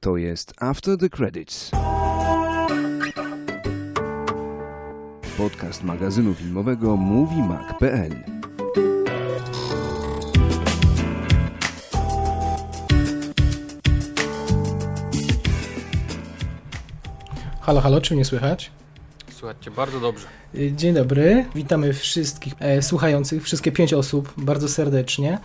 To 0.00 0.16
jest 0.16 0.54
After 0.62 0.98
the 0.98 1.08
Credits. 1.08 1.70
Podcast 5.36 5.82
magazynu 5.82 6.34
filmowego 6.34 6.96
MovieMag.pl 6.96 8.24
Halo, 17.60 17.80
halo, 17.80 18.00
czy 18.00 18.14
mnie 18.14 18.24
słychać? 18.24 18.70
Słuchajcie, 19.30 19.70
bardzo 19.70 20.00
dobrze. 20.00 20.26
Dzień 20.72 20.94
dobry, 20.94 21.44
witamy 21.54 21.92
wszystkich 21.92 22.54
e, 22.58 22.82
słuchających, 22.82 23.42
wszystkie 23.42 23.72
pięć 23.72 23.94
osób, 23.94 24.32
bardzo 24.36 24.68
serdecznie. 24.68 25.38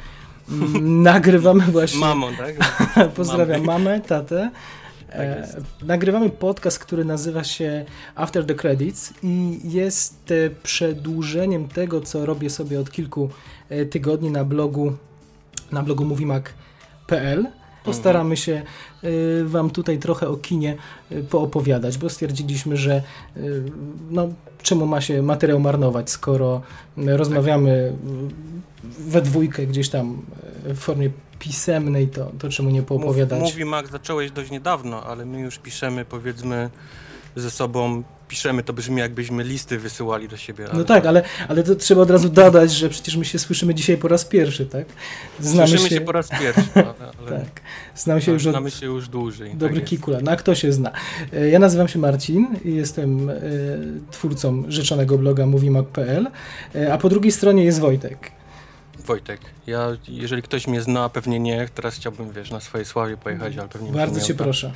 Mm, 0.51 1.01
Nagrywamy 1.01 1.63
właśnie... 1.63 1.99
Mamą, 1.99 2.27
tak? 2.35 2.55
Pozdrawiam 3.15 3.63
Mamy. 3.63 3.83
mamę, 3.83 4.01
tatę. 4.01 4.51
E, 5.13 5.39
jest. 5.39 5.57
nagrywamy 5.83 6.29
podcast, 6.29 6.79
który 6.79 7.05
nazywa 7.05 7.43
się 7.43 7.85
After 8.15 8.45
the 8.45 8.55
Credits 8.55 9.13
i 9.23 9.59
jest 9.63 10.31
e, 10.31 10.49
przedłużeniem 10.63 11.67
tego, 11.67 12.01
co 12.01 12.25
robię 12.25 12.49
sobie 12.49 12.79
od 12.79 12.91
kilku 12.91 13.29
e, 13.69 13.85
tygodni 13.85 14.31
na 14.31 14.43
blogu 14.43 14.93
na 15.71 15.83
blogu 15.83 16.05
moviemac.pl. 16.05 17.47
Postaramy 17.83 18.37
się 18.37 18.61
y, 19.03 19.43
Wam 19.45 19.69
tutaj 19.69 19.99
trochę 19.99 20.27
o 20.27 20.37
kinie 20.37 20.77
y, 21.11 21.23
poopowiadać, 21.23 21.97
bo 21.97 22.09
stwierdziliśmy, 22.09 22.77
że 22.77 23.03
y, 23.37 23.63
no, 24.09 24.27
czemu 24.61 24.85
ma 24.85 25.01
się 25.01 25.21
materiał 25.21 25.59
marnować, 25.59 26.09
skoro 26.09 26.61
rozmawiamy 26.97 27.93
we 28.83 29.21
dwójkę 29.21 29.67
gdzieś 29.67 29.89
tam 29.89 30.21
w 30.63 30.77
formie 30.77 31.09
pisemnej, 31.39 32.07
to, 32.07 32.31
to 32.39 32.49
czemu 32.49 32.69
nie 32.69 32.81
poopowiadać? 32.81 33.39
Mówi 33.39 33.65
Max, 33.65 33.91
zacząłeś 33.91 34.31
dość 34.31 34.51
niedawno, 34.51 35.03
ale 35.03 35.25
my 35.25 35.39
już 35.39 35.59
piszemy, 35.59 36.05
powiedzmy, 36.05 36.69
ze 37.35 37.51
sobą, 37.51 38.03
piszemy, 38.31 38.63
to 38.63 38.73
brzmi 38.73 38.99
jakbyśmy 38.99 39.43
listy 39.43 39.77
wysyłali 39.77 40.27
do 40.27 40.37
siebie. 40.37 40.65
No 40.73 40.83
tak, 40.83 41.05
ale, 41.05 41.23
ale 41.47 41.63
to 41.63 41.75
trzeba 41.75 42.01
od 42.01 42.11
razu 42.11 42.29
dodać, 42.29 42.71
że 42.71 42.89
przecież 42.89 43.15
my 43.15 43.25
się 43.25 43.39
słyszymy 43.39 43.75
dzisiaj 43.75 43.97
po 43.97 44.07
raz 44.07 44.25
pierwszy, 44.25 44.65
tak? 44.65 44.85
Znamy 45.39 45.67
Słyszymy 45.67 45.89
się... 45.89 46.01
po 46.01 46.11
raz 46.11 46.29
pierwszy, 46.29 46.69
ale, 46.75 46.93
ale 47.19 47.39
Tak, 47.39 47.61
znamy 47.95 48.21
się 48.21 48.31
już 48.31 48.45
od 48.45 48.51
znamy 48.53 48.71
się 48.71 48.85
już 48.85 49.09
dłużej. 49.09 49.55
Dobry 49.55 49.79
tak 49.79 49.89
kikula. 49.89 50.19
No 50.21 50.31
a 50.31 50.35
kto 50.35 50.55
się 50.55 50.73
zna? 50.73 50.91
E, 51.33 51.49
Ja 51.49 51.59
nazywam 51.59 51.87
się 51.87 51.99
Marcin 51.99 52.47
i 52.65 52.75
jestem 52.75 53.29
e, 53.29 53.33
twórcą 54.11 54.63
rzeczonego 54.67 55.17
bloga 55.17 55.45
moviemag.pl, 55.45 56.27
e, 56.75 56.93
a 56.93 56.97
po 56.97 57.09
drugiej 57.09 57.31
stronie 57.31 57.63
jest 57.63 57.79
Wojtek. 57.79 58.31
Wojtek, 59.05 59.39
ja, 59.67 59.97
jeżeli 60.07 60.41
ktoś 60.41 60.67
mnie 60.67 60.81
zna, 60.81 61.09
pewnie 61.09 61.39
nie, 61.39 61.69
teraz 61.75 61.95
chciałbym, 61.95 62.31
wiesz, 62.31 62.51
na 62.51 62.59
swojej 62.59 62.85
sławie 62.85 63.17
pojechać, 63.17 63.57
ale 63.57 63.69
pewnie 63.69 63.87
się 63.87 63.93
Bardzo 63.93 64.21
cię 64.21 64.33
proszę. 64.33 64.73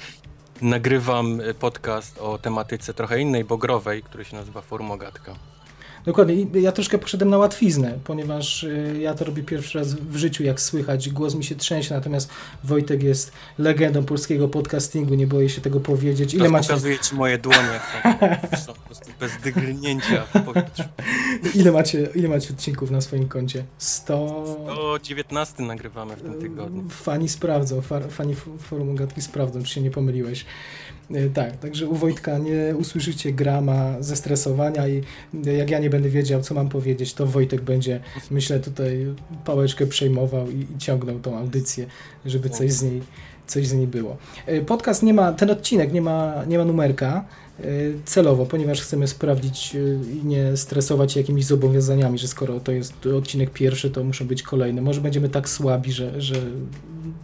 Nagrywam 0.62 1.42
y, 1.42 1.54
podcast 1.54 2.18
o 2.18 2.38
tematyce 2.38 2.94
trochę 2.94 3.22
innej, 3.22 3.44
bogrowej, 3.44 4.04
który 4.04 4.26
się 4.26 4.36
nazywa 4.36 4.62
Formogatka. 4.62 5.36
Dokładnie. 6.06 6.36
I 6.36 6.62
ja 6.62 6.72
troszkę 6.72 6.98
poszedłem 6.98 7.30
na 7.30 7.38
łatwiznę, 7.38 8.00
ponieważ 8.04 8.64
e, 8.64 9.00
ja 9.00 9.14
to 9.14 9.26
robię 9.26 9.44
pierwszy 9.44 9.78
raz 9.80 9.94
w 9.94 10.16
życiu, 10.16 10.44
jak 10.44 10.62
słychać. 10.62 11.10
Głos 11.10 11.36
mi 11.36 11.44
się 11.44 11.56
trzęsie, 11.56 11.96
natomiast 11.96 12.30
Wojtek 12.64 13.04
jest 13.04 13.32
legendą 13.58 14.06
polskiego 14.06 14.48
podcastingu, 14.48 15.16
nie 15.16 15.28
boję 15.28 15.50
się 15.50 15.62
tego 15.62 15.80
powiedzieć. 15.80 16.34
Ile 16.34 16.40
Teraz 16.40 16.52
macie, 16.52 16.68
pokazuję 16.68 17.00
ci 17.00 17.16
moje 17.16 17.38
dłonie, 17.38 17.80
są, 18.52 18.58
są 18.58 18.74
po 18.74 18.80
prostu 18.80 19.12
bez 19.20 19.32
dygrnięcia 19.44 20.24
w 20.34 20.42
powietrzu. 20.42 20.84
ile, 21.60 21.72
macie, 21.72 22.10
ile 22.16 22.30
macie 22.30 22.50
odcinków 22.54 22.92
na 22.92 23.02
swoim 23.02 23.28
koncie? 23.28 23.64
100... 23.78 24.16
O 24.16 25.00
19 25.04 25.64
nagrywamy 25.64 26.16
w 26.16 26.22
tym 26.22 26.42
tygodniu. 26.42 26.90
Fani 26.90 27.30
sprawdzą, 27.30 27.82
fa- 27.82 28.08
fani 28.08 28.36
forum 28.60 28.96
gadki 28.96 29.22
sprawdzą, 29.22 29.64
czy 29.64 29.74
się 29.74 29.82
nie 29.82 29.92
pomyliłeś. 29.92 30.46
E, 31.12 31.30
Tak, 31.30 31.58
także 31.58 31.88
u 31.88 31.96
Wojtka 31.96 32.38
nie 32.38 32.74
usłyszycie 32.78 33.32
grama 33.34 33.96
zestresowania 34.00 34.88
i 34.88 35.04
jak 35.58 35.70
ja 35.70 35.80
nie 35.80 35.90
będę 35.90 36.10
wiedział, 36.10 36.42
co 36.42 36.54
mam 36.54 36.70
powiedzieć, 36.70 37.14
to 37.14 37.26
Wojtek 37.26 37.62
będzie, 37.62 38.00
myślę, 38.32 38.60
tutaj 38.60 39.06
pałeczkę 39.46 39.88
przejmował 39.88 40.52
i, 40.52 40.68
i 40.76 40.78
ciągnął 40.78 41.20
tą 41.20 41.38
audycję, 41.38 41.86
żeby 42.26 42.50
coś 42.50 42.72
z 42.72 42.84
niej, 42.84 43.02
coś 43.48 43.68
z 43.68 43.74
niej 43.74 43.88
było. 43.88 44.18
E, 44.46 44.62
Podcast 44.62 45.04
nie 45.04 45.14
ma, 45.14 45.34
ten 45.34 45.50
odcinek 45.50 45.94
nie 45.94 46.02
ma, 46.02 46.34
nie 46.48 46.58
ma 46.58 46.66
numerka 46.66 47.26
celowo, 48.06 48.46
ponieważ 48.46 48.82
chcemy 48.82 49.08
sprawdzić 49.08 49.76
e, 49.76 49.80
i 50.12 50.26
nie 50.26 50.58
stresować 50.58 51.12
się 51.12 51.20
jakimiś 51.20 51.46
zobowiązaniami, 51.46 52.20
że 52.20 52.28
skoro 52.28 52.60
to 52.60 52.72
jest 52.72 53.06
odcinek 53.06 53.50
pierwszy, 53.50 53.90
to 53.90 54.04
muszą 54.04 54.28
być 54.28 54.44
kolejne. 54.44 54.82
Może 54.82 55.02
będziemy 55.02 55.30
tak 55.30 55.50
słabi, 55.50 55.92
że, 55.92 56.22
że 56.22 56.36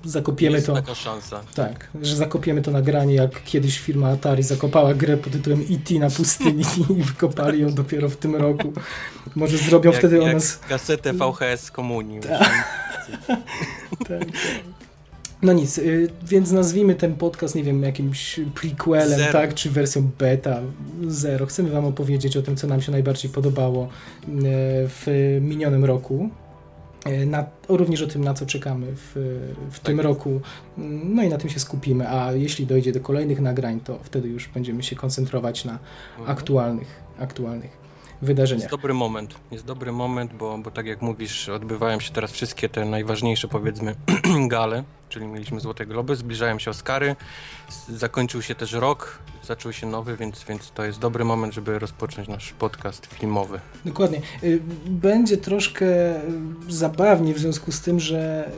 zakopiemy 0.03 0.55
Jest 0.55 0.67
to. 0.67 0.73
taka 0.73 0.95
szansa. 0.95 1.41
Tak, 1.55 1.89
że 2.01 2.15
zakopiemy 2.15 2.61
to 2.61 2.71
nagranie, 2.71 3.15
jak 3.15 3.43
kiedyś 3.43 3.79
firma 3.79 4.09
Atari 4.09 4.43
zakopała 4.43 4.93
grę 4.93 5.17
pod 5.17 5.33
tytułem 5.33 5.61
E.T. 5.61 5.99
na 5.99 6.09
pustyni 6.09 6.63
i 6.99 7.03
wykopali 7.03 7.61
ją 7.61 7.73
dopiero 7.73 8.09
w 8.09 8.17
tym 8.17 8.35
roku. 8.35 8.73
Może 9.35 9.57
zrobią 9.57 9.91
Jak, 9.91 9.99
wtedy 9.99 10.21
o 10.21 10.25
jak 10.25 10.33
nas... 10.33 10.57
kasetę 10.57 11.13
VHS 11.13 11.71
komunii. 11.71 12.19
Tak, 13.27 13.39
tak. 14.07 14.27
No 15.43 15.53
nic, 15.53 15.77
y, 15.77 16.09
więc 16.23 16.51
nazwijmy 16.51 16.95
ten 16.95 17.15
podcast, 17.15 17.55
nie 17.55 17.63
wiem, 17.63 17.83
jakimś 17.83 18.39
prequelem, 18.55 19.19
Zero. 19.19 19.31
tak, 19.33 19.53
czy 19.53 19.69
wersją 19.69 20.09
beta, 20.19 20.59
zero. 21.07 21.45
Chcemy 21.45 21.69
wam 21.69 21.85
opowiedzieć 21.85 22.37
o 22.37 22.41
tym, 22.41 22.55
co 22.55 22.67
nam 22.67 22.81
się 22.81 22.91
najbardziej 22.91 23.31
podobało 23.31 23.85
y, 23.85 23.89
w 24.87 25.07
minionym 25.41 25.85
roku. 25.85 26.29
Y, 27.07 27.25
Na, 27.25 27.45
również 27.69 28.01
o 28.01 28.07
tym, 28.07 28.23
na 28.23 28.33
co 28.33 28.45
czekamy 28.45 28.87
w, 28.95 29.11
w 29.71 29.79
tym 29.79 29.97
jest. 29.97 30.03
roku. 30.05 30.41
No 31.03 31.23
i 31.23 31.29
na 31.29 31.37
tym 31.37 31.49
się 31.49 31.59
skupimy, 31.59 32.09
a 32.09 32.31
jeśli 32.33 32.65
dojdzie 32.65 32.91
do 32.91 32.99
kolejnych 32.99 33.41
nagrań, 33.41 33.79
to 33.79 33.99
wtedy 34.03 34.27
już 34.29 34.47
będziemy 34.47 34.83
się 34.83 34.95
koncentrować 34.95 35.65
na 35.65 35.79
aktualnych, 36.27 37.01
aktualnych 37.19 37.80
wydarzeniach. 38.21 38.61
Jest 38.63 38.71
dobry 38.71 38.93
moment. 38.93 39.35
Jest 39.51 39.65
dobry 39.65 39.91
moment, 39.91 40.33
bo, 40.33 40.57
bo 40.57 40.71
tak 40.71 40.85
jak 40.85 41.01
mówisz, 41.01 41.49
odbywają 41.49 41.99
się 41.99 42.13
teraz 42.13 42.31
wszystkie 42.31 42.69
te 42.69 42.85
najważniejsze, 42.85 43.47
powiedzmy, 43.47 43.95
gale, 44.47 44.83
czyli 45.09 45.25
mieliśmy 45.25 45.59
Złote 45.59 45.85
Globy, 45.85 46.15
zbliżają 46.15 46.59
się 46.59 46.71
Oscary, 46.71 47.15
zakończył 47.89 48.41
się 48.41 48.55
też 48.55 48.73
rok, 48.73 49.19
zaczął 49.43 49.73
się 49.73 49.87
nowy, 49.87 50.17
więc, 50.17 50.43
więc 50.43 50.71
to 50.71 50.85
jest 50.85 50.99
dobry 50.99 51.25
moment, 51.25 51.53
żeby 51.53 51.79
rozpocząć 51.79 52.27
nasz 52.27 52.53
podcast 52.53 53.05
filmowy. 53.05 53.59
Dokładnie. 53.85 54.21
Y, 54.43 54.61
Będzie 54.85 55.37
troszkę 55.37 55.85
zabawnie 56.69 57.33
w 57.33 57.39
związku 57.39 57.71
z 57.71 57.81
tym, 57.81 57.99
że 57.99 58.51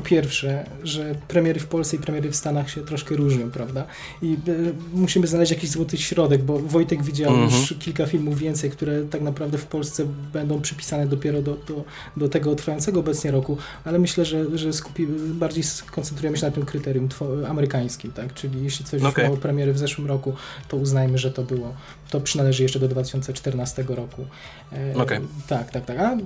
po 0.00 0.06
pierwsze, 0.06 0.64
że 0.82 1.14
premiery 1.28 1.60
w 1.60 1.66
Polsce 1.66 1.96
i 1.96 1.98
premiery 1.98 2.30
w 2.30 2.36
Stanach 2.36 2.70
się 2.70 2.80
troszkę 2.84 3.16
różnią, 3.16 3.50
prawda? 3.50 3.86
I 4.22 4.36
y, 4.48 4.72
musimy 4.94 5.26
znaleźć 5.26 5.52
jakiś 5.52 5.70
złoty 5.70 5.96
środek, 5.98 6.42
bo 6.42 6.58
Wojtek 6.58 7.02
widział 7.02 7.32
Mhm. 7.34 7.60
już 7.60 7.74
kilka 7.78 8.06
filmów 8.06 8.38
więcej, 8.38 8.70
które 8.70 9.04
tak 9.04 9.20
naprawdę 9.20 9.58
w 9.58 9.66
Polsce 9.66 10.04
będą 10.32 10.60
przypisane 10.60 11.06
dopiero 11.06 11.42
do, 11.42 11.54
do, 11.54 11.84
do 12.16 12.28
tego 12.28 12.54
trwającego 12.54 13.00
obecnie 13.00 13.30
roku, 13.30 13.56
ale 13.84 13.98
myślę, 13.98 14.24
że, 14.24 14.58
że 14.58 14.72
skupi, 14.72 15.06
bardziej 15.34 15.62
skoncentrujemy 15.64 16.36
się 16.38 16.46
na 16.46 16.52
tym 16.52 16.64
kryterium 16.66 17.08
amerykańskim, 17.48 18.12
tak? 18.12 18.34
Czyli 18.34 18.64
jeśli 18.64 18.84
coś 18.84 19.02
Okej. 19.02 19.24
miało 19.24 19.36
premiery 19.36 19.72
w 19.72 19.78
zeszłym 19.78 20.06
roku, 20.06 20.34
to 20.68 20.76
uznajmy, 20.76 21.18
że 21.18 21.30
to 21.30 21.42
było, 21.42 21.74
to 22.10 22.20
przynależy 22.20 22.62
jeszcze 22.62 22.80
do 22.80 22.88
2014 22.88 23.84
roku. 23.88 24.26
E, 24.72 24.96
Okej. 24.96 25.20
Tak, 25.48 25.70
tak, 25.70 25.84
tak. 25.84 25.98
A 25.98 26.16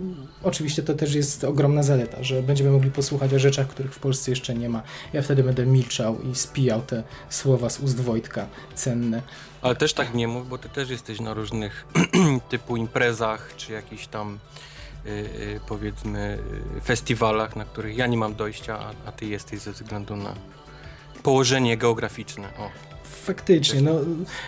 oczywiście 0.42 0.82
to 0.82 0.94
też 0.94 1.14
jest 1.14 1.44
ogromna 1.44 1.82
zaleta, 1.82 2.22
że 2.22 2.42
będziemy 2.42 2.70
mogli 2.70 2.90
posłuchać 2.90 3.34
o 3.34 3.38
rzeczach, 3.38 3.63
których 3.64 3.94
w 3.94 3.98
Polsce 3.98 4.30
jeszcze 4.30 4.54
nie 4.54 4.68
ma. 4.68 4.82
Ja 5.12 5.22
wtedy 5.22 5.42
będę 5.42 5.66
milczał 5.66 6.22
i 6.22 6.34
spijał 6.34 6.82
te 6.82 7.02
słowa 7.28 7.70
z 7.70 7.80
ust 7.80 8.00
Wojtka, 8.00 8.46
cenne. 8.74 9.22
Ale 9.62 9.76
też 9.76 9.92
tak 9.92 10.14
nie 10.14 10.28
mów, 10.28 10.48
bo 10.48 10.58
ty 10.58 10.68
też 10.68 10.90
jesteś 10.90 11.20
na 11.20 11.34
różnych 11.34 11.86
typu 12.50 12.76
imprezach, 12.76 13.54
czy 13.56 13.72
jakichś 13.72 14.06
tam 14.06 14.38
y, 15.06 15.08
y, 15.10 15.60
powiedzmy 15.68 16.38
y, 16.76 16.80
festiwalach, 16.80 17.56
na 17.56 17.64
których 17.64 17.96
ja 17.96 18.06
nie 18.06 18.16
mam 18.16 18.34
dojścia, 18.34 18.78
a, 18.78 19.08
a 19.08 19.12
ty 19.12 19.26
jesteś 19.26 19.60
ze 19.60 19.72
względu 19.72 20.16
na 20.16 20.34
położenie 21.22 21.76
geograficzne. 21.76 22.48
O. 22.58 22.93
Faktycznie, 23.24 23.80
no 23.80 23.92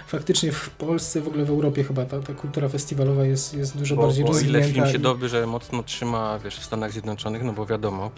faktycznie 0.06 0.52
w 0.52 0.70
Polsce, 0.70 1.20
w 1.20 1.28
ogóle 1.28 1.44
w 1.44 1.50
Europie 1.50 1.84
chyba 1.84 2.04
ta, 2.04 2.20
ta 2.20 2.34
kultura 2.34 2.68
festiwalowa 2.68 3.24
jest, 3.24 3.54
jest 3.54 3.78
dużo 3.78 3.96
bardziej 3.96 4.24
Bo, 4.24 4.30
bo 4.30 4.36
o 4.36 4.40
ile 4.40 4.58
rozwinięta. 4.58 4.74
film 4.74 4.86
się 4.92 4.98
i- 4.98 5.02
dobrze 5.02 5.46
mocno 5.46 5.82
trzyma, 5.82 6.38
wiesz, 6.44 6.58
w 6.58 6.64
Stanach 6.64 6.92
Zjednoczonych, 6.92 7.42
no 7.42 7.52
bo 7.52 7.66
wiadomo, 7.66 8.10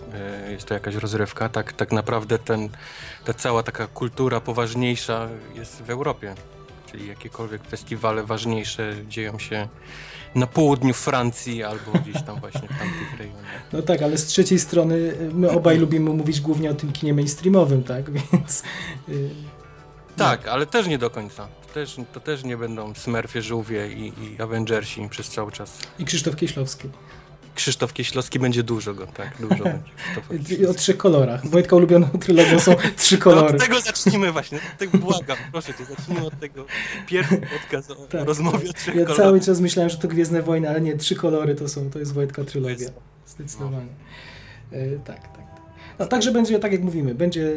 y, 0.49 0.53
jest 0.53 0.67
to 0.67 0.75
jakaś 0.75 0.95
rozrywka, 0.95 1.49
tak, 1.49 1.73
tak 1.73 1.93
naprawdę 1.93 2.39
ten, 2.39 2.69
ta 3.25 3.35
cała 3.35 3.63
taka 3.63 3.87
kultura 3.87 4.41
poważniejsza 4.41 5.29
jest 5.55 5.83
w 5.83 5.91
Europie. 5.91 6.35
Czyli 6.91 7.09
jakiekolwiek 7.09 7.63
festiwale 7.65 8.23
ważniejsze 8.25 8.95
dzieją 9.09 9.39
się 9.39 9.69
na 10.35 10.47
południu 10.47 10.95
Francji 10.95 11.63
albo 11.63 11.93
gdzieś 12.03 12.23
tam 12.23 12.41
właśnie 12.41 12.61
w 12.69 12.79
tamtych 12.79 13.19
rejonach. 13.19 13.45
No 13.73 13.83
tak, 13.83 14.03
ale 14.03 14.19
z 14.19 14.27
trzeciej 14.27 14.59
strony 14.59 14.95
y, 14.95 15.31
my 15.35 15.51
obaj 15.51 15.79
lubimy 15.85 16.11
mówić 16.11 16.41
głównie 16.41 16.71
o 16.71 16.75
tym 16.75 16.93
kinie 16.93 17.15
mainstreamowym, 17.15 17.83
tak? 17.85 18.11
Więc 18.33 18.63
y, 19.09 19.31
Tak, 20.19 20.49
ale 20.49 20.67
też 20.67 20.87
nie 20.87 20.99
do 20.99 21.11
końca. 21.11 21.49
To 21.67 21.75
też, 21.75 21.97
to 22.13 22.21
też 22.21 22.45
nie 22.45 22.57
będą 22.57 22.95
Smurfy, 22.95 23.43
Żółwie 23.43 23.93
i, 23.93 24.13
i 24.25 24.43
Avengersi 24.43 25.09
przez 25.11 25.29
cały 25.29 25.53
czas. 25.53 25.79
i 25.99 26.05
Krzysztof 26.05 26.37
Kieślowski. 26.37 26.89
Krzysztof 27.55 27.93
Kieślowski 27.93 28.39
będzie 28.39 28.63
dużo 28.63 28.95
go, 28.95 29.07
tak, 29.07 29.31
dużo 29.41 29.65
będzie. 30.31 30.69
O 30.71 30.75
trzech 30.75 30.97
kolorach. 30.97 31.47
Wojtka 31.47 31.77
ulubioną 31.77 32.09
trylogią 32.09 32.61
są 32.61 32.75
trzy 32.97 33.19
To 33.19 33.25
kolory. 33.25 33.55
od 33.57 33.63
tego 33.63 33.81
zacznijmy 33.81 34.33
właśnie, 34.33 34.59
tak 34.79 34.89
błagam, 34.97 35.37
proszę 35.53 35.75
cię, 35.75 35.85
zacznijmy 35.85 36.27
od 36.27 36.41
tego. 36.41 36.65
Pierwszy 37.07 37.37
podcast 37.37 37.91
o 37.91 37.95
Tak. 37.95 38.25
rozmowie 38.27 38.71
o 38.71 38.73
trzech 38.73 38.95
Ja 38.95 39.05
kolorach. 39.05 39.17
cały 39.17 39.41
czas 39.41 39.61
myślałem, 39.61 39.91
że 39.91 39.97
to 39.99 40.09
Gwiezdne 40.09 40.43
Wojny, 40.43 40.69
ale 40.71 40.81
nie, 40.81 40.97
trzy 40.97 41.15
kolory 41.17 41.55
to 41.55 41.69
są, 41.69 41.91
to 41.91 41.99
jest 41.99 42.13
Wojtka 42.15 42.45
trylogia. 42.45 42.89
To 42.89 43.01
Zdecydowanie. 43.27 43.87
E, 44.73 44.91
tak, 44.99 45.21
tak. 45.23 45.37
tak. 45.37 45.45
No 45.99 46.07
także 46.07 46.33
będzie, 46.33 46.59
tak 46.59 46.73
jak 46.73 46.83
mówimy, 46.83 47.15
będzie 47.15 47.53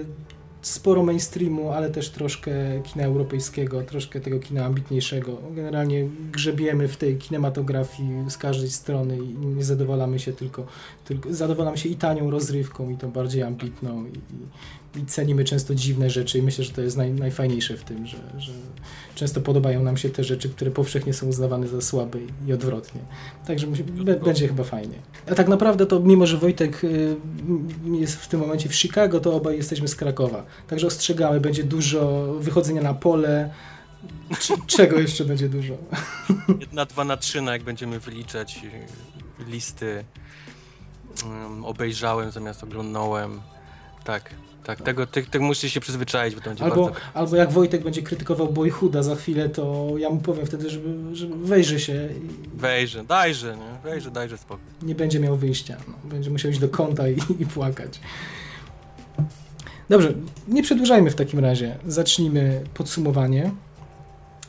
sporo 0.61 1.03
mainstreamu, 1.03 1.71
ale 1.71 1.89
też 1.89 2.09
troszkę 2.09 2.51
kina 2.83 3.05
europejskiego, 3.05 3.81
troszkę 3.81 4.19
tego 4.19 4.39
kina 4.39 4.65
ambitniejszego. 4.65 5.37
Generalnie 5.55 6.09
grzebiemy 6.31 6.87
w 6.87 6.97
tej 6.97 7.17
kinematografii 7.17 8.29
z 8.29 8.37
każdej 8.37 8.69
strony 8.69 9.17
i 9.17 9.37
nie 9.37 9.63
zadowalamy 9.63 10.19
się 10.19 10.33
tylko, 10.33 10.65
tylko 11.05 11.33
zadowalamy 11.33 11.77
się 11.77 11.89
i 11.89 11.95
tanią 11.95 12.29
rozrywką, 12.29 12.89
i 12.89 12.97
tą 12.97 13.11
bardziej 13.11 13.43
ambitną 13.43 14.05
i, 14.05 14.19
i, 14.95 15.05
cenimy 15.05 15.43
często 15.43 15.75
dziwne 15.75 16.09
rzeczy 16.09 16.39
i 16.39 16.41
myślę, 16.41 16.63
że 16.63 16.71
to 16.71 16.81
jest 16.81 16.97
naj, 16.97 17.11
najfajniejsze 17.11 17.77
w 17.77 17.83
tym, 17.83 18.07
że, 18.07 18.17
że 18.37 18.51
często 19.15 19.41
podobają 19.41 19.83
nam 19.83 19.97
się 19.97 20.09
te 20.09 20.23
rzeczy, 20.23 20.49
które 20.49 20.71
powszechnie 20.71 21.13
są 21.13 21.27
uznawane 21.27 21.67
za 21.67 21.81
słabe 21.81 22.19
i, 22.47 22.53
odwrotnie. 22.53 23.01
Także 23.47 23.67
będzie 24.23 24.47
chyba 24.47 24.63
fajnie. 24.63 24.95
A 25.31 25.35
tak 25.35 25.47
naprawdę 25.47 25.85
to 25.85 25.99
mimo, 25.99 26.27
że 26.27 26.37
Wojtek 26.37 26.83
y, 26.83 27.15
jest 27.91 28.15
w 28.15 28.27
tym 28.27 28.39
momencie 28.39 28.69
w 28.69 28.75
Chicago, 28.75 29.19
to 29.19 29.35
obaj 29.35 29.57
jesteśmy 29.57 29.87
z 29.87 29.95
Krakowa. 29.95 30.45
Także 30.67 30.87
ostrzegamy, 30.87 31.39
będzie 31.39 31.63
dużo 31.63 32.33
wychodzenia 32.39 32.81
na 32.81 32.93
pole. 32.93 33.53
Czy, 34.39 34.53
czego 34.67 34.99
jeszcze 34.99 35.25
będzie 35.25 35.49
dużo? 35.49 35.73
Jedna, 36.59 36.85
dwa 36.85 37.03
na 37.03 37.17
trzy, 37.17 37.41
no 37.41 37.51
jak 37.51 37.63
będziemy 37.63 37.99
wyliczać 37.99 38.61
y, 39.39 39.45
listy, 39.51 40.03
um, 41.25 41.65
obejrzałem 41.65 42.31
zamiast 42.31 42.63
oglądnąłem. 42.63 43.41
Tak, 44.03 44.33
tak, 44.63 44.81
tego, 44.81 45.07
ty, 45.07 45.23
tego 45.23 45.45
musicie 45.45 45.69
się 45.69 45.79
przyzwyczaić, 45.79 46.35
bo 46.35 46.41
to 46.41 46.49
będzie 46.49 46.63
Albo, 46.63 46.85
bardzo... 46.85 46.99
albo 47.13 47.35
jak 47.35 47.51
Wojtek 47.51 47.83
będzie 47.83 48.01
krytykował 48.01 48.53
Boyhooda 48.53 49.03
za 49.03 49.15
chwilę, 49.15 49.49
to 49.49 49.93
ja 49.97 50.09
mu 50.09 50.19
powiem 50.19 50.45
wtedy, 50.45 50.69
żeby, 50.69 51.15
żeby 51.15 51.35
wejrzy 51.47 51.79
się 51.79 52.09
i 52.23 52.57
Wejrze, 52.59 53.03
dajże, 53.03 53.57
nie? 53.57 53.89
Wejrze, 53.91 54.11
dajże 54.11 54.37
spokój. 54.37 54.65
nie 54.81 54.95
będzie 54.95 55.19
miał 55.19 55.37
wyjścia. 55.37 55.77
No, 55.87 55.93
będzie 56.09 56.29
musiał 56.29 56.51
iść 56.51 56.59
do 56.59 56.69
kąta 56.69 57.09
i, 57.09 57.17
i 57.39 57.45
płakać. 57.45 57.99
Dobrze, 59.89 60.13
nie 60.47 60.63
przedłużajmy 60.63 61.11
w 61.11 61.15
takim 61.15 61.39
razie. 61.39 61.77
Zacznijmy 61.87 62.63
podsumowanie. 62.73 63.51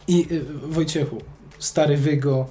I 0.08 0.26
y, 0.32 0.44
Wojciechu, 0.68 1.18
stary 1.58 1.96
Wygo, 1.96 2.46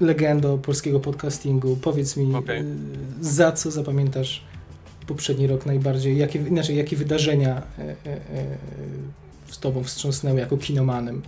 legendo 0.00 0.58
polskiego 0.58 1.00
podcastingu, 1.00 1.76
powiedz 1.76 2.16
mi, 2.16 2.34
Okej. 2.34 2.60
y, 2.60 2.64
za 3.20 3.52
co 3.52 3.70
zapamiętasz 3.70 4.44
poprzedni 5.06 5.46
rok 5.46 5.66
najbardziej? 5.66 6.18
Jakie, 6.18 6.38
inaczej, 6.38 6.76
jakie 6.76 6.96
wydarzenia 6.96 7.62
y, 7.78 7.82
y, 7.82 8.10
y, 9.48 9.52
z 9.52 9.58
tobą 9.58 9.84
wstrząsnęły 9.84 10.40
jako 10.40 10.56
kinomanem? 10.56 11.22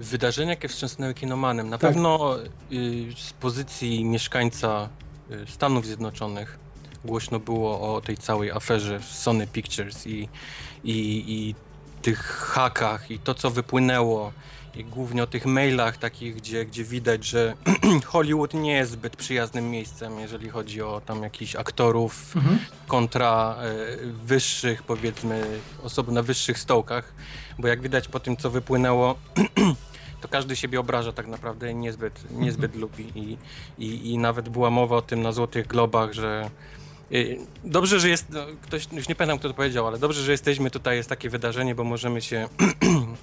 Wydarzenia, 0.00 0.50
jakie 0.50 0.68
wstrząsnęły 0.68 1.14
kinomanem. 1.14 1.70
Na 1.70 1.78
Tak. 1.78 1.90
pewno 1.90 2.36
y, 2.72 3.12
z 3.16 3.32
pozycji 3.32 4.04
mieszkańca 4.04 4.88
y, 5.30 5.46
Stanów 5.46 5.86
Zjednoczonych 5.86 6.58
głośno 7.04 7.40
było 7.40 7.94
o 7.94 8.00
tej 8.00 8.16
całej 8.16 8.50
aferze 8.50 9.00
Sony 9.02 9.46
Pictures 9.46 10.06
i, 10.06 10.28
i, 10.84 11.24
i 11.28 11.54
tych 12.02 12.22
hakach 12.26 13.10
i 13.10 13.18
to, 13.18 13.34
co 13.34 13.50
wypłynęło. 13.50 14.32
I 14.78 14.84
głównie 14.84 15.22
o 15.22 15.26
tych 15.26 15.46
mailach 15.46 15.96
takich, 15.96 16.36
gdzie, 16.36 16.64
gdzie 16.64 16.84
widać, 16.84 17.24
że 17.24 17.54
Hollywood 18.06 18.54
nie 18.54 18.72
jest 18.72 18.90
zbyt 18.92 19.16
przyjaznym 19.16 19.70
miejscem, 19.70 20.18
jeżeli 20.20 20.48
chodzi 20.48 20.82
o 20.82 21.00
tam 21.06 21.22
jakichś 21.22 21.56
aktorów, 21.56 22.34
kontra 22.86 23.56
e, 23.58 23.96
wyższych, 24.06 24.82
powiedzmy, 24.82 25.60
osób 25.82 26.08
na 26.08 26.22
wyższych 26.22 26.58
stołkach, 26.58 27.14
bo 27.58 27.68
jak 27.68 27.82
widać 27.82 28.08
po 28.08 28.20
tym, 28.20 28.36
co 28.36 28.50
wypłynęło, 28.50 29.14
to 30.20 30.28
każdy 30.28 30.56
siebie 30.56 30.80
obraża 30.80 31.12
tak 31.12 31.26
naprawdę 31.26 31.74
niezbyt, 31.74 32.30
niezbyt 32.30 32.76
lubi. 32.76 33.12
I, 33.14 33.38
i, 33.78 34.10
I 34.10 34.18
nawet 34.18 34.48
była 34.48 34.70
mowa 34.70 34.96
o 34.96 35.02
tym 35.02 35.22
na 35.22 35.32
Złotych 35.32 35.66
Globach, 35.66 36.12
że 36.12 36.50
y, 36.77 36.77
dobrze, 37.64 38.00
że 38.00 38.08
jest, 38.08 38.26
no, 38.30 38.40
ktoś, 38.62 38.88
już 38.92 39.08
nie 39.08 39.14
pamiętam 39.14 39.38
kto 39.38 39.48
to 39.48 39.54
powiedział, 39.54 39.86
ale 39.86 39.98
dobrze, 39.98 40.22
że 40.22 40.32
jesteśmy 40.32 40.70
tutaj, 40.70 40.96
jest 40.96 41.08
takie 41.08 41.30
wydarzenie, 41.30 41.74
bo 41.74 41.84
możemy 41.84 42.22
się 42.22 42.48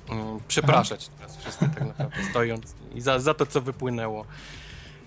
mm, 0.10 0.40
przepraszać 0.48 1.10
teraz 1.18 1.38
wszyscy 1.38 1.70
tak 1.70 1.88
naprawdę 1.88 2.18
stojąc 2.30 2.76
i 2.96 3.02
za, 3.02 3.20
za 3.20 3.34
to, 3.34 3.46
co 3.46 3.62
wypłynęło. 3.62 4.26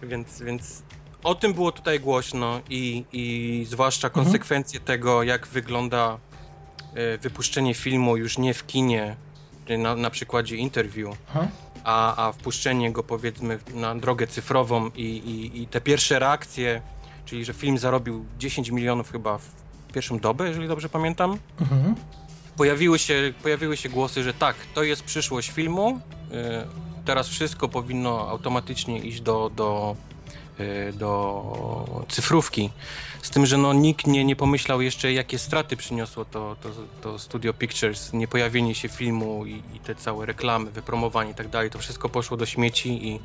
Więc, 0.02 0.42
więc 0.42 0.82
o 1.22 1.34
tym 1.34 1.54
było 1.54 1.72
tutaj 1.72 2.00
głośno 2.00 2.60
i, 2.70 3.04
i 3.12 3.66
zwłaszcza 3.70 4.08
Mhm. 4.08 4.25
konsekwencje 4.25 4.80
tego, 4.80 5.22
jak 5.22 5.46
wygląda 5.46 6.19
e, 6.94 7.19
wypuszczenie 7.19 7.75
filmu 7.75 8.16
już 8.16 8.38
nie 8.38 8.54
w 8.54 8.66
kinie, 8.66 9.16
na, 9.78 9.96
na 9.96 10.10
przykładzie 10.10 10.56
interview, 10.56 11.16
Aha. 11.30 11.48
a, 11.84 12.26
a 12.28 12.32
wpuszczenie 12.32 12.92
go 12.92 13.02
powiedzmy 13.02 13.58
na 13.75 13.94
drogę 13.94 14.26
cyfrową 14.26 14.90
i, 14.96 15.02
i, 15.02 15.62
i 15.62 15.66
te 15.66 15.80
pierwsze 15.80 16.19
reakcje, 16.19 16.82
czyli 17.28 17.44
że 17.44 17.52
film 17.52 17.78
zarobił 17.78 18.25
10 18.38 18.70
milionów 18.70 19.12
chyba 19.12 19.38
w 19.38 19.50
pierwszą 19.94 20.19
dobę, 20.19 20.48
jeżeli 20.48 20.69
dobrze 20.69 20.88
pamiętam, 20.88 21.38
Mhm. 21.60 21.94
pojawiły 22.56 22.98
się, 22.98 23.32
pojawiły 23.42 23.76
się 23.76 23.88
głosy, 23.88 24.22
że 24.22 24.34
tak, 24.34 24.56
to 24.75 24.82
jest 24.82 25.02
przyszłość 25.02 25.50
filmu, 25.50 26.00
y, 26.32 27.04
teraz 27.04 27.28
wszystko 27.28 27.69
powinno 27.69 28.28
automatycznie 28.28 28.98
iść 28.98 29.20
do, 29.20 29.50
do, 29.56 29.96
do 30.93 32.05
cyfrówki. 32.08 32.70
Z 33.22 33.31
tym, 33.31 33.46
że 33.46 33.58
no, 33.58 33.72
nikt 33.72 34.06
nie, 34.06 34.25
nie 34.25 34.37
pomyślał 34.37 34.81
jeszcze, 34.82 35.12
jakie 35.12 35.38
straty 35.38 35.76
przyniosło 35.76 36.25
to, 36.25 36.56
to, 36.62 36.69
to 37.02 37.19
Studio 37.19 37.55
Pictures, 37.55 38.12
niepojawienie 38.12 38.75
się 38.75 38.88
filmu 38.88 39.46
i, 39.46 39.62
i 39.75 39.81
te 39.84 39.94
całe 39.94 40.26
reklamy, 40.26 40.70
wypromowanie 40.70 41.31
i 41.31 41.34
tak 41.34 41.49
dalej. 41.49 41.70
To 41.70 41.78
wszystko 41.78 42.08
poszło 42.08 42.37
do 42.37 42.46
śmieci 42.46 43.08
i 43.08 43.20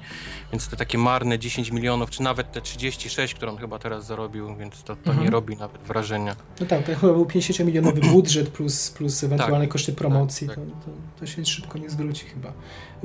więc 0.51 0.67
te 0.67 0.77
takie 0.77 0.97
marne 0.97 1.39
10 1.39 1.71
milionów, 1.71 2.09
czy 2.09 2.21
nawet 2.23 2.51
te 2.51 2.61
36, 2.61 3.33
które 3.33 3.51
on 3.51 3.57
chyba 3.57 3.79
teraz 3.79 4.05
zarobił, 4.05 4.55
więc 4.55 4.83
to, 4.83 4.95
to 4.95 5.09
Mhm. 5.09 5.23
nie 5.25 5.31
robi 5.31 5.57
nawet 5.57 5.81
wrażenia. 5.81 6.35
No 6.59 6.65
tak, 6.65 6.85
to 6.85 6.95
chyba 6.95 7.13
był 7.13 7.25
50-milionowy 7.25 8.01
budżet 8.13 8.49
plus, 8.49 8.89
plus 8.89 9.23
ewentualne 9.23 9.67
koszty 9.67 9.93
promocji. 9.93 10.47
tak, 10.47 10.55
To, 10.55 10.61
to, 10.61 10.91
to 11.19 11.25
się 11.25 11.45
szybko 11.45 11.77
nie 11.77 11.89
zwróci 11.89 12.25
chyba. 12.25 12.53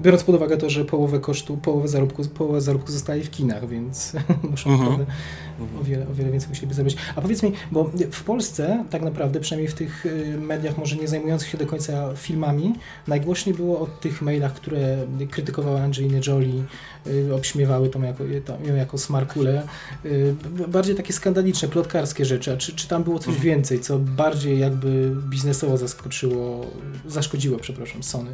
Biorąc 0.00 0.24
pod 0.24 0.34
uwagę 0.34 0.56
to, 0.56 0.70
że 0.70 0.84
połowę 0.84 1.20
kosztu, 1.20 1.56
połowę 1.56 1.88
zarobku, 1.88 2.24
połowę 2.28 2.60
zarobku 2.60 2.92
zostaje 2.92 3.24
w 3.24 3.30
kinach, 3.30 3.68
więc 3.68 4.12
muszą 4.50 4.78
naprawdę 4.78 5.06
o 5.80 5.84
wiele, 5.84 6.08
o 6.08 6.14
wiele 6.14 6.30
więcej 6.30 6.48
musieliby 6.48 6.74
zrobić. 6.74 6.96
A 7.16 7.20
powiedz 7.20 7.42
mi, 7.42 7.52
bo 7.72 7.90
w 8.10 8.22
Polsce 8.24 8.84
tak 8.90 9.02
naprawdę, 9.02 9.40
przynajmniej 9.40 9.68
w 9.68 9.74
tych 9.74 10.06
y, 10.06 10.38
mediach 10.40 10.78
może 10.78 10.96
nie 10.96 11.08
zajmujących 11.08 11.48
się 11.48 11.58
do 11.58 11.66
końca 11.66 12.14
filmami, 12.14 12.74
najgłośniej 13.06 13.54
było 13.54 13.80
o 13.80 13.86
tych 13.86 14.22
mailach, 14.22 14.54
które 14.54 15.06
krytykowały 15.30 15.80
Angelina 15.80 16.18
Jolie, 16.26 16.62
y, 17.06 17.34
obśmiewały 17.34 17.88
tą 17.88 18.02
jako, 18.02 18.24
tą, 18.44 18.64
ją 18.64 18.74
jako 18.74 18.98
smarkulę. 18.98 19.62
Y, 20.04 20.34
bardziej 20.68 20.94
takie 20.96 21.12
skandaliczne, 21.12 21.68
plotkarskie 21.68 22.24
rzeczy. 22.24 22.52
A 22.52 22.56
czy, 22.56 22.74
czy 22.74 22.88
tam 22.88 23.04
było 23.04 23.18
coś 23.18 23.34
Mhm. 23.34 23.44
więcej, 23.44 23.80
co 23.80 23.98
bardziej 23.98 24.58
jakby 24.58 25.16
biznesowo 25.30 25.76
zaskoczyło, 25.76 26.66
zaszkodziło, 27.06 27.58
przepraszam, 27.58 28.02
Sony? 28.02 28.30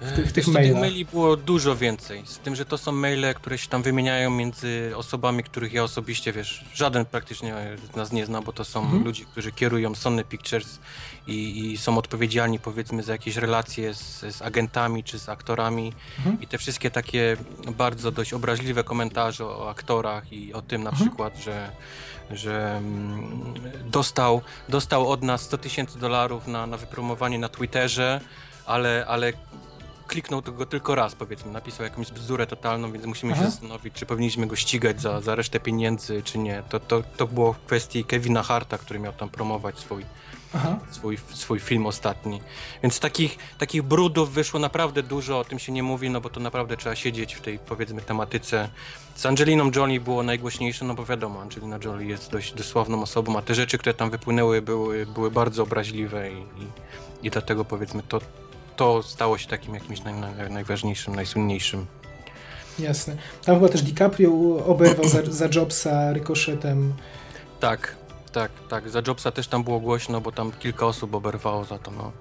W 0.00 0.12
tych- 0.16 0.26
w 0.28 0.32
tych 0.32 0.46
mailach. 0.48 0.80
maili 0.80 1.04
było 1.04 1.36
dużo 1.36 1.76
więcej. 1.76 2.22
Z 2.26 2.38
tym, 2.38 2.56
że 2.56 2.64
to 2.64 2.78
są 2.78 2.92
maile, 2.92 3.34
które 3.34 3.58
się 3.58 3.68
tam 3.68 3.82
wymieniają 3.82 4.30
między 4.30 4.92
osobami, 4.96 5.42
których 5.44 5.72
ja 5.72 5.82
osobiście, 5.84 6.32
wiesz, 6.32 6.64
żaden 6.74 7.04
praktycznie 7.04 7.54
z 7.92 7.96
nas 7.96 8.12
nie 8.12 8.26
zna, 8.26 8.42
bo 8.42 8.52
to 8.52 8.64
są 8.64 8.80
Mhm. 8.82 9.04
ludzie, 9.04 9.24
którzy 9.24 9.52
kierują 9.52 9.94
Sony 9.94 10.24
Pictures 10.24 10.78
i, 11.26 11.70
i 11.72 11.78
są 11.78 11.98
odpowiedzialni, 11.98 12.58
powiedzmy, 12.58 13.02
za 13.02 13.12
jakieś 13.12 13.36
relacje 13.36 13.94
z, 13.94 14.20
z 14.36 14.42
agentami 14.42 15.04
czy 15.04 15.18
z 15.18 15.28
aktorami. 15.28 15.92
Mhm. 16.18 16.40
I 16.40 16.46
te 16.46 16.58
wszystkie 16.58 16.90
takie 16.90 17.36
bardzo 17.76 18.10
dość 18.10 18.32
obraźliwe 18.32 18.84
komentarze 18.84 19.44
o, 19.46 19.58
o 19.58 19.70
aktorach 19.70 20.32
i 20.32 20.52
o 20.54 20.62
tym 20.62 20.82
na 20.82 20.90
Mhm. 20.90 21.08
przykład, 21.08 21.38
że 21.38 21.70
że 22.30 22.76
mm, 22.76 23.54
dostał, 23.84 24.40
dostał 24.68 25.10
od 25.10 25.22
nas 25.22 25.40
100 25.42 25.58
tysięcy 25.58 25.98
dolarów 25.98 26.46
na, 26.46 26.66
na 26.66 26.76
wypromowanie 26.76 27.38
na 27.38 27.48
Twitterze, 27.48 28.20
ale, 28.66 29.04
ale 29.08 29.32
kliknął 30.10 30.42
tego 30.42 30.66
tylko 30.66 30.94
raz, 30.94 31.14
powiedzmy, 31.14 31.52
napisał 31.52 31.84
jakąś 31.84 32.10
bzdurę 32.10 32.46
totalną, 32.46 32.92
więc 32.92 33.04
musimy 33.04 33.32
Aha. 33.32 33.42
się 33.42 33.50
zastanowić, 33.50 33.94
czy 33.94 34.06
powinniśmy 34.06 34.46
go 34.46 34.56
ścigać 34.56 35.00
za, 35.00 35.20
za 35.20 35.34
resztę 35.34 35.60
pieniędzy, 35.60 36.22
czy 36.22 36.38
nie. 36.38 36.62
To, 36.68 36.80
to, 36.80 37.02
to 37.16 37.26
było 37.26 37.52
w 37.52 37.58
kwestii 37.58 38.04
Kevina 38.04 38.42
Harta, 38.42 38.78
który 38.78 39.00
miał 39.00 39.12
tam 39.12 39.28
promować 39.28 39.78
swój, 39.78 40.04
Aha. 40.54 40.78
swój, 40.90 41.18
swój 41.34 41.60
film 41.60 41.86
ostatni. 41.86 42.40
Więc 42.82 43.00
takich, 43.00 43.38
takich 43.58 43.82
brudów 43.82 44.32
wyszło 44.32 44.60
naprawdę 44.60 45.02
dużo, 45.02 45.38
o 45.38 45.44
tym 45.44 45.58
się 45.58 45.72
nie 45.72 45.82
mówi, 45.82 46.10
no 46.10 46.20
bo 46.20 46.30
to 46.30 46.40
naprawdę 46.40 46.76
trzeba 46.76 46.96
siedzieć 46.96 47.34
w 47.34 47.40
tej, 47.40 47.58
powiedzmy, 47.58 48.02
tematyce. 48.02 48.68
Z 49.14 49.26
Angeliną 49.26 49.70
Jolie 49.76 50.00
było 50.00 50.22
najgłośniejsze, 50.22 50.84
no 50.84 50.94
bo 50.94 51.04
wiadomo, 51.04 51.40
Angelina 51.40 51.78
Jolie 51.84 52.08
jest 52.08 52.30
dość 52.30 52.54
dosłowną 52.54 53.02
osobą, 53.02 53.38
a 53.38 53.42
te 53.42 53.54
rzeczy, 53.54 53.78
które 53.78 53.94
tam 53.94 54.10
wypłynęły, 54.10 54.62
były, 54.62 55.06
były 55.06 55.30
bardzo 55.30 55.62
obraźliwe 55.62 56.32
i, 56.32 56.36
i, 56.36 56.66
i 57.22 57.30
dlatego, 57.30 57.64
powiedzmy, 57.64 58.02
to, 58.02 58.20
to 58.80 59.02
stało 59.02 59.38
się 59.38 59.48
takim 59.48 59.74
jakimś 59.74 60.04
naj, 60.04 60.14
naj, 60.14 60.50
najważniejszym, 60.50 61.14
najsłynniejszym. 61.14 61.86
Jasne. 62.78 63.16
Tam 63.44 63.54
chyba 63.54 63.68
też 63.68 63.82
DiCaprio 63.82 64.64
oberwał 64.66 65.08
za, 65.08 65.22
za 65.24 65.48
Jobsa 65.54 66.12
rykoszetem. 66.12 66.92
Tak, 67.60 67.96
tak, 68.32 68.50
tak. 68.68 68.90
Za 68.90 69.02
Jobsa 69.06 69.30
też 69.30 69.48
tam 69.48 69.64
było 69.64 69.80
głośno, 69.80 70.20
bo 70.20 70.32
tam 70.32 70.52
kilka 70.52 70.86
osób 70.86 71.14
oberwało 71.14 71.64
za 71.64 71.78
to, 71.78 71.90
no. 71.90 72.12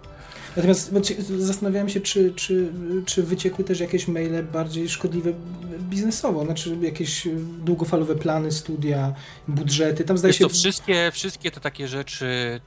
Natomiast 0.55 0.91
zastanawiałem 1.37 1.89
się, 1.89 2.01
czy, 2.01 2.33
czy, 2.35 2.71
czy 3.05 3.23
wyciekły 3.23 3.63
też 3.65 3.79
jakieś 3.79 4.07
maile 4.07 4.43
bardziej 4.53 4.89
szkodliwe 4.89 5.33
biznesowo, 5.79 6.45
znaczy 6.45 6.77
jakieś 6.81 7.27
długofalowe 7.65 8.15
plany, 8.15 8.51
studia, 8.51 9.13
budżety. 9.47 10.03
Tam 10.03 10.17
zdaje 10.17 10.33
się... 10.33 10.43
To 10.45 10.49
wszystkie, 10.49 11.11
wszystkie 11.13 11.51
te 11.51 11.59
takie 11.59 11.87
rzeczy 11.87 12.61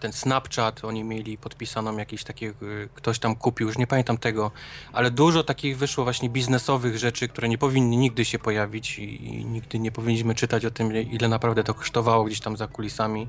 ten 0.00 0.12
Snapchat, 0.12 0.84
oni 0.84 1.04
mieli 1.04 1.38
podpisaną 1.38 1.96
jakieś 1.96 2.24
takie, 2.24 2.46
y, 2.62 2.88
ktoś 2.94 3.18
tam 3.18 3.36
kupił, 3.36 3.66
już 3.66 3.78
nie 3.78 3.86
pamiętam 3.86 4.18
tego, 4.18 4.50
ale 4.92 5.10
dużo 5.10 5.44
takich 5.44 5.78
wyszło 5.78 6.04
właśnie 6.04 6.30
biznesowych 6.30 6.98
rzeczy, 6.98 7.28
które 7.28 7.48
nie 7.48 7.58
powinny 7.58 7.96
nigdy 7.96 8.24
się 8.24 8.38
pojawić 8.38 8.98
i, 8.98 9.44
nigdy 9.44 9.78
nie 9.78 9.92
powinniśmy 9.92 10.34
czytać 10.34 10.64
o 10.64 10.70
tym, 10.70 10.92
ile 10.96 11.28
naprawdę 11.28 11.64
to 11.64 11.74
kosztowało 11.74 12.24
gdzieś 12.24 12.40
tam 12.40 12.56
za 12.56 12.66
kulisami, 12.66 13.28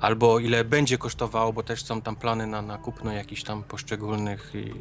albo 0.00 0.38
ile 0.38 0.64
będzie 0.64 0.98
kosztowało, 0.98 1.52
bo 1.52 1.62
też 1.62 1.84
są 1.84 2.02
tam 2.02 2.16
plany 2.16 2.46
na, 2.46 2.62
na 2.62 2.78
kupno 2.78 3.12
jakichś 3.12 3.42
tam 3.42 3.62
poszczególnych 3.62 4.54
y, 4.54 4.72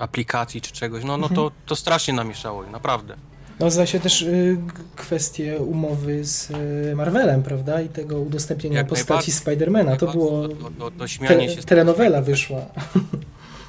aplikacji 0.00 0.60
czy 0.60 0.72
czegoś, 0.72 1.04
no, 1.04 1.16
no 1.16 1.28
to, 1.28 1.42
mhm. 1.44 1.50
to 1.66 1.76
strasznie 1.76 2.14
namieszało, 2.14 2.66
naprawdę. 2.66 3.16
No 3.60 3.70
zda 3.70 3.86
się 3.86 4.00
też 4.00 4.22
y, 4.22 4.56
kwestie 4.96 5.58
umowy 5.58 6.24
z 6.24 6.50
y, 6.50 6.96
Marvelem, 6.96 7.42
prawda? 7.42 7.80
I 7.80 7.88
tego 7.88 8.20
udostępnienia 8.20 8.78
Jak 8.78 8.86
postaci 8.86 9.32
Spidermana. 9.32 9.96
To 9.96 10.12
było... 10.12 10.48
To, 10.48 10.54
to, 10.78 10.90
to 10.90 11.04
te, 11.28 11.48
się 11.48 11.62
telenowela 11.62 12.22
wyszła. 12.22 12.60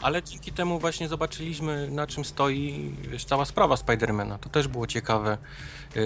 Ale 0.06 0.24
dzięki 0.24 0.52
temu 0.52 0.80
właśnie 0.80 1.08
zobaczyliśmy, 1.08 1.90
na 1.92 2.08
czym 2.08 2.26
stoi 2.26 2.92
wiesz, 3.12 3.26
cała 3.26 3.46
sprawa 3.46 3.78
Spidermana. 3.78 4.38
To 4.38 4.50
też 4.50 4.68
było 4.68 4.88
ciekawe, 4.88 5.38
yy, 5.96 6.02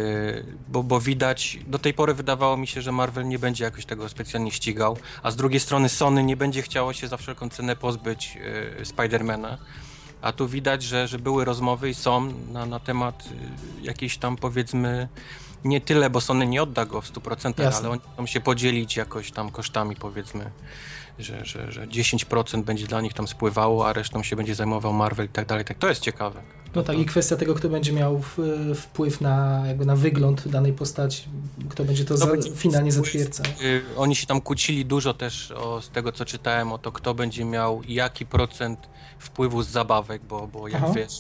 bo, 0.68 0.84
bo 0.84 1.00
widać, 1.00 1.60
do 1.68 1.80
tej 1.80 1.94
pory 1.94 2.14
wydawało 2.14 2.58
mi 2.58 2.68
się, 2.68 2.82
że 2.82 2.92
Marvel 2.92 3.28
nie 3.28 3.40
będzie 3.40 3.64
jakoś 3.64 3.86
tego 3.86 4.10
specjalnie 4.10 4.52
ścigał, 4.52 4.98
a 5.24 5.32
z 5.32 5.36
drugiej 5.36 5.60
strony 5.60 5.90
Sony 5.90 6.24
nie 6.24 6.38
będzie 6.38 6.62
chciało 6.62 6.94
się 6.94 7.08
za 7.08 7.18
wszelką 7.18 7.50
cenę 7.50 7.76
pozbyć 7.76 8.36
yy, 8.78 8.86
Spidermana. 8.86 9.58
A 10.22 10.32
tu 10.32 10.48
widać, 10.48 10.84
że, 10.84 11.08
że 11.08 11.20
były 11.20 11.46
rozmowy 11.46 11.90
i 11.90 11.94
są 11.94 12.34
na, 12.52 12.66
na 12.66 12.80
temat 12.80 13.24
y, 13.82 13.86
jakiejś 13.86 14.18
tam 14.18 14.38
powiedzmy 14.38 15.08
nie 15.64 15.82
tyle, 15.82 16.10
bo 16.10 16.22
Sony 16.22 16.48
nie 16.48 16.64
odda 16.64 16.86
go 16.86 17.02
w 17.02 17.14
100%, 17.14 17.64
Jasne. 17.64 17.80
ale 17.80 17.90
oni 17.90 18.02
chcą 18.14 18.26
się 18.26 18.42
podzielić 18.42 18.98
jakoś 18.98 19.32
tam 19.32 19.52
kosztami 19.52 19.96
powiedzmy, 19.96 20.52
że, 21.20 21.46
że, 21.46 21.72
że 21.72 21.88
10% 21.88 22.64
będzie 22.64 22.88
dla 22.88 23.02
nich 23.02 23.14
tam 23.14 23.28
spływało, 23.28 23.88
a 23.88 23.94
resztą 23.94 24.24
się 24.24 24.36
będzie 24.36 24.56
zajmował 24.56 24.94
Marvel 24.94 25.26
i 25.26 25.30
tak 25.30 25.46
dalej. 25.46 25.66
Tak, 25.66 25.78
to 25.78 25.90
jest 25.90 26.02
ciekawe. 26.02 26.42
No 26.76 26.84
tak, 26.84 26.98
i 26.98 27.06
kwestia 27.06 27.36
tego, 27.36 27.56
kto 27.56 27.70
będzie 27.70 27.94
miał 27.94 28.22
wpływ 28.76 29.22
na, 29.22 29.64
jakby 29.68 29.86
na 29.86 29.96
wygląd 29.96 30.48
danej 30.48 30.74
postaci, 30.74 31.24
kto 31.70 31.86
będzie 31.86 32.06
to 32.06 32.18
za, 32.18 32.28
będzie 32.28 32.52
finalnie 32.52 32.92
zatwierdzał. 32.92 33.46
Y, 33.62 33.84
oni 33.98 34.16
się 34.16 34.28
tam 34.28 34.42
kłócili 34.42 34.86
dużo 34.86 35.14
też 35.14 35.52
o, 35.52 35.82
z 35.82 35.90
tego, 35.90 36.12
co 36.12 36.26
czytałem, 36.26 36.74
o 36.74 36.78
to, 36.78 36.92
kto 36.92 37.14
będzie 37.14 37.46
miał 37.46 37.82
jaki 37.88 38.26
procent 38.26 38.90
wpływu 39.20 39.64
z 39.64 39.68
zabawek, 39.68 40.22
bo, 40.24 40.48
bo 40.48 40.68
jak 40.68 40.84
Aha. 40.84 40.94
wiesz, 40.96 41.14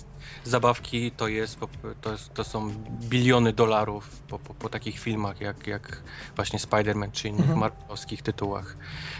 zabawki 0.43 1.11
to 1.11 1.27
jest, 1.27 1.59
to, 2.01 2.11
jest, 2.11 2.33
to 2.33 2.43
są 2.43 2.73
biliony 3.01 3.53
dolarów 3.53 4.09
po, 4.27 4.39
po, 4.39 4.53
po, 4.53 4.69
takich 4.69 4.99
filmach 4.99 5.41
jak, 5.41 5.67
jak 5.67 6.01
właśnie 6.35 6.59
Spider-Man 6.59 7.11
czy 7.11 7.27
innych 7.27 7.41
mhm. 7.41 7.59
marvelowskich 7.59 8.21
tytułach. 8.21 8.77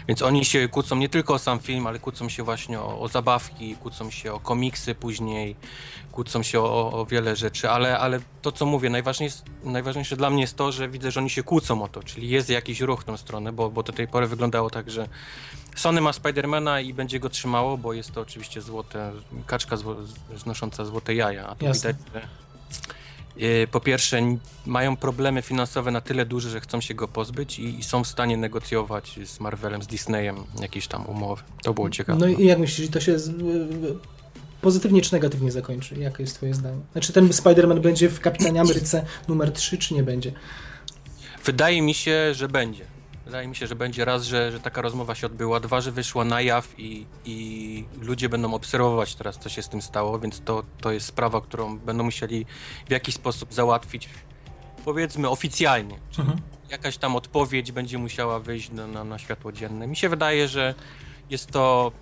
Więc 0.08 0.22
oni 0.22 0.44
się 0.44 0.68
kłócą 0.68 0.96
nie 0.96 1.08
tylko 1.08 1.34
o 1.34 1.38
sam 1.38 1.58
film, 1.58 1.86
ale 1.86 1.98
kłócą 1.98 2.28
się 2.28 2.42
właśnie 2.42 2.80
o, 2.80 3.00
o 3.00 3.08
zabawki, 3.08 3.76
kłócą 3.76 4.10
się 4.10 4.32
o 4.32 4.40
komiksy 4.40 4.94
później, 4.94 5.56
kłócą 6.12 6.42
się 6.42 6.60
o, 6.60 6.92
o, 6.92 7.06
wiele 7.06 7.36
rzeczy, 7.36 7.70
ale, 7.70 7.98
ale 7.98 8.20
to 8.42 8.52
co 8.52 8.66
mówię, 8.66 8.90
najważniejsze, 8.90 9.42
najważniejsze 9.64 10.16
dla 10.16 10.30
mnie 10.30 10.40
jest 10.40 10.56
to, 10.56 10.72
że 10.72 10.88
widzę, 10.88 11.10
że 11.10 11.20
oni 11.20 11.30
się 11.30 11.42
kłócą 11.42 11.82
o 11.82 11.88
to, 11.88 12.02
czyli 12.02 12.28
jest 12.28 12.50
jakiś 12.50 12.80
ruch 12.80 13.00
w 13.00 13.04
tą 13.04 13.16
stronę, 13.16 13.52
bo, 13.52 13.70
bo 13.70 13.82
do 13.82 13.92
tej 13.92 14.08
pory 14.08 14.26
wyglądało 14.26 14.70
tak, 14.70 14.90
że 14.90 15.08
Sony 15.76 16.00
ma 16.00 16.12
Spidermana 16.12 16.80
i 16.80 16.94
będzie 16.94 17.20
go 17.20 17.28
trzymało, 17.28 17.78
bo 17.78 17.92
jest 17.92 18.12
to 18.12 18.20
oczywiście 18.20 18.60
złote, 18.60 19.12
kaczka 19.46 19.76
zło, 19.76 19.96
znosząca 20.36 20.84
złote 20.84 21.14
jaja, 21.14 21.46
a 21.46 21.54
tu 21.54 21.64
Jasne. 21.64 21.94
widać, 21.94 22.12
że 22.14 22.28
e, 23.46 23.66
po 23.66 23.80
pierwsze 23.80 24.20
mają 24.66 24.96
problemy 24.96 25.42
finansowe 25.42 25.90
na 25.90 26.00
tyle 26.00 26.26
duże, 26.26 26.50
że 26.50 26.60
chcą 26.60 26.80
się 26.80 26.94
go 26.94 27.08
pozbyć 27.08 27.58
i, 27.58 27.78
i, 27.78 27.84
są 27.84 28.04
w 28.04 28.08
stanie 28.08 28.36
negocjować 28.36 29.18
z 29.24 29.40
Marvelem, 29.40 29.82
z 29.82 29.86
Disneyem 29.86 30.36
jakieś 30.60 30.86
tam 30.86 31.06
umowy. 31.06 31.42
To 31.62 31.74
było 31.74 31.90
ciekawe. 31.90 32.18
No 32.18 32.26
i 32.26 32.46
jak 32.46 32.58
myślisz, 32.58 32.90
to 32.90 33.00
się 33.00 33.18
z, 33.18 33.30
pozytywnie 34.60 35.02
czy 35.02 35.12
negatywnie 35.12 35.52
zakończy? 35.52 35.94
Jakie 35.98 36.22
jest 36.22 36.34
twoje 36.34 36.54
zdanie? 36.54 36.80
Znaczy 36.92 37.12
ten 37.12 37.28
Spider-Man 37.28 37.80
będzie 37.80 38.08
w 38.08 38.20
Kapitanie 38.20 38.60
Ameryce 38.60 39.04
numer 39.28 39.52
3, 39.52 39.78
czy 39.78 39.94
nie 39.94 40.02
będzie? 40.02 40.32
Wydaje 41.44 41.82
mi 41.82 41.94
się, 41.94 42.34
że 42.34 42.48
będzie. 42.48 42.84
Wydaje 43.30 43.48
mi 43.48 43.56
się, 43.56 43.66
że 43.66 43.74
będzie 43.74 44.04
raz, 44.04 44.24
że, 44.24 44.52
że 44.52 44.60
taka 44.60 44.82
rozmowa 44.82 45.14
się 45.14 45.26
odbyła, 45.26 45.60
dwa, 45.60 45.80
że 45.80 45.92
wyszła 45.92 46.24
na 46.24 46.40
jaw 46.40 46.74
i, 46.78 47.06
i 47.24 47.84
ludzie 48.00 48.28
będą 48.28 48.54
obserwować 48.54 49.14
teraz, 49.14 49.38
co 49.38 49.48
się 49.48 49.62
z 49.62 49.68
tym 49.68 49.82
stało, 49.82 50.18
więc 50.18 50.40
to, 50.40 50.62
to 50.80 50.92
jest 50.92 51.06
sprawa, 51.06 51.40
którą 51.40 51.78
będą 51.78 52.04
musieli 52.04 52.46
w 52.86 52.90
jakiś 52.90 53.14
sposób 53.14 53.54
załatwić, 53.54 54.08
powiedzmy 54.84 55.28
oficjalnie. 55.28 55.98
Czyli 56.10 56.28
mhm. 56.28 56.40
jakaś 56.70 56.98
tam 56.98 57.16
odpowiedź 57.16 57.72
będzie 57.72 57.98
musiała 57.98 58.40
wyjść 58.40 58.70
na, 58.70 58.86
na, 58.86 59.04
na 59.04 59.18
światło 59.18 59.52
dzienne. 59.52 59.86
Mi 59.86 59.96
się 59.96 60.08
wydaje, 60.08 60.48
że 60.48 60.74
jest 61.30 61.50
to 61.50 61.92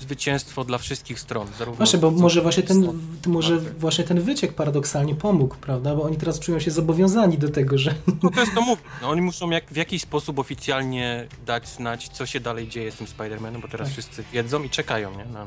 zwycięstwo 0.00 0.64
dla 0.64 0.78
wszystkich 0.78 1.20
stron. 1.20 1.48
Właśnie, 1.76 1.98
bo 1.98 2.10
może 2.10 2.42
właśnie 2.42 2.62
ten, 2.62 3.00
może 3.26 3.58
właśnie 3.60 4.04
ten 4.04 4.20
wyciek 4.20 4.52
paradoksalnie 4.52 5.14
pomógł, 5.14 5.54
prawda? 5.54 5.96
Bo 5.96 6.02
oni 6.02 6.16
teraz 6.16 6.40
czują 6.40 6.60
się 6.60 6.70
zobowiązani 6.70 7.38
do 7.38 7.48
tego, 7.48 7.78
że... 7.78 7.94
No 8.22 8.30
to 8.30 8.40
jest 8.40 8.54
to 8.54 8.60
mówię. 8.60 8.82
No, 9.02 9.08
oni 9.08 9.22
muszą 9.22 9.50
jak, 9.50 9.70
w 9.70 9.76
jakiś 9.76 10.02
sposób 10.02 10.38
oficjalnie 10.38 11.28
dać 11.46 11.68
znać, 11.68 12.08
co 12.08 12.26
się 12.26 12.40
dalej 12.40 12.68
dzieje 12.68 12.92
z 12.92 12.94
tym 12.94 13.06
Spider-Manem, 13.06 13.60
bo 13.62 13.68
teraz 13.68 13.88
tak. 13.88 13.92
wszyscy 13.92 14.24
wiedzą 14.32 14.62
i 14.62 14.70
czekają 14.70 15.10
nie? 15.10 15.24
Na, 15.24 15.44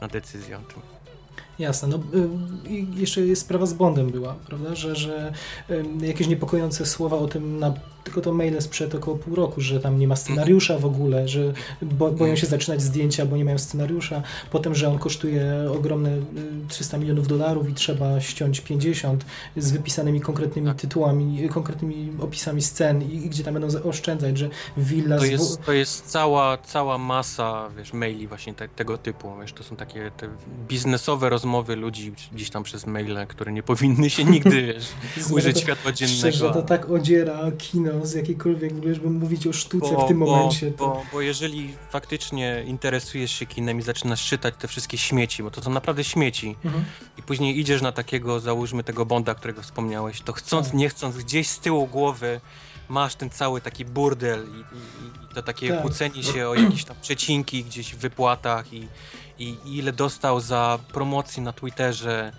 na 0.00 0.08
decyzję 0.08 0.56
o 0.56 0.60
tym. 0.60 0.82
Jasne. 1.58 1.88
No, 1.88 1.96
y, 1.96 3.00
jeszcze 3.00 3.20
jest 3.20 3.42
sprawa 3.42 3.66
z 3.66 3.72
Bondem 3.72 4.10
była, 4.10 4.34
prawda? 4.34 4.74
Że, 4.74 4.96
że 4.96 5.32
y, 5.70 6.06
jakieś 6.06 6.26
niepokojące 6.26 6.86
słowa 6.86 7.16
o 7.16 7.26
tym 7.28 7.58
na 7.58 7.74
tylko 8.04 8.20
to 8.20 8.32
maile 8.32 8.62
sprzed 8.62 8.94
około 8.94 9.16
pół 9.16 9.34
roku, 9.34 9.60
że 9.60 9.80
tam 9.80 9.98
nie 9.98 10.08
ma 10.08 10.16
scenariusza 10.16 10.78
w 10.78 10.84
ogóle, 10.84 11.28
że 11.28 11.52
bo, 11.82 12.10
boją 12.10 12.36
się 12.36 12.46
zaczynać 12.46 12.82
zdjęcia, 12.82 13.26
bo 13.26 13.36
nie 13.36 13.44
mają 13.44 13.58
scenariusza. 13.58 14.22
Potem, 14.50 14.74
że 14.74 14.88
on 14.88 14.98
kosztuje 14.98 15.70
ogromne 15.76 16.10
300 16.68 16.96
y, 16.96 17.00
milionów 17.00 17.28
dolarów 17.28 17.70
i 17.70 17.74
trzeba 17.74 18.20
ściąć 18.20 18.60
50 18.60 19.24
z 19.56 19.72
wypisanymi 19.72 20.20
konkretnymi 20.20 20.68
tak. 20.68 20.76
tytułami, 20.76 21.48
konkretnymi 21.48 22.12
opisami 22.20 22.62
scen 22.62 23.02
i 23.02 23.18
gdzie 23.18 23.44
tam 23.44 23.54
będą 23.54 23.82
oszczędzać, 23.82 24.38
że 24.38 24.48
willa... 24.76 25.18
To 25.18 25.24
jest, 25.24 25.62
to 25.62 25.72
jest 25.72 26.06
cała, 26.06 26.58
cała 26.58 26.98
masa, 26.98 27.70
wiesz, 27.76 27.92
maili 27.92 28.28
właśnie 28.28 28.54
te, 28.54 28.68
tego 28.68 28.98
typu, 28.98 29.32
wiesz, 29.40 29.52
to 29.52 29.64
są 29.64 29.76
takie 29.76 30.10
te 30.16 30.28
biznesowe 30.68 31.28
rozmowy 31.28 31.76
ludzi 31.76 32.12
gdzieś 32.32 32.50
tam 32.50 32.62
przez 32.62 32.86
maile, 32.86 33.26
które 33.28 33.52
nie 33.52 33.62
powinny 33.62 34.10
się 34.10 34.24
nigdy, 34.24 34.74
wiesz, 35.16 35.30
ujrzeć 35.32 35.60
światła 35.60 35.92
dziennego. 35.92 36.18
Szczerze, 36.18 36.50
to 36.50 36.62
tak 36.62 36.90
odziera 36.90 37.50
kino 37.58 37.93
z 38.02 38.14
jakiejkolwiek, 38.14 38.74
w 38.74 38.78
ogóle, 38.78 38.94
żeby 38.94 39.10
mówić 39.10 39.46
o 39.46 39.52
sztuce 39.52 39.94
bo, 39.94 40.04
w 40.04 40.08
tym 40.08 40.18
bo, 40.18 40.26
momencie. 40.26 40.70
To... 40.70 40.86
Bo, 40.86 41.02
bo 41.12 41.20
jeżeli 41.20 41.74
faktycznie 41.90 42.64
interesujesz 42.66 43.32
się 43.32 43.46
kinem 43.46 43.78
i 43.78 43.82
zaczynasz 43.82 44.26
czytać 44.26 44.54
te 44.58 44.68
wszystkie 44.68 44.98
śmieci, 44.98 45.42
bo 45.42 45.50
to 45.50 45.62
są 45.62 45.70
naprawdę 45.70 46.04
śmieci, 46.04 46.56
mhm. 46.64 46.84
i 47.18 47.22
później 47.22 47.58
idziesz 47.58 47.82
na 47.82 47.92
takiego, 47.92 48.40
załóżmy 48.40 48.84
tego 48.84 49.06
Bonda, 49.06 49.34
którego 49.34 49.62
wspomniałeś, 49.62 50.20
to 50.20 50.32
chcąc, 50.32 50.66
tak. 50.66 50.76
nie 50.76 50.88
chcąc, 50.88 51.16
gdzieś 51.16 51.48
z 51.48 51.58
tyłu 51.58 51.86
głowy 51.86 52.40
masz 52.88 53.14
ten 53.14 53.30
cały 53.30 53.60
taki 53.60 53.84
burdel 53.84 54.46
i, 54.48 54.58
i, 54.58 55.06
i 55.06 55.34
to 55.34 55.42
takie 55.42 55.68
tak. 55.68 55.80
kłócenie 55.80 56.22
się 56.22 56.48
o 56.48 56.54
jakieś 56.54 56.84
tam 56.84 56.96
przecinki 57.02 57.64
gdzieś 57.64 57.94
w 57.94 57.98
wypłatach 57.98 58.72
i, 58.72 58.88
i 59.38 59.56
ile 59.66 59.92
dostał 59.92 60.40
za 60.40 60.78
promocję 60.92 61.42
na 61.42 61.52
Twitterze, 61.52 62.32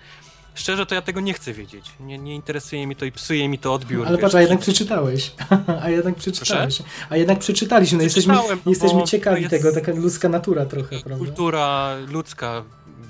Szczerze 0.56 0.86
to 0.86 0.94
ja 0.94 1.02
tego 1.02 1.20
nie 1.20 1.32
chcę 1.32 1.52
wiedzieć. 1.52 1.90
Nie, 2.00 2.18
nie 2.18 2.34
interesuje 2.34 2.86
mi 2.86 2.96
to 2.96 3.04
i 3.04 3.12
psuje 3.12 3.48
mi 3.48 3.58
to 3.58 3.74
odbiór. 3.74 4.06
Ale 4.06 4.18
patrz, 4.18 4.34
a 4.34 4.40
jednak 4.40 4.60
przeczytałeś. 4.60 5.32
a 5.82 5.90
jednak 5.90 6.14
przeczytałeś. 6.14 6.82
A 7.10 7.16
jednak 7.16 7.38
przeczytaliśmy. 7.38 7.98
No 7.98 8.04
jesteśmy, 8.04 8.34
no 8.34 8.70
jesteśmy 8.70 9.02
ciekawi 9.02 9.48
tego, 9.48 9.72
taka 9.72 9.92
ludzka 9.92 10.28
natura 10.28 10.66
trochę, 10.66 11.00
prawda? 11.00 11.24
Kultura 11.24 11.96
ludzka 12.08 12.62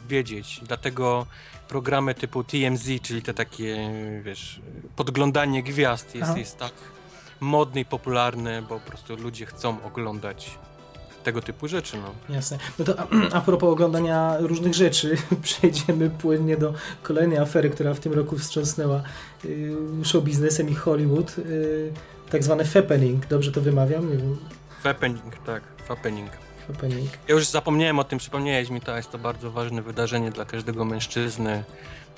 wiedzieć. 0.09 0.61
Dlatego 0.62 1.26
programy 1.69 2.15
typu 2.15 2.45
TMZ, 2.45 2.88
czyli 3.03 3.23
te 3.23 3.35
takie, 3.35 3.91
wiesz, 4.23 4.61
podglądanie 4.97 5.62
gwiazd 5.62 6.15
jest, 6.15 6.37
jest 6.37 6.59
tak 6.59 6.73
modne 7.41 7.81
i 7.81 7.85
popularne, 7.85 8.62
bo 8.62 8.81
po 8.81 8.91
prostu 8.91 9.17
ludzie 9.17 9.47
chcą 9.47 9.83
oglądać 9.85 10.59
tego 11.26 11.42
typu 11.42 11.68
rzeczy. 11.68 11.97
No. 11.97 12.35
Jasne. 12.35 12.59
No 12.78 12.85
to 12.85 13.00
a, 13.00 13.06
a 13.33 13.40
propos 13.40 13.73
oglądania 13.73 14.37
różnych 14.38 14.75
rzeczy, 14.75 15.16
przejdziemy 15.42 16.11
płynnie 16.11 16.56
do 16.56 16.75
kolejnej 17.02 17.38
afery, 17.38 17.71
która 17.71 17.95
w 17.95 18.00
tym 18.00 18.12
roku 18.12 18.38
wstrząsnęła 18.38 19.02
y, 19.45 19.75
show 20.04 20.25
biznesem 20.25 20.71
i 20.71 20.75
Hollywood. 20.75 21.38
Y, 21.38 21.92
tak 22.30 22.45
zwany 22.45 22.64
fappening, 22.64 23.26
dobrze 23.26 23.52
to 23.52 23.61
wymawiam? 23.61 24.11
Nie 24.11 24.16
wiem. 24.16 24.37
Fappening, 24.83 25.37
tak, 25.47 25.62
fappening. 25.88 26.30
happening. 26.66 27.11
Ja 27.28 27.35
już 27.35 27.47
zapomniałem 27.47 27.99
o 27.99 28.04
tym, 28.04 28.18
przypomniałeś 28.18 28.71
mi, 28.71 28.80
to 28.80 28.97
jest 28.97 29.11
to 29.11 29.18
bardzo 29.18 29.50
ważne 29.50 29.83
wydarzenie 29.83 30.30
dla 30.30 30.45
każdego 30.45 30.85
mężczyzny 30.85 31.64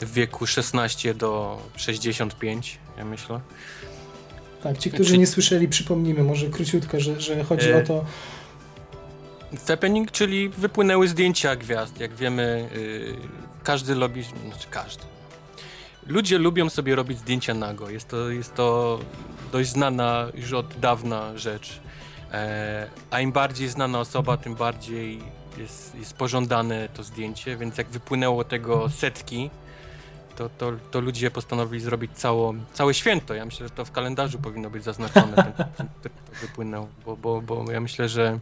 w 0.00 0.12
wieku 0.12 0.47
16 0.47 1.15
do 1.15 1.59
65, 1.77 2.79
ja 2.99 3.05
myślę. 3.05 3.41
Tak, 4.62 4.79
ci, 4.79 4.91
którzy 4.91 5.19
nie 5.19 5.27
słyszeli, 5.27 5.69
przypomnijmy 5.69 6.23
może 6.23 6.47
króciutko, 6.47 7.00
że, 7.00 7.21
że 7.21 7.45
chodzi 7.45 7.71
E, 7.71 7.83
o 7.83 7.87
to... 7.87 8.05
Happening, 9.69 10.11
czyli 10.11 10.49
wypłynęły 10.49 11.09
zdjęcia 11.09 11.57
gwiazd. 11.57 12.00
Jak 12.00 12.14
wiemy, 12.14 12.69
yy, 12.75 13.17
każdy 13.64 13.95
lubi, 13.95 14.23
znaczy 14.23 14.69
każdy. 14.71 15.05
Ludzie 16.07 16.38
lubią 16.38 16.71
sobie 16.71 16.95
robić 16.95 17.19
zdjęcia 17.19 17.55
nago. 17.55 17.90
Jest 17.90 18.09
to, 18.09 18.31
jest 18.31 18.55
to 18.55 18.99
dość 19.52 19.71
znana 19.71 20.26
już 20.35 20.52
od 20.52 20.81
dawna 20.81 21.38
rzecz. 21.38 21.81
E, 22.33 22.87
a 23.11 23.21
im 23.21 23.33
bardziej 23.33 23.69
znana 23.69 24.00
osoba, 24.00 24.37
tym 24.37 24.55
bardziej 24.55 25.23
jest, 25.59 25.95
jest 25.95 26.14
pożądane 26.14 26.88
to 26.88 27.02
zdjęcie, 27.02 27.57
więc 27.57 27.78
jak 27.78 27.87
wypłynęło 27.87 28.45
tego 28.45 28.90
setki, 28.90 29.50
to, 30.37 30.49
to, 30.49 30.73
to 30.90 31.00
ludzie 31.00 31.31
postanowili 31.31 31.85
zrobić 31.85 32.12
cało, 32.14 32.55
całe 32.73 32.95
święto. 32.95 33.35
Ja 33.35 33.45
myślę, 33.45 33.69
że 33.69 33.75
to 33.75 33.85
w 33.85 33.93
kalendarzu 33.93 34.38
powinno 34.38 34.71
być 34.71 34.85
zaznaczone, 34.85 35.37
ten, 35.37 35.52
ten, 35.76 35.88
który 35.99 36.14
to 36.14 36.47
wypłynął, 36.47 36.88
bo, 37.05 37.17
bo, 37.17 37.40
bo 37.40 37.73
ja 37.73 37.81
myślę, 37.81 38.09
że 38.09 38.38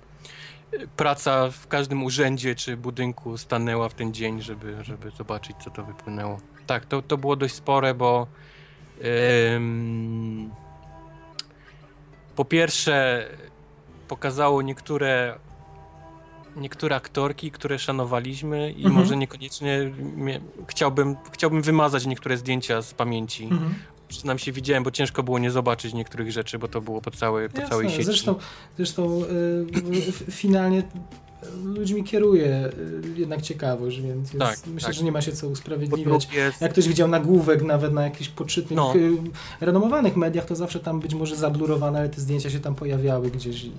praca 0.96 1.50
w 1.50 1.66
każdym 1.66 2.04
urzędzie 2.04 2.54
czy 2.54 2.76
budynku 2.76 3.38
stanęła 3.38 3.88
w 3.88 3.94
ten 3.94 4.14
dzień, 4.14 4.42
żeby, 4.42 4.85
żeby 4.85 5.11
zobaczyć, 5.11 5.56
co 5.64 5.70
to 5.70 5.85
wypłynęło. 5.85 6.38
Tak, 6.66 6.87
to, 6.87 7.02
to 7.02 7.16
było 7.16 7.37
dość 7.37 7.54
spore, 7.54 7.94
bo 7.94 8.26
ym, 9.54 10.50
po 12.37 12.44
pierwsze 12.44 13.28
pokazało 14.08 14.62
niektóre 14.62 15.38
niektóre 16.56 16.96
aktorki, 16.96 17.50
które 17.50 17.78
szanowaliśmy 17.78 18.70
i 18.70 18.76
Mhm. 18.76 18.94
może 18.94 19.16
niekoniecznie 19.16 19.92
chciałbym, 20.68 21.16
chciałbym 21.32 21.62
wymazać 21.62 22.06
niektóre 22.06 22.37
zdjęcia 22.37 22.82
z 22.82 22.94
pamięci. 22.94 23.44
Mhm. 23.44 23.75
Przynajmniej 24.08 24.44
się 24.44 24.52
widziałem, 24.52 24.82
bo 24.84 24.90
ciężko 24.90 25.22
było 25.22 25.38
nie 25.38 25.50
zobaczyć 25.50 25.94
niektórych 25.94 26.32
rzeczy, 26.32 26.58
bo 26.58 26.68
to 26.68 26.80
było 26.80 27.00
po, 27.00 27.10
całej 27.10 27.48
po 27.48 27.56
całej 27.68 27.84
Jasne, 27.84 27.90
sieci. 27.90 28.04
Zresztą, 28.04 28.34
zresztą 28.76 29.22
y, 29.94 30.08
f- 30.08 30.25
finalnie 30.30 30.82
ludźmi 31.64 32.04
kieruje 32.04 32.70
y, 33.16 33.18
jednak 33.20 33.42
ciekawość, 33.42 34.00
więc 34.00 34.32
Tak, 34.38 34.58
myślę, 34.66 34.86
tak. 34.88 34.94
że 34.96 35.04
nie 35.04 35.12
ma 35.12 35.20
się 35.20 35.32
co 35.32 35.48
usprawiedliwiać. 35.48 36.26
drugie, 36.26 36.52
Jak 36.60 36.72
ktoś 36.72 36.88
widział 36.88 37.08
nagłówek 37.08 37.62
nawet 37.62 37.92
na 37.92 38.02
jakichś 38.04 38.28
poczytnych, 38.30 38.76
No. 38.76 38.94
renomowanych 39.60 40.16
mediach, 40.16 40.44
to 40.44 40.56
zawsze 40.56 40.80
tam 40.80 41.00
być 41.00 41.14
może 41.14 41.36
zablurowane, 41.36 41.98
ale 41.98 42.08
te 42.08 42.20
zdjęcia 42.20 42.50
się 42.50 42.60
tam 42.60 42.75
pojawiały 42.75 43.30
gdzieś 43.30 43.64
i 43.64 43.70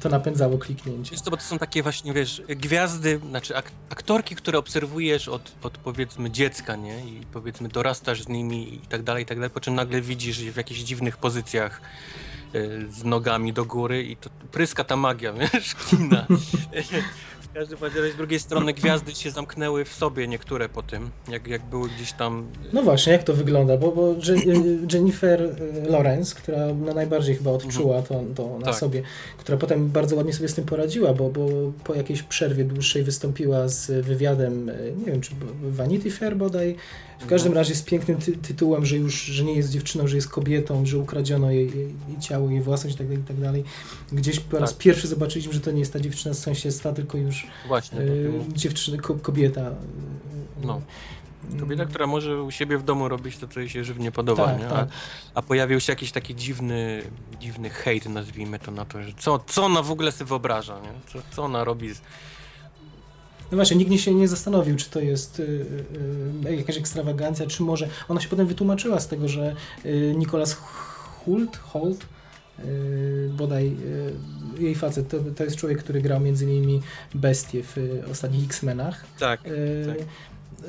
to 0.00 0.08
napędzało 0.08 0.58
kliknięcie. 0.58 1.10
Wiesz 1.10 1.20
co, 1.20 1.30
bo 1.30 1.36
to 1.36 1.42
są 1.42 1.58
takie 1.58 1.82
właśnie, 1.82 2.12
wiesz, 2.12 2.42
gwiazdy, 2.48 3.20
znaczy 3.28 3.56
ak 3.56 3.70
aktorki, 3.90 4.36
które 4.36 4.58
obserwujesz 4.58 5.28
od, 5.28 5.52
od 5.62 5.78
powiedzmy 5.78 6.30
dziecka, 6.30 6.76
nie? 6.76 7.06
I 7.06 7.26
powiedzmy 7.32 7.68
dorastasz 7.68 8.22
z 8.22 8.28
nimi 8.28 8.74
i 8.74 8.78
tak 8.78 9.02
dalej, 9.02 9.22
i 9.22 9.26
tak 9.26 9.38
dalej, 9.38 9.50
po 9.50 9.60
czym 9.60 9.74
nagle 9.74 10.00
widzisz 10.00 10.38
je 10.38 10.52
w 10.52 10.56
jakichś 10.56 10.80
dziwnych 10.80 11.16
pozycjach 11.16 11.80
e, 12.54 12.60
z 12.90 13.04
nogami 13.04 13.52
do 13.52 13.64
góry 13.64 14.02
i 14.02 14.16
to 14.16 14.30
pryska 14.52 14.84
ta 14.84 14.96
magia, 14.96 15.32
wiesz, 15.52 15.74
kina. 15.74 16.26
W 17.50 17.52
każdym 17.52 17.78
razie 17.82 18.12
z 18.12 18.16
drugiej 18.16 18.40
strony 18.40 18.72
gwiazdy 18.72 19.14
się 19.14 19.30
zamknęły 19.30 19.84
w 19.84 19.92
sobie 19.92 20.28
niektóre 20.28 20.68
po 20.68 20.82
tym, 20.82 21.10
jak, 21.28 21.46
jak 21.46 21.62
były 21.62 21.88
gdzieś 21.88 22.12
tam... 22.12 22.46
No 22.72 22.82
właśnie, 22.82 23.12
jak 23.12 23.22
to 23.22 23.34
wygląda, 23.34 23.76
bo, 23.76 23.92
bo 23.92 24.12
y, 24.12 24.16
Jennifer 24.92 25.42
y, 25.42 25.90
Lawrence, 25.90 26.34
która 26.34 26.58
no 26.74 26.94
najbardziej 26.94 27.36
chyba 27.36 27.50
odczuła 27.50 28.02
to, 28.02 28.22
to 28.34 28.58
na 28.58 28.64
Tak. 28.64 28.74
sobie, 28.74 29.02
która 29.38 29.58
potem 29.58 29.88
bardzo 29.88 30.16
ładnie 30.16 30.32
sobie 30.32 30.48
z 30.48 30.54
tym 30.54 30.64
poradziła, 30.64 31.14
bo, 31.14 31.30
bo 31.30 31.48
po 31.84 31.94
jakiejś 31.94 32.22
przerwie 32.22 32.64
dłuższej 32.64 33.02
wystąpiła 33.02 33.68
z 33.68 34.06
wywiadem, 34.06 34.68
y, 34.68 34.94
nie 34.98 35.12
wiem, 35.12 35.20
czy 35.20 35.30
Vanity 35.62 36.10
Fair 36.10 36.36
bodaj, 36.36 36.76
w 37.20 37.26
każdym 37.26 37.52
razie 37.52 37.74
z 37.74 37.82
pięknym 37.82 38.18
ty 38.18 38.32
tytułem, 38.36 38.86
że 38.86 38.96
już 38.96 39.14
że 39.22 39.44
nie 39.44 39.54
jest 39.54 39.70
dziewczyną, 39.70 40.06
że 40.08 40.16
jest 40.16 40.28
kobietą, 40.28 40.86
że 40.86 40.98
ukradziono 40.98 41.50
jej, 41.50 41.66
jej, 41.76 41.94
jej 42.08 42.18
ciało, 42.20 42.50
jej 42.50 42.60
własność 42.60 42.96
itd., 43.00 43.14
itd. 43.14 43.52
Gdzieś 44.12 44.40
po 44.40 44.58
raz 44.58 44.70
Tak. 44.70 44.78
pierwszy 44.78 45.08
zobaczyliśmy, 45.08 45.52
że 45.52 45.60
to 45.60 45.70
nie 45.70 45.80
jest 45.80 45.92
ta 45.92 46.00
dziewczyna 46.00 46.34
z 46.34 46.38
sąsiedztwa, 46.38 46.92
tylko 46.92 47.18
już 47.18 47.46
Właśnie, 47.68 47.98
to 47.98 48.04
było- 48.04 48.44
dziewczyny, 48.52 48.98
ko 48.98 49.14
kobieta. 49.14 49.70
No. 50.62 50.80
Kobieta, 51.60 51.84
która 51.86 52.06
może 52.06 52.42
u 52.42 52.50
siebie 52.50 52.78
w 52.78 52.82
domu 52.82 53.08
robić 53.08 53.36
to, 53.36 53.48
co 53.48 53.60
jej 53.60 53.68
się 53.68 53.84
żywnie 53.84 54.12
podoba, 54.12 54.46
Tak, 54.46 54.58
nie? 54.58 54.64
tak. 54.68 54.88
A, 55.34 55.38
a 55.38 55.42
pojawił 55.42 55.80
się 55.80 55.92
jakiś 55.92 56.12
taki 56.12 56.34
dziwny, 56.34 57.02
dziwny 57.40 57.70
hejt, 57.70 58.06
nazwijmy 58.08 58.58
to 58.58 58.70
na 58.70 58.84
to, 58.84 59.02
że 59.02 59.12
co, 59.18 59.38
co 59.46 59.64
ona 59.64 59.82
w 59.82 59.90
ogóle 59.90 60.12
sobie 60.12 60.28
wyobraża, 60.28 60.80
nie? 60.80 61.12
Co, 61.12 61.18
co 61.36 61.42
ona 61.44 61.64
robi 61.64 61.94
z... 61.94 62.00
No 63.52 63.56
właśnie, 63.56 63.76
nikt 63.76 63.90
nie 63.90 63.98
się 63.98 64.14
nie 64.14 64.28
zastanowił, 64.28 64.76
czy 64.76 64.90
to 64.90 65.00
jest 65.00 65.40
y, 65.40 65.66
y, 66.46 66.56
jakaś 66.56 66.76
ekstrawagancja, 66.78 67.46
czy 67.46 67.62
może. 67.62 67.88
Ona 68.08 68.20
się 68.20 68.28
potem 68.28 68.46
wytłumaczyła 68.46 69.00
z 69.00 69.08
tego, 69.08 69.28
że 69.28 69.54
y, 69.84 70.14
Nicholas 70.16 70.54
Hoult, 70.54 71.56
Holt, 71.56 72.06
y, 72.64 73.30
bodaj 73.32 73.66
y, 74.58 74.62
jej 74.62 74.74
facet, 74.74 75.08
to, 75.08 75.16
to 75.36 75.44
jest 75.44 75.56
człowiek, 75.56 75.78
który 75.78 76.00
grał 76.02 76.20
między 76.20 76.44
innymi 76.44 76.80
Bestię 77.14 77.62
w 77.62 77.78
y, 77.78 78.02
ostatnich 78.10 78.44
X-Menach, 78.44 79.04
Tak, 79.18 79.46
y, 79.46 79.86
tak. 79.86 80.06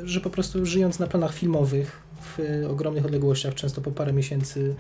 że 0.08 0.22
po 0.22 0.30
prostu 0.30 0.65
żyjąc 0.65 1.00
na 1.00 1.08
planach 1.08 1.34
filmowych 1.34 2.02
w 2.22 2.39
y, 2.39 2.70
ogromnych 2.70 3.06
odległościach, 3.06 3.56
często 3.56 3.82
po 3.82 3.91
parę 3.91 4.13
miesięcy, 4.13 4.60
y, 4.60 4.76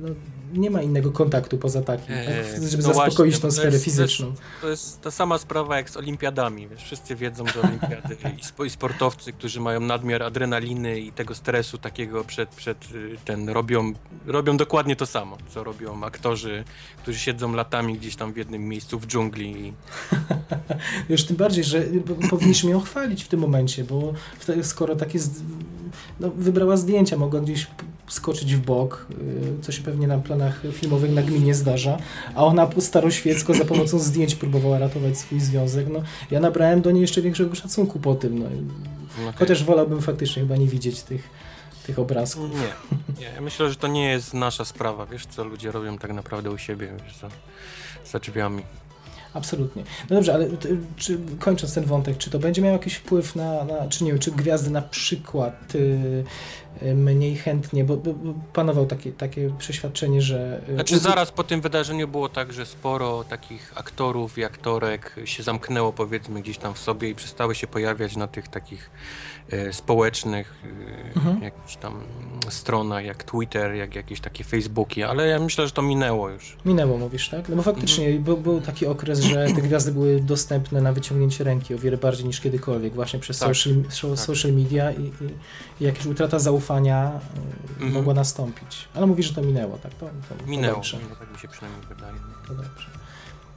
no, 0.00 0.08
nie 0.54 0.70
ma 0.70 0.82
innego 0.82 1.12
kontaktu 1.12 1.58
poza 1.58 1.82
takim, 1.82 2.14
Eee, 2.14 2.26
tak? 2.26 2.68
żeby 2.68 2.82
no 2.82 2.88
zaspokoić 2.94 3.16
właśnie, 3.16 3.40
tą 3.40 3.50
sferę 3.50 3.70
jest- 3.70 3.72
to 3.72 3.74
jest- 3.76 3.84
fizyczną. 3.84 4.32
To 4.60 4.68
jest 4.68 5.00
ta 5.00 5.10
sama 5.10 5.38
sprawa 5.38 5.76
jak 5.76 5.90
z 5.90 5.96
olimpiadami, 5.96 6.68
wiesz, 6.68 6.82
wszyscy 6.82 7.16
wiedzą, 7.16 7.44
że 7.46 7.62
olimpiady 7.62 8.16
i, 8.40 8.44
spo, 8.44 8.64
i 8.64 8.70
sportowcy, 8.70 9.32
którzy 9.32 9.60
mają 9.60 9.80
nadmiar 9.80 10.22
adrenaliny 10.22 11.00
i 11.00 11.12
tego 11.12 11.34
stresu 11.34 11.78
takiego 11.78 12.24
przed, 12.24 12.48
przed 12.48 12.84
y, 12.94 13.16
ten, 13.24 13.48
robią, 13.48 13.92
robią 14.26 14.56
dokładnie 14.56 14.96
to 14.96 15.06
samo, 15.06 15.36
co 15.48 15.64
robią 15.64 16.04
aktorzy, 16.04 16.64
którzy 17.02 17.18
siedzą 17.18 17.52
latami 17.54 17.98
gdzieś 17.98 18.16
tam 18.16 18.32
w 18.32 18.36
jednym 18.36 18.68
miejscu 18.68 18.98
w 18.98 19.06
dżungli 19.06 19.72
Już 21.08 21.24
tym 21.26 21.36
bardziej, 21.36 21.64
że 21.64 21.80
p- 21.80 22.28
powinniśmy 22.30 22.70
ją 22.70 22.80
chwalić 22.80 23.24
w 23.24 23.28
tym 23.28 23.40
momencie, 23.40 23.84
bo 23.84 24.12
skoro 24.62 24.96
takie 24.96 25.18
no, 26.20 26.30
wybrała 26.30 26.76
zdjęcia, 26.76 27.16
mogła 27.16 27.40
gdzieś 27.40 27.66
skoczyć 28.08 28.54
w 28.54 28.60
bok, 28.60 29.06
y, 29.10 29.49
co 29.62 29.72
się 29.72 29.82
pewnie 29.82 30.06
na 30.06 30.18
planach 30.18 30.62
filmowych 30.72 31.12
na 31.12 31.22
gminie 31.22 31.54
zdarza, 31.54 31.98
a 32.34 32.44
ona 32.44 32.68
staroświecko 32.78 33.54
za 33.54 33.64
pomocą 33.64 33.98
zdjęć 33.98 34.34
próbowała 34.34 34.78
ratować 34.78 35.18
swój 35.18 35.40
związek. 35.40 35.86
No, 35.92 36.02
ja 36.30 36.40
nabrałem 36.40 36.82
do 36.82 36.90
niej 36.90 37.00
jeszcze 37.00 37.22
większego 37.22 37.54
szacunku 37.54 37.98
po 37.98 38.14
tym, 38.14 38.38
no. 38.38 38.44
no, 39.24 39.32
chociaż 39.36 39.64
wolałbym 39.64 40.02
faktycznie 40.02 40.42
chyba 40.42 40.56
nie 40.56 40.66
widzieć 40.66 41.02
tych, 41.02 41.28
tych 41.86 41.98
obrazków. 41.98 42.50
Nie, 42.50 43.20
nie. 43.20 43.32
Ja 43.34 43.40
myślę, 43.40 43.70
że 43.70 43.76
to 43.76 43.88
nie 43.88 44.08
jest 44.08 44.34
nasza 44.34 44.64
sprawa, 44.64 45.06
wiesz, 45.06 45.26
co 45.26 45.44
ludzie 45.44 45.72
robią 45.72 45.98
tak 45.98 46.12
naprawdę 46.12 46.50
u 46.50 46.58
siebie, 46.58 46.88
wiesz, 47.04 47.16
za, 47.16 47.28
za 48.12 48.18
drzwiami. 48.18 48.62
Absolutnie. 49.34 49.82
No 50.10 50.16
dobrze, 50.16 50.34
ale 50.34 50.48
czy, 50.96 51.18
kończąc 51.38 51.74
ten 51.74 51.84
wątek, 51.84 52.18
czy 52.18 52.30
to 52.30 52.38
będzie 52.38 52.62
miało 52.62 52.72
jakiś 52.72 52.94
wpływ 52.94 53.36
na, 53.36 53.64
na 53.64 53.88
czy 53.88 54.04
nie 54.04 54.10
wiem, 54.10 54.20
czy 54.20 54.30
gwiazdy 54.30 54.70
na 54.70 54.82
przykład 54.82 55.74
y, 55.74 55.78
y, 55.78 56.24
mniej 56.94 57.36
chętnie, 57.36 57.84
bo, 57.84 57.96
bo, 57.96 58.12
bo 58.12 58.34
panował 58.52 58.86
takie, 58.86 59.12
takie 59.12 59.50
przeświadczenie, 59.58 60.22
że... 60.22 60.60
y, 60.68 60.74
Znaczy 60.74 60.98
zaraz 60.98 61.30
po 61.32 61.44
tym 61.44 61.60
wydarzeniu 61.60 62.08
było 62.08 62.28
tak, 62.28 62.52
że 62.52 62.66
sporo 62.66 63.24
takich 63.24 63.72
aktorów 63.76 64.38
i 64.38 64.44
aktorek 64.44 65.16
się 65.24 65.42
zamknęło 65.42 65.92
powiedzmy 65.92 66.42
gdzieś 66.42 66.58
tam 66.58 66.74
w 66.74 66.78
sobie 66.78 67.08
i 67.08 67.14
przestały 67.14 67.54
się 67.54 67.66
pojawiać 67.66 68.16
na 68.16 68.26
tych 68.26 68.48
takich 68.48 68.90
e, 69.52 69.72
społecznych 69.72 70.54
e, 70.64 71.16
Mhm. 71.16 71.42
jakichś 71.42 71.76
tam 71.76 72.00
stronach 72.48 73.04
jak 73.04 73.24
Twitter, 73.24 73.74
jak 73.74 73.94
jakieś 73.94 74.20
takie 74.20 74.44
Facebooki, 74.44 75.02
ale 75.02 75.28
ja 75.28 75.38
myślę, 75.38 75.66
że 75.66 75.72
to 75.72 75.82
minęło 75.82 76.28
już. 76.30 76.56
Minęło, 76.64 76.98
mówisz, 76.98 77.28
tak? 77.28 77.48
No 77.48 77.56
bo 77.56 77.62
faktycznie 77.62 78.04
Mhm. 78.06 78.24
był, 78.24 78.36
był 78.36 78.60
taki 78.60 78.86
okres, 78.86 79.20
że 79.20 79.46
te 79.46 79.62
gwiazdy 79.62 79.92
były 79.92 80.20
dostępne 80.20 80.80
na 80.82 80.92
wyciągnięcie 80.92 81.44
ręki 81.44 81.74
o 81.74 81.78
wiele 81.78 81.96
bardziej 81.96 82.26
niż 82.26 82.40
kiedykolwiek, 82.40 82.94
właśnie 82.94 83.18
przez 83.20 83.38
Tak, 83.38 83.48
social, 83.48 83.74
so- 83.90 84.08
tak. 84.10 84.18
social 84.18 84.52
media 84.52 84.92
i, 84.92 85.02
i, 85.02 85.10
i 85.80 85.84
jakaś 85.84 86.06
utrata 86.06 86.38
zaufania 86.38 86.69
y, 86.78 86.80
Mhm. 87.72 87.92
mogła 87.92 88.14
nastąpić. 88.14 88.88
Ale 88.94 89.06
mówisz, 89.06 89.26
że 89.26 89.34
to 89.34 89.42
minęło, 89.42 89.78
tak? 89.78 89.94
To, 89.94 90.06
to, 90.28 90.34
to 90.42 90.46
Minęło, 90.46 90.74
dobrze. 90.74 90.96
minęło, 90.96 91.16
tak 91.16 91.32
mi 91.32 91.38
się 91.38 91.48
przynajmniej 91.48 91.86
wydaje. 91.88 92.12
To 92.48 92.54
dobrze. 92.54 92.86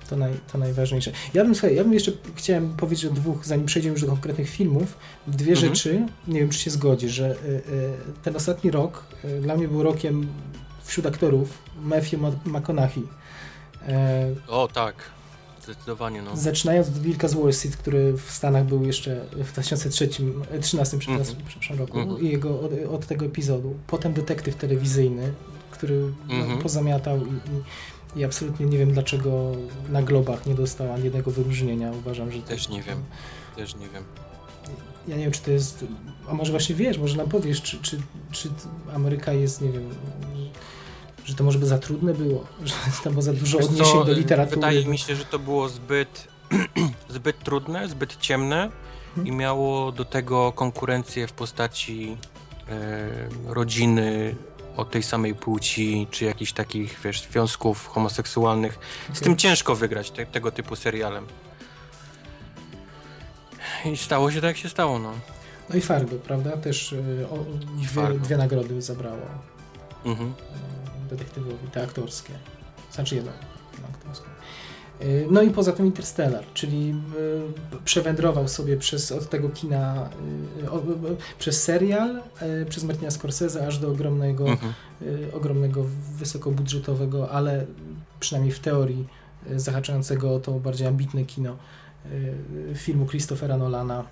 To, 0.09 0.15
naj, 0.15 0.33
to 0.51 0.57
najważniejsze. 0.57 1.11
Ja 1.33 1.43
bym, 1.43 1.55
słuchaj, 1.55 1.75
ja 1.75 1.83
bym 1.83 1.93
jeszcze 1.93 2.11
chciałem 2.35 2.73
powiedzieć 2.75 3.05
o 3.05 3.13
dwóch, 3.13 3.45
zanim 3.45 3.65
przejdziemy 3.65 3.93
już 3.93 4.01
do 4.01 4.07
konkretnych 4.07 4.49
filmów, 4.49 4.97
dwie 5.27 5.51
Mhm. 5.53 5.75
rzeczy, 5.75 6.05
nie 6.27 6.39
wiem 6.39 6.49
czy 6.49 6.59
się 6.59 6.71
zgodzisz, 6.71 7.11
że 7.11 7.31
y, 7.31 7.35
y, 7.47 7.61
ten 8.23 8.35
ostatni 8.35 8.71
rok 8.71 9.03
y, 9.25 9.41
dla 9.41 9.55
mnie 9.55 9.67
był 9.67 9.83
rokiem 9.83 10.27
wśród 10.83 11.05
aktorów 11.05 11.57
Matthew 11.81 12.13
Ma- 12.21 12.59
McConaughey. 12.59 13.03
E, 13.87 14.25
O 14.47 14.67
tak, 14.67 14.95
zdecydowanie 15.63 16.21
no. 16.21 16.37
Zaczynając 16.37 16.87
od 16.87 16.99
Wilka 16.99 17.27
z 17.27 17.33
Wall 17.33 17.53
Street, 17.53 17.77
który 17.77 18.13
w 18.17 18.31
Stanach 18.31 18.65
był 18.65 18.83
jeszcze 18.85 19.25
w 19.31 19.51
2003, 19.53 20.09
13 20.61 20.97
przepraszam, 20.97 21.35
przepraszam 21.47 21.77
roku 21.77 21.99
Mhm. 21.99 22.21
i 22.21 22.29
jego, 22.29 22.59
od, 22.59 22.71
od 22.91 23.05
tego 23.07 23.25
epizodu. 23.25 23.73
Potem 23.87 24.13
detektyw 24.13 24.55
telewizyjny, 24.55 25.33
który 25.71 26.11
no, 26.27 26.35
Mhm. 26.35 26.59
pozamiatał 26.59 27.17
i, 27.17 27.29
i, 28.15 28.19
I 28.19 28.23
absolutnie 28.23 28.65
nie 28.65 28.77
wiem, 28.77 28.91
dlaczego 28.91 29.51
na 29.89 30.01
globach 30.01 30.45
nie 30.45 30.55
dostała 30.55 30.93
ani 30.93 31.03
jednego 31.03 31.31
wyróżnienia. 31.31 31.91
Uważam, 31.91 32.31
że... 32.31 32.41
Też 32.41 32.69
nie 32.69 32.81
wiem. 32.83 33.03
Też 33.55 33.75
nie 33.75 33.89
wiem. 33.89 34.03
Ja 35.07 35.15
nie 35.17 35.23
wiem, 35.23 35.31
czy 35.31 35.41
to 35.41 35.51
jest... 35.51 35.85
A 36.27 36.33
może 36.33 36.51
właśnie 36.51 36.75
wiesz, 36.75 36.97
może 36.97 37.17
nam 37.17 37.29
powiesz, 37.29 37.61
czy, 37.61 37.77
czy, 37.81 37.99
czy 38.31 38.49
Ameryka 38.95 39.33
jest, 39.33 39.61
nie 39.61 39.71
wiem... 39.71 39.89
Że 41.25 41.35
to 41.35 41.43
może 41.43 41.59
by 41.59 41.65
za 41.65 41.77
trudne 41.77 42.13
było, 42.13 42.45
że 42.65 42.73
tam 43.03 43.13
było 43.13 43.21
za 43.21 43.33
dużo 43.33 43.57
Wiesz 43.57 43.67
odniesień 43.67 43.93
co, 43.93 44.05
do 44.05 44.13
literatury. 44.13 44.55
Wydaje 44.55 44.85
mi 44.85 44.97
się, 44.97 45.15
że 45.15 45.25
to 45.25 45.39
było 45.39 45.69
zbyt, 45.69 46.27
zbyt 47.09 47.39
trudne, 47.43 47.89
zbyt 47.89 48.17
ciemne 48.17 48.69
i 49.25 49.31
miało 49.31 49.91
do 49.91 50.05
tego 50.05 50.51
konkurencję 50.51 51.27
w 51.27 51.33
postaci 51.33 52.17
e, 52.69 53.09
rodziny 53.45 54.35
o 54.77 54.85
tej 54.85 55.03
samej 55.03 55.35
płci, 55.35 56.07
czy 56.11 56.25
jakichś 56.25 56.51
takich, 56.51 56.99
wiesz, 57.03 57.21
związków 57.21 57.87
homoseksualnych. 57.87 58.79
Z 59.13 59.19
tym 59.19 59.37
ciężko 59.37 59.75
wygrać 59.75 60.11
te, 60.11 60.25
tego 60.25 60.51
typu 60.51 60.75
serialem. 60.75 61.25
I 63.85 63.97
stało 63.97 64.31
się 64.31 64.41
tak, 64.41 64.47
jak 64.47 64.57
się 64.57 64.69
stało, 64.69 64.99
no. 64.99 65.13
No 65.69 65.75
i 65.75 65.81
Fargo, 65.81 66.15
prawda? 66.15 66.57
Też 66.57 66.93
y, 66.93 67.27
o, 67.31 67.37
dwie, 67.77 68.19
dwie 68.19 68.37
nagrody 68.37 68.81
zabrało 68.81 69.17
Mhm. 70.05 70.33
Detektywowi, 71.09 71.67
te 71.71 71.83
aktorskie. 71.83 72.33
Znaczy 72.91 73.15
jedną 73.15 73.31
aktorską. 73.93 74.25
Y, 75.01 75.27
No 75.31 75.41
i 75.41 75.49
poza 75.49 75.71
tym 75.71 75.85
Interstellar, 75.85 76.43
czyli 76.53 76.95
y, 77.75 77.77
przewędrował 77.85 78.47
sobie 78.47 78.77
przez, 78.77 79.11
od 79.11 79.29
tego 79.29 79.49
kina, 79.49 80.09
y, 81.13 81.37
przez 81.39 81.63
serial, 81.63 82.21
przez 82.69 82.83
Martina 82.83 83.11
Scorsese, 83.11 83.67
aż 83.67 83.77
do 83.77 83.91
ogromnego, 83.91 84.47
Mhm. 84.49 84.73
ogromnego, 85.33 85.85
wysokobudżetowego, 86.17 87.31
ale 87.31 87.65
przynajmniej 88.19 88.53
w 88.53 88.59
teorii 88.59 89.07
zahaczającego 89.55 90.35
o 90.35 90.39
to 90.39 90.51
bardziej 90.51 90.87
ambitne 90.87 91.25
kino 91.25 91.55
filmu 92.75 93.05
Christophera 93.05 93.57
Nolana. 93.57 94.03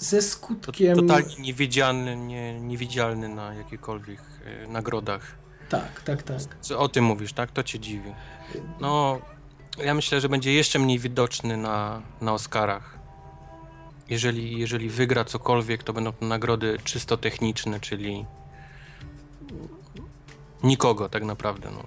Ze 0.00 0.22
skutkiem... 0.22 0.96
totalnie 0.96 1.36
niewidzialny, 1.38 2.16
nie, 2.16 2.60
niewidzialny 2.60 3.28
na 3.28 3.54
jakichkolwiek 3.54 4.20
e, 4.44 4.66
nagrodach. 4.66 5.34
Tak, 5.68 6.02
tak, 6.02 6.22
tak. 6.22 6.40
Co 6.60 6.78
o 6.78 6.88
tym 6.88 7.04
mówisz, 7.04 7.32
tak? 7.32 7.50
To 7.50 7.62
cię 7.62 7.78
dziwi. 7.78 8.12
No, 8.80 9.20
ja 9.84 9.94
myślę, 9.94 10.20
że 10.20 10.28
będzie 10.28 10.52
jeszcze 10.52 10.78
mniej 10.78 10.98
widoczny 10.98 11.56
na, 11.56 12.02
na 12.20 12.32
Oscarach. 12.32 12.98
Jeżeli, 14.08 14.58
jeżeli 14.58 14.88
wygra 14.88 15.24
cokolwiek, 15.24 15.82
to 15.82 15.92
będą 15.92 16.12
to 16.12 16.26
nagrody 16.26 16.78
czysto 16.84 17.16
techniczne, 17.16 17.80
czyli 17.80 18.26
nikogo 20.62 21.08
tak 21.08 21.24
naprawdę. 21.24 21.70
No. 21.70 21.82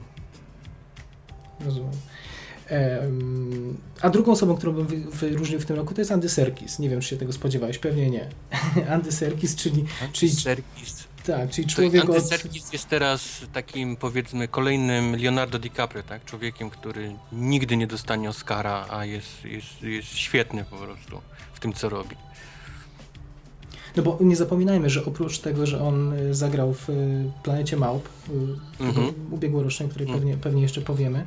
Rozumiem. 1.66 1.92
A 4.02 4.10
drugą 4.10 4.32
osobą, 4.32 4.58
którą 4.58 4.74
bym 4.74 4.88
wy- 4.88 5.12
wyróżnił 5.12 5.60
w 5.60 5.66
tym 5.66 5.76
roku, 5.76 5.94
to 5.94 6.02
jest 6.02 6.12
Andy 6.12 6.30
Serkis. 6.30 6.80
Nie 6.80 6.90
wiem, 6.90 7.02
czy 7.02 7.10
się 7.10 7.18
tego 7.18 7.34
spodziewałeś. 7.34 7.78
Pewnie 7.78 8.10
nie. 8.10 8.30
Andy 8.94 9.12
Serkis, 9.12 9.56
czyli, 9.56 9.86
czyli, 10.14 10.32
Serkis. 10.32 11.04
tak, 11.26 11.50
czyli 11.50 11.68
człowiek 11.68 12.02
Andy 12.02 12.18
od... 12.18 12.30
Serkis 12.30 12.74
jest 12.74 12.90
teraz 12.90 13.42
takim, 13.54 13.96
powiedzmy, 13.96 14.48
kolejnym 14.48 15.16
Leonardo 15.16 15.60
DiCaprio, 15.60 16.04
tak? 16.04 16.26
Człowiekiem, 16.26 16.70
który 16.70 17.16
nigdy 17.32 17.78
nie 17.78 17.88
dostanie 17.88 18.30
Oscara, 18.30 18.86
a 18.90 19.06
jest, 19.06 19.46
jest, 19.46 19.82
jest 19.82 20.08
świetny 20.18 20.66
po 20.70 20.76
prostu 20.78 21.22
w 21.54 21.60
tym, 21.60 21.74
co 21.74 21.90
robi. 21.90 22.16
No 23.96 24.04
bo 24.04 24.18
nie 24.22 24.36
zapominajmy, 24.36 24.90
że 24.90 25.06
oprócz 25.06 25.40
tego, 25.40 25.66
że 25.66 25.82
on 25.82 26.14
y, 26.14 26.34
zagrał 26.36 26.74
w 26.74 26.90
y, 26.90 27.32
Planecie 27.44 27.78
Małp, 27.78 28.10
y, 28.80 28.84
Mhm. 28.84 29.14
ubiegłorocznej, 29.32 29.88
o 29.88 29.90
której 29.90 30.08
Mhm. 30.08 30.20
pewnie, 30.20 30.38
pewnie 30.38 30.62
jeszcze 30.62 30.82
powiemy, 30.82 31.26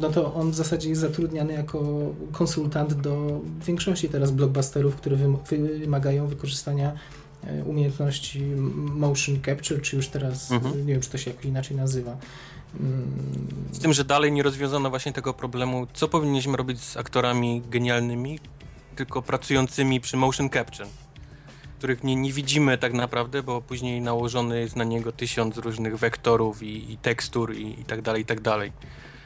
no 0.00 0.08
to 0.08 0.34
on 0.34 0.50
w 0.50 0.54
zasadzie 0.54 0.88
jest 0.88 1.00
zatrudniany 1.00 1.52
jako 1.52 1.80
konsultant 2.32 2.94
do 2.94 3.40
większości 3.66 4.08
teraz 4.08 4.30
blockbusterów, 4.30 4.96
które 4.96 5.16
wym- 5.16 5.36
wymagają 5.80 6.26
wykorzystania 6.26 6.92
umiejętności 7.66 8.44
motion 8.76 9.38
capture, 9.46 9.80
czy 9.82 9.96
już 9.96 10.08
teraz, 10.08 10.52
Mhm. 10.52 10.86
nie 10.86 10.92
wiem, 10.92 11.00
czy 11.02 11.10
to 11.10 11.18
się 11.18 11.30
jakoś 11.30 11.44
inaczej 11.46 11.76
nazywa. 11.76 12.16
Mm, 12.80 13.02
Z 13.72 13.78
tym, 13.78 13.92
że 13.92 14.04
dalej 14.04 14.32
nie 14.32 14.42
rozwiązano 14.42 14.90
właśnie 14.90 15.12
tego 15.12 15.34
problemu, 15.34 15.86
co 15.94 16.08
powinniśmy 16.08 16.56
robić 16.56 16.80
z 16.80 16.96
aktorami 16.96 17.62
genialnymi, 17.70 18.38
tylko 18.96 19.22
pracującymi 19.22 20.00
przy 20.00 20.16
motion 20.16 20.50
capture, 20.50 20.88
których 21.78 22.04
nie, 22.04 22.16
nie 22.16 22.32
widzimy 22.32 22.78
tak 22.78 22.92
naprawdę, 22.92 23.42
bo 23.42 23.60
później 23.60 24.00
nałożony 24.00 24.60
jest 24.60 24.76
na 24.76 24.84
niego 24.84 25.12
tysiąc 25.12 25.56
różnych 25.56 25.98
wektorów 25.98 26.62
i, 26.62 26.92
i 26.92 26.96
tekstur 26.96 27.54
i, 27.54 27.80
i 27.80 27.84
tak 27.84 28.02
dalej, 28.02 28.22
i 28.22 28.24
tak 28.24 28.40
dalej. 28.40 28.72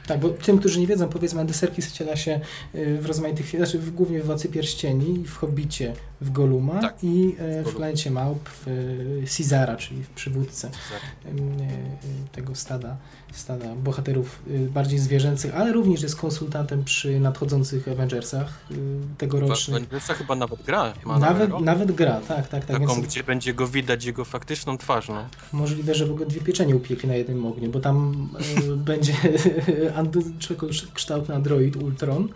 Tak, 0.07 0.19
bo 0.19 0.29
tym, 0.29 0.59
którzy 0.59 0.79
nie 0.79 0.87
wiedzą, 0.87 1.09
powiedzmy, 1.09 1.41
Andy 1.41 1.53
Serkis 1.53 1.87
wciela 1.87 2.15
się 2.15 2.39
y, 2.75 2.97
w 3.01 3.05
rozmaitych, 3.05 3.49
znaczy 3.49 3.79
w, 3.79 3.91
głównie 3.91 4.21
w 4.21 4.25
Władcy 4.25 4.49
Pierścieni, 4.49 5.23
w 5.25 5.37
Hobbicie, 5.37 5.93
w 6.21 6.31
Goluma 6.31 6.81
Tak, 6.81 7.03
i 7.03 7.35
e, 7.39 7.61
w 7.61 7.63
Golum. 7.63 7.77
Planecie 7.77 8.11
Małp, 8.11 8.49
w 8.49 8.67
y, 8.67 9.23
Cizara, 9.27 9.75
czyli 9.75 10.03
w 10.03 10.09
przywódce 10.09 10.67
y, 10.67 11.29
y, 11.29 11.33
tego 12.31 12.55
stada, 12.55 12.97
stada 13.33 13.75
bohaterów 13.75 14.41
y, 14.47 14.69
bardziej 14.69 14.99
zwierzęcych, 14.99 15.55
ale 15.55 15.73
również 15.73 16.01
jest 16.01 16.15
konsultantem 16.15 16.83
przy 16.83 17.19
nadchodzących 17.19 17.87
Avengersach 17.87 18.61
y, 18.71 18.75
tegorocznych. 19.17 19.89
Vanessa 19.89 20.13
chyba 20.13 20.35
nawet 20.35 20.63
gra. 20.63 20.93
Ma 21.05 21.19
Nawet, 21.19 21.49
rolę. 21.49 21.65
nawet 21.65 21.91
gra, 21.91 22.21
tak, 22.27 22.47
tak, 22.47 22.65
tak. 22.65 22.79
Taką, 22.79 22.95
Więc 22.95 23.07
gdzie 23.07 23.23
będzie 23.23 23.53
go 23.53 23.67
widać, 23.67 24.05
jego 24.05 24.25
faktyczną 24.25 24.77
twarz, 24.77 25.09
no. 25.09 25.25
możliwe, 25.53 25.95
że 25.95 26.05
w 26.05 26.11
ogóle 26.11 26.25
dwie 26.25 26.41
pieczenie 26.41 26.75
upiekli 26.75 27.09
na 27.09 27.15
jednym 27.15 27.45
ogniu, 27.45 27.71
bo 27.71 27.79
tam 27.79 28.29
y, 28.69 28.75
będzie 28.91 29.13
kształtny 30.93 31.35
android 31.35 31.75
Ultron, 31.75 32.29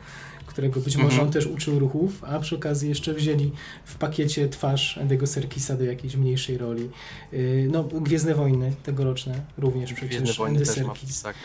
którego 0.57 0.79
być 0.81 0.95
może 0.97 1.07
Mhm. 1.09 1.27
on 1.27 1.33
też 1.33 1.45
uczył 1.47 1.79
ruchów, 1.79 2.23
a 2.23 2.39
przy 2.39 2.55
okazji 2.55 2.89
jeszcze 2.89 3.13
wzięli 3.13 3.51
w 3.85 3.95
pakiecie 3.95 4.49
twarz 4.49 4.99
Andy'ego 5.01 5.27
Serkisa 5.27 5.75
do 5.77 5.83
jakiejś 5.83 6.15
mniejszej 6.15 6.57
roli. 6.57 6.89
Y, 7.33 7.67
no, 7.71 7.83
Gwiezdne 7.83 8.35
Wojny 8.35 8.73
tegoroczne 8.83 9.41
również 9.57 9.93
Gwiezdne 9.93 10.09
przecież 10.21 10.37
wojny 10.37 10.57
Andy 10.59 10.65
też 10.73 10.77
ma, 10.83 10.93
Serkis. 10.93 11.21
tak. 11.21 11.35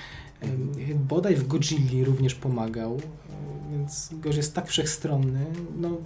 Bodaj 1.09 1.37
w 1.37 1.46
Godzilli 1.46 2.05
również 2.05 2.35
pomagał, 2.35 3.00
więc 3.70 4.11
gość 4.12 4.37
jest 4.37 4.55
tak 4.55 4.68
wszechstronny. 4.68 5.46
No, 5.81 5.98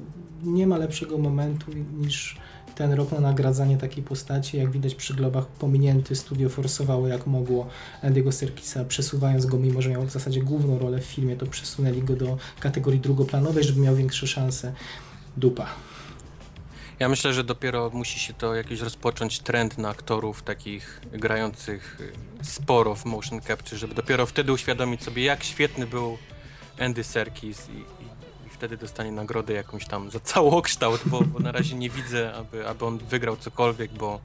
nie 0.45 0.67
ma 0.67 0.79
lepszego 0.79 1.19
momentu 1.19 1.73
niż 1.99 2.37
ten 2.75 2.93
rok 2.93 3.13
na 3.13 3.21
nagradzanie 3.21 3.77
takiej 3.77 4.05
postaci. 4.05 4.57
Jak 4.57 4.71
widać 4.71 4.95
przy 4.95 5.15
globach 5.15 5.47
pominięty 5.47 6.15
studio 6.15 6.49
forsowało 6.49 7.09
jak 7.09 7.27
mogło 7.27 7.67
Andy'ego 8.03 8.33
Serkisa, 8.33 8.85
przesuwając 8.85 9.47
go, 9.47 9.59
mimo 9.59 9.83
że 9.83 9.91
miał 9.91 10.03
w 10.03 10.11
zasadzie 10.11 10.43
główną 10.43 10.79
rolę 10.79 11.01
w 11.01 11.05
filmie, 11.05 11.37
to 11.37 11.47
przesunęli 11.47 12.03
go 12.03 12.17
do 12.17 12.37
kategorii 12.61 13.01
drugoplanowej, 13.01 13.65
żeby 13.65 13.81
miał 13.81 13.97
większe 13.97 14.27
szanse. 14.27 14.73
Dupa. 15.37 15.67
Ja 16.99 17.09
myślę, 17.09 17.35
że 17.35 17.45
dopiero 17.45 17.91
musi 17.91 18.21
się 18.21 18.35
to 18.35 18.55
jakiś 18.55 18.81
rozpocząć 18.81 19.41
trend 19.41 19.79
na 19.79 19.89
aktorów 19.89 20.43
takich 20.43 21.01
grających 21.13 22.01
y, 22.01 22.45
sporo 22.45 22.95
w 22.95 23.05
motion 23.05 23.41
capture, 23.41 23.79
żeby 23.79 23.95
dopiero 23.95 24.27
wtedy 24.27 24.53
uświadomić 24.53 25.03
sobie, 25.03 25.25
jak 25.25 25.45
świetny 25.45 25.87
był 25.87 26.19
Andy 26.81 27.05
Serkis 27.05 27.69
i, 27.69 27.73
i, 27.73 27.77
i 28.47 28.51
wtedy 28.51 28.77
dostanie 28.77 29.13
nagrodę 29.13 29.53
jakąś 29.53 29.87
tam 29.87 30.11
za 30.11 30.21
całokształt, 30.21 31.01
bo, 31.07 31.21
bo 31.21 31.39
na 31.39 31.53
razie 31.53 31.75
nie 31.75 31.91
widzę, 31.91 32.35
aby, 32.35 32.69
aby 32.69 32.85
on 32.85 32.99
wygrał 32.99 33.37
cokolwiek, 33.37 33.93
bo 33.93 34.21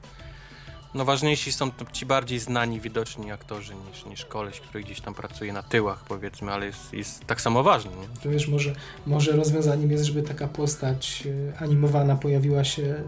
no 0.94 1.04
ważniejsi 1.04 1.52
są 1.52 1.70
ci 1.92 2.06
bardziej 2.06 2.38
znani, 2.38 2.80
widoczni 2.80 3.30
aktorzy 3.32 3.74
niż, 3.74 4.04
niż 4.06 4.24
koleś, 4.24 4.60
który 4.60 4.84
gdzieś 4.84 5.00
tam 5.00 5.14
pracuje 5.14 5.52
na 5.52 5.62
tyłach 5.62 6.04
powiedzmy, 6.08 6.52
ale 6.52 6.66
jest, 6.66 6.92
jest 6.92 7.24
tak 7.24 7.40
samo 7.40 7.62
ważny. 7.62 7.90
Nie? 7.90 8.20
To 8.22 8.30
wiesz, 8.30 8.48
może, 8.48 8.72
może 9.06 9.32
rozwiązaniem 9.32 9.90
jest, 9.90 10.04
żeby 10.04 10.22
taka 10.22 10.48
postać 10.48 11.22
y, 11.26 11.52
animowana 11.58 12.16
pojawiła 12.16 12.64
się 12.64 13.02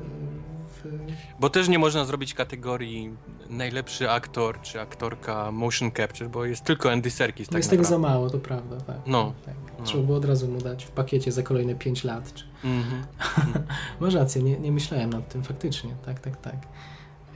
w, 0.68 0.98
Bo 1.40 1.50
też 1.50 1.68
nie 1.68 1.78
można 1.78 2.04
zrobić 2.04 2.34
kategorii 2.34 3.10
najlepszy 3.50 4.10
aktor 4.10 4.60
czy 4.60 4.80
aktorka 4.80 5.52
motion 5.52 5.90
capture, 5.92 6.30
bo 6.30 6.44
jest 6.44 6.64
tylko 6.64 6.92
Andy 6.92 7.10
Serkis 7.10 7.48
tak 7.48 7.56
jest 7.56 7.70
tego 7.70 7.84
za 7.84 7.90
naprawdę. 7.90 8.08
mało, 8.14 8.30
to 8.30 8.38
prawda. 8.38 8.76
Tak, 8.76 8.96
No. 9.06 9.32
tak. 9.46 9.54
No. 9.78 9.84
Trzeba 9.84 10.02
było 10.02 10.18
od 10.18 10.24
razu 10.24 10.48
mu 10.48 10.58
dać 10.60 10.84
w 10.84 10.90
pakiecie 10.90 11.32
za 11.32 11.42
kolejne 11.42 11.74
5 11.74 12.04
lat. 12.04 12.34
Czy... 12.34 12.44
Mhm. 12.64 13.04
Masz 14.00 14.14
rację, 14.14 14.42
nie, 14.42 14.58
nie 14.58 14.72
myślałem 14.72 15.10
nad 15.10 15.28
tym 15.28 15.42
faktycznie. 15.44 15.94
Tak, 16.06 16.20
tak, 16.20 16.36
tak. 16.36 16.56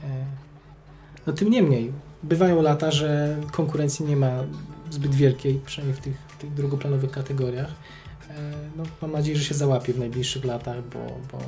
E, 0.04 0.06
No 1.26 1.32
tym 1.32 1.50
niemniej, 1.50 1.92
bywają 2.22 2.62
lata, 2.62 2.90
że 2.90 3.36
konkurencji 3.52 4.04
nie 4.04 4.16
ma 4.16 4.30
zbyt 4.90 5.14
wielkiej, 5.14 5.60
przynajmniej 5.66 5.96
w 6.00 6.04
tych, 6.04 6.16
tych 6.38 6.54
drugoplanowych 6.54 7.10
kategoriach. 7.10 7.70
E, 8.30 8.34
No, 8.76 8.82
mam 9.02 9.12
nadzieję, 9.12 9.38
że 9.38 9.44
się 9.44 9.54
załapie 9.54 9.92
w 9.92 9.98
najbliższych 9.98 10.44
latach, 10.44 10.76
bo, 10.92 10.98
bo 11.32 11.38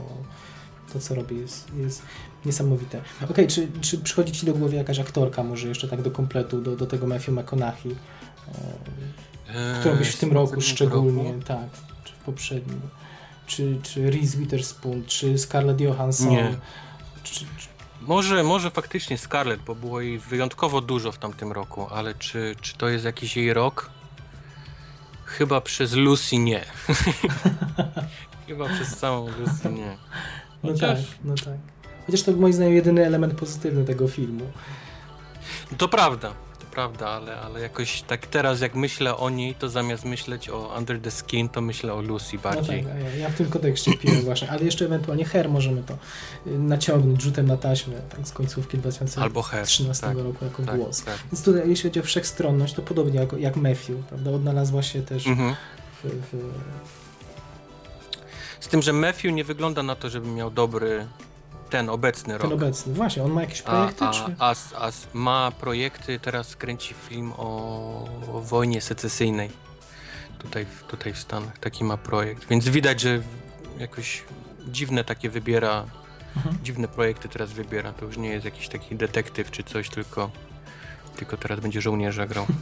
to, 0.92 0.98
co 1.00 1.14
robi, 1.14 1.38
jest, 1.38 1.68
jest 1.76 2.02
niesamowite. 2.46 3.02
Okej, 3.30 3.46
czy, 3.46 3.68
czy 3.80 3.98
przychodzi 3.98 4.32
Ci 4.32 4.46
do 4.46 4.54
głowy 4.54 4.76
jakaś 4.76 4.98
aktorka, 4.98 5.42
może 5.44 5.68
jeszcze 5.68 5.88
tak 5.88 6.02
do 6.02 6.10
kompletu, 6.10 6.60
do, 6.60 6.76
do 6.76 6.86
tego 6.86 7.06
Matthew 7.06 7.28
McConaughey, 7.28 7.94
e, 9.54 9.76
którą 9.80 9.96
byś 9.96 10.08
w 10.08 10.18
tym 10.18 10.32
roku 10.32 10.60
szczególnie, 10.60 11.32
roku? 11.32 11.44
tak, 11.44 11.68
czy 12.04 12.12
w 12.12 12.16
poprzednim, 12.16 12.80
czy, 13.46 13.78
czy 13.82 14.10
Reese 14.10 14.36
Witherspoon, 14.36 15.04
czy 15.06 15.38
Scarlett 15.38 15.80
Johansson, 15.80 16.28
Nie. 16.28 16.54
Czy, 17.22 17.34
czy, 17.34 17.44
Może, 18.00 18.42
może 18.42 18.70
faktycznie 18.70 19.18
Scarlett, 19.18 19.60
bo 19.62 19.74
było 19.74 20.00
jej 20.00 20.18
wyjątkowo 20.18 20.80
dużo 20.80 21.12
w 21.12 21.18
tamtym 21.18 21.52
roku, 21.52 21.86
ale 21.90 22.14
czy, 22.14 22.56
czy 22.60 22.76
to 22.76 22.88
jest 22.88 23.04
jakiś 23.04 23.36
jej 23.36 23.52
rok? 23.52 23.90
Chyba 25.24 25.60
przez 25.60 25.92
Lucy 25.92 26.38
nie. 26.38 26.64
Chyba 28.46 28.68
przez 28.68 28.96
całą 28.96 29.26
Lucy 29.28 29.72
nie. 29.72 29.96
No 30.62 30.72
Chociaż- 30.72 31.06
tak, 31.06 31.18
no 31.24 31.34
tak. 31.34 31.58
Chociaż 32.06 32.22
to 32.22 32.32
moim 32.32 32.52
zdaniem 32.52 32.74
jedyny 32.74 33.06
element 33.06 33.34
pozytywny 33.34 33.84
tego 33.84 34.08
filmu. 34.08 34.50
To 35.78 35.88
prawda, 35.88 36.32
prawda, 36.70 37.08
ale, 37.08 37.40
ale 37.40 37.60
jakoś 37.60 38.02
tak 38.02 38.26
teraz 38.26 38.60
jak 38.60 38.74
myślę 38.74 39.16
o 39.16 39.30
niej, 39.30 39.54
to 39.54 39.68
zamiast 39.68 40.04
myśleć 40.04 40.48
o 40.50 40.74
Under 40.78 41.00
the 41.00 41.10
Skin, 41.10 41.48
to 41.48 41.60
myślę 41.60 41.94
o 41.94 42.00
Lucy 42.02 42.36
No 42.36 42.42
bardziej. 42.42 42.84
tak, 42.84 42.92
a 42.92 42.98
ja, 42.98 43.14
ja 43.16 43.28
w 43.30 43.34
tym 43.34 43.50
kontekście 43.50 43.96
piję 43.96 44.14
właśnie, 44.22 44.50
ale 44.50 44.64
jeszcze 44.64 44.84
ewentualnie 44.84 45.24
Her 45.24 45.48
możemy 45.48 45.82
to 45.82 45.94
y, 46.46 46.58
naciągnąć 46.58 47.22
rzutem 47.22 47.46
na 47.46 47.56
taśmę, 47.56 47.94
tak 48.10 48.28
z 48.28 48.32
końcówki 48.32 48.78
2013 48.78 49.20
Albo 49.22 49.42
Her, 49.42 49.66
tak, 50.00 50.16
roku 50.16 50.44
jako 50.44 50.62
tak, 50.62 50.76
głos. 50.76 51.02
tak. 51.04 51.18
Więc 51.32 51.44
tutaj, 51.44 51.68
jeśli 51.68 51.90
chodzi 51.90 52.00
o 52.00 52.02
wszechstronność, 52.02 52.74
to 52.74 52.82
podobnie 52.82 53.20
jak, 53.20 53.32
jak 53.32 53.56
Matthew, 53.56 53.96
prawda? 54.08 54.30
Odnalazła 54.30 54.82
się 54.82 55.02
też 55.02 55.26
Mhm. 55.26 55.54
w, 56.04 56.08
w, 56.08 56.36
Z 58.60 58.68
tym, 58.68 58.82
że 58.82 58.92
Matthew 58.92 59.32
nie 59.32 59.44
wygląda 59.44 59.82
na 59.82 59.96
to, 59.96 60.10
żeby 60.10 60.26
miał 60.28 60.50
dobry 60.50 61.06
ten 61.70 61.88
obecny 61.88 62.32
ten 62.38 62.42
rok. 62.42 62.52
obecny. 62.52 62.94
Właśnie, 62.94 63.22
on 63.22 63.30
ma 63.32 63.40
jakieś 63.40 63.60
A, 63.60 63.64
projekty, 63.64 64.04
a, 64.04 64.10
czy... 64.10 64.22
a, 64.38 64.54
a 64.86 64.90
ma 65.12 65.50
projekty, 65.60 66.18
teraz 66.20 66.56
kręci 66.56 66.94
film 66.94 67.32
o, 67.36 67.44
o 68.32 68.40
wojnie 68.40 68.80
secesyjnej. 68.80 69.50
Tutaj, 70.38 70.64
w- 70.66 70.82
tutaj 70.82 71.12
w 71.12 71.18
Stanach. 71.18 71.58
Taki 71.58 71.84
ma 71.84 71.96
projekt. 71.96 72.48
Więc 72.48 72.68
widać, 72.68 73.00
że 73.00 73.22
jakoś 73.78 74.24
dziwne 74.68 75.04
takie 75.04 75.30
wybiera, 75.30 75.84
Mhm. 76.36 76.58
dziwne 76.62 76.88
projekty 76.88 77.28
teraz 77.28 77.52
wybiera. 77.52 77.92
To 77.92 78.04
już 78.04 78.16
nie 78.16 78.28
jest 78.28 78.44
jakiś 78.44 78.68
taki 78.68 78.96
detektyw 78.96 79.50
czy 79.50 79.62
coś, 79.64 79.90
tylko, 79.90 80.30
tylko 81.16 81.36
teraz 81.36 81.60
będzie 81.60 81.80
żołnierza 81.80 82.26
grał. 82.26 82.46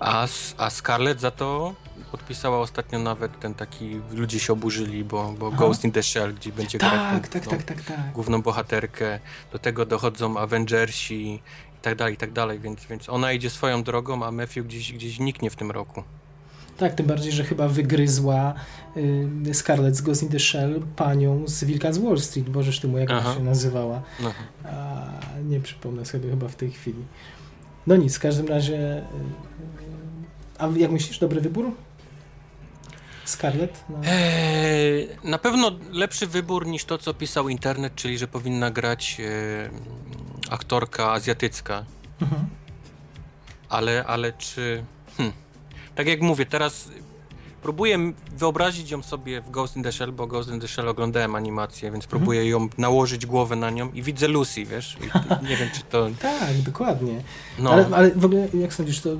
A, 0.00 0.26
a 0.58 0.70
Scarlett 0.70 1.20
za 1.20 1.30
to 1.30 1.74
podpisała 2.12 2.58
ostatnio 2.58 2.98
nawet 2.98 3.40
ten 3.40 3.54
taki, 3.54 4.00
ludzie 4.12 4.40
się 4.40 4.52
oburzyli, 4.52 5.04
bo, 5.04 5.34
bo 5.38 5.46
Aha. 5.48 5.56
Ghost 5.56 5.84
in 5.84 5.92
the 5.92 6.02
Shell, 6.02 6.34
gdzie 6.34 6.52
będzie 6.52 6.78
grać 6.78 6.92
Tak, 6.92 7.28
tą- 7.28 7.32
tak, 7.32 7.44
tą- 7.44 7.50
tak, 7.50 7.62
tak, 7.62 7.82
tak. 7.82 8.12
główną 8.12 8.42
bohaterkę, 8.42 9.20
do 9.52 9.58
tego 9.58 9.86
dochodzą 9.86 10.36
Avengersi 10.38 11.34
i 11.34 11.80
tak 11.82 11.94
dalej, 11.96 12.14
i 12.14 12.16
tak 12.16 12.32
dalej, 12.32 12.60
więc, 12.60 12.84
więc 12.84 13.08
ona 13.08 13.32
idzie 13.32 13.50
swoją 13.50 13.82
drogą, 13.82 14.24
a 14.24 14.30
Matthew 14.30 14.66
gdzieś, 14.66 14.92
gdzieś 14.92 15.18
niknie 15.18 15.50
w 15.50 15.56
tym 15.56 15.70
roku. 15.70 16.02
Tak, 16.76 16.94
tym 16.94 17.06
bardziej, 17.06 17.32
że 17.32 17.44
chyba 17.44 17.68
wygryzła 17.68 18.54
y, 18.96 19.54
Scarlett 19.54 19.96
z 19.96 20.00
Ghost 20.00 20.22
in 20.22 20.28
the 20.28 20.38
Shell 20.38 20.82
panią 20.96 21.42
z 21.48 21.64
Wilka 21.64 21.92
z 21.92 21.98
Wall 21.98 22.20
Street, 22.20 22.50
bożeż 22.50 22.80
ty 22.80 22.88
mu 22.88 22.98
jak 22.98 23.10
ona 23.10 23.34
się 23.34 23.40
nazywała. 23.44 24.02
No. 24.22 24.32
A, 24.64 25.06
nie 25.48 25.60
przypomnę 25.60 26.04
sobie 26.06 26.30
chyba 26.30 26.48
w 26.48 26.54
tej 26.56 26.70
chwili. 26.70 27.04
No 27.86 27.96
nic, 27.96 28.16
w 28.16 28.20
każdym 28.20 28.46
razie. 28.48 28.98
y, 28.98 29.02
A 30.58 30.68
jak 30.76 30.90
myślisz, 30.90 31.18
dobry 31.18 31.40
wybór? 31.40 31.70
Scarlett? 33.32 33.84
No. 33.88 33.98
Eee, 34.04 35.08
na 35.24 35.38
pewno 35.38 35.70
lepszy 35.92 36.26
wybór 36.26 36.66
niż 36.66 36.84
to, 36.84 36.98
co 36.98 37.14
pisał 37.14 37.48
internet, 37.48 37.94
czyli 37.94 38.18
że 38.18 38.28
powinna 38.28 38.70
grać 38.70 39.16
e, 39.20 39.70
aktorka 40.50 41.12
azjatycka, 41.12 41.84
Mhm. 42.20 42.42
ale, 43.68 44.04
ale 44.06 44.32
czy... 44.32 44.84
Hm. 45.16 45.32
Tak 45.94 46.06
jak 46.06 46.20
mówię, 46.20 46.46
teraz 46.46 46.88
próbuję 47.62 48.12
wyobrazić 48.36 48.90
ją 48.90 49.02
sobie 49.02 49.40
w 49.40 49.50
Ghost 49.50 49.76
in 49.76 49.82
the 49.82 49.92
Shell, 49.92 50.12
bo 50.12 50.26
Ghost 50.26 50.48
in 50.50 50.60
the 50.60 50.68
Shell 50.68 50.88
oglądałem 50.88 51.34
animację, 51.34 51.90
więc 51.90 52.06
próbuję 52.06 52.48
ją 52.48 52.68
nałożyć 52.78 53.26
głowę 53.26 53.56
na 53.56 53.70
nią 53.70 53.92
i 53.92 54.02
widzę 54.02 54.28
Lucy, 54.28 54.64
wiesz? 54.64 54.96
I 55.00 55.04
nie 55.50 55.56
wiem, 55.56 55.68
czy 55.74 55.80
to... 55.90 56.08
Tak, 56.20 56.58
dokładnie. 56.62 57.22
No, 57.58 57.70
Ale, 57.72 57.86
ale 57.92 58.10
w 58.10 58.24
ogóle, 58.24 58.48
jak 58.54 58.74
sądzisz, 58.74 59.00
to 59.00 59.10
y, 59.12 59.16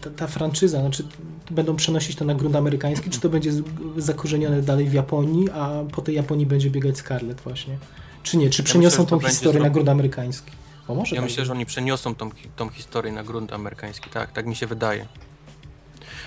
ta, 0.00 0.10
ta 0.10 0.26
franczyza, 0.26 0.80
znaczy 0.80 1.04
będą 1.50 1.76
przenosić 1.76 2.16
to 2.16 2.24
na 2.24 2.34
grunt 2.34 2.56
amerykański, 2.56 3.10
czy 3.10 3.20
to 3.20 3.28
będzie 3.28 3.52
zakorzenione 3.96 4.62
dalej 4.62 4.88
w 4.88 4.92
Japonii, 4.92 5.50
a 5.50 5.84
po 5.92 6.02
tej 6.02 6.14
Japonii 6.14 6.46
będzie 6.46 6.70
biegać 6.70 6.98
Scarlett 6.98 7.40
właśnie? 7.40 7.78
Czy 8.22 8.36
nie? 8.36 8.50
Czy 8.50 8.62
przeniosą 8.62 9.02
myślę, 9.02 9.04
że 9.04 9.20
to 9.20 9.20
tą 9.20 9.28
historię 9.28 9.60
na 9.60 9.70
grunt 9.70 9.88
amerykański? 9.88 10.50
Może 10.88 11.16
Ja 11.16 11.22
tak 11.22 11.30
myślę, 11.30 11.44
że 11.44 11.52
oni 11.52 11.66
przeniosą 11.66 12.14
tą, 12.14 12.30
tą 12.56 12.68
historię 12.68 13.12
na 13.12 13.22
grunt 13.22 13.52
amerykański, 13.52 14.10
tak, 14.10 14.32
tak 14.32 14.46
mi 14.46 14.56
się 14.56 14.66
wydaje. 14.66 15.06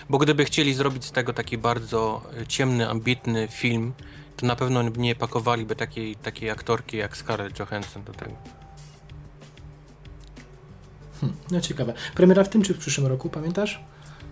Bo 0.09 0.17
gdyby 0.17 0.45
chcieli 0.45 0.73
zrobić 0.73 1.05
z 1.05 1.11
tego 1.11 1.33
taki 1.33 1.57
bardzo 1.57 2.21
e, 2.41 2.47
ciemny, 2.47 2.89
ambitny 2.89 3.47
film, 3.47 3.93
to 4.37 4.45
na 4.45 4.55
pewno 4.55 4.81
nie 4.83 5.15
pakowaliby 5.15 5.75
takiej, 5.75 6.15
takiej 6.15 6.49
aktorki 6.49 6.97
jak 6.97 7.17
Scarlett 7.17 7.59
Johansson 7.59 8.03
do 8.03 8.13
tego. 8.13 8.60
No 11.51 11.61
ciekawe. 11.61 11.93
Premiera 12.15 12.43
w 12.43 12.49
tym 12.49 12.61
czy 12.61 12.73
w 12.73 12.77
przyszłym 12.77 13.07
roku, 13.07 13.29
pamiętasz? 13.29 13.83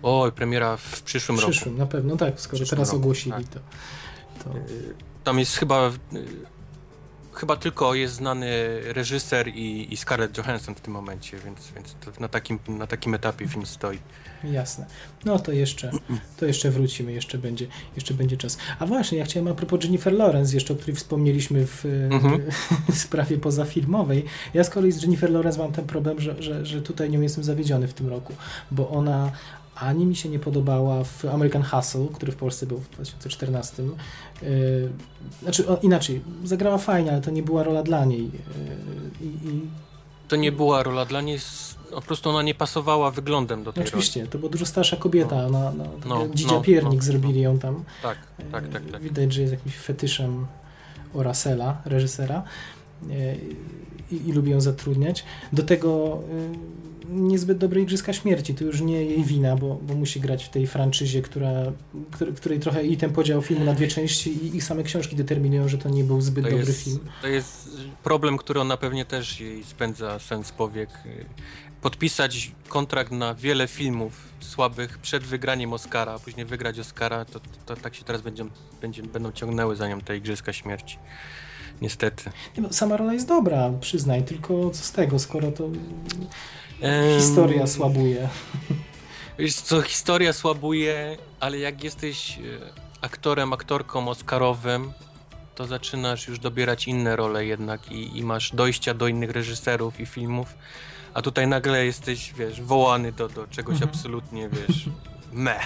Oj, 0.02 0.32
premiera 0.32 0.76
w 0.76 1.02
przyszłym, 1.02 1.38
W 1.38 1.40
przyszłym, 1.40 1.78
na 1.78 1.86
pewno, 1.86 2.16
tak, 2.16 2.40
skoro 2.40 2.66
teraz 2.66 2.88
roku, 2.88 2.96
ogłosili 2.96 3.32
tak. 3.32 3.44
to. 3.44 3.60
to. 4.44 4.52
roku. 4.52 4.68
Tam 5.24 5.38
jest 5.38 5.56
chyba... 5.56 5.88
e, 5.88 5.90
Chyba 7.32 7.56
tylko 7.56 7.94
jest 7.94 8.14
znany 8.14 8.80
reżyser 8.84 9.48
i, 9.48 9.92
i 9.92 9.96
Scarlett 9.96 10.38
Johansson 10.38 10.74
w 10.74 10.80
tym 10.80 10.92
momencie, 10.92 11.38
więc, 11.38 11.72
więc 11.74 11.96
na, 12.20 12.28
takim, 12.28 12.58
na 12.68 12.86
takim 12.86 13.14
etapie 13.14 13.48
film 13.48 13.66
stoi. 13.66 13.98
Jasne. 14.44 14.86
No 15.24 15.38
to 15.38 15.52
jeszcze, 15.52 15.90
to 16.36 16.46
jeszcze 16.46 16.70
wrócimy, 16.70 17.12
jeszcze 17.12 17.38
będzie, 17.38 17.66
jeszcze 17.96 18.14
będzie 18.14 18.36
czas. 18.36 18.58
A 18.78 18.86
właśnie, 18.86 19.18
ja 19.18 19.24
chciałem 19.24 19.48
a 19.48 19.54
propos 19.54 19.84
Jennifer 19.84 20.12
Lawrence, 20.12 20.54
jeszcze 20.54 20.74
o 20.74 20.76
której 20.76 20.96
wspomnieliśmy 20.96 21.66
w, 21.66 21.84
Mhm. 22.10 22.40
w 22.94 22.98
sprawie 22.98 23.38
pozafilmowej. 23.38 24.24
Ja 24.54 24.64
z 24.64 24.70
kolei 24.70 24.92
z 24.92 25.02
Jennifer 25.02 25.30
Lawrence 25.30 25.58
mam 25.58 25.72
ten 25.72 25.86
problem, 25.86 26.20
że, 26.20 26.42
że, 26.42 26.66
że 26.66 26.82
tutaj 26.82 27.10
nią 27.10 27.20
jestem 27.20 27.44
zawiedziony 27.44 27.88
w 27.88 27.94
tym 27.94 28.08
roku, 28.08 28.32
bo 28.70 28.90
ona 28.90 29.32
ani 29.74 30.06
mi 30.06 30.16
się 30.16 30.28
nie 30.28 30.38
podobała 30.38 31.04
w 31.04 31.24
American 31.24 31.62
Hustle, 31.62 32.06
który 32.14 32.32
w 32.32 32.36
Polsce 32.36 32.66
był 32.66 32.78
w 32.78 32.90
2014. 32.90 33.82
Yy, 33.82 34.48
znaczy, 35.42 35.68
o, 35.68 35.76
inaczej, 35.82 36.20
zagrała 36.44 36.78
fajnie, 36.78 37.12
ale 37.12 37.20
to 37.20 37.30
nie 37.30 37.42
była 37.42 37.62
rola 37.62 37.82
dla 37.82 38.04
niej. 38.04 38.24
Yy, 38.24 38.30
i, 39.20 39.48
i 39.48 39.60
To 40.30 40.36
nie 40.36 40.52
była 40.52 40.82
rola 40.82 41.04
dla 41.04 41.20
niej, 41.20 41.38
po 41.90 42.00
prostu 42.00 42.30
ona 42.30 42.42
nie 42.42 42.54
pasowała 42.54 43.10
wyglądem 43.10 43.64
do 43.64 43.72
tej 43.72 43.80
roli. 43.80 43.88
Oczywiście, 43.88 44.26
to 44.26 44.38
była 44.38 44.52
dużo 44.52 44.66
starsza 44.66 44.96
kobieta, 44.96 45.36
No. 45.36 45.46
ona, 45.46 45.72
no, 45.72 45.84
No, 46.06 46.18
no, 46.18 46.52
no, 46.52 46.60
piernik 46.60 47.00
no, 47.00 47.02
zrobili 47.02 47.40
ją 47.40 47.58
tam. 47.58 47.84
Tak, 48.02 48.18
tak, 48.52 48.68
tak, 48.68 48.82
E, 48.82 48.92
tak. 48.92 49.02
Widać, 49.02 49.32
że 49.32 49.40
jest 49.40 49.52
jakimś 49.52 49.76
fetyszem 49.76 50.46
Orasela, 51.14 51.82
reżysera 51.84 52.42
e, 53.10 53.36
i, 54.12 54.28
i 54.28 54.32
lubi 54.32 54.50
ją 54.50 54.60
zatrudniać. 54.60 55.24
Do 55.52 55.62
tego 55.62 56.18
e, 56.32 56.79
niezbyt 57.10 57.58
dobre 57.58 57.80
Igrzyska 57.80 58.12
Śmierci, 58.12 58.54
to 58.54 58.64
już 58.64 58.80
nie 58.80 59.04
jej 59.04 59.24
wina, 59.24 59.56
bo, 59.56 59.78
bo 59.82 59.94
musi 59.94 60.20
grać 60.20 60.44
w 60.44 60.48
tej 60.48 60.66
franczyzie, 60.66 61.22
która, 61.22 61.50
której, 62.10 62.34
której 62.34 62.60
trochę 62.60 62.86
i 62.86 62.96
ten 62.96 63.12
podział 63.12 63.42
filmu 63.42 63.64
na 63.64 63.74
dwie 63.74 63.88
części 63.88 64.46
i 64.46 64.56
ich 64.56 64.64
same 64.64 64.82
książki 64.82 65.16
determinują, 65.16 65.68
że 65.68 65.78
to 65.78 65.88
nie 65.88 66.04
był 66.04 66.20
zbyt 66.20 66.44
To 66.44 66.50
dobry 66.50 66.66
jest, 66.66 66.84
film. 66.84 66.98
to 67.22 67.28
jest 67.28 67.70
problem, 68.02 68.36
który 68.36 68.60
ona 68.60 68.76
pewnie 68.76 69.04
też 69.04 69.40
jej 69.40 69.64
spędza 69.64 70.18
sens 70.18 70.52
powiek. 70.52 70.90
Podpisać 71.82 72.52
kontrakt 72.68 73.12
na 73.12 73.34
wiele 73.34 73.68
filmów 73.68 74.12
słabych 74.40 74.98
przed 74.98 75.22
wygraniem 75.22 75.72
Oscara, 75.72 76.12
a 76.12 76.18
później 76.18 76.46
wygrać 76.46 76.78
Oscara, 76.78 77.24
to, 77.24 77.40
to 77.66 77.76
tak 77.76 77.94
się 77.94 78.04
teraz 78.04 78.22
będzie, 78.22 78.44
będzie, 78.80 79.02
będą 79.02 79.32
ciągnęły 79.32 79.76
za 79.76 79.88
nią 79.88 80.00
te 80.00 80.16
Igrzyska 80.16 80.52
Śmierci. 80.52 80.98
Niestety. 81.82 82.30
Nie, 82.56 82.62
no, 82.62 82.72
sama 82.72 82.96
rola 82.96 83.12
jest 83.12 83.28
dobra, 83.28 83.72
przyznaj, 83.80 84.22
tylko 84.24 84.70
co 84.70 84.84
z 84.84 84.92
tego, 84.92 85.18
skoro 85.18 85.52
to 85.52 85.68
historia 87.20 87.66
słabuje. 87.66 88.28
Wiesz 89.38 89.54
co, 89.54 89.82
historia 89.82 90.32
słabuje, 90.32 91.16
ale 91.40 91.58
jak 91.58 91.84
jesteś 91.84 92.38
e, 92.38 92.40
aktorem, 93.00 93.52
aktorką 93.52 94.08
oscarowym, 94.08 94.92
to 95.54 95.66
zaczynasz 95.66 96.28
już 96.28 96.38
dobierać 96.38 96.88
inne 96.88 97.16
role 97.16 97.46
jednak 97.46 97.92
i, 97.92 98.18
i 98.18 98.22
masz 98.24 98.50
dojścia 98.54 98.94
do 98.94 99.08
innych 99.08 99.30
reżyserów 99.30 100.00
i 100.00 100.06
filmów, 100.06 100.54
a 101.14 101.22
tutaj 101.22 101.46
nagle 101.46 101.84
jesteś, 101.84 102.32
wiesz, 102.38 102.60
wołany 102.62 103.12
do, 103.12 103.28
do 103.28 103.46
czegoś 103.46 103.74
Mhm. 103.74 103.90
absolutnie, 103.90 104.48
wiesz, 104.48 104.84
me. 105.32 105.60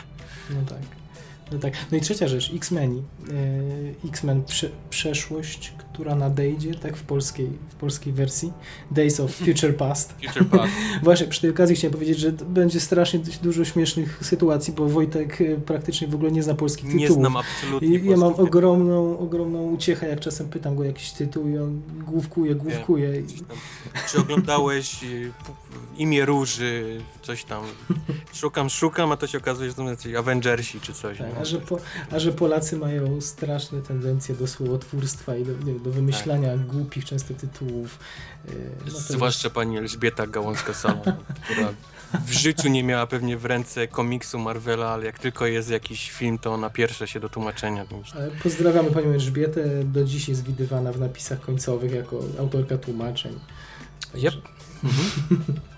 No 0.51 0.61
tak. 0.69 1.04
No 1.53 1.59
tak. 1.59 1.73
No 1.93 1.99
i 1.99 2.01
trzecia 2.01 2.29
rzecz, 2.29 2.53
X-Meni. 2.55 3.03
Yy, 4.03 4.09
X-Men 4.11 4.45
prze, 4.45 4.69
przeszłość, 4.91 5.73
która 5.79 6.15
nadejdzie, 6.15 6.75
tak 6.75 6.97
w 6.97 7.03
polskiej, 7.03 7.49
w 7.71 7.75
polskiej 7.75 8.13
wersji. 8.13 8.53
Days 8.91 9.21
of 9.21 9.35
Future 9.35 9.77
Past. 9.77 10.15
Future 10.27 10.47
Past. 10.47 10.73
Właśnie 11.03 11.27
przy 11.27 11.41
tej 11.41 11.51
okazji 11.51 11.77
chciałem 11.77 11.93
powiedzieć, 11.93 12.19
że 12.19 12.33
będzie 12.33 12.81
strasznie 12.81 13.21
dużo 13.43 13.65
śmiesznych 13.65 14.19
sytuacji, 14.23 14.73
bo 14.73 14.89
Wojtek 14.89 15.41
y, 15.41 15.61
praktycznie 15.67 16.09
w 16.09 16.15
ogóle 16.15 16.33
nie 16.33 16.43
zna 16.43 16.55
polskich 16.55 16.85
tytułów. 16.85 17.09
Nie 17.09 17.15
znam 17.15 17.37
absolutnie 17.37 17.89
I 17.89 18.07
ja 18.11 18.17
mam 18.17 18.35
ogromną, 18.35 19.19
ogromną 19.19 19.63
uciechę, 19.63 20.09
jak 20.09 20.21
czasem 20.21 20.49
pytam 20.49 20.77
go 20.77 20.85
jakiś 20.85 21.11
tytuł 21.11 21.49
i 21.49 21.59
on 21.59 21.83
główkuje, 22.07 22.55
główkuje. 22.55 23.23
Tytułów. 23.23 23.59
Czy 24.11 24.19
oglądałeś 24.19 25.01
P- 25.01 25.53
Imię 25.99 26.25
Róży, 26.25 27.01
coś 27.25 27.45
tam. 27.45 27.63
Szukam, 28.33 28.71
szukam, 28.71 29.13
a 29.13 29.17
to 29.17 29.27
się 29.27 29.39
okazuje, 29.39 29.71
że 29.71 29.77
to 29.77 29.83
są 29.83 29.91
jacyś 29.91 30.15
Avengersi 30.15 30.81
czy 30.81 30.93
coś. 30.93 31.19
Tak, 31.19 31.27
no. 31.35 31.41
a, 31.41 31.45
że 31.45 31.59
po, 31.59 31.79
a 32.11 32.19
że 32.19 32.33
Polacy 32.33 32.77
mają 32.77 33.21
straszne 33.21 33.83
tendencje 33.83 34.35
do 34.35 34.47
słowotwórstwa 34.47 35.37
i 35.37 35.45
do, 35.45 35.53
nie, 35.53 35.81
do 35.81 35.91
wymyślania 35.91 36.57
głupich 36.57 37.05
często 37.05 37.35
tytułów. 37.35 37.99
y, 38.49 38.71
No 38.87 38.91
Zwłaszcza 38.99 39.51
pani 39.51 39.79
Elżbieta 39.79 40.27
Gałązka-Salon, 40.27 41.13
która 41.45 41.73
w 42.27 42.33
życiu 42.33 42.69
nie 42.69 42.85
miała 42.85 43.07
pewnie 43.07 43.37
w 43.37 43.45
ręce 43.45 43.89
komiksu 43.89 44.39
Marvela, 44.39 44.89
ale 44.89 45.05
jak 45.05 45.19
tylko 45.19 45.47
jest 45.47 45.71
jakiś 45.71 46.11
film, 46.11 46.39
to 46.39 46.53
ona 46.55 46.71
pierwsza 46.71 47.07
się 47.07 47.21
do 47.21 47.29
tłumaczenia. 47.29 47.85
Ale 48.15 48.31
Pozdrawiamy 48.31 48.91
panią 48.91 49.11
Elżbietę. 49.11 49.85
Do 49.85 50.05
dziś 50.05 50.29
jest 50.29 50.45
widywana 50.45 50.93
w 50.93 51.01
napisach 51.01 51.41
końcowych 51.41 51.93
jako 51.93 52.21
autorka 52.39 52.79
tłumaczeń. 52.79 53.39
Yep. 54.15 54.35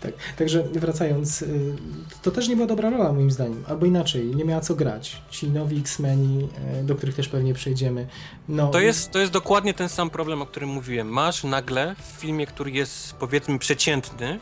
tak, 0.00 0.12
także 0.38 0.62
wracając, 0.62 1.42
y, 1.42 1.76
to 2.22 2.30
też 2.30 2.48
nie 2.48 2.56
była 2.56 2.68
dobra 2.68 2.90
rola 2.90 3.12
moim 3.12 3.30
zdaniem, 3.30 3.64
albo 3.68 3.86
inaczej, 3.86 4.36
nie 4.36 4.44
miała 4.44 4.60
co 4.60 4.74
grać. 4.74 5.22
Ci 5.30 5.50
nowi 5.50 5.78
X-Meni, 5.78 6.48
y, 6.80 6.84
do 6.84 6.94
których 6.94 7.14
też 7.14 7.28
pewnie 7.28 7.54
przejdziemy. 7.54 8.06
No, 8.48 8.70
To 8.70 8.80
jest, 8.80 9.10
to 9.10 9.18
jest 9.18 9.32
dokładnie 9.32 9.74
ten 9.74 9.88
sam 9.88 10.10
problem, 10.10 10.42
o 10.42 10.46
którym 10.46 10.68
mówiłem. 10.68 11.08
Masz 11.08 11.44
nagle 11.44 11.94
w 11.98 12.20
filmie, 12.20 12.46
który 12.46 12.70
jest 12.70 13.12
powiedzmy 13.12 13.58
przeciętny, 13.58 14.38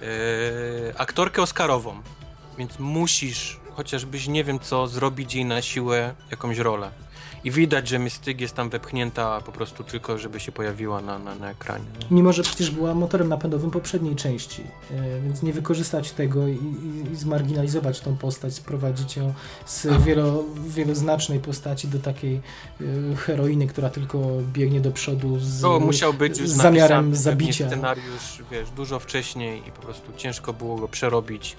yy, 0.00 0.08
aktorkę 0.98 1.42
Oscarową, 1.42 1.94
więc 2.58 2.78
musisz, 2.78 3.60
chociażbyś 3.74 4.28
nie 4.28 4.44
wiem 4.44 4.60
co, 4.60 4.86
zrobić 4.86 5.34
jej 5.34 5.44
na 5.44 5.62
siłę 5.62 6.14
jakąś 6.30 6.58
rolę. 6.58 6.90
I 7.44 7.50
widać, 7.50 7.88
że 7.88 7.98
Mystyk 7.98 8.40
jest 8.40 8.54
tam 8.54 8.70
wepchnięta 8.70 9.40
po 9.40 9.52
prostu 9.52 9.84
tylko, 9.84 10.18
żeby 10.18 10.40
się 10.40 10.52
pojawiła 10.52 11.00
na, 11.00 11.18
na, 11.18 11.34
na 11.34 11.50
ekranie. 11.50 11.84
Mimo, 12.10 12.32
że 12.32 12.42
przecież 12.42 12.70
była 12.70 12.94
motorem 12.94 13.28
napędowym 13.28 13.70
poprzedniej 13.70 14.16
części, 14.16 14.62
y, 14.62 15.20
więc 15.24 15.42
nie 15.42 15.52
wykorzystać 15.52 16.12
tego 16.12 16.48
i, 16.48 16.52
i, 16.52 17.12
i 17.12 17.16
zmarginalizować 17.16 18.00
tą 18.00 18.16
postać, 18.16 18.54
sprowadzić 18.54 19.16
ją 19.16 19.34
z 19.66 19.86
wielo, 20.04 20.44
wieloznacznej 20.66 21.38
postaci 21.40 21.88
do 21.88 21.98
takiej 21.98 22.40
y, 22.80 23.16
heroiny, 23.16 23.66
która 23.66 23.90
tylko 23.90 24.18
biegnie 24.52 24.80
do 24.80 24.90
przodu 24.90 25.38
z, 25.40 25.60
To 25.60 25.80
musiał 25.80 26.14
być 26.14 26.36
z 26.36 26.50
zamiarem 26.52 27.04
napisany 27.04 27.16
zabicia. 27.16 27.66
scenariusz, 27.66 28.42
wiesz, 28.50 28.70
dużo 28.70 28.98
wcześniej 28.98 29.68
i 29.68 29.72
po 29.72 29.82
prostu 29.82 30.12
ciężko 30.16 30.52
było 30.52 30.76
go 30.76 30.88
przerobić 30.88 31.56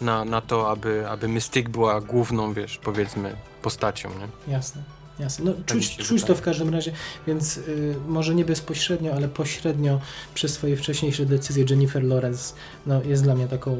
na, 0.00 0.24
na 0.24 0.40
to, 0.40 0.70
aby, 0.70 1.08
aby 1.08 1.28
Mystyk 1.28 1.68
była 1.68 2.00
główną, 2.00 2.52
wiesz, 2.52 2.78
powiedzmy, 2.78 3.36
postacią, 3.62 4.08
nie? 4.08 4.52
Jasne. 4.52 4.82
Jasne. 5.18 5.44
No, 5.44 5.52
mi 5.52 5.64
czuć, 5.64 5.96
czuć 5.96 6.24
to 6.24 6.34
w 6.34 6.42
każdym 6.42 6.68
razie, 6.68 6.92
więc 7.26 7.56
y, 7.56 7.94
może 8.06 8.34
nie 8.34 8.44
bezpośrednio, 8.44 9.14
ale 9.14 9.28
pośrednio 9.28 10.00
przez 10.34 10.52
swoje 10.52 10.76
wcześniejsze 10.76 11.26
decyzje 11.26 11.64
Jennifer 11.70 12.04
Lawrence 12.04 12.54
no, 12.86 13.02
jest 13.02 13.22
dla 13.22 13.34
mnie 13.34 13.48
taką 13.48 13.72
y, 13.72 13.76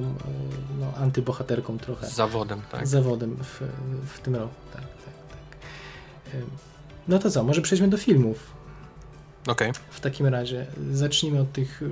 no, 0.81 0.93
antybohaterką 0.97 1.79
trochę. 1.79 2.07
Z 2.07 2.15
zawodem, 2.15 2.61
tak. 2.73 2.87
zawodem 2.87 3.37
w, 3.37 3.63
w 4.15 4.21
tym 4.21 4.37
roku. 4.37 4.55
Tak, 4.73 4.83
tak, 4.83 5.15
tak. 5.31 6.35
Ym, 6.35 6.51
No 7.09 7.19
to 7.19 7.31
co, 7.31 7.45
może 7.45 7.63
przejdźmy 7.63 7.89
do 7.89 7.97
filmów. 7.97 8.51
Okej. 9.47 9.73
W 9.91 10.01
takim 10.01 10.27
razie 10.27 10.67
zacznijmy 10.93 11.41
od 11.41 11.53
tych 11.53 11.83
y, 11.83 11.89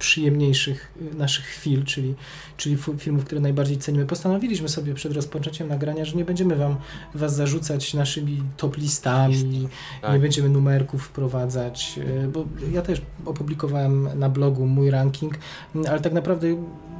przyjemniejszych 0.00 0.92
y, 1.12 1.14
naszych 1.14 1.44
chwil, 1.44 1.84
czyli, 1.84 2.14
czyli 2.56 2.76
filmów, 2.98 3.24
które 3.24 3.40
najbardziej 3.40 3.78
cenimy. 3.78 4.06
Postanowiliśmy 4.06 4.68
sobie 4.68 4.94
przed 4.94 5.12
rozpoczęciem 5.12 5.68
nagrania, 5.68 6.04
że 6.04 6.16
nie 6.16 6.24
będziemy 6.24 6.56
wam 6.56 6.76
was 7.14 7.36
zarzucać 7.36 7.94
naszymi 7.94 8.42
top 8.56 8.76
listami, 8.76 9.68
tak. 10.02 10.12
nie 10.12 10.18
będziemy 10.18 10.48
numerków 10.48 11.04
wprowadzać, 11.04 12.00
y, 12.24 12.28
bo 12.28 12.44
ja 12.72 12.82
też 12.82 13.02
opublikowałem 13.26 14.18
na 14.18 14.28
blogu 14.28 14.66
mój 14.66 14.90
ranking, 14.90 15.34
y, 15.76 15.90
ale 15.90 16.00
tak 16.00 16.12
naprawdę 16.12 16.56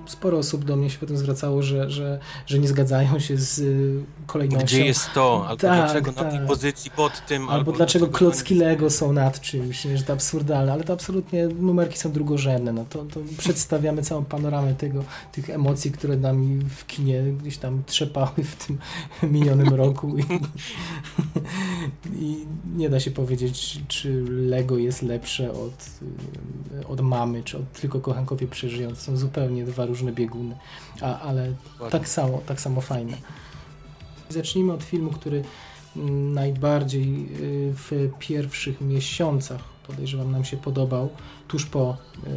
sporo 0.06 0.38
osób 0.38 0.64
do 0.64 0.76
mnie 0.76 0.90
się 0.90 0.98
potem 0.98 1.16
zwracało, 1.16 1.62
że, 1.62 1.90
że, 1.90 2.18
że 2.46 2.58
nie 2.58 2.68
zgadzają 2.68 3.18
się 3.18 3.36
z 3.36 3.58
y, 3.58 4.04
kolejnością. 4.26 4.66
Gdzie 4.66 4.84
jest 4.84 5.12
to? 5.14 5.44
Albo 5.48 5.60
Tak, 5.60 5.84
dlaczego 5.84 6.12
na 6.12 6.30
tej 6.30 6.38
tak. 6.38 6.46
pozycji 6.46 6.90
pod 6.90 7.26
tym? 7.26 7.48
Albo 7.48 7.72
dlaczego 7.72 8.06
to 8.06 8.12
klocki 8.12 8.54
Lego 8.54 8.90
są 8.90 9.12
nad 9.12 9.40
czymś, 9.40 9.82
że 9.94 10.04
to 10.04 10.12
absurdalne, 10.12 10.72
ale 10.72 10.84
to 10.84 10.92
absolutnie 10.92 11.48
numerki 11.48 11.98
są 11.98 12.12
drugorzędne. 12.12 12.72
No 12.72 12.84
to, 12.90 13.04
to 13.04 13.20
przedstawiamy 13.38 14.02
całą 14.02 14.24
panoramę 14.24 14.74
tego, 14.74 15.04
tych 15.32 15.50
emocji, 15.50 15.92
które 15.92 16.16
nami 16.16 16.56
w 16.56 16.86
kinie 16.86 17.22
gdzieś 17.22 17.58
tam 17.58 17.82
trzepały 17.86 18.44
w 18.44 18.66
tym 18.66 18.78
minionym 19.32 19.74
roku 19.74 20.18
i, 20.18 20.24
i 22.14 22.46
nie 22.76 22.90
da 22.90 23.00
się 23.00 23.10
powiedzieć, 23.10 23.80
czy 23.88 24.24
Lego 24.28 24.78
jest 24.78 25.02
lepsze 25.02 25.52
od, 25.52 25.90
od 26.88 27.00
mamy, 27.00 27.42
czy 27.42 27.58
od 27.58 27.72
tylko 27.72 28.00
kochankowie 28.00 28.46
przeżyją. 28.46 28.90
To 28.90 28.96
są 28.96 29.16
zupełnie 29.16 29.64
dwa 29.64 29.86
różne 29.86 30.12
bieguny, 30.12 30.56
A, 31.00 31.20
ale 31.20 31.54
tak 31.90 32.08
samo, 32.08 32.40
tak 32.46 32.60
samo 32.60 32.80
fajne. 32.80 33.16
Zacznijmy 34.28 34.72
od 34.72 34.82
filmu, 34.82 35.10
który 35.10 35.44
mm, 35.96 36.34
najbardziej 36.34 37.28
y, 37.40 37.74
w 37.74 38.10
pierwszych 38.18 38.80
miesiącach 38.80 39.79
podejrzewam 39.86 40.32
nam 40.32 40.44
się 40.44 40.56
podobał, 40.56 41.08
tuż 41.48 41.66
po 41.66 41.96
y, 42.26 42.28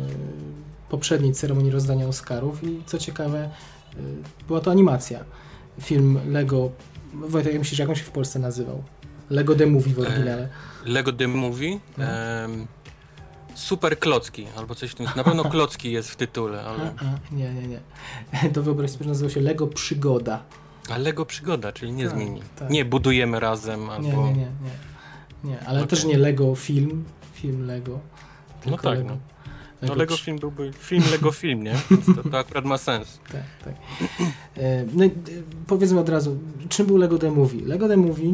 poprzedniej 0.90 1.34
ceremonii 1.34 1.72
rozdania 1.72 2.08
Oscarów 2.08 2.64
i 2.64 2.82
co 2.86 2.98
ciekawe, 2.98 3.50
y, 3.96 4.00
była 4.48 4.60
to 4.60 4.72
animacja. 4.72 5.20
Film 5.82 6.20
Lego, 6.28 6.70
Wojtek, 7.14 7.60
myślisz, 7.60 7.80
jak 7.80 7.90
on 7.90 7.96
się 7.96 8.04
w 8.04 8.12
Polsce 8.12 8.40
nazywał? 8.40 8.84
Lego 9.30 9.56
The 9.56 9.66
Movie 9.66 9.94
w 9.94 10.00
oryginale. 10.00 10.50
Lego 10.86 11.14
The 11.14 11.28
Movie. 11.28 11.80
No. 11.98 12.04
em, 12.06 12.68
super 13.56 14.00
klocki, 14.00 14.48
albo 14.58 14.76
coś 14.76 14.92
w 14.92 14.96
tym. 14.96 15.08
Na 15.16 15.24
pewno 15.24 15.44
klocki 15.44 15.92
jest 15.92 16.10
w 16.12 16.16
tytule, 16.16 16.64
ale. 16.64 16.94
nie, 17.32 17.54
nie, 17.54 17.68
nie. 17.68 17.80
To 18.54 18.64
wyobraź 18.64 18.92
sobie, 18.92 19.04
że 19.04 19.10
nazywał 19.10 19.30
się 19.30 19.42
Lego 19.42 19.68
Przygoda. 19.68 20.44
A 20.90 20.98
Lego 20.98 21.26
przygoda, 21.26 21.72
czyli 21.72 21.92
nie 21.92 22.08
Tak, 22.08 22.16
zmieni. 22.18 22.42
tak. 22.56 22.70
Nie 22.70 22.86
budujemy 22.86 23.40
razem, 23.40 23.90
albo. 23.90 24.08
Nie, 24.08 24.18
nie, 24.18 24.34
nie, 24.34 24.34
nie. 24.34 24.72
nie 25.44 25.60
ale 25.66 25.80
Okej. 25.80 25.90
też 25.90 26.06
nie 26.06 26.18
Lego 26.18 26.56
film, 26.56 27.04
film 27.44 27.68
Lego. 27.68 28.00
tylko 28.64 28.78
tak, 28.84 28.98
Lego. 28.98 29.10
no. 29.10 29.18
No 29.82 29.88
Lego 29.90 29.96
Lego 29.96 30.16
przy- 30.16 30.26
film 30.26 30.40
byłby 30.40 30.74
film 30.74 31.04
Lego 31.12 31.32
film, 31.32 31.64
nie? 31.64 31.74
To, 32.24 32.30
to 32.30 32.38
akurat 32.40 32.66
ma 32.66 32.78
sens. 32.78 33.20
Tak, 33.32 33.44
tak. 33.66 33.74
E, 34.58 34.86
No, 34.94 35.06
e, 35.06 35.10
powiedzmy 35.68 36.00
od 36.00 36.10
razu, 36.10 36.38
czym 36.70 36.86
był 36.86 36.98
Lego 36.98 37.18
The 37.18 37.32
Movie? 37.32 37.66
Lego 37.66 37.88
The 37.88 37.98
Movie 37.98 38.34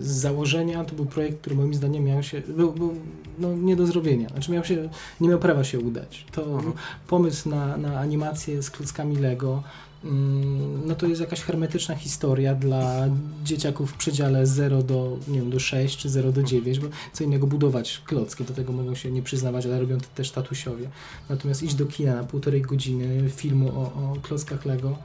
z 0.00 0.06
założenia 0.06 0.84
to 0.84 0.94
był 0.94 1.06
projekt, 1.06 1.40
który 1.40 1.56
moim 1.56 1.74
zdaniem 1.74 2.04
miał 2.04 2.22
się, 2.22 2.40
był, 2.40 2.72
był 2.72 2.94
no, 3.38 3.54
nie 3.54 3.76
do 3.76 3.86
zrobienia. 3.86 4.28
Znaczy 4.28 4.52
miał 4.52 4.64
się, 4.64 4.88
nie 5.20 5.28
miał 5.28 5.38
prawa 5.38 5.64
się 5.64 5.78
udać. 5.80 6.26
To 6.32 6.44
Mhm. 6.44 6.72
pomysł 7.08 7.48
na, 7.48 7.76
na 7.76 8.00
animację 8.00 8.62
z 8.62 8.70
klockami 8.70 9.16
Lego, 9.16 9.62
mm, 10.04 10.86
no 10.86 10.94
to 10.94 11.06
jest 11.06 11.20
jakaś 11.20 11.40
hermetyczna 11.40 11.94
historia 11.94 12.54
dla 12.54 13.08
dzieciaków 13.44 13.90
w 13.92 13.96
przedziale 13.96 14.46
0 14.46 14.82
do, 14.82 15.16
nie 15.28 15.40
wiem, 15.40 15.50
do 15.50 15.58
6 15.58 15.98
czy 15.98 16.08
0 16.08 16.32
do 16.32 16.42
9, 16.42 16.78
bo 16.80 16.88
co 17.12 17.24
innego 17.24 17.46
budować 17.46 18.02
klocki, 18.06 18.44
do 18.44 18.54
tego 18.54 18.72
mogą 18.72 18.94
się 18.94 19.10
nie 19.10 19.22
przyznawać, 19.22 19.66
ale 19.66 19.80
robią 19.80 19.98
to 19.98 20.06
też 20.14 20.30
tatusiowie. 20.30 20.88
Natomiast 21.28 21.62
iść 21.62 21.74
do 21.74 21.86
kina 21.86 22.14
na 22.14 22.24
półtorej 22.24 22.62
godziny 22.62 23.30
filmu 23.30 23.68
o, 23.68 23.82
o 23.82 24.16
klockach 24.22 24.64
Lego, 24.64 24.98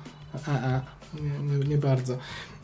a, 0.47 0.51
a 0.51 0.81
nie, 1.21 1.57
nie, 1.57 1.65
nie 1.65 1.77
bardzo. 1.77 2.17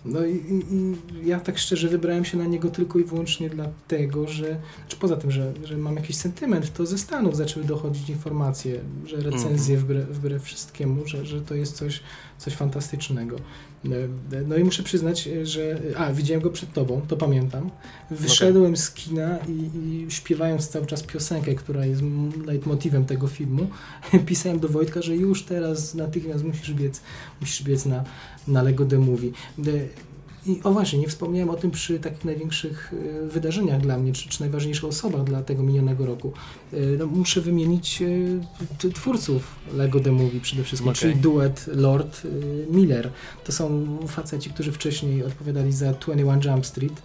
No 0.06 0.26
i, 0.26 0.36
i, 0.36 0.76
i 0.76 1.28
ja 1.28 1.40
tak 1.40 1.58
szczerze 1.58 1.88
wybrałem 1.88 2.26
się 2.26 2.38
na 2.38 2.46
niego 2.46 2.70
tylko 2.70 3.00
i 3.00 3.04
wyłącznie 3.04 3.50
dlatego, 3.50 4.28
że, 4.28 4.58
czy 4.88 4.98
poza 4.98 5.18
tym, 5.18 5.32
że, 5.32 5.54
że 5.64 5.78
mam 5.78 5.96
jakiś 5.96 6.16
sentyment, 6.16 6.74
to 6.74 6.86
ze 6.86 6.98
Stanów 6.98 7.36
zaczęły 7.36 7.66
dochodzić 7.66 8.10
informacje, 8.10 8.80
że 9.06 9.18
recenzje 9.18 9.78
wbrew, 9.78 10.10
wbrew 10.10 10.44
wszystkiemu, 10.44 11.08
że, 11.08 11.26
że 11.26 11.42
to 11.42 11.56
jest 11.56 11.76
coś, 11.76 12.00
coś 12.38 12.54
fantastycznego. 12.54 13.36
E, 13.86 14.42
No 14.48 14.58
i 14.58 14.64
muszę 14.64 14.84
przyznać, 14.84 15.30
że. 15.44 15.80
A, 15.98 16.14
widziałem 16.14 16.44
go 16.44 16.50
przed 16.50 16.74
tobą, 16.74 17.02
to 17.08 17.18
pamiętam. 17.18 17.70
Wyszedłem 18.12 18.78
z 18.78 18.92
kina 18.92 19.38
i, 19.48 19.70
i 19.80 20.12
śpiewając 20.12 20.68
cały 20.68 20.86
czas 20.86 21.04
piosenkę, 21.04 21.56
która 21.56 21.86
jest 21.86 22.02
leitmotivem 22.46 23.06
tego 23.06 23.28
filmu, 23.28 23.68
pisałem 24.26 24.60
do 24.60 24.70
Wojtka, 24.70 25.02
że 25.02 25.16
już 25.16 25.44
teraz 25.44 25.96
natychmiast 25.96 26.44
musisz 26.44 26.74
biec, 26.74 27.02
musisz 27.42 27.64
biec 27.64 27.86
na, 27.86 28.04
na 28.50 28.62
Lego 28.64 28.86
The 28.86 28.98
Movie. 29.00 29.32
De- 29.58 29.88
I 30.48 30.60
o 30.64 30.72
właśnie, 30.72 31.00
nie 31.00 31.08
wspomniałem 31.08 31.50
o 31.50 31.56
tym 31.56 31.72
przy 31.72 32.00
takich 32.00 32.26
największych 32.26 32.94
e, 33.26 33.28
wydarzeniach 33.28 33.82
dla 33.82 33.98
mnie, 33.98 34.14
czy, 34.14 34.30
czy 34.30 34.42
najważniejszych 34.42 34.86
osobach 34.86 35.24
dla 35.24 35.42
tego 35.44 35.64
minionego 35.64 36.06
roku. 36.06 36.34
E, 36.74 36.78
No, 37.00 37.06
muszę 37.08 37.42
wymienić 37.42 38.02
e, 38.88 38.90
twórców 38.94 39.56
Lego 39.74 40.00
The 40.00 40.12
Movie 40.12 40.40
przede 40.42 40.64
wszystkim, 40.64 40.90
Okej. 40.92 41.02
czyli 41.02 41.16
duet 41.16 41.66
Lord 41.68 42.22
e, 42.26 42.74
Miller. 42.76 43.12
To 43.46 43.52
są 43.52 43.98
faceci, 44.08 44.50
którzy 44.50 44.72
wcześniej 44.72 45.24
odpowiadali 45.24 45.72
za 45.72 45.94
21 45.94 46.42
Jump 46.54 46.66
Street, 46.66 47.02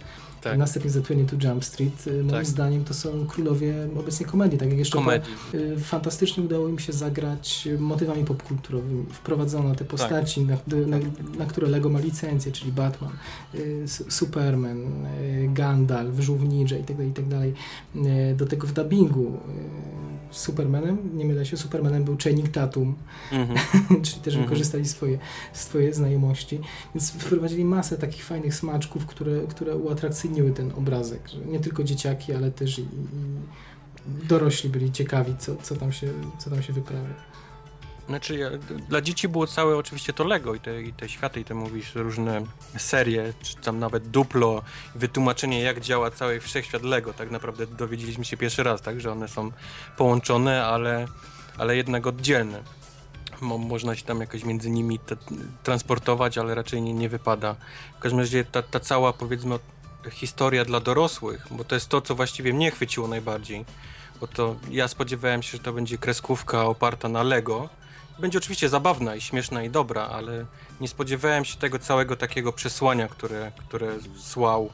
Tak. 0.49 0.57
następnie 0.57 0.91
za 0.91 0.99
22 1.01 1.49
Jump 1.49 1.65
Street. 1.65 2.05
E, 2.07 2.11
Moim 2.11 2.29
Tak. 2.29 2.45
zdaniem 2.45 2.83
to 2.83 2.93
są 2.93 3.25
królowie 3.27 3.87
obecnie 3.99 4.25
komedii, 4.25 4.59
tak 4.59 4.69
jak 4.69 4.77
jeszcze 4.77 4.97
Komedii. 4.97 5.31
Y, 5.53 5.79
Fantastycznie 5.79 6.43
udało 6.43 6.67
im 6.67 6.79
się 6.79 6.93
zagrać 6.93 7.67
motywami 7.79 8.25
popkulturowymi. 8.25 9.05
Wprowadzono 9.11 9.75
te 9.75 9.85
postaci, 9.85 10.41
na, 10.41 10.57
na, 10.87 10.97
na 11.37 11.45
które 11.45 11.67
Lego 11.67 11.89
ma 11.89 11.99
licencję, 11.99 12.51
czyli 12.51 12.71
Batman, 12.71 13.11
y, 13.55 13.85
Superman, 14.09 14.77
y, 15.21 15.49
Gandalf, 15.53 16.19
Żółw 16.19 16.41
Ninja 16.43 16.77
itd., 16.77 17.05
itd. 17.05 17.45
Y, 17.95 18.35
Do 18.37 18.45
tego 18.45 18.67
w 18.67 18.73
dubbingu 18.73 19.25
y, 19.25 19.94
Supermanem, 20.37 21.17
nie 21.17 21.25
mylę 21.25 21.45
się, 21.45 21.57
Supermanem 21.57 22.03
był 22.03 22.17
Channing 22.23 22.49
Tatum, 22.49 22.95
Mhm. 23.31 23.59
czyli 24.05 24.21
też 24.21 24.33
Mhm. 24.33 24.43
wykorzystali 24.43 24.85
swoje, 24.87 25.19
swoje 25.53 25.93
znajomości. 25.93 26.59
Więc 26.95 27.11
wprowadzili 27.11 27.65
masę 27.65 27.97
takich 27.97 28.25
fajnych 28.25 28.55
smaczków, 28.55 29.05
które, 29.05 29.41
które 29.49 29.75
uatrakcyjniły 29.75 30.51
ten 30.51 30.71
obrazek. 30.75 31.29
Że 31.29 31.39
nie 31.39 31.59
tylko 31.59 31.83
dzieciaki, 31.83 32.33
ale 32.33 32.51
też 32.51 32.79
i, 32.79 32.81
i 32.81 32.85
dorośli 34.27 34.69
byli 34.69 34.91
ciekawi, 34.91 35.35
co, 35.39 35.55
co, 35.55 35.75
tam 35.75 35.91
się, 35.91 36.07
co 36.39 36.49
tam 36.49 36.63
się 36.63 36.73
wyprawia. 36.73 37.13
Znaczy, 38.07 38.35
ja, 38.37 38.49
dla 38.89 39.01
dzieci 39.01 39.27
było 39.27 39.47
całe 39.47 39.77
oczywiście 39.77 40.13
to 40.13 40.23
Lego 40.23 40.55
i 40.55 40.59
te, 40.59 40.81
i 40.81 40.93
te 40.93 41.09
światy, 41.09 41.39
i 41.39 41.43
te 41.45 41.53
mówisz 41.53 41.95
różne 41.95 42.41
serie, 42.77 43.33
czy 43.41 43.55
tam 43.55 43.79
nawet 43.79 44.07
duplo, 44.07 44.61
wytłumaczenie 44.95 45.61
jak 45.61 45.79
działa 45.79 46.11
cały 46.11 46.39
wszechświat 46.39 46.83
Lego. 46.83 47.13
Tak 47.13 47.31
naprawdę 47.31 47.67
dowiedzieliśmy 47.67 48.25
się 48.25 48.37
pierwszy 48.37 48.63
raz, 48.63 48.81
tak, 48.81 49.01
że 49.01 49.11
one 49.11 49.27
są 49.27 49.51
połączone, 49.97 50.65
ale, 50.65 51.05
ale 51.57 51.77
jednak 51.77 52.07
oddzielne. 52.07 52.63
Mo, 53.41 53.57
można 53.57 53.95
się 53.95 54.03
tam 54.03 54.19
jakoś 54.19 54.43
między 54.43 54.69
nimi 54.69 54.99
te, 54.99 55.15
transportować, 55.63 56.37
ale 56.37 56.55
raczej 56.55 56.81
nie, 56.81 56.93
nie 56.93 57.09
wypada. 57.09 57.55
W 57.97 57.99
każdym 57.99 58.19
razie 58.19 58.45
ta, 58.45 58.61
ta 58.61 58.79
cała, 58.79 59.13
powiedzmy, 59.13 59.59
historia 60.11 60.65
dla 60.65 60.79
dorosłych, 60.79 61.47
bo 61.51 61.63
to 61.63 61.75
jest 61.75 61.89
to, 61.89 62.01
co 62.01 62.15
właściwie 62.15 62.53
mnie 62.53 62.71
chwyciło 62.71 63.07
najbardziej. 63.07 63.65
Bo 64.19 64.27
to 64.27 64.55
ja 64.71 64.87
spodziewałem 64.87 65.43
się, 65.43 65.51
że 65.51 65.63
to 65.63 65.73
będzie 65.73 65.97
kreskówka 65.97 66.65
oparta 66.65 67.09
na 67.09 67.23
Lego, 67.23 67.69
będzie 68.19 68.37
oczywiście 68.37 68.69
zabawna 68.69 69.15
i 69.15 69.21
śmieszna 69.21 69.63
i 69.63 69.69
dobra, 69.69 70.01
ale 70.01 70.45
nie 70.81 70.87
spodziewałem 70.87 71.45
się 71.45 71.57
tego 71.57 71.79
całego 71.79 72.15
takiego 72.15 72.53
przesłania, 72.53 73.07
które, 73.07 73.51
które 73.57 73.95
słał, 74.17 74.69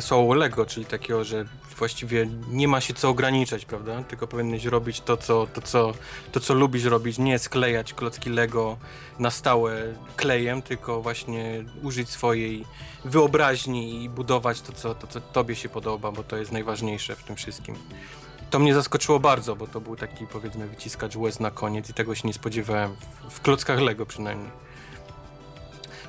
słało 0.00 0.34
Lego, 0.34 0.66
czyli 0.66 0.86
takiego, 0.86 1.24
że 1.24 1.44
właściwie 1.78 2.28
nie 2.50 2.68
ma 2.68 2.80
się 2.80 2.94
co 2.94 3.08
ograniczać, 3.08 3.64
prawda? 3.64 4.02
Tylko 4.02 4.26
powinieneś 4.26 4.64
robić 4.64 5.00
to, 5.00 5.16
co, 5.16 5.46
to, 5.46 5.60
co, 5.60 5.92
to, 6.32 6.40
co 6.40 6.54
lubisz 6.54 6.84
robić, 6.84 7.18
nie 7.18 7.38
sklejać 7.38 7.94
klocki 7.94 8.30
Lego 8.30 8.76
na 9.18 9.30
stałe 9.30 9.94
klejem, 10.16 10.62
tylko 10.62 11.02
właśnie 11.02 11.64
użyć 11.82 12.08
swojej 12.08 12.64
wyobraźni 13.04 14.04
i 14.04 14.08
budować 14.08 14.60
to, 14.60 14.72
co, 14.72 14.94
to, 14.94 15.06
co 15.06 15.20
tobie 15.20 15.56
się 15.56 15.68
podoba, 15.68 16.12
bo 16.12 16.24
to 16.24 16.36
jest 16.36 16.52
najważniejsze 16.52 17.16
w 17.16 17.24
tym 17.24 17.36
wszystkim. 17.36 17.74
To 18.50 18.58
mnie 18.58 18.74
zaskoczyło 18.74 19.20
bardzo, 19.20 19.56
bo 19.56 19.66
to 19.66 19.80
był 19.80 19.96
taki, 19.96 20.26
powiedzmy, 20.26 20.66
wyciskacz 20.68 21.16
łez 21.16 21.40
na 21.40 21.50
koniec 21.50 21.90
i 21.90 21.94
tego 21.94 22.14
się 22.14 22.28
nie 22.28 22.34
spodziewałem, 22.34 22.96
w, 22.96 23.34
w 23.34 23.40
klockach 23.40 23.80
Lego 23.80 24.06
przynajmniej. 24.06 24.50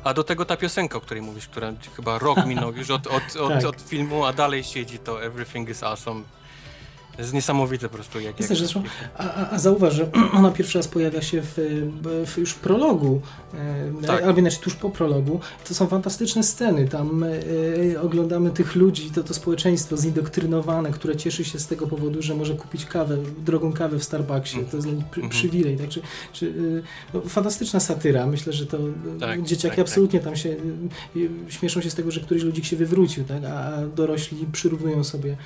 A 0.03 0.13
do 0.13 0.23
tego 0.23 0.45
ta 0.45 0.57
piosenka, 0.57 0.97
o 0.97 1.01
której 1.01 1.23
mówisz, 1.23 1.47
która 1.47 1.73
chyba 1.95 2.19
rok 2.19 2.45
minął 2.45 2.73
już 2.73 2.89
od, 2.89 3.07
od, 3.07 3.35
od, 3.35 3.53
Tak. 3.53 3.65
od 3.65 3.81
filmu, 3.81 4.25
a 4.25 4.33
dalej 4.33 4.63
siedzi 4.63 4.99
to 4.99 5.23
Everything 5.23 5.69
is 5.69 5.83
Awesome. 5.83 6.21
To 7.15 7.21
jest 7.21 7.33
niesamowite 7.33 7.89
po 7.89 7.95
prostu. 7.95 8.19
Jak, 8.19 8.39
Jest 8.39 8.75
jak, 8.75 8.83
a, 9.17 9.49
a, 9.49 9.59
zauważ, 9.59 9.93
że 9.93 10.11
ona 10.33 10.51
pierwszy 10.51 10.77
raz 10.77 10.87
pojawia 10.87 11.21
się 11.21 11.41
w, 11.41 11.53
w, 12.25 12.37
już 12.37 12.51
w 12.51 12.59
prologu, 12.59 13.21
e, 13.53 14.07
Tak. 14.07 14.23
albo 14.23 14.39
inaczej 14.39 14.59
tuż 14.59 14.75
po 14.75 14.89
prologu. 14.89 15.39
To 15.67 15.73
są 15.73 15.87
fantastyczne 15.87 16.43
sceny. 16.43 16.87
Tam 16.87 17.23
e, 17.23 18.01
oglądamy 18.01 18.51
tych 18.51 18.75
ludzi, 18.75 19.11
to, 19.11 19.23
to 19.23 19.33
społeczeństwo 19.33 19.97
zindoktrynowane, 19.97 20.91
które 20.91 21.15
cieszy 21.15 21.45
się 21.45 21.59
z 21.59 21.67
tego 21.67 21.87
powodu, 21.87 22.21
że 22.21 22.35
może 22.35 22.53
kupić 22.53 22.85
kawę, 22.85 23.17
drogą 23.45 23.73
kawę 23.73 23.99
w 23.99 24.03
Starbucksie. 24.03 24.57
To 24.71 24.77
jest 24.77 24.87
dla 24.87 24.95
nich 24.95 25.05
Mhm. 25.05 25.29
przywilej. 25.29 25.77
Tak? 25.77 25.89
Czy, 25.89 26.01
czy, 26.33 26.47
e, 27.13 27.13
no, 27.13 27.21
fantastyczna 27.21 27.79
satyra. 27.79 28.25
Myślę, 28.25 28.53
że 28.53 28.65
to 28.65 28.77
Tak, 29.19 29.43
dzieciaki 29.43 29.75
tak, 29.75 29.79
absolutnie 29.85 30.19
tam 30.19 30.35
się 30.35 30.49
e, 30.49 31.51
śmieszą 31.51 31.81
się 31.81 31.89
z 31.89 31.95
tego, 31.95 32.11
że 32.11 32.19
któryś 32.19 32.43
ludzik 32.43 32.65
się 32.65 32.75
wywrócił, 32.75 33.23
tak? 33.23 33.43
a 33.43 33.59
a 33.69 33.87
dorośli 33.87 34.45
przyrównują 34.51 35.03
sobie 35.03 35.37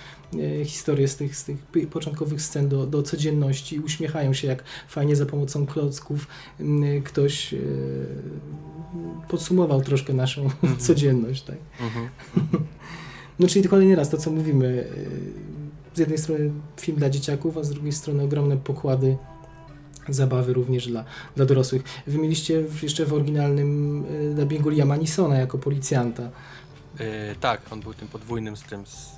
historię 0.65 1.07
z 1.07 1.15
tych, 1.15 1.35
z 1.35 1.43
tych 1.43 1.52
p- 1.71 1.87
początkowych 1.87 2.41
scen 2.41 2.69
do, 2.69 2.87
do 2.87 3.03
codzienności 3.03 3.79
uśmiechają 3.79 4.33
się, 4.33 4.47
jak 4.47 4.63
fajnie 4.87 5.15
za 5.15 5.25
pomocą 5.25 5.65
klocków 5.65 6.27
m, 6.59 6.83
ktoś 7.03 7.53
e, 7.53 7.57
podsumował 9.29 9.81
troszkę 9.81 10.13
naszą 10.13 10.49
codzienność. 10.79 11.43
Tak? 11.43 11.55
Mhm. 11.81 12.09
No 13.39 13.47
czyli 13.47 13.69
kolejny 13.69 13.95
raz 13.95 14.09
to, 14.09 14.17
co 14.17 14.31
mówimy. 14.31 14.87
e, 15.93 15.95
Z 15.95 15.99
jednej 15.99 16.17
strony 16.17 16.51
film 16.81 16.97
dla 16.97 17.09
dzieciaków, 17.09 17.57
a 17.57 17.63
z 17.63 17.69
drugiej 17.69 17.91
strony 17.91 18.23
ogromne 18.23 18.57
pokłady 18.57 19.17
zabawy 20.09 20.53
również 20.53 20.87
dla, 20.87 21.05
dla 21.35 21.45
dorosłych. 21.45 21.83
Wy 22.07 22.17
mieliście 22.17 22.63
jeszcze 22.83 23.05
w 23.05 23.13
oryginalnym 23.13 24.03
e, 24.31 24.35
dubbingu 24.35 24.69
Liama 24.69 24.95
Nisona 24.95 25.35
jako 25.35 25.57
policjanta. 25.57 26.29
E, 26.99 27.35
tak, 27.35 27.61
on 27.71 27.79
był 27.79 27.93
tym 27.93 28.07
podwójnym 28.07 28.57
z 28.57 28.61
tym, 28.63 28.85
z, 28.85 29.12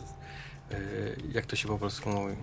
jak 1.34 1.46
to 1.46 1.56
się 1.56 1.68
po 1.68 1.78
polsku 1.78 2.10
mówi? 2.10 2.34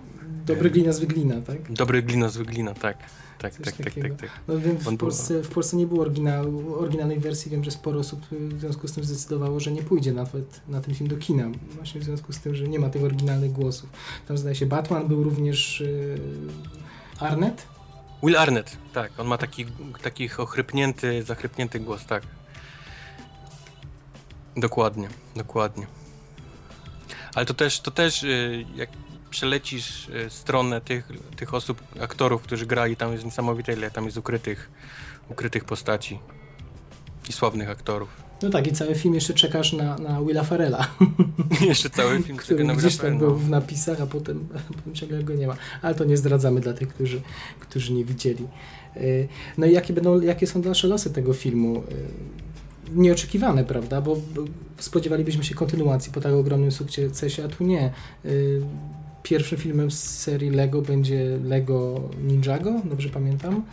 Dobry 0.45 0.69
glina 0.69 0.91
z 0.93 0.99
wyglina, 0.99 1.41
tak? 1.41 1.71
Dobry 1.71 2.03
glina 2.03 2.29
z 2.29 2.37
wyglina, 2.37 2.73
tak. 2.73 2.97
Tak, 3.39 3.55
tak, 3.55 3.75
tak, 3.75 3.93
tak, 3.93 4.15
tak. 4.21 4.29
No 4.47 4.59
wiem, 4.59 4.77
w 4.77 4.87
On 4.87 4.97
był- 4.97 5.07
Polsce, 5.07 5.43
w 5.43 5.49
Polsce 5.49 5.77
nie 5.77 5.87
było 5.87 6.01
oryginału, 6.01 6.75
oryginalnej 6.79 7.19
wersji. 7.19 7.51
Wiem, 7.51 7.63
że 7.63 7.71
sporo 7.71 7.99
osób 7.99 8.25
w 8.31 8.59
związku 8.59 8.87
z 8.87 8.91
tym 8.91 9.03
zdecydowało, 9.03 9.59
że 9.59 9.71
nie 9.71 9.83
pójdzie 9.83 10.11
nawet 10.13 10.61
na 10.67 10.81
ten 10.81 10.95
film 10.95 11.09
do 11.09 11.17
kina. 11.17 11.43
Właśnie 11.75 12.01
w 12.01 12.03
związku 12.03 12.33
z 12.33 12.39
tym, 12.39 12.55
że 12.55 12.67
nie 12.67 12.79
ma 12.79 12.89
tych 12.89 13.03
oryginalnych 13.03 13.51
głosów. 13.51 13.89
Tam 14.27 14.37
zdaje 14.37 14.55
się 14.55 14.65
Batman 14.65 15.07
był 15.07 15.23
również 15.23 15.81
y, 15.81 16.17
Arnett. 17.19 17.67
Will 18.23 18.37
Arnett, 18.37 18.77
tak, 18.93 19.11
on 19.19 19.27
ma 19.27 19.37
taki, 19.37 19.65
taki 20.01 20.29
ochrypnięty, 20.37 21.23
zachrypnięty 21.23 21.79
głos, 21.79 22.05
tak. 22.05 22.23
Dokładnie, 24.57 25.07
dokładnie. 25.35 25.87
Ale 27.35 27.45
to 27.45 27.53
też, 27.53 27.79
to 27.79 27.91
też 27.91 28.23
y, 28.23 28.65
jak 28.75 28.89
przelecisz 29.29 30.09
y, 30.09 30.29
stronę 30.29 30.81
tych, 30.81 31.09
tych 31.35 31.53
osób, 31.53 31.83
aktorów, 32.01 32.41
którzy 32.41 32.65
grali, 32.65 32.95
tam 32.95 33.11
jest 33.11 33.25
niesamowite, 33.25 33.73
ile 33.73 33.91
tam 33.91 34.05
jest 34.05 34.17
ukrytych, 34.17 34.69
ukrytych 35.29 35.65
postaci 35.65 36.19
i 37.29 37.33
sławnych 37.33 37.69
aktorów. 37.69 38.09
No 38.41 38.49
tak, 38.49 38.67
i 38.67 38.71
cały 38.71 38.95
film 38.95 39.13
jeszcze 39.13 39.33
czekasz 39.33 39.73
na, 39.73 39.97
na 39.97 40.21
Willa 40.21 40.43
Farrella, 40.43 40.87
Jeszcze 41.61 41.89
cały 41.89 42.23
film 42.23 42.37
który 42.43 42.63
na 42.63 42.75
gdzieś 42.75 42.97
był 42.97 43.35
w 43.35 43.49
napisach, 43.49 44.01
a 44.01 44.07
potem, 44.07 44.47
a 44.57 44.73
potem 44.73 44.95
ciągle 44.95 45.23
go 45.23 45.33
nie 45.33 45.47
ma. 45.47 45.55
Ale 45.81 45.95
to 45.95 46.03
nie 46.03 46.17
zdradzamy 46.17 46.61
dla 46.61 46.73
tych, 46.73 46.87
którzy, 46.87 47.21
którzy 47.59 47.93
nie 47.93 48.05
widzieli. 48.05 48.47
Y, 48.97 49.27
No 49.57 49.65
i 49.65 49.71
jakie, 49.71 49.93
będą, 49.93 50.21
jakie 50.21 50.47
są 50.47 50.61
dalsze 50.61 50.87
losy 50.87 51.13
tego 51.13 51.33
filmu? 51.33 51.83
Nieoczekiwane, 52.91 53.63
prawda? 53.63 54.01
Bo 54.01 54.17
spodziewalibyśmy 54.77 55.43
się 55.43 55.55
kontynuacji 55.55 56.11
po 56.11 56.21
tak 56.21 56.33
ogromnym 56.33 56.71
sukcesie, 56.71 57.43
a 57.45 57.47
tu 57.47 57.63
nie. 57.63 57.91
Y, 58.25 58.61
Pierwszym 59.23 59.57
filmem 59.57 59.91
z 59.91 59.99
serii 60.03 60.49
Lego 60.49 60.81
będzie 60.81 61.39
Lego 61.43 62.01
Ninjago, 62.21 62.81
dobrze 62.85 63.09
pamiętam? 63.09 63.63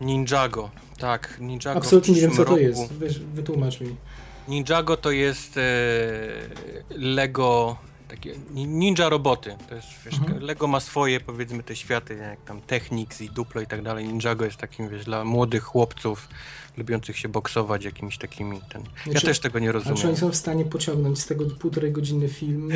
Ninjago, 0.00 0.70
tak, 0.98 1.36
Ninjago 1.40 1.78
Absolutnie 1.78 2.14
nie 2.14 2.20
wiem, 2.20 2.30
co 2.30 2.44
przyszłym 2.44 2.60
to 2.60 2.66
roku. 2.72 2.80
jest. 2.80 2.92
Weź, 2.92 3.18
wytłumacz 3.18 3.80
mi. 3.80 3.96
Ninjago 4.48 4.96
to 4.96 5.10
jest 5.10 5.56
e, 5.56 5.62
Lego, 6.90 7.76
takie 8.08 8.34
ni- 8.50 8.66
ninja 8.66 9.08
roboty. 9.08 9.56
To 9.68 9.74
jest, 9.74 9.88
wiesz, 10.04 10.14
Mhm. 10.14 10.40
Lego 10.42 10.66
ma 10.66 10.80
swoje, 10.80 11.20
powiedzmy, 11.20 11.62
te 11.62 11.76
światy, 11.76 12.14
jak 12.16 12.40
tam 12.44 12.60
Technics 12.60 13.20
i 13.20 13.30
Duplo 13.30 13.60
i 13.60 13.66
tak 13.66 13.82
dalej. 13.82 14.06
Ninjago 14.08 14.44
jest 14.44 14.56
takim, 14.56 14.88
wiesz, 14.88 15.04
dla 15.04 15.24
młodych 15.24 15.62
chłopców 15.64 16.28
lubiących 16.76 17.18
się 17.18 17.28
boksować 17.28 17.84
jakimiś 17.84 18.18
takimi. 18.18 18.60
Ten... 18.68 18.82
Ja 19.06 19.12
Znaczy- 19.12 19.26
też 19.26 19.40
tego 19.40 19.58
nie 19.58 19.68
A 19.68 19.72
czy 19.72 19.78
rozumiem. 19.78 20.06
oni 20.08 20.16
są 20.16 20.28
w 20.30 20.36
stanie 20.36 20.64
pociągnąć 20.64 21.18
z 21.20 21.26
tego 21.26 21.44
półtorej 21.46 21.92
godziny 21.92 22.28
film? 22.28 22.70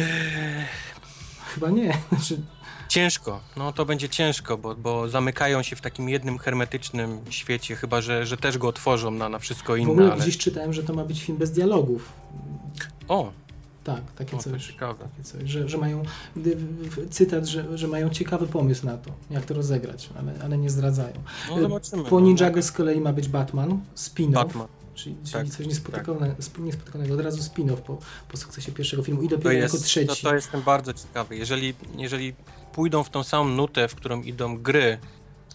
Chyba 1.54 1.70
nie. 1.70 1.98
Znaczy, 2.12 2.40
Ciężko, 2.88 3.40
no 3.56 3.72
to 3.72 3.84
będzie 3.84 4.08
ciężko, 4.08 4.58
bo, 4.58 4.74
bo 4.74 5.08
zamykają 5.08 5.62
się 5.62 5.76
w 5.76 5.80
takim 5.80 6.08
jednym 6.08 6.38
hermetycznym 6.38 7.20
świecie, 7.30 7.76
chyba 7.76 8.00
że, 8.00 8.26
że 8.26 8.36
też 8.36 8.58
go 8.58 8.68
otworzą 8.68 9.10
na, 9.10 9.28
na 9.28 9.38
wszystko 9.38 9.74
w 9.74 9.78
inne, 9.78 9.90
ogóle 9.92 10.12
ale... 10.12 10.22
gdzieś 10.22 10.38
czytałem, 10.38 10.72
że 10.72 10.82
to 10.82 10.94
ma 10.94 11.04
być 11.04 11.22
film 11.22 11.38
bez 11.38 11.52
dialogów. 11.52 12.12
O, 13.08 13.32
Tak, 13.84 14.12
takie 14.12 14.36
o 14.36 14.42
to 14.42 14.50
coś. 14.50 14.66
ciekawe. 14.66 15.04
Takie 15.08 15.22
coś 15.22 15.50
że, 15.50 15.68
że 15.68 15.78
mają 15.78 16.02
cytat, 17.10 17.46
że, 17.46 17.78
że 17.78 17.88
mają 17.88 18.10
ciekawy 18.10 18.46
pomysł 18.46 18.86
na 18.86 18.96
to, 18.96 19.10
jak 19.30 19.44
to 19.44 19.54
rozegrać, 19.54 20.10
ale, 20.18 20.32
ale 20.44 20.58
nie 20.58 20.70
zdradzają. 20.70 21.14
No 21.50 21.60
zobaczymy. 21.60 22.04
Po 22.04 22.20
no. 22.20 22.26
Ninjago 22.26 22.62
z 22.62 22.72
kolei 22.72 23.00
ma 23.00 23.12
być 23.12 23.28
Batman, 23.28 23.80
spin-off, 23.96 24.32
Batman. 24.32 24.66
czyli, 24.94 25.16
czyli 25.24 25.32
Tak, 25.32 25.48
coś 25.56 25.66
niespotykanego, 25.66 26.34
niespotykanego, 26.58 27.14
od 27.14 27.20
razu 27.20 27.42
spin-off 27.42 27.76
po, 27.80 27.98
po 28.28 28.36
sukcesie 28.36 28.72
pierwszego 28.72 29.02
filmu 29.02 29.22
i 29.22 29.28
dopiero 29.28 29.50
To 29.50 29.52
jako 29.52 29.62
jest, 29.62 29.84
to, 29.84 29.88
trzeci. 29.88 30.22
to 30.22 30.34
jestem 30.34 30.62
bardzo 30.62 30.92
ciekawy. 30.94 31.36
Jeżeli, 31.36 31.74
jeżeli 31.96 32.34
pójdą 32.72 33.02
w 33.04 33.10
tą 33.10 33.22
samą 33.22 33.48
nutę, 33.48 33.88
w 33.88 33.94
którą 33.94 34.22
idą 34.22 34.58
gry 34.58 34.98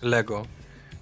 Lego, 0.01 0.45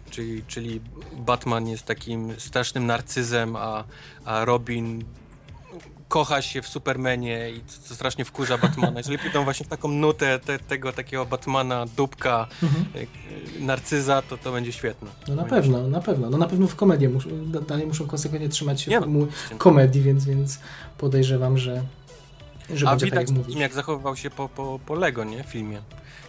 czyli, 0.10 0.44
czyli 0.48 0.82
Batman 1.18 1.68
jest 1.68 1.84
takim 1.84 2.34
strasznym 2.40 2.86
narcyzem, 2.86 3.56
a, 3.56 3.84
a 4.26 4.46
Robin 4.46 5.04
kocha 6.10 6.42
się 6.42 6.62
w 6.62 6.68
Supermanie 6.68 7.50
i 7.50 7.62
co, 7.68 7.82
co 7.88 7.96
strasznie 7.96 8.26
wkurza 8.26 8.58
Batmana. 8.58 8.98
Jeżeli 9.00 9.18
pójdą 9.20 9.44
właśnie 9.44 9.66
w 9.66 9.70
taką 9.70 9.88
nutę 9.88 10.40
te, 10.40 10.60
tego 10.60 10.94
takiego 10.94 11.26
Batmana, 11.26 11.86
dupka, 11.98 12.48
Mhm. 12.64 12.86
e, 12.96 13.60
narcyza, 13.60 14.22
to 14.22 14.38
to 14.38 14.52
będzie 14.52 14.72
świetne. 14.72 15.10
No 15.28 15.36
na 15.36 15.42
Będzie 15.44 15.56
pewno, 15.56 15.88
na 15.88 16.02
pewno. 16.02 16.30
No 16.30 16.38
na 16.38 16.48
pewno 16.48 16.68
w 16.68 16.76
komedię 16.76 17.10
da- 17.46 17.62
dalej 17.62 17.88
muszą 17.88 18.08
konsekwentnie 18.08 18.50
trzymać 18.50 18.82
się 18.82 19.00
no, 19.00 19.28
komedii, 19.58 20.02
więc, 20.02 20.26
więc 20.26 20.60
podejrzewam, 20.98 21.58
że, 21.58 21.84
że 22.74 22.88
A 22.88 22.90
będzie 22.90 23.06
tak 23.06 23.12
widać 23.12 23.28
jak 23.30 23.38
mówisz. 23.38 23.54
tym, 23.54 23.62
jak 23.62 23.74
zachowywał 23.74 24.16
się 24.16 24.30
po, 24.30 24.50
po, 24.50 24.80
po 24.86 24.96
Lego, 24.96 25.24
nie? 25.24 25.44
W 25.44 25.48
filmie. 25.48 25.82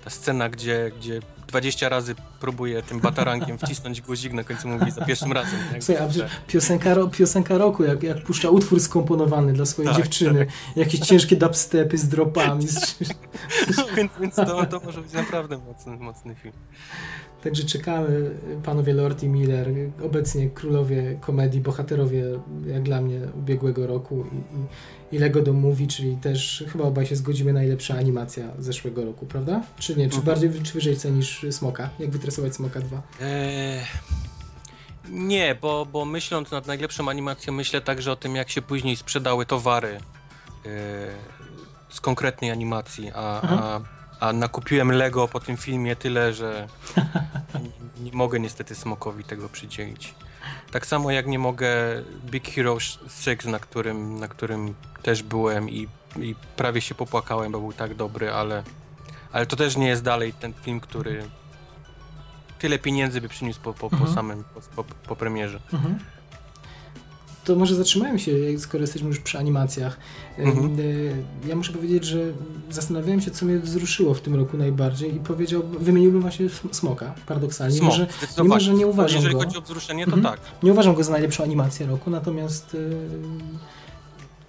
Ta 0.06 0.10
scena, 0.10 0.48
gdzie, 0.48 0.90
gdzie 0.98 1.20
20 1.48 1.88
razy 1.88 2.14
próbuje 2.40 2.82
tym 2.82 3.00
batarankiem 3.00 3.58
wcisnąć 3.58 4.00
guzik, 4.00 4.32
na 4.32 4.44
końcu 4.44 4.68
mówi 4.68 4.90
za 4.90 5.04
pierwszym 5.04 5.32
razem. 5.32 5.58
Słuchaj, 5.80 6.04
a 6.04 6.08
przecież 6.08 6.30
piosenka, 6.46 6.94
ro- 6.94 7.08
piosenka 7.08 7.58
roku, 7.58 7.84
jak, 7.84 8.02
jak 8.02 8.22
puszcza 8.22 8.50
utwór 8.50 8.80
skomponowany 8.80 9.52
dla 9.52 9.66
swojej 9.66 9.92
Tak, 9.92 10.02
dziewczyny, 10.02 10.46
jakieś 10.76 11.00
ciężkie 11.00 11.36
dubstepy 11.36 11.98
z 11.98 12.08
dropami. 12.08 12.68
Z... 12.68 12.98
więc 13.96 14.12
więc 14.20 14.34
to, 14.34 14.66
to 14.66 14.80
może 14.84 15.02
być 15.02 15.12
naprawdę 15.12 15.58
mocny, 15.58 15.96
mocny 15.96 16.34
film. 16.34 16.54
Także 17.46 17.64
czekamy, 17.64 18.30
panowie 18.64 18.92
Lord 18.94 19.22
i 19.22 19.28
Miller, 19.28 19.68
obecnie 20.02 20.50
królowie 20.50 21.18
komedii, 21.20 21.60
bohaterowie, 21.60 22.24
jak 22.66 22.82
dla 22.82 23.00
mnie, 23.00 23.20
ubiegłego 23.34 23.86
roku 23.86 24.24
i, 24.32 24.36
i, 24.36 25.16
i 25.16 25.18
Lego 25.18 25.42
do 25.42 25.52
Movie, 25.52 25.86
czyli 25.86 26.16
też 26.16 26.64
chyba 26.72 26.84
obaj 26.84 27.06
się 27.06 27.16
zgodzimy, 27.16 27.52
najlepsza 27.52 27.94
animacja 27.94 28.44
zeszłego 28.58 29.04
roku, 29.04 29.26
prawda? 29.26 29.62
Czy 29.78 29.96
nie? 29.96 30.08
Czy 30.10 30.16
Mhm. 30.16 30.24
bardziej, 30.24 30.62
czy 30.62 30.72
wyżej 30.72 30.96
cenisz 30.96 31.46
Smoka? 31.50 31.90
Jak 31.98 32.10
wytresować 32.10 32.54
Smoka 32.54 32.80
2? 32.80 33.02
Eee, 33.20 33.80
nie, 35.10 35.54
bo, 35.54 35.86
bo 35.92 36.04
myśląc 36.04 36.50
nad 36.50 36.66
najlepszą 36.66 37.08
animacją, 37.08 37.52
myślę 37.52 37.80
także 37.80 38.12
o 38.12 38.16
tym, 38.16 38.36
jak 38.36 38.50
się 38.50 38.62
później 38.62 38.96
sprzedały 38.96 39.46
towary 39.46 39.88
eee, 40.66 40.72
z 41.88 42.00
konkretnej 42.00 42.50
animacji, 42.50 43.10
a, 43.14 43.42
a, 43.42 43.80
a 44.20 44.32
nakupiłem 44.32 44.92
Lego 44.92 45.28
po 45.28 45.40
tym 45.40 45.56
filmie 45.56 45.96
tyle, 45.96 46.32
że 46.34 46.68
nie, 48.02 48.12
mogę 48.12 48.40
niestety 48.40 48.74
Smokowi 48.74 49.24
tego 49.24 49.48
przydzielić. 49.48 50.14
Tak 50.70 50.86
samo 50.86 51.10
jak 51.10 51.26
nie 51.26 51.38
mogę 51.38 51.68
Big 52.24 52.48
Hero 52.50 52.80
6, 52.80 53.44
na 53.44 53.58
którym, 53.58 54.18
na 54.18 54.28
którym 54.28 54.74
też 55.02 55.22
byłem 55.22 55.70
i, 55.70 55.88
i 56.16 56.34
prawie 56.56 56.80
się 56.80 56.94
popłakałem, 56.94 57.52
bo 57.52 57.60
był 57.60 57.72
tak 57.72 57.94
dobry, 57.94 58.32
ale, 58.32 58.62
ale 59.32 59.46
to 59.46 59.56
też 59.56 59.76
nie 59.76 59.86
jest 59.88 60.02
dalej 60.02 60.32
ten 60.32 60.52
film, 60.54 60.80
który 60.80 61.24
tyle 62.58 62.78
pieniędzy 62.78 63.20
by 63.20 63.28
przyniósł 63.28 63.60
po, 63.60 63.72
po, 63.74 63.90
po 63.90 63.96
Mhm. 63.96 64.14
samym, 64.14 64.44
po, 64.44 64.60
po, 64.60 64.94
po 65.08 65.16
premierze. 65.16 65.60
Mhm. 65.72 65.98
To 67.46 67.56
może 67.56 67.74
zatrzymajmy 67.74 68.18
się, 68.18 68.32
skoro 68.58 68.80
jesteśmy 68.82 69.08
już 69.08 69.20
przy 69.20 69.38
animacjach. 69.38 69.96
Mhm. 70.38 70.80
Y, 70.80 71.24
Ja 71.48 71.56
muszę 71.56 71.72
powiedzieć, 71.72 72.04
że 72.04 72.18
zastanawiałem 72.70 73.20
się, 73.20 73.30
co 73.30 73.46
mnie 73.46 73.58
wzruszyło 73.58 74.14
w 74.14 74.20
tym 74.20 74.34
roku 74.34 74.56
najbardziej 74.56 75.16
i 75.16 75.20
powiedział, 75.20 75.62
wymieniłbym 75.80 76.20
właśnie 76.20 76.46
Sm- 76.46 76.68
Smoka, 76.74 77.14
paradoksalnie. 77.26 77.76
Smok, 77.76 77.94
mimo, 78.42 78.60
że 78.60 78.74
nie 78.74 78.86
uważam 78.86 79.16
Jeżeli 79.16 79.34
go. 79.34 79.40
chodzi 79.40 79.58
o 79.58 79.60
wzruszenie, 79.60 80.04
to 80.06 80.12
Mhm. 80.16 80.22
tak. 80.36 80.40
Nie 80.62 80.72
uważam 80.72 80.94
go 80.94 81.04
za 81.04 81.12
najlepszą 81.12 81.44
animację 81.44 81.86
roku, 81.86 82.10
natomiast 82.10 82.74
y, 82.74 82.90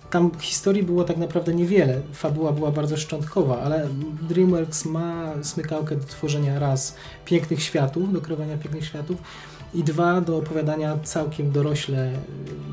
tam 0.09 0.31
historii 0.39 0.83
było 0.83 1.03
tak 1.03 1.17
naprawdę 1.17 1.53
niewiele. 1.53 2.01
Fabuła 2.13 2.51
była 2.51 2.71
bardzo 2.71 2.97
szczątkowa, 2.97 3.59
ale 3.61 3.87
DreamWorks 4.29 4.85
ma 4.85 5.33
smykałkę 5.43 5.95
do 5.95 6.03
tworzenia 6.05 6.59
raz 6.59 6.95
pięknych 7.25 7.63
światów, 7.63 8.13
do 8.13 8.21
kreowania 8.21 8.57
pięknych 8.57 8.85
światów 8.85 9.17
i 9.73 9.83
dwa 9.83 10.21
do 10.21 10.37
opowiadania 10.37 10.97
całkiem 11.03 11.51
dorośle 11.51 12.11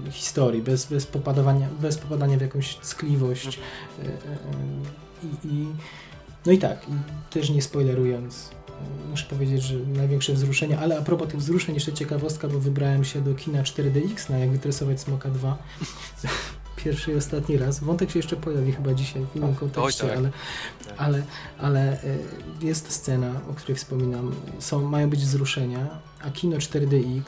y, 0.09 0.11
historii, 0.11 0.63
bez, 0.63 0.87
bez, 0.87 1.07
popadowania, 1.07 1.69
bez 1.81 1.99
popadania 1.99 2.39
w 2.39 2.41
jakąś 2.41 2.77
ckliwość. 2.77 3.47
Y, 3.47 4.03
y, 4.03 4.07
y, 4.07 4.17
I, 5.45 5.49
i, 5.49 5.67
no 6.47 6.53
i 6.53 6.59
tak, 6.59 6.87
i 6.89 6.93
też 7.33 7.51
nie 7.51 7.63
spoilerując, 7.63 8.51
muszę 9.11 9.27
powiedzieć, 9.27 9.63
że 9.63 9.77
największe 9.79 10.33
wzruszenie, 10.33 10.79
ale 10.79 10.99
a 10.99 11.03
propos 11.03 11.29
tych 11.29 11.41
wzruszeń, 11.41 11.75
jeszcze 11.75 11.93
ciekawostka, 11.93 12.49
bo 12.49 12.61
wybrałem 12.61 13.05
się 13.05 13.21
do 13.21 13.35
kina 13.35 13.63
4DX 13.63 14.31
na 14.31 14.39
Jak 14.39 14.51
wytresować 14.51 15.01
Smoka 15.01 15.31
2. 15.31 15.59
Pierwszy 16.77 17.13
i 17.13 17.15
ostatni 17.15 17.57
raz. 17.57 17.81
Wątek 17.81 18.11
się 18.11 18.19
jeszcze 18.19 18.37
pojawi 18.37 18.73
chyba 18.73 18.95
dzisiaj 18.95 19.23
w 19.33 19.37
innym 19.37 19.55
kontekście, 19.55 20.03
tak. 20.09 20.17
ale, 20.17 20.31
Tak. 20.87 20.95
ale, 20.99 21.23
ale 21.59 22.05
y, 22.05 22.19
jest 22.63 22.91
scena, 22.93 23.33
o 23.51 23.55
której 23.55 23.77
wspominam. 23.77 24.33
Są, 24.59 24.89
mają 24.89 25.11
być 25.11 25.21
wzruszenia, 25.21 25.87
a 26.21 26.31
kino 26.31 26.57
4DX 26.57 27.23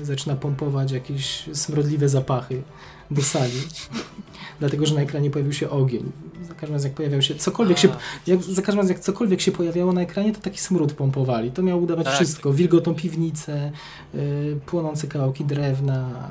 y, 0.00 0.04
zaczyna 0.04 0.36
pompować 0.36 0.92
jakieś 0.92 1.48
smrodliwe 1.52 2.08
zapachy 2.08 2.62
do 3.10 3.22
sali. 3.22 3.52
Dlatego, 4.60 4.86
że 4.86 4.94
na 4.94 5.00
ekranie 5.00 5.30
pojawił 5.30 5.52
się 5.52 5.70
ogień. 5.70 6.12
Za 6.48 6.54
każdym 6.54 6.72
razem 6.72 6.88
jak 6.88 6.96
pojawiał 6.96 7.22
się 7.22 7.34
cokolwiek 7.34 7.78
się, 7.78 7.88
jak, 8.26 8.42
za 8.42 8.62
każdym 8.62 8.80
razem 8.80 8.96
jak 8.96 9.04
cokolwiek 9.04 9.40
się 9.40 9.52
pojawiało 9.52 9.92
na 9.92 10.00
ekranie, 10.00 10.32
to 10.32 10.40
taki 10.40 10.58
smród 10.58 10.92
pompowali. 10.92 11.50
To 11.50 11.62
miało 11.62 11.80
udawać 11.82 12.06
Tak. 12.06 12.14
wszystko. 12.14 12.52
Wilgotą 12.52 12.94
piwnicę, 12.94 13.72
y, 14.14 14.56
płonące 14.66 15.06
kawałki 15.06 15.44
drewna, 15.44 16.30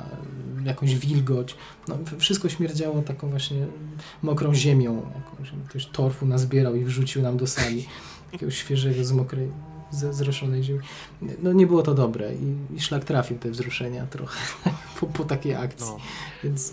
jakąś 0.64 0.94
wilgoć. 0.94 1.54
No, 1.88 1.98
wszystko 2.18 2.48
śmierdziało 2.48 3.02
taką 3.02 3.30
właśnie 3.30 3.66
mokrą 4.22 4.54
ziemią. 4.54 5.02
Jakąś, 5.14 5.52
ktoś 5.68 5.86
torfu 5.86 6.26
nazbierał 6.26 6.74
i 6.74 6.84
wrzucił 6.84 7.22
nam 7.22 7.36
do 7.36 7.46
sali. 7.46 7.86
Jakiegoś 8.32 8.58
świeżego, 8.58 9.04
z 9.04 9.12
mokrej, 9.12 9.50
z- 9.90 10.16
zroszonej 10.16 10.62
ziemi. 10.62 10.80
No 11.42 11.52
nie 11.52 11.66
było 11.66 11.82
to 11.82 11.94
dobre 11.94 12.34
i, 12.34 12.74
i 12.76 12.80
szlak 12.80 13.04
trafił 13.04 13.38
te 13.38 13.50
wzruszenia 13.50 14.06
trochę 14.06 14.38
po, 15.00 15.06
po 15.06 15.24
takiej 15.24 15.54
akcji. 15.54 15.86
no. 15.86 15.96
Więc 16.44 16.72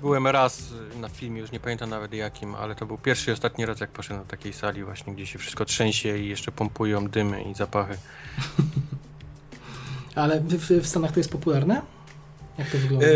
Byłem 0.00 0.26
raz 0.26 0.60
y, 0.96 1.00
na 1.00 1.08
filmie, 1.08 1.40
już 1.40 1.52
nie 1.52 1.60
pamiętam 1.60 1.90
nawet 1.90 2.12
jakim, 2.12 2.54
ale 2.54 2.74
to 2.74 2.86
był 2.86 2.98
pierwszy 2.98 3.30
i 3.30 3.34
ostatni 3.34 3.66
raz, 3.66 3.80
jak 3.80 3.90
poszedłem 3.90 4.24
do 4.24 4.30
takiej 4.30 4.52
sali 4.52 4.84
właśnie, 4.84 5.14
gdzie 5.14 5.26
się 5.26 5.38
wszystko 5.38 5.64
trzęsie 5.64 6.18
i 6.18 6.28
jeszcze 6.28 6.52
pompują 6.52 7.08
dymy 7.08 7.42
i 7.42 7.54
zapachy. 7.54 7.96
Ale 10.14 10.40
w- 10.40 10.82
w 10.82 10.86
Stanach 10.86 11.12
to 11.12 11.20
jest 11.20 11.30
popularne? 11.30 11.82
Jak 12.58 12.70
to 12.70 12.78
wygląda? 12.78 13.06
E, 13.06 13.10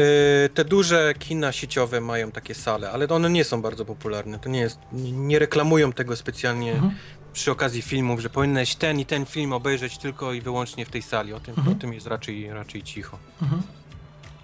te 0.55 0.64
duże 0.64 1.14
kina 1.18 1.53
sieciowe 1.53 2.01
mają 2.01 2.30
takie 2.30 2.55
sale, 2.55 2.91
ale 2.91 3.09
one 3.09 3.30
nie 3.30 3.45
są 3.45 3.62
bardzo 3.62 3.84
popularne. 3.84 4.38
To 4.38 4.49
nie 4.49 4.61
jest, 4.61 4.78
nie, 4.93 5.38
reklamują 5.38 5.93
tego 5.93 6.16
specjalnie 6.16 6.72
Mhm. 6.72 6.95
przy 7.32 7.51
okazji 7.51 7.82
filmów, 7.82 8.20
że 8.20 8.30
powinieneś 8.30 8.74
ten 8.74 9.01
i 9.01 9.07
ten 9.07 9.26
film 9.26 9.53
obejrzeć 9.53 9.99
tylko 9.99 10.32
i 10.32 10.41
wyłącznie 10.41 10.86
w 10.86 10.91
tej 10.91 11.03
sali. 11.03 11.32
O 11.32 11.41
tym, 11.41 11.55
Mhm. 11.59 11.76
o 11.76 11.80
tym 11.80 11.93
jest 11.93 12.07
raczej, 12.07 12.51
raczej 12.53 12.82
cicho. 12.82 13.18
Mhm. 13.43 13.62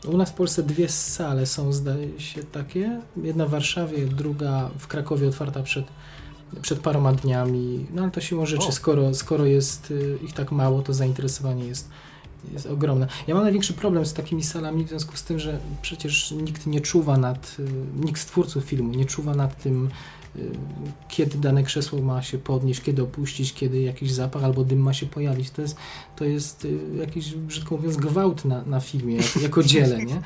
U 0.07 0.17
nas 0.17 0.31
w 0.31 0.35
Polsce 0.35 0.63
dwie 0.63 0.89
sale 0.89 1.47
są, 1.47 1.73
zdaje 1.73 2.21
się, 2.21 2.45
takie. 2.45 3.01
Jedna 3.23 3.47
w 3.47 3.51
Warszawie, 3.51 3.99
druga 4.07 4.71
w 4.79 4.87
Krakowie 4.87 5.29
otwarta 5.29 5.63
przed, 5.63 5.85
przed 6.63 6.81
paroma 6.81 7.13
dniami. 7.13 7.87
No 7.95 8.03
ale 8.03 8.11
to 8.11 8.21
siłą 8.21 8.47
rzeczy, 8.47 8.67
O. 8.69 8.73
skoro, 8.73 9.15
skoro 9.15 9.45
jest 9.45 9.91
y, 9.91 10.19
ich 10.25 10.33
tak 10.33 10.53
mało, 10.53 10.83
to 10.83 10.95
zainteresowanie 10.95 11.65
jest, 11.65 11.89
jest 12.53 12.67
ogromne. 12.67 13.07
Ja 13.27 13.35
mam 13.35 13.45
największy 13.45 13.73
problem 13.73 14.07
z 14.07 14.13
takimi 14.13 14.43
salami 14.43 14.85
w 14.85 14.89
związku 14.89 15.17
z 15.17 15.25
tym, 15.25 15.39
że 15.39 15.59
przecież 15.83 16.31
nikt 16.31 16.67
nie 16.67 16.81
czuwa 16.81 17.17
nad, 17.17 17.57
y, 17.59 18.05
nikt 18.05 18.21
z 18.21 18.27
twórców 18.27 18.65
filmu 18.65 18.95
nie 18.95 19.05
czuwa 19.05 19.35
nad 19.35 19.63
tym, 19.63 19.89
y, 20.37 20.51
kiedy 21.09 21.39
dane 21.39 21.63
krzesło 21.63 22.01
ma 22.01 22.23
się 22.23 22.39
podnieść, 22.39 22.81
kiedy 22.81 23.03
opuścić, 23.03 23.55
kiedy 23.55 23.81
jakiś 23.81 24.13
zapach 24.13 24.45
albo 24.45 24.65
dym 24.65 24.79
ma 24.79 24.93
się 24.93 25.07
pojawić. 25.07 25.51
To 25.51 25.63
jest, 25.63 25.77
to 26.17 26.25
jest 26.25 26.65
y, 26.65 26.79
jakiś, 26.99 27.35
brzydko 27.35 27.77
mówiąc, 27.77 27.97
gwałt 27.97 28.45
na, 28.45 28.63
na 28.65 28.81
filmie, 28.81 29.19
jako, 29.43 29.63
dziele, 29.63 30.05
nie? 30.05 30.21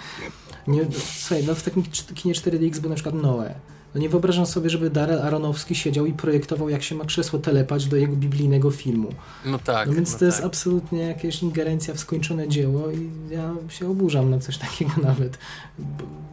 nie? 0.69 0.87
Słuchaj, 0.93 1.45
no 1.47 1.55
w 1.55 1.63
takim 1.63 1.83
kinie 2.15 2.35
4DX 2.35 2.79
był 2.79 2.91
na 2.91 2.97
przykład 2.97 3.15
Noe. 3.15 3.55
No 3.95 4.01
nie 4.01 4.09
wyobrażam 4.09 4.47
sobie, 4.47 4.71
żeby 4.71 4.91
Darrell 4.91 5.23
Aronowski 5.23 5.75
siedział 5.75 6.07
i 6.07 6.13
projektował, 6.13 6.69
jak 6.69 6.83
się 6.83 6.95
ma 6.95 7.05
krzesło 7.05 7.39
telepać 7.39 7.87
do 7.87 7.97
jego 7.97 8.17
biblijnego 8.17 8.71
filmu. 8.71 9.15
No 9.45 9.59
tak. 9.59 9.89
No 9.89 9.95
więc 9.95 10.13
no 10.13 10.19
to 10.19 10.25
jest 10.25 10.39
tak. 10.39 10.47
absolutnie 10.47 11.01
jakaś 11.01 11.43
ingerencja 11.43 11.95
w 11.95 11.99
skończone 11.99 12.49
dzieło 12.49 12.91
i 12.91 13.11
ja 13.31 13.55
się 13.69 13.91
oburzam 13.91 14.31
na 14.31 14.39
coś 14.39 14.59
takiego 14.69 14.93
nawet, 15.03 15.39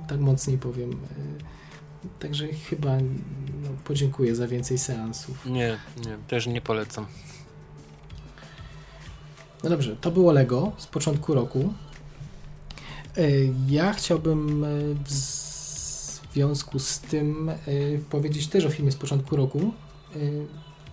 tak 0.07 0.19
mocniej 0.19 0.57
powiem. 0.57 0.91
Y, 0.91 0.97
Także 2.19 2.47
chyba 2.47 2.97
no, 3.63 3.69
podziękuję 3.83 4.35
za 4.35 4.47
więcej 4.47 4.77
seansów. 4.77 5.45
Nie, 5.45 5.77
nie, 6.05 6.17
też 6.27 6.47
nie 6.47 6.61
polecam. 6.61 7.05
No 9.63 9.69
dobrze, 9.69 9.95
to 9.95 10.11
było 10.11 10.31
Lego 10.31 10.71
z 10.77 10.87
początku 10.87 11.33
roku. 11.33 11.73
Y, 13.17 13.53
Ja 13.67 13.93
chciałbym 13.93 14.63
y, 14.63 14.95
w 15.05 15.46
związku 16.41 16.79
z 16.79 16.99
tym 16.99 17.49
y, 17.67 17.99
powiedzieć 18.09 18.47
też 18.47 18.65
o 18.65 18.69
filmie 18.69 18.91
z 18.91 18.95
początku 18.95 19.35
roku. 19.35 19.71
Y, 20.15 20.45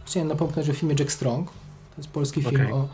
Chciałem 0.07 0.28
napomknąć 0.28 0.68
o 0.70 0.72
filmie 0.72 0.95
Jack 0.99 1.12
Strong. 1.12 1.51
To 1.51 1.97
jest 1.97 2.09
polski 2.11 2.42
film 2.42 2.55
Okej. 2.61 2.72
o, 2.72 2.88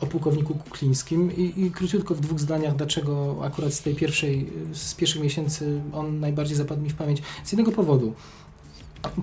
o 0.00 0.06
pułkowniku 0.06 0.54
Kuklińskim 0.54 1.36
I, 1.36 1.52
i 1.66 1.70
króciutko 1.70 2.14
w 2.14 2.20
dwóch 2.20 2.40
zdaniach, 2.40 2.76
dlaczego 2.76 3.36
akurat 3.44 3.72
z 3.74 3.82
tej 3.82 3.94
pierwszej, 3.94 4.46
z 4.72 4.94
pierwszych 4.94 5.22
miesięcy 5.22 5.80
on 5.92 6.20
najbardziej 6.20 6.56
zapadł 6.56 6.82
mi 6.82 6.90
w 6.90 6.94
pamięć. 6.94 7.22
Z 7.44 7.52
jednego 7.52 7.72
powodu. 7.72 8.14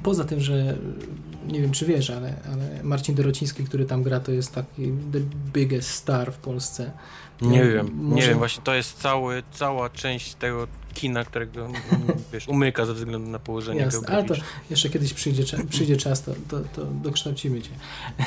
Poza 0.03 0.23
tym, 0.23 0.39
że 0.39 0.77
nie 1.47 1.61
wiem 1.61 1.71
czy 1.71 1.85
wiesz, 1.85 2.09
ale, 2.09 2.33
ale 2.53 2.83
Marcin 2.83 3.15
Dorociński, 3.15 3.63
który 3.63 3.85
tam 3.85 4.03
gra, 4.03 4.19
to 4.19 4.31
jest 4.31 4.51
taki 4.55 4.91
the 5.13 5.19
biggest 5.53 5.89
star 5.89 6.33
w 6.33 6.37
Polsce. 6.37 6.91
Nie 7.41 7.63
No, 7.63 7.71
wiem, 7.71 7.87
nie 7.87 8.15
może- 8.15 8.27
wiem, 8.29 8.37
właśnie 8.37 8.63
to 8.63 8.75
jest 8.75 8.97
cały, 8.99 9.43
cała 9.51 9.89
część 9.89 10.35
tego 10.35 10.67
kina, 10.99 11.23
którego 11.25 11.65
mm, 11.65 11.75
wiesz, 12.33 12.47
umyka 12.47 12.85
ze 12.85 12.93
względu 12.93 13.29
na 13.29 13.39
położenie 13.39 13.79
Jasne, 13.81 14.07
ale 14.07 14.23
to 14.23 14.35
jeszcze 14.69 14.89
kiedyś 14.89 15.13
przyjdzie, 15.13 15.43
przyjdzie 15.69 15.97
czas, 15.97 16.21
to, 16.21 16.31
to, 16.47 16.59
to 16.75 16.85
dokształcimy 16.85 17.61
cię. 17.61 17.69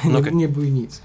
No 0.05 0.11
Nie, 0.11 0.19
okej. 0.19 0.37
nie 0.37 0.49
bój 0.49 0.71
nic. 0.73 1.03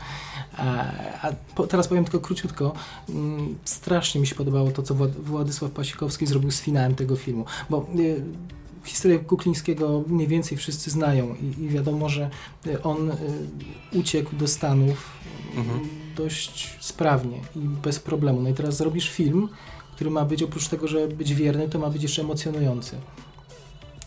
A, 0.58 0.86
a 1.22 1.32
po, 1.56 1.68
teraz 1.68 1.88
powiem 1.88 2.04
tylko 2.04 2.20
króciutko. 2.20 2.74
Mm, 3.10 3.56
Strasznie 3.66 4.22
mi 4.22 4.28
się 4.28 4.36
podobało 4.36 4.72
to, 4.72 4.84
co 4.84 4.96
Wład- 4.96 5.22
Władysław 5.24 5.72
Pasikowski 5.72 6.26
zrobił 6.28 6.52
z 6.52 6.62
finałem 6.62 6.96
tego 6.96 7.16
filmu, 7.16 7.46
bo 7.70 7.88
y, 8.00 8.22
historię 8.84 9.20
Kuklińskiego 9.20 10.04
mniej 10.08 10.28
więcej 10.28 10.58
wszyscy 10.58 10.90
znają 10.92 11.36
i, 11.36 11.64
i 11.64 11.70
wiadomo, 11.70 12.10
że 12.10 12.30
on 12.84 13.12
y, 13.12 13.16
uciekł 13.94 14.36
do 14.36 14.48
Stanów 14.48 15.12
Mhm. 15.58 15.80
dość 16.16 16.78
sprawnie 16.80 17.38
i 17.56 17.60
bez 17.60 18.00
problemu. 18.00 18.42
No 18.42 18.50
i 18.50 18.54
teraz 18.54 18.78
zrobisz 18.78 19.10
film, 19.10 19.50
który 19.96 20.10
ma 20.10 20.26
być 20.26 20.44
oprócz 20.44 20.68
tego, 20.68 20.88
że 20.88 21.08
być 21.08 21.34
wierny, 21.34 21.70
to 21.70 21.80
ma 21.80 21.90
być 21.90 22.04
jeszcze 22.04 22.22
emocjonujący. 22.22 22.96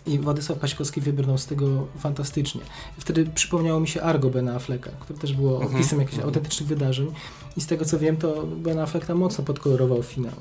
I 0.07 0.18
Władysław 0.18 0.59
Paśkowski 0.59 1.01
wybrnął 1.01 1.39
z 1.39 1.47
tego 1.47 1.86
fantastycznie. 1.99 2.61
Wtedy 2.99 3.26
przypomniało 3.34 3.80
mi 3.80 3.89
się 3.89 4.03
Argo 4.03 4.30
Bena 4.30 4.55
Afflecka, 4.55 4.91
które 5.01 5.18
też 5.18 5.32
było 5.32 5.55
Mhm. 5.62 5.74
opisem 5.74 5.99
jakichś 5.99 6.14
Mhm. 6.16 6.28
autentycznych 6.28 6.68
wydarzeń. 6.68 7.12
I 7.57 7.61
z 7.61 7.66
tego 7.66 7.84
co 7.84 7.99
wiem, 7.99 8.16
to 8.16 8.47
Ben 8.47 8.78
Affleck 8.78 9.07
tam 9.07 9.18
mocno 9.18 9.45
podkolorował 9.45 10.03
finał. 10.03 10.32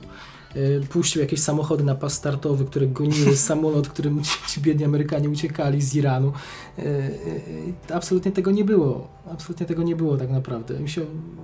Y, 0.58 0.82
Puścił 0.90 1.22
jakieś 1.22 1.40
samochody 1.40 1.84
na 1.84 1.96
pas 1.96 2.14
startowy, 2.14 2.66
które 2.66 2.88
goniły 2.88 3.36
samolot, 3.48 3.88
którym 3.90 4.22
ci, 4.48 4.62
biedni 4.62 4.86
Amerykanie 4.86 5.30
uciekali 5.30 5.82
z 5.82 5.96
Iranu. 5.96 6.34
Y, 6.80 6.82
y, 6.82 7.94
Absolutnie 7.94 8.32
tego 8.32 8.52
nie 8.52 8.64
było. 8.66 9.08
Absolutnie 9.32 9.66
tego 9.66 9.84
nie 9.84 9.96
było 9.96 10.18
tak 10.18 10.30
naprawdę. 10.30 10.80
Mi 10.80 10.90
się 10.90 11.02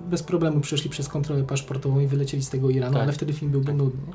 bez 0.10 0.24
problemu 0.24 0.60
przeszli 0.62 0.90
przez 0.90 1.10
kontrolę 1.10 1.44
paszportową 1.44 2.00
i 2.00 2.08
wylecieli 2.08 2.44
z 2.44 2.50
tego 2.50 2.70
Iranu, 2.70 2.94
Tak. 2.94 3.04
ale 3.04 3.12
wtedy 3.14 3.34
film 3.34 3.52
byłby 3.52 3.74
nudny. 3.74 4.14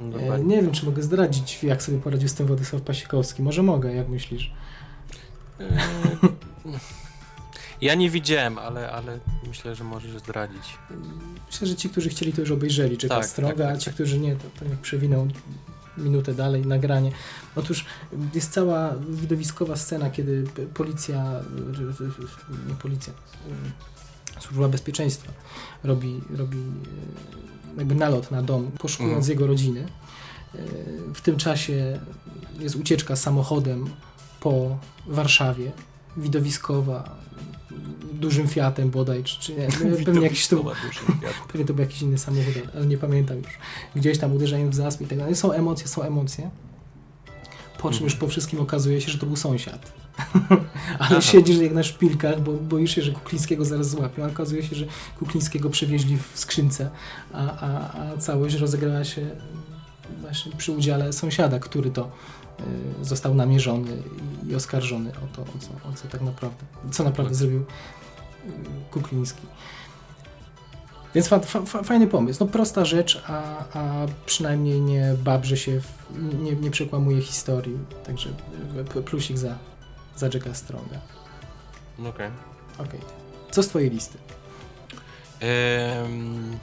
E, 0.00 0.10
Dokładnie. 0.10 0.56
nie 0.56 0.62
wiem, 0.62 0.72
czy 0.72 0.86
mogę 0.86 1.02
zdradzić, 1.02 1.64
jak 1.64 1.82
sobie 1.82 1.98
poradził 1.98 2.28
z 2.28 2.34
tym 2.34 2.46
Władysław 2.46 2.82
Pasikowski. 2.82 3.42
Może 3.42 3.62
mogę, 3.62 3.94
jak 3.94 4.08
myślisz? 4.08 4.52
Ja 7.80 7.94
nie 7.94 8.10
widziałem, 8.10 8.58
ale, 8.58 8.90
ale 8.92 9.18
myślę, 9.48 9.74
że 9.74 9.84
możesz 9.84 10.18
zdradzić. 10.18 10.78
Myślę, 11.46 11.66
że 11.66 11.76
ci, 11.76 11.88
którzy 11.90 12.08
chcieli, 12.08 12.32
to 12.32 12.40
już 12.40 12.50
obejrzeli 12.50 12.92
Jacka 13.02 13.08
Tak, 13.08 13.26
Stronga, 13.26 13.56
tak, 13.56 13.66
tak, 13.66 13.76
a 13.76 13.78
ci, 13.78 13.84
tak. 13.84 13.94
którzy 13.94 14.18
nie, 14.18 14.36
to, 14.36 14.44
to 14.58 14.64
niech 14.64 14.78
przewiną 14.78 15.28
minutę 15.98 16.34
dalej 16.34 16.66
nagranie. 16.66 17.10
Otóż 17.56 17.84
jest 18.34 18.52
cała 18.52 18.94
widowiskowa 19.10 19.76
scena, 19.76 20.10
kiedy 20.10 20.44
policja, 20.74 21.24
nie 22.68 22.74
policja, 22.74 23.12
y, 24.38 24.40
służba 24.42 24.68
bezpieczeństwa 24.68 25.32
robi, 25.84 26.20
robi 26.36 26.58
y, 26.58 27.78
jakby 27.78 27.94
nalot 27.94 28.30
na 28.30 28.42
dom, 28.42 28.70
poszukując 28.78 29.16
Mhm. 29.16 29.30
jego 29.30 29.46
rodziny. 29.46 29.86
Y, 30.54 30.58
W 31.14 31.20
tym 31.20 31.36
czasie 31.36 32.00
jest 32.58 32.76
ucieczka 32.76 33.16
samochodem 33.16 33.90
po 34.40 34.78
Warszawie, 35.06 35.72
widowiskowa, 36.16 37.16
dużym 38.12 38.48
Fiatem 38.48 38.90
bodaj, 38.90 39.24
czy, 39.24 39.40
czy 39.40 39.54
nie, 39.54 39.68
pewnie 40.04 40.22
jakiś 40.22 40.46
to, 40.46 40.64
Pewnie 41.52 41.66
to 41.66 41.74
był 41.74 41.82
jakiś 41.82 42.02
inny 42.02 42.18
samochód, 42.18 42.54
ale 42.76 42.86
nie 42.86 42.98
pamiętam 42.98 43.36
już. 43.36 43.58
Gdzieś 43.96 44.18
tam 44.18 44.32
uderzają 44.32 44.70
w 44.70 44.74
zasp 44.74 45.00
i 45.00 45.06
tak 45.06 45.18
dalej. 45.18 45.34
Są 45.34 45.52
emocje, 45.52 45.88
są 45.88 46.02
emocje. 46.02 46.50
Po 47.78 47.82
czym 47.82 47.88
Mhm. 47.88 48.04
już 48.04 48.14
po 48.14 48.28
wszystkim 48.28 48.60
okazuje 48.60 49.00
się, 49.00 49.10
że 49.10 49.18
to 49.18 49.26
był 49.26 49.36
sąsiad. 49.36 49.92
ale 50.98 51.10
Aha. 51.10 51.20
siedzisz 51.20 51.58
jak 51.58 51.72
na 51.72 51.82
szpilkach, 51.82 52.40
bo 52.40 52.52
boisz 52.52 52.94
się, 52.94 53.02
że 53.02 53.12
Kuklińskiego 53.12 53.64
zaraz 53.64 53.90
złapią. 53.90 54.24
A 54.24 54.26
okazuje 54.26 54.62
się, 54.62 54.76
że 54.76 54.86
Kuklińskiego 55.18 55.70
przewieźli 55.70 56.18
w 56.32 56.38
skrzynce, 56.38 56.90
a, 57.32 57.60
a, 57.60 58.00
a 58.00 58.16
całość 58.16 58.54
rozegrała 58.54 59.04
się 59.04 59.30
właśnie 60.20 60.52
przy 60.52 60.72
udziale 60.72 61.12
sąsiada, 61.12 61.58
który 61.58 61.90
to 61.90 62.10
został 63.02 63.34
namierzony 63.34 64.02
i, 64.48 64.54
oskarżony 64.54 65.10
o 65.10 65.36
to, 65.36 65.42
o 65.42 65.58
co, 65.58 65.88
o 65.88 65.92
co 65.92 66.08
tak 66.08 66.20
naprawdę, 66.20 66.64
co 66.90 67.04
naprawdę 67.04 67.30
Tak. 67.30 67.36
zrobił 67.36 67.60
y, 67.60 67.64
Kukliński. 68.90 69.42
Więc 71.14 71.28
fa, 71.28 71.38
fa, 71.40 71.62
fa, 71.62 71.82
fajny 71.82 72.06
pomysł. 72.06 72.44
No 72.44 72.50
prosta 72.50 72.84
rzecz, 72.84 73.22
a, 73.26 73.64
a 73.78 74.06
przynajmniej 74.26 74.80
nie 74.80 75.14
babrze 75.24 75.56
się, 75.56 75.80
w, 75.80 75.88
nie, 76.42 76.52
nie 76.52 76.70
przekłamuje 76.70 77.22
historii. 77.22 77.78
Także 78.06 78.28
y, 78.96 79.02
plusik 79.02 79.38
za, 79.38 79.54
za 80.16 80.26
Jacka 80.34 80.54
Stronga. 80.54 81.00
Okej. 81.98 82.30
Okej. 82.78 83.00
Co 83.50 83.62
z 83.62 83.68
twojej 83.68 83.90
listy? 83.90 84.18
Em, 85.40 86.58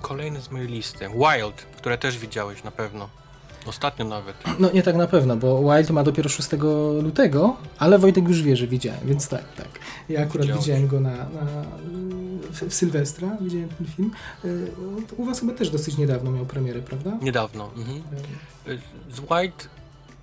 Kolejny 0.00 0.40
z 0.42 0.50
mojej 0.50 0.68
listy. 0.68 1.08
Wild, 1.08 1.66
które 1.76 1.98
też 1.98 2.18
widziałeś 2.18 2.64
na 2.64 2.70
pewno. 2.70 3.08
Ostatnio 3.66 4.04
nawet. 4.04 4.36
No 4.58 4.70
nie 4.70 4.82
tak 4.82 4.96
na 4.96 5.06
pewno, 5.06 5.36
bo 5.36 5.74
Wild 5.74 5.90
ma 5.90 6.02
dopiero 6.02 6.28
6 6.28 6.48
lutego, 7.02 7.56
ale 7.78 7.98
Wojtek 7.98 8.28
już 8.28 8.42
wie, 8.42 8.56
że 8.56 8.66
widziałem, 8.66 9.00
więc 9.04 9.28
tak, 9.28 9.54
tak. 9.56 9.68
Ja 10.08 10.22
akurat 10.22 10.46
Widziałeś. 10.46 10.64
widziałem 10.64 10.88
go 10.88 11.00
na, 11.00 11.10
na 11.10 11.46
w, 12.52 12.74
Sylwestra, 12.74 13.36
widziałem 13.40 13.68
ten 13.68 13.86
film. 13.86 14.10
Y, 14.44 14.72
U 15.16 15.24
was 15.24 15.40
chyba 15.40 15.52
też 15.52 15.70
dosyć 15.70 15.96
niedawno 15.98 16.30
miał 16.30 16.46
premierę, 16.46 16.80
prawda? 16.82 17.12
Niedawno. 17.22 17.70
Mhm. 17.76 18.02
Z 19.10 19.18
White 19.20 19.64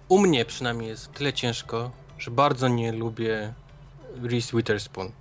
u 0.09 0.19
mnie 0.19 0.45
przynajmniej 0.45 0.89
jest 0.89 1.11
tyle 1.13 1.33
ciężko, 1.33 1.91
że 2.17 2.31
bardzo 2.31 2.67
nie 2.67 2.91
lubię 2.91 3.53
Reese 4.23 4.51
Witherspoon. 4.53 5.11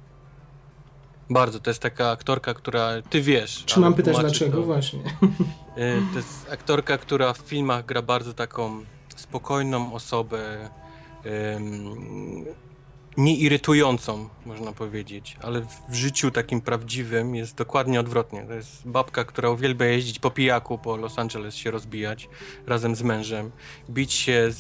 Bardzo, 1.31 1.61
to 1.61 1.71
jest 1.71 1.81
taka 1.81 2.11
aktorka, 2.11 2.55
która 2.55 2.91
ty 3.11 3.21
wiesz. 3.23 3.63
Czy 3.67 3.81
mam 3.81 3.95
pytać 3.95 4.19
dlaczego? 4.19 4.57
To, 4.57 4.63
Właśnie. 4.63 5.01
Y, 5.79 6.03
to 6.13 6.19
jest 6.19 6.51
aktorka, 6.53 6.99
która 6.99 7.33
w 7.33 7.39
filmach 7.39 7.87
gra 7.87 8.03
bardzo 8.03 8.35
taką 8.35 8.85
spokojną 9.17 9.93
osobę, 9.95 10.71
nieirytującą, 13.17 14.29
można 14.47 14.73
powiedzieć, 14.73 15.37
ale 15.43 15.61
w 15.89 15.95
życiu 15.95 16.31
takim 16.31 16.61
prawdziwym 16.61 17.35
jest 17.35 17.55
dokładnie 17.55 18.01
odwrotnie. 18.01 18.45
To 18.49 18.53
jest 18.55 18.89
babka, 18.89 19.25
która 19.25 19.51
uwielbia 19.51 19.87
jeździć 19.87 20.19
po 20.19 20.31
pijaku 20.31 20.79
po 20.79 20.97
Los 20.97 21.19
Angeles, 21.19 21.55
się 21.55 21.71
rozbijać 21.71 22.29
razem 22.67 22.97
z 22.97 23.03
mężem, 23.03 23.51
bić 23.91 24.13
się 24.13 24.49
z, 24.51 24.59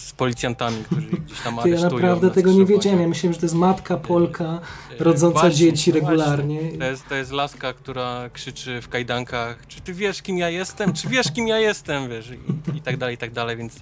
z 0.00 0.12
policjantami, 0.12 0.84
którzy 0.84 1.06
gdzieś 1.26 1.40
tam 1.40 1.58
Ty, 1.62 1.68
ja 1.70 1.78
aresztują. 1.78 2.02
naprawdę 2.02 2.26
na 2.26 2.34
tego 2.34 2.52
nie 2.52 2.64
wiedziałem. 2.64 3.00
Ja 3.00 3.08
myślałem, 3.08 3.32
że 3.32 3.40
to 3.40 3.46
jest 3.46 3.54
matka 3.54 3.96
Polka 3.96 4.60
Y, 5.00 5.04
rodząca 5.04 5.40
właśnie, 5.40 5.58
dzieci 5.58 5.92
regularnie. 5.92 6.60
To, 6.78 6.84
jest, 6.84 7.08
to 7.08 7.14
jest 7.14 7.32
laska, 7.32 7.72
która 7.72 8.30
krzyczy 8.32 8.80
w 8.80 8.88
kajdankach, 8.88 9.66
czy 9.66 9.80
ty 9.80 9.94
wiesz, 9.94 10.22
kim 10.22 10.38
ja 10.38 10.50
jestem? 10.50 10.92
Czy 10.92 11.08
wiesz, 11.08 11.32
kim 11.32 11.48
ja 11.48 11.58
jestem? 11.58 12.08
Wiesz, 12.08 12.30
i, 12.74 12.76
i 12.78 12.80
tak 12.80 12.96
dalej, 12.96 13.14
i 13.14 13.18
tak 13.18 13.32
dalej, 13.32 13.56
więc 13.56 13.74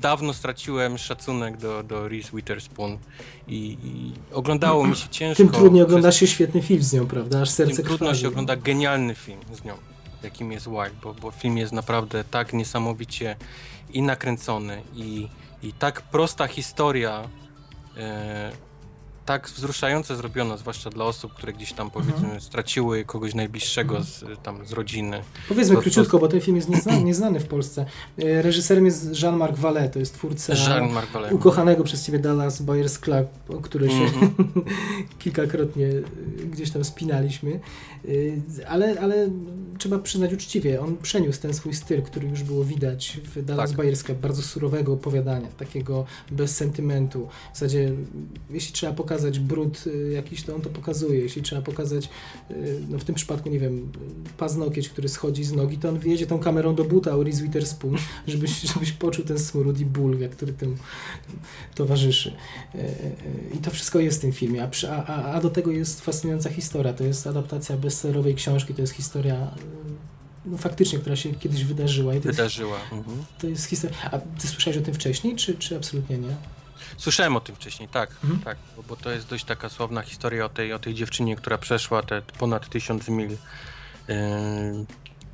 dawno 0.00 0.32
straciłem 0.32 0.98
szacunek 0.98 1.56
do, 1.56 1.82
do 1.82 2.08
Reese 2.08 2.30
Witherspoon 2.34 2.98
i, 3.48 3.76
i 3.84 4.12
oglądało 4.34 4.86
mi 4.86 4.96
się 4.96 5.08
ciężko. 5.18 5.36
Tym 5.42 5.52
trudniej 5.52 5.82
ogląda 5.82 6.12
się 6.12 6.26
świetny 6.26 6.62
film 6.62 6.82
z 6.82 6.92
nią, 6.92 7.06
prawda? 7.06 7.40
Aż 7.40 7.50
serce 7.50 7.76
Tym 7.76 7.84
trudno 7.84 7.98
krwawi. 8.06 8.18
się 8.18 8.28
ogląda 8.28 8.56
genialny 8.56 9.14
film 9.14 9.40
z 9.52 9.64
nią, 9.64 9.74
jakim 10.22 10.52
jest 10.52 10.66
Wild, 10.68 10.94
bo, 11.02 11.14
bo 11.14 11.30
film 11.30 11.58
jest 11.58 11.72
naprawdę 11.72 12.24
tak 12.24 12.52
niesamowicie 12.52 13.36
i 13.92 14.02
nakręcony 14.02 14.82
i, 14.94 15.28
i 15.62 15.72
tak 15.72 16.02
prosta 16.02 16.46
historia, 16.46 17.28
e, 17.96 18.52
tak 19.30 19.48
wzruszająco 19.48 20.16
zrobiona, 20.16 20.56
zwłaszcza 20.56 20.90
dla 20.90 21.04
osób, 21.04 21.34
które 21.34 21.52
gdzieś 21.52 21.72
tam 21.72 21.90
powiedzmy 21.90 22.40
straciły 22.40 23.04
kogoś 23.04 23.34
najbliższego 23.34 24.02
z, 24.02 24.24
tam 24.42 24.66
z 24.66 24.72
rodziny. 24.72 25.22
Powiedzmy 25.48 25.74
To- 25.74 25.80
to- 25.80 25.82
króciutko, 25.82 26.18
bo 26.18 26.28
ten 26.28 26.40
film 26.40 26.56
jest 26.56 26.68
nieznany, 26.68 27.02
nieznany 27.10 27.40
w 27.40 27.46
Polsce. 27.46 27.86
E, 28.18 28.42
Reżyserem 28.42 28.84
jest 28.86 29.22
Jean-Marc 29.22 29.56
Vallée, 29.58 29.90
to 29.90 29.98
jest 29.98 30.14
twórca 30.14 30.52
Vallée. 30.54 31.32
ukochanego 31.34 31.84
przez 31.84 32.06
ciebie 32.06 32.18
Dallas 32.18 32.62
Buyers 32.62 32.98
Club, 32.98 33.26
o 33.48 33.54
który 33.60 33.88
się 33.88 33.94
Mhm. 33.94 34.44
kilkakrotnie 35.18 35.86
y, 35.86 36.04
gdzieś 36.52 36.70
tam 36.70 36.84
spinaliśmy. 36.84 37.60
Y, 38.04 38.42
Ale, 38.68 39.00
ale 39.00 39.28
trzeba 39.78 39.98
przyznać 39.98 40.32
uczciwie, 40.32 40.80
on 40.80 40.96
przeniósł 40.96 41.40
ten 41.40 41.54
swój 41.54 41.74
styl, 41.74 42.02
który 42.02 42.28
już 42.28 42.42
było 42.42 42.64
widać 42.64 43.20
w 43.34 43.44
Dallas 43.44 43.70
Tak. 43.70 43.76
Buyers 43.76 44.02
Club, 44.02 44.18
bardzo 44.18 44.42
surowego 44.42 44.92
opowiadania, 44.92 45.48
takiego 45.58 46.04
bez 46.30 46.56
sentymentu. 46.56 47.28
W 47.52 47.56
zasadzie, 47.56 47.92
jeśli 48.50 48.72
trzeba 48.72 48.92
pokazać 48.92 49.19
brud 49.28 49.86
y, 49.86 50.10
jakiś, 50.12 50.42
to 50.42 50.54
on 50.54 50.60
to 50.60 50.70
pokazuje. 50.70 51.20
Jeśli 51.20 51.42
trzeba 51.42 51.62
pokazać, 51.62 52.08
y, 52.50 52.80
no 52.88 52.98
w 52.98 53.04
tym 53.04 53.14
przypadku, 53.14 53.48
nie 53.48 53.58
wiem, 53.58 53.92
paznokieć, 54.38 54.88
który 54.88 55.08
schodzi 55.08 55.44
z 55.44 55.52
nogi, 55.52 55.78
to 55.78 55.88
on 55.88 55.98
wjedzie 55.98 56.26
tą 56.26 56.38
kamerą 56.38 56.74
do 56.74 56.84
buta 56.84 57.16
Reese 57.22 57.40
Witherspoon, 57.40 57.96
żebyś, 58.26 58.60
żebyś 58.60 58.92
poczuł 58.92 59.24
ten 59.24 59.38
smród 59.38 59.80
i 59.80 59.86
ból, 59.86 60.18
jak 60.18 60.30
który 60.30 60.52
tym 60.52 60.76
towarzyszy. 61.74 62.32
E, 62.74 62.78
e, 62.78 62.88
I 63.54 63.58
to 63.58 63.70
wszystko 63.70 63.98
jest 63.98 64.18
w 64.18 64.20
tym 64.20 64.32
filmie, 64.32 64.68
a, 64.88 65.04
a, 65.06 65.32
a, 65.32 65.40
do 65.40 65.50
tego 65.50 65.70
jest 65.70 66.00
fascynująca 66.00 66.50
historia. 66.50 66.92
To 66.92 67.04
jest 67.04 67.26
adaptacja 67.26 67.76
bestsellerowej 67.76 68.34
książki, 68.34 68.74
to 68.74 68.80
jest 68.80 68.92
historia 68.92 69.34
e, 69.34 70.10
no, 70.46 70.58
faktycznie, 70.58 70.98
która 70.98 71.16
się 71.16 71.34
kiedyś 71.34 71.64
wydarzyła. 71.64 72.14
I 72.14 72.20
to, 72.20 72.28
jest, 72.28 72.38
Wydarzyła. 72.38 72.76
Mhm. 72.92 73.24
to 73.38 73.46
jest 73.46 73.64
historia. 73.64 73.96
A 74.10 74.18
ty 74.18 74.48
słyszałeś 74.48 74.78
o 74.78 74.82
tym 74.82 74.94
wcześniej, 74.94 75.36
czy, 75.36 75.54
czy 75.54 75.76
absolutnie 75.76 76.18
nie? 76.18 76.36
Słyszałem 76.96 77.36
o 77.36 77.40
tym 77.40 77.56
wcześniej, 77.56 77.88
tak, 77.88 78.10
Mhm. 78.24 78.40
tak, 78.42 78.56
bo, 78.76 78.82
bo 78.82 78.96
to 78.96 79.10
jest 79.10 79.28
dość 79.28 79.44
taka 79.44 79.68
sławna 79.68 80.02
historia 80.02 80.44
o 80.44 80.48
tej, 80.48 80.72
o 80.72 80.78
tej 80.78 80.94
dziewczynie, 80.94 81.36
która 81.36 81.58
przeszła 81.58 82.02
te 82.02 82.22
ponad 82.22 82.68
tysiąc 82.68 83.08
mil. 83.08 83.30
Yy, 83.30 84.16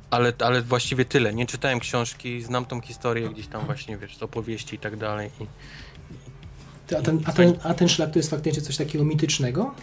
ale, 0.09 0.33
ale 0.39 0.61
właściwie 0.61 1.05
tyle. 1.05 1.33
Nie 1.33 1.45
czytałem 1.45 1.79
książki, 1.79 2.41
znam 2.41 2.65
tą 2.65 2.81
historię 2.81 3.29
gdzieś 3.29 3.47
tam 3.47 3.65
właśnie, 3.65 3.97
wiesz, 3.97 4.17
z 4.17 4.23
opowieści 4.23 4.75
i 4.75 4.79
tak 4.79 4.97
dalej. 4.97 5.29
I, 5.41 5.45
Ty, 6.87 6.97
a, 6.97 7.01
ten, 7.01 7.21
a, 7.25 7.31
ten, 7.31 7.53
a 7.63 7.73
ten 7.73 7.89
szlak 7.89 8.11
to 8.11 8.19
jest 8.19 8.29
faktycznie 8.29 8.61
coś 8.63 8.77
takiego 8.77 9.03
mitycznego 9.05 9.73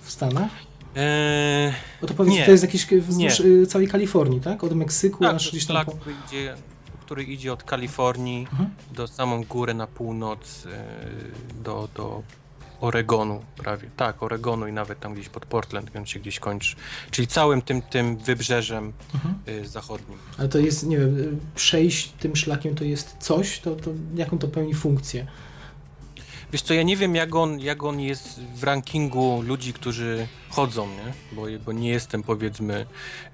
w 0.00 0.10
Stanach? 0.10 0.50
Eee, 0.96 1.72
Bo 2.00 2.06
to 2.06 2.14
powiedz, 2.14 2.34
Nie. 2.34 2.44
to 2.44 2.50
jest 2.50 2.62
jakiś 2.64 2.86
wzdłuż 2.86 3.40
Nie. 3.40 3.66
całej 3.66 3.88
Kalifornii, 3.88 4.40
tak? 4.40 4.64
Od 4.64 4.72
Meksyku 4.74 5.24
tak, 5.24 5.34
aż 5.36 5.50
gdzieś 5.50 5.66
tam 5.66 5.84
po... 5.84 5.92
gdzie, 6.26 6.54
w 6.81 6.81
który 7.12 7.24
idzie 7.24 7.52
od 7.52 7.62
Kalifornii 7.62 8.46
Mhm. 8.52 8.70
do 8.94 9.06
samą 9.08 9.44
górę 9.44 9.74
na 9.74 9.86
północ, 9.86 10.66
e, 10.66 10.84
do, 11.64 11.88
do 11.94 12.22
Oregonu 12.80 13.44
prawie. 13.56 13.90
Tak, 13.96 14.22
Oregonu 14.22 14.66
i 14.66 14.72
nawet 14.72 15.00
tam 15.00 15.14
gdzieś 15.14 15.28
pod 15.28 15.46
Portland, 15.46 15.90
więc 15.94 16.08
się 16.08 16.20
gdzieś 16.20 16.38
kończy. 16.38 16.76
Czyli 17.10 17.28
całym 17.28 17.62
tym, 17.62 17.82
tym 17.82 18.16
wybrzeżem 18.16 18.92
Mhm. 19.14 19.34
e, 19.46 19.64
zachodnim. 19.66 20.18
Ale 20.38 20.48
to 20.48 20.58
jest, 20.58 20.86
nie 20.86 20.98
wiem, 20.98 21.40
przejść 21.54 22.08
tym 22.08 22.36
szlakiem 22.36 22.74
to 22.74 22.84
jest 22.84 23.16
coś, 23.20 23.60
to, 23.60 23.76
to 23.76 23.90
jaką 24.14 24.38
to 24.38 24.48
pełni 24.48 24.74
funkcję? 24.74 25.26
Wiesz 26.52 26.62
co, 26.62 26.74
ja 26.74 26.82
nie 26.82 26.96
wiem 26.96 27.14
jak 27.14 27.34
on, 27.34 27.60
jak 27.60 27.82
on 27.82 28.00
jest 28.00 28.40
w 28.56 28.64
rankingu 28.64 29.42
ludzi, 29.42 29.72
którzy 29.72 30.26
chodzą, 30.50 30.86
nie? 30.88 31.12
Bo, 31.36 31.42
bo 31.66 31.72
nie 31.72 31.88
jestem 31.88 32.22
powiedzmy, 32.22 32.86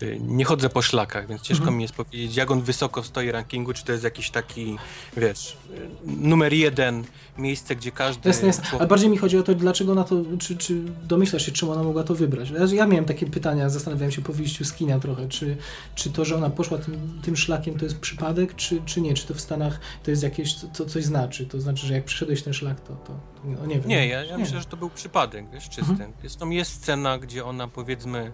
y, 0.03 0.19
nie 0.23 0.45
chodzę 0.45 0.69
po 0.69 0.83
szlakach, 0.83 1.29
więc 1.29 1.43
ciężko 1.43 1.63
Mhm. 1.63 1.77
mi 1.77 1.83
jest 1.83 1.95
powiedzieć 1.95 2.37
jak 2.37 2.51
on 2.51 2.63
wysoko 2.63 3.03
stoi 3.03 3.27
w 3.29 3.31
rankingu, 3.31 3.73
czy 3.73 3.85
to 3.85 3.93
jest 3.93 4.05
jakiś 4.05 4.31
taki, 4.31 4.77
wiesz, 5.17 5.57
y, 5.71 5.89
numer 6.07 6.53
jeden, 6.53 7.05
miejsce, 7.39 7.77
gdzie 7.77 7.91
każdy... 7.93 8.29
Jasne, 8.29 8.47
jasne. 8.47 8.63
człowiek- 8.65 8.81
Ale 8.81 8.89
bardziej 8.89 9.09
mi 9.11 9.17
chodzi 9.17 9.39
o 9.39 9.43
to, 9.43 9.55
dlaczego 9.55 9.95
na 9.95 10.05
to, 10.05 10.17
czy, 10.39 10.57
czy 10.57 10.81
domyślasz 11.09 11.47
się, 11.47 11.53
czym 11.53 11.69
ona 11.69 11.83
mogła 11.83 12.05
to 12.05 12.15
wybrać? 12.15 12.51
Ja, 12.51 12.77
ja 12.77 12.87
miałem 12.87 13.05
takie 13.05 13.27
pytania, 13.27 13.69
zastanawiałem 13.71 14.13
się 14.13 14.23
po 14.23 14.33
wyjściu 14.33 14.65
z 14.65 14.73
kina 14.73 14.99
trochę, 15.01 15.29
czy, 15.29 15.57
czy 15.95 16.11
to, 16.11 16.25
że 16.25 16.37
ona 16.37 16.51
poszła 16.51 16.79
tym, 16.79 17.21
tym 17.23 17.37
szlakiem, 17.37 17.79
to 17.79 17.85
jest 17.85 17.99
przypadek, 17.99 18.55
czy, 18.57 18.83
czy 18.87 19.01
nie? 19.01 19.15
Czy 19.15 19.27
to 19.27 19.35
w 19.35 19.41
Stanach 19.41 19.81
to 20.03 20.11
jest 20.11 20.23
jakieś, 20.23 20.55
co 20.73 20.87
coś 20.87 21.05
znaczy? 21.05 21.47
To 21.47 21.61
znaczy, 21.61 21.87
że 21.87 21.95
jak 21.95 22.05
przyszedłeś 22.05 22.43
ten 22.43 22.53
szlak, 22.53 22.81
to, 22.81 22.93
to, 23.09 23.13
to 23.43 23.49
no 23.61 23.67
nie 23.67 23.81
wiem. 23.81 23.89
Nie, 23.89 24.07
ja, 24.09 24.25
ja 24.25 24.39
myślę, 24.39 24.61
że 24.61 24.67
to 24.67 24.77
był 24.77 24.91
przypadek, 24.91 25.51
wiesz, 25.51 25.69
czysty. 25.69 25.93
Mhm. 25.93 26.13
Jest, 26.23 26.39
tam 26.39 26.53
jest 26.53 26.73
scena, 26.73 27.19
gdzie 27.19 27.45
ona 27.45 27.69
powiedzmy, 27.69 28.33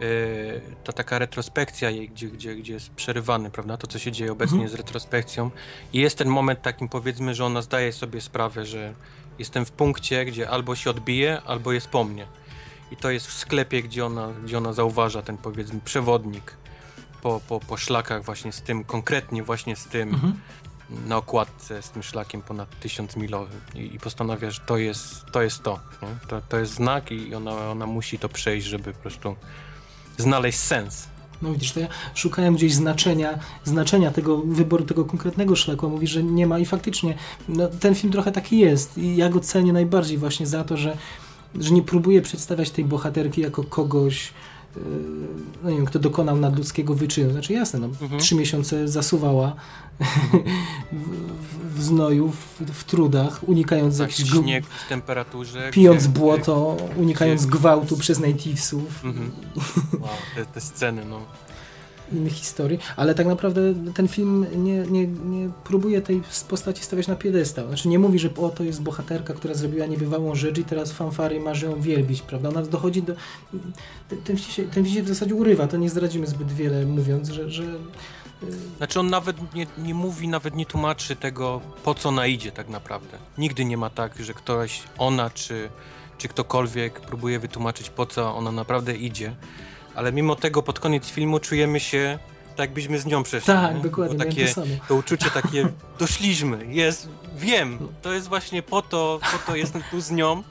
yy, 0.00 0.06
ta 0.84 0.92
taka 0.92 1.18
retrospekcja 1.18 1.90
jej, 1.90 2.08
gdzie, 2.08 2.28
gdzie, 2.28 2.54
gdzie 2.56 2.72
jest 2.72 2.90
przerywany, 2.90 3.50
prawda, 3.50 3.76
to 3.76 3.86
co 3.86 3.98
się 3.98 4.12
dzieje 4.12 4.32
obecnie 4.32 4.54
Mhm. 4.58 4.70
z 4.70 4.74
retrospekcją 4.74 5.50
i 5.92 5.98
jest 5.98 6.18
ten 6.18 6.28
moment 6.28 6.62
takim 6.62 6.88
powiedzmy, 6.88 7.34
że 7.34 7.44
ona 7.44 7.62
zdaje 7.62 7.92
sobie 7.92 8.20
sprawę, 8.20 8.66
że 8.66 8.94
jestem 9.38 9.64
w 9.64 9.70
punkcie, 9.70 10.24
gdzie 10.24 10.50
albo 10.50 10.74
się 10.76 10.90
odbije, 10.90 11.42
albo 11.46 11.72
jest 11.72 11.88
po 11.88 12.04
mnie. 12.04 12.26
I 12.90 12.96
to 12.96 13.10
jest 13.10 13.26
w 13.26 13.32
sklepie, 13.32 13.82
gdzie 13.82 14.06
ona, 14.06 14.28
gdzie 14.44 14.58
ona 14.58 14.72
zauważa 14.72 15.22
ten 15.22 15.36
powiedzmy 15.38 15.80
przewodnik 15.84 16.56
po, 17.22 17.40
po, 17.48 17.60
po 17.60 17.76
szlakach 17.76 18.24
właśnie 18.24 18.52
z 18.52 18.62
tym, 18.62 18.84
konkretnie 18.84 19.42
właśnie 19.42 19.76
z 19.76 19.84
tym, 19.84 20.08
Mhm. 20.08 20.40
Na 21.06 21.16
okładce 21.16 21.82
z 21.82 21.90
tym 21.90 22.02
szlakiem 22.02 22.42
ponad 22.42 22.80
tysiąc 22.80 23.16
milowym 23.16 23.60
i, 23.74 23.94
i 23.94 23.98
postanawia, 23.98 24.50
że 24.50 24.60
to 24.66 24.78
jest 24.78 25.24
to. 25.32 25.42
Jest 25.42 25.62
to, 25.62 25.80
to, 26.28 26.40
to 26.48 26.58
jest 26.58 26.74
znak 26.74 27.12
i 27.12 27.34
ona, 27.34 27.70
ona 27.70 27.86
musi 27.86 28.18
to 28.18 28.28
przejść, 28.28 28.66
żeby 28.66 28.92
po 28.92 28.98
prostu 28.98 29.36
znaleźć 30.18 30.58
sens. 30.58 31.08
No 31.42 31.52
widzisz, 31.52 31.72
to 31.72 31.80
ja 31.80 31.88
szukałem 32.14 32.54
gdzieś 32.54 32.74
znaczenia, 32.74 33.38
znaczenia 33.64 34.10
tego 34.10 34.38
wyboru, 34.38 34.84
tego 34.84 35.04
konkretnego 35.04 35.56
szlaku, 35.56 35.86
a 35.86 35.88
mówi, 35.88 36.06
że 36.06 36.22
nie 36.22 36.46
ma 36.46 36.58
i 36.58 36.66
faktycznie 36.66 37.14
no, 37.48 37.68
ten 37.68 37.94
film 37.94 38.12
trochę 38.12 38.32
taki 38.32 38.58
jest 38.58 38.98
i 38.98 39.16
ja 39.16 39.28
go 39.28 39.40
cenię 39.40 39.72
najbardziej 39.72 40.18
właśnie 40.18 40.46
za 40.46 40.64
to, 40.64 40.76
że, 40.76 40.96
że 41.54 41.70
nie 41.70 41.82
próbuje 41.82 42.22
przedstawiać 42.22 42.70
tej 42.70 42.84
bohaterki 42.84 43.40
jako 43.40 43.64
kogoś, 43.64 44.32
no 45.62 45.70
nie 45.70 45.76
wiem, 45.76 45.86
kto 45.86 45.98
dokonał 45.98 46.36
nadludzkiego 46.36 46.94
wyczynu. 46.94 47.32
Znaczy 47.32 47.52
jasne, 47.52 47.78
no, 47.78 47.86
Mhm. 48.02 48.20
trzy 48.20 48.34
miesiące 48.34 48.88
zasuwała 48.88 49.54
w, 50.00 50.04
w, 50.92 51.74
w 51.78 51.82
znoju, 51.82 52.28
w, 52.32 52.62
w 52.72 52.84
trudach, 52.84 53.40
unikając 53.48 53.98
Tak, 53.98 54.10
jakichś... 54.10 54.30
śniegu, 54.30 54.66
w 54.86 54.88
temperaturze. 54.88 55.70
Pijąc 55.72 56.02
gdzie- 56.06 56.18
błoto, 56.20 56.76
unikając 56.96 57.46
gdzie- 57.46 57.58
gwałtu 57.58 57.96
przez 57.96 58.20
nativesów. 58.20 59.04
Mhm. 59.04 59.30
Wow, 60.00 60.10
te, 60.34 60.46
te 60.46 60.60
sceny, 60.60 61.04
no. 61.04 61.20
Innych 62.12 62.32
historii, 62.32 62.78
ale 62.96 63.14
tak 63.14 63.26
naprawdę 63.26 63.60
ten 63.94 64.08
film 64.08 64.46
nie, 64.56 64.78
nie, 64.78 65.06
nie 65.06 65.50
próbuje 65.64 66.02
tej 66.02 66.22
postaci 66.48 66.82
stawiać 66.82 67.08
na 67.08 67.16
piedestał. 67.16 67.66
Znaczy 67.66 67.88
nie 67.88 67.98
mówi, 67.98 68.18
że 68.18 68.30
o, 68.36 68.48
to 68.48 68.64
jest 68.64 68.82
bohaterka, 68.82 69.34
która 69.34 69.54
zrobiła 69.54 69.86
niebywałą 69.86 70.34
rzecz 70.34 70.58
i 70.58 70.64
teraz 70.64 70.92
fanfary 70.92 71.40
marzy 71.40 71.66
ją 71.66 71.80
wielbić, 71.80 72.22
prawda? 72.22 72.48
Ona 72.48 72.62
dochodzi 72.62 73.02
do... 73.02 73.14
Ten, 74.24 74.38
się, 74.38 74.62
ten 74.62 74.84
film 74.84 74.96
się 74.96 75.02
w 75.02 75.08
zasadzie 75.08 75.34
urywa, 75.34 75.66
to 75.66 75.76
nie 75.76 75.90
zdradzimy 75.90 76.26
zbyt 76.26 76.52
wiele 76.52 76.86
mówiąc, 76.86 77.28
że... 77.28 77.50
że 77.50 77.62
Znaczy 78.76 79.00
on 79.00 79.10
nawet 79.10 79.54
nie, 79.54 79.66
nie 79.78 79.94
mówi, 79.94 80.28
nawet 80.28 80.54
nie 80.54 80.66
tłumaczy 80.66 81.16
tego, 81.16 81.60
po 81.84 81.94
co 81.94 82.08
ona 82.08 82.26
idzie 82.26 82.52
tak 82.52 82.68
naprawdę. 82.68 83.18
Nigdy 83.38 83.64
nie 83.64 83.76
ma 83.76 83.90
tak, 83.90 84.18
że 84.18 84.34
ktoś, 84.34 84.82
ona 84.98 85.30
czy, 85.30 85.68
czy 86.18 86.28
ktokolwiek 86.28 87.00
próbuje 87.00 87.38
wytłumaczyć, 87.38 87.90
po 87.90 88.06
co 88.06 88.36
ona 88.36 88.52
naprawdę 88.52 88.96
idzie. 88.96 89.36
Ale 89.98 90.12
mimo 90.12 90.36
tego 90.36 90.62
pod 90.62 90.80
koniec 90.80 91.06
filmu 91.06 91.38
czujemy 91.40 91.80
się 91.80 92.18
tak, 92.56 92.58
jakbyśmy 92.68 92.98
z 92.98 93.06
nią 93.06 93.22
przeszli. 93.22 93.46
tak, 93.46 93.74
nie? 93.76 93.80
dokładnie, 93.82 94.18
Bo 94.18 94.24
takie, 94.24 94.46
to 94.46 94.52
samo. 94.54 94.66
to 94.88 94.94
uczucie 94.94 95.30
takie, 95.30 95.68
doszliśmy, 95.98 96.66
jest, 96.66 97.08
wiem, 97.36 97.78
to 98.02 98.12
jest 98.12 98.28
właśnie 98.28 98.62
po 98.62 98.82
to, 98.82 99.20
po 99.32 99.38
to 99.52 99.56
jestem 99.56 99.82
tu 99.90 100.00
z 100.00 100.10
nią, 100.10 100.42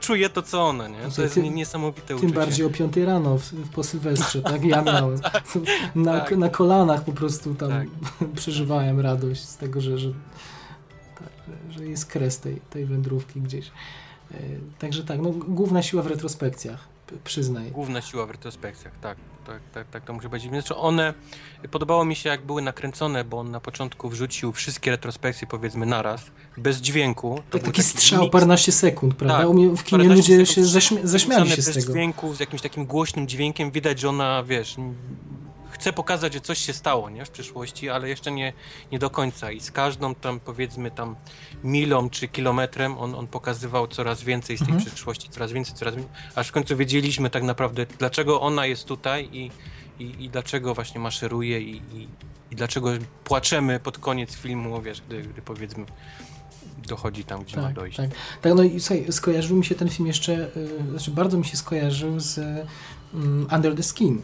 czuję 0.00 0.28
to, 0.30 0.42
co 0.42 0.62
ona, 0.62 0.88
nie? 0.88 0.96
To 0.98 1.04
Słuchaj, 1.04 1.24
jest 1.24 1.34
tym- 1.34 1.44
nie- 1.44 1.50
niesamowite 1.50 2.06
Tym 2.06 2.16
uczucie. 2.16 2.34
bardziej 2.34 2.66
o 2.66 2.70
5 2.70 2.96
rano 2.96 3.38
w, 3.38 3.42
w, 3.42 3.68
po 3.70 3.84
Sylwestrze, 3.84 4.42
tak? 4.42 4.64
Ja 4.64 4.82
miałem. 4.82 5.20
Na, 5.94 6.20
tak. 6.20 6.36
na 6.36 6.48
kolanach 6.48 7.04
po 7.04 7.12
prostu 7.12 7.54
tam 7.54 7.68
Tak. 7.68 7.86
przeżywałem 8.34 9.00
radość 9.00 9.40
z 9.44 9.56
tego, 9.56 9.80
że, 9.80 9.98
że, 9.98 10.12
tak, 11.18 11.28
że- 11.70 11.86
jest 11.86 12.06
kres 12.06 12.40
tej, 12.40 12.60
tej 12.70 12.84
wędrówki 12.86 13.40
gdzieś. 13.40 13.66
E, 14.34 14.36
Także 14.78 15.04
tak, 15.04 15.20
no, 15.20 15.30
główna 15.30 15.82
siła 15.82 16.02
w 16.02 16.06
retrospekcjach, 16.06 16.88
przyznaj. 17.24 17.70
Główna 17.70 18.00
siła 18.00 18.26
w 18.26 18.30
retrospekcjach, 18.30 18.92
tak, 19.00 19.18
tak, 19.46 19.60
tak, 19.74 19.88
tak 19.90 20.04
to 20.04 20.12
muszę 20.12 20.28
powiedzieć. 20.28 20.50
Znaczy 20.50 20.76
one, 20.76 21.14
podobało 21.70 22.04
mi 22.04 22.16
się 22.16 22.28
jak 22.28 22.46
były 22.46 22.62
nakręcone, 22.62 23.24
bo 23.24 23.38
on 23.38 23.50
na 23.50 23.60
początku 23.60 24.08
wrzucił 24.08 24.52
wszystkie 24.52 24.90
retrospekcje 24.90 25.46
powiedzmy 25.46 25.86
naraz, 25.86 26.22
bez 26.56 26.76
dźwięku. 26.80 27.36
To 27.36 27.42
Tak, 27.42 27.62
był 27.62 27.72
taki 27.72 27.82
strzał, 27.82 28.20
miks, 28.22 28.32
paręnaście 28.32 28.72
sekund, 28.72 29.14
prawda? 29.14 29.38
Tak, 29.38 29.48
U 29.48 29.54
mnie 29.54 29.76
w 29.76 29.84
kinie 29.84 30.04
ludzie 30.04 30.46
się 30.46 30.64
zaśmia 30.64 31.00
zaśmiali 31.04 31.50
się 31.50 31.62
z 31.62 31.66
bez 31.66 31.74
tego. 31.74 31.92
dźwięku, 31.92 32.34
z 32.34 32.40
jakimś 32.40 32.62
takim 32.62 32.86
głośnym 32.86 33.28
dźwiękiem, 33.28 33.70
widać, 33.70 34.00
że 34.00 34.08
ona, 34.08 34.42
wiesz, 34.42 34.76
chce 35.80 35.92
pokazać, 35.92 36.32
że 36.34 36.40
coś 36.40 36.58
się 36.58 36.72
stało, 36.72 37.10
nie, 37.10 37.24
w 37.24 37.30
przyszłości, 37.30 37.88
ale 37.90 38.08
jeszcze 38.08 38.30
nie, 38.32 38.52
nie 38.92 38.98
do 38.98 39.10
końca 39.10 39.52
i 39.52 39.60
z 39.60 39.70
każdą 39.70 40.14
tam, 40.14 40.40
powiedzmy 40.40 40.90
tam 40.90 41.16
milą 41.64 42.10
czy 42.10 42.28
kilometrem 42.28 42.98
on, 42.98 43.14
on 43.14 43.26
pokazywał 43.26 43.86
coraz 43.86 44.22
więcej 44.22 44.56
z 44.56 44.60
tej 44.60 44.68
Mhm. 44.68 44.84
przyszłości, 44.90 45.28
coraz 45.28 45.52
więcej, 45.52 45.74
coraz 45.74 45.94
więcej, 45.94 46.12
aż 46.34 46.48
w 46.48 46.52
końcu 46.52 46.76
wiedzieliśmy 46.76 47.30
tak 47.30 47.42
naprawdę, 47.42 47.86
dlaczego 47.98 48.40
ona 48.40 48.66
jest 48.66 48.84
tutaj 48.84 49.28
i, 49.32 49.50
i, 49.98 50.24
i 50.24 50.30
dlaczego 50.30 50.74
właśnie 50.74 51.00
maszeruje 51.00 51.60
i, 51.60 51.76
i, 51.76 52.08
i 52.50 52.56
dlaczego 52.56 52.90
płaczemy 53.24 53.80
pod 53.80 53.98
koniec 53.98 54.34
filmu, 54.36 54.82
wiesz, 54.82 55.00
gdy, 55.00 55.22
gdy 55.22 55.42
powiedzmy 55.42 55.84
dochodzi 56.88 57.24
tam, 57.24 57.42
gdzie 57.44 57.56
ma 57.56 57.62
Tak, 57.62 57.74
dojść. 57.74 57.96
tak. 57.96 58.10
tak, 58.42 58.54
no 58.54 58.62
i 58.62 58.80
słuchaj, 58.80 59.06
skojarzył 59.12 59.56
mi 59.56 59.64
się 59.64 59.74
ten 59.74 59.88
film 59.88 60.06
jeszcze, 60.06 60.32
y, 60.56 60.90
znaczy 60.90 61.10
bardzo 61.10 61.38
mi 61.38 61.44
się 61.44 61.56
skojarzył 61.56 62.20
z 62.20 62.38
y, 62.38 62.66
Under 63.56 63.74
the 63.76 63.82
Skin. 63.82 64.22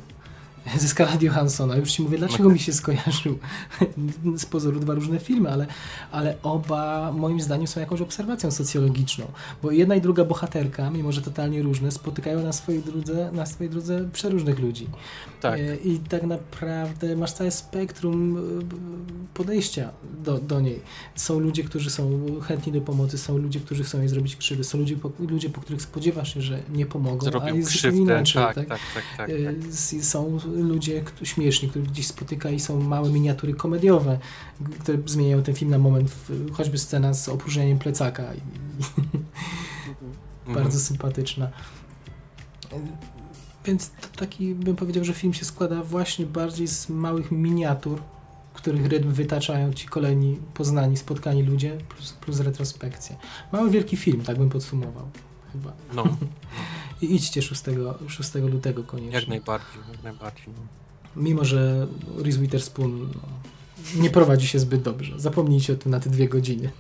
Ze 0.79 0.89
Scarlett 0.89 1.23
Johanssona. 1.23 1.77
Już 1.77 1.93
ci 1.93 2.03
mówię, 2.03 2.19
dlaczego 2.19 2.49
mi 2.51 2.59
się 2.59 2.73
skojarzył. 2.73 3.39
Z 4.37 4.47
pozoru 4.47 4.81
dwa 4.81 4.95
różne 4.95 5.19
filmy, 5.19 5.51
ale, 5.51 5.67
ale 6.12 6.37
oba 6.43 7.12
moim 7.12 7.41
zdaniem 7.41 7.67
są 7.67 7.81
jakąś 7.81 8.01
obserwacją 8.01 8.51
socjologiczną. 8.51 9.27
Bo 9.62 9.71
jedna 9.71 9.95
i 9.95 10.01
druga 10.01 10.25
bohaterka, 10.25 10.91
mimo 10.91 11.12
że 11.12 11.23
totalnie 11.23 11.62
różne, 11.62 11.91
spotykają 11.91 12.43
na 12.43 12.53
swojej 12.53 12.83
drodze, 12.83 13.31
na 13.33 13.47
swojej 13.47 13.71
drodze 13.71 14.09
przeróżnych 14.12 14.59
ludzi. 14.59 14.87
Tak. 15.41 15.61
E, 15.61 15.77
I 15.77 15.99
tak 15.99 16.23
naprawdę 16.23 17.17
masz 17.17 17.33
całe 17.33 17.51
spektrum 17.51 18.37
e, 18.39 18.41
podejścia 19.35 19.91
do, 20.25 20.39
do 20.39 20.61
niej. 20.61 20.81
Są 21.14 21.41
ludzie, 21.41 21.64
którzy 21.64 21.91
są 21.91 22.21
chętni 22.41 22.73
do 22.73 22.81
pomocy, 22.81 23.19
są 23.19 23.39
ludzie, 23.39 23.61
którzy 23.61 23.85
chcą 23.85 23.99
jej 23.99 24.09
zrobić 24.09 24.37
krzywdę, 24.37 24.64
są 24.64 24.79
ludzie, 24.79 24.97
po, 24.97 25.11
ludzie, 25.29 25.51
po 25.51 25.61
których 25.61 25.83
spodziewasz 25.83 26.35
się, 26.35 26.41
że 26.43 26.62
nie 26.73 26.87
pomogą, 26.87 27.27
a 27.27 27.31
Zrobił 27.31 27.57
jest 27.57 27.71
zupełnie 27.73 27.97
krzywdę, 27.97 28.12
inaczej. 28.12 28.43
tak, 28.43 28.55
tak? 28.55 28.67
tak, 28.69 28.79
tak, 28.95 29.05
tak, 29.17 29.31
E, 29.31 29.45
tak. 29.45 29.55
Są 30.05 30.39
ludzie 30.63 31.05
śmieszni, 31.23 31.69
których 31.69 31.89
gdzieś 31.89 32.07
spotyka 32.07 32.51
i 32.51 32.61
są 32.61 32.81
małe 32.81 33.11
miniatury 33.11 33.55
komediowe, 33.55 34.19
które 34.79 34.99
zmieniają 35.07 35.43
ten 35.43 35.55
film 35.55 35.71
na 35.71 35.79
moment, 35.79 36.11
w, 36.11 36.53
choćby 36.53 36.79
scena 36.79 37.15
z 37.15 37.29
opróżnieniem 37.29 37.79
plecaka. 37.79 38.23
Mhm. 38.23 39.25
bardzo 40.55 40.81
sympatyczna. 40.81 41.51
Więc 43.65 43.91
to 43.91 44.09
taki 44.17 44.55
bym 44.55 44.77
powiedział, 44.77 45.05
że 45.05 45.15
film 45.15 45.35
się 45.35 45.45
składa 45.45 45.83
właśnie 45.83 46.27
bardziej 46.27 46.69
z 46.69 46.89
małych 46.89 47.33
miniatur, 47.33 48.03
których 48.55 48.87
rytm 48.87 49.13
wytaczają 49.13 49.73
ci 49.73 49.89
kolejni 49.89 50.39
poznani, 50.55 50.97
spotkani 50.97 51.43
ludzie, 51.43 51.79
plus, 51.89 52.13
plus 52.13 52.41
retrospekcja. 52.41 53.17
Mały 53.53 53.71
wielki 53.71 53.97
film, 53.97 54.21
tak 54.21 54.39
bym 54.39 54.49
podsumował 54.49 55.11
chyba. 55.57 55.73
No, 55.95 56.17
I 57.03 57.15
idźcie 57.15 57.43
6, 57.43 57.63
6 58.09 58.35
lutego 58.35 58.85
koniecznie. 58.85 59.19
jak 59.19 59.29
najbardziej, 59.29 59.81
jak 59.93 60.03
najbardziej. 60.03 60.45
No. 60.49 61.23
Mimo, 61.23 61.45
że 61.45 61.87
Reese 62.19 62.37
Witherspoon 62.37 63.13
no, 63.15 63.23
nie 64.03 64.11
prowadzi 64.11 64.47
się 64.47 64.59
zbyt 64.59 64.83
dobrze. 64.83 65.21
Zapomnijcie 65.21 65.73
o 65.73 65.77
tym 65.77 65.93
na 65.93 66.01
te 66.01 66.11
dwie 66.11 66.29
godziny. 66.29 66.71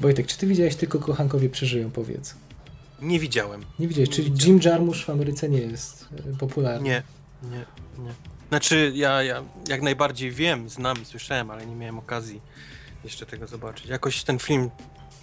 Wojtek, 0.00 0.26
czy 0.26 0.38
ty 0.38 0.46
widziałeś 0.46 0.76
tylko 0.76 0.98
kochankowie 0.98 1.50
przeżyją, 1.50 1.90
powiedz? 1.90 2.34
Nie 3.02 3.20
widziałem. 3.20 3.62
Nie 3.78 3.88
widziałeś, 3.88 4.08
Nie 4.08 4.14
czyli 4.14 4.30
widziałem. 4.30 4.60
Jim 4.60 4.72
Jarmusch 4.72 5.04
w 5.04 5.10
Ameryce 5.10 5.48
nie 5.48 5.58
jest 5.60 6.08
e, 6.34 6.36
popularny. 6.36 6.88
Nie, 6.88 7.02
nie, 7.42 7.64
nie. 8.04 8.12
Znaczy, 8.48 8.92
ja, 8.94 9.22
ja 9.22 9.42
jak 9.68 9.82
najbardziej 9.82 10.30
wiem, 10.30 10.68
znam 10.68 11.02
i 11.02 11.04
słyszałem, 11.04 11.50
ale 11.50 11.66
nie 11.66 11.76
miałem 11.76 11.98
okazji 11.98 12.40
jeszcze 13.04 13.26
tego 13.26 13.46
zobaczyć. 13.46 13.86
Jakoś 13.86 14.24
ten 14.24 14.38
film 14.38 14.70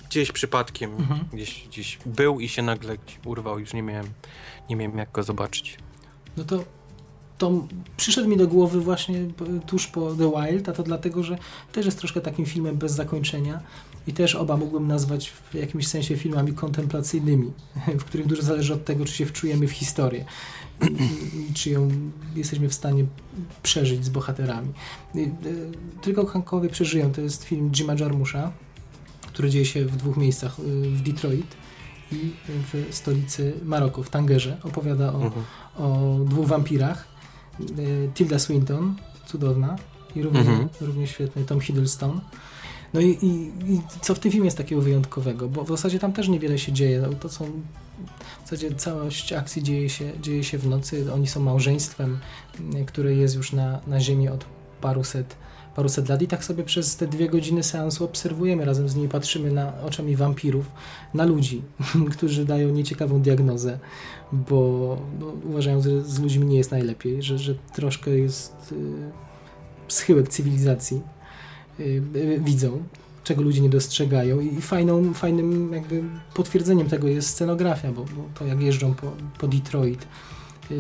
gdzieś 0.10 0.32
przypadkiem 0.32 0.92
Mhm. 0.96 1.20
gdzieś, 1.34 1.68
gdzieś 1.68 1.98
był 2.06 2.40
i 2.40 2.50
się 2.50 2.62
nagle 2.62 2.96
urwał, 3.26 3.60
już 3.60 3.74
nie 3.74 3.84
miałem, 3.84 4.08
nie 4.70 4.76
miałem 4.76 4.98
jak 4.98 5.12
go 5.12 5.24
zobaczyć. 5.24 5.78
No 6.38 6.44
to, 6.44 6.64
to 7.38 7.68
przyszedł 7.98 8.30
mi 8.30 8.38
do 8.38 8.48
głowy 8.48 8.80
właśnie 8.80 9.20
tuż 9.68 9.88
po 9.88 10.16
The 10.16 10.32
Wild, 10.32 10.70
a 10.70 10.72
to 10.72 10.84
dlatego, 10.84 11.24
że 11.24 11.38
też 11.72 11.86
jest 11.86 12.00
troszkę 12.00 12.22
takim 12.22 12.46
filmem 12.46 12.78
bez 12.78 12.92
zakończenia 12.92 13.60
i 14.08 14.14
też 14.14 14.36
oba 14.36 14.58
mógłbym 14.58 14.88
nazwać 14.88 15.30
w 15.30 15.54
jakimś 15.56 15.88
sensie 15.88 16.18
filmami 16.18 16.54
kontemplacyjnymi, 16.54 17.52
w 18.00 18.04
których 18.04 18.28
dużo 18.28 18.42
zależy 18.42 18.74
od 18.74 18.86
tego, 18.86 19.06
czy 19.06 19.14
się 19.14 19.26
wczujemy 19.26 19.68
w 19.68 19.72
historię 19.72 20.26
i, 21.50 21.54
czy 21.54 21.70
ją 21.70 21.90
jesteśmy 22.36 22.70
w 22.70 22.74
stanie 22.74 23.06
przeżyć 23.64 24.06
z 24.06 24.10
bohaterami. 24.10 24.74
Y, 25.16 25.32
Tylko 26.02 26.26
Hankowie 26.26 26.70
przeżyją. 26.70 27.12
To 27.12 27.22
jest 27.22 27.44
film 27.44 27.72
Jima 27.72 27.94
Jarmusza, 28.00 28.52
który 29.36 29.50
dzieje 29.50 29.66
się 29.66 29.86
w 29.86 29.96
dwóch 29.98 30.18
miejscach, 30.18 30.60
y, 30.60 30.64
w 30.90 31.02
Detroit 31.02 31.56
i 32.12 32.32
w 32.74 32.96
stolicy 32.96 33.54
Maroku, 33.64 34.04
w 34.04 34.10
Tangerze. 34.10 34.58
Opowiada 34.64 35.14
o 35.14 35.22
Mhm. 35.24 35.46
o 35.78 36.18
dwóch 36.26 36.48
wampirach. 36.48 37.08
Y, 37.80 38.10
Tilda 38.14 38.40
Swinton, 38.40 38.96
cudowna 39.26 39.76
i 40.16 40.22
równie, 40.22 40.40
Mhm. 40.40 40.70
równie 40.82 41.08
świetny 41.08 41.44
Tom 41.46 41.60
Hiddleston. 41.62 42.22
No 42.94 43.02
i, 43.02 43.10
i, 43.10 43.52
i 43.74 43.82
co 44.02 44.16
w 44.16 44.20
tym 44.20 44.32
filmie 44.32 44.46
jest 44.48 44.58
takiego 44.58 44.82
wyjątkowego? 44.82 45.50
Bo 45.50 45.64
w 45.64 45.68
zasadzie 45.68 46.00
tam 46.00 46.14
też 46.14 46.28
niewiele 46.28 46.60
się 46.60 46.72
dzieje. 46.72 47.02
No, 47.02 47.10
to 47.14 47.30
są 47.30 47.46
w 48.46 48.50
zasadzie 48.50 48.76
całość 48.76 49.34
akcji 49.34 49.64
dzieje 49.64 49.90
się, 49.90 50.12
dzieje 50.22 50.44
się 50.44 50.58
w 50.58 50.68
nocy. 50.68 51.14
Oni 51.14 51.28
są 51.28 51.40
małżeństwem, 51.40 52.20
y, 52.76 52.86
które 52.86 53.14
jest 53.14 53.36
już 53.36 53.54
na, 53.54 53.80
na 53.88 54.00
ziemi 54.00 54.30
od 54.30 54.46
paruset, 54.82 55.36
paruset 55.76 56.10
lat 56.10 56.22
i 56.22 56.28
tak 56.28 56.44
sobie 56.44 56.64
przez 56.64 56.96
te 56.96 57.08
dwie 57.08 57.30
godziny 57.30 57.64
seansu 57.64 58.06
obserwujemy 58.06 58.66
razem 58.66 58.90
z 58.90 58.96
nimi, 58.96 59.10
patrzymy 59.10 59.52
na 59.52 59.82
oczami 59.82 60.16
wampirów, 60.16 60.72
na 61.14 61.26
ludzi, 61.26 61.62
którzy 62.14 62.46
dają 62.46 62.70
nieciekawą 62.70 63.22
diagnozę 63.22 63.80
bo 64.32 64.98
no, 65.20 65.26
uważają, 65.44 65.82
że 65.82 66.02
z 66.02 66.20
ludźmi 66.20 66.46
nie 66.46 66.58
jest 66.58 66.72
najlepiej, 66.72 67.24
że, 67.24 67.38
że 67.38 67.56
troszkę 67.74 68.12
jest 68.12 68.72
y, 68.72 68.76
schyłek 69.88 70.30
cywilizacji 70.30 71.02
y, 71.80 72.02
widzą, 72.40 72.84
czego 73.24 73.42
ludzie 73.42 73.62
nie 73.62 73.70
dostrzegają 73.70 74.40
i 74.40 74.62
fajną, 74.62 75.14
fajnym 75.14 75.74
jakby 75.74 76.04
potwierdzeniem 76.34 76.90
tego 76.90 77.08
jest 77.08 77.30
scenografia, 77.30 77.92
bo, 77.92 78.02
bo 78.02 78.30
to 78.40 78.46
jak 78.46 78.62
jeżdżą 78.62 78.94
po, 78.94 79.12
po 79.38 79.48
Detroit 79.48 80.08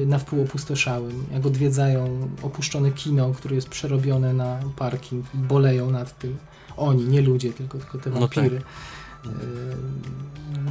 na 0.05 0.19
wpół 0.19 0.41
opustoszałym, 0.41 1.25
jak 1.33 1.45
odwiedzają 1.45 2.29
opuszczone 2.41 2.91
kino, 2.91 3.31
które 3.31 3.55
jest 3.55 3.69
przerobione 3.69 4.33
na 4.33 4.59
parking, 4.75 5.25
boleją 5.33 5.91
nad 5.91 6.19
tym. 6.19 6.37
Oni, 6.77 7.05
nie 7.05 7.21
ludzie, 7.21 7.53
tylko, 7.53 7.77
tylko 7.77 7.97
te 7.97 8.09
No 8.09 8.19
wampiry. 8.19 8.55
Y, 8.55 8.61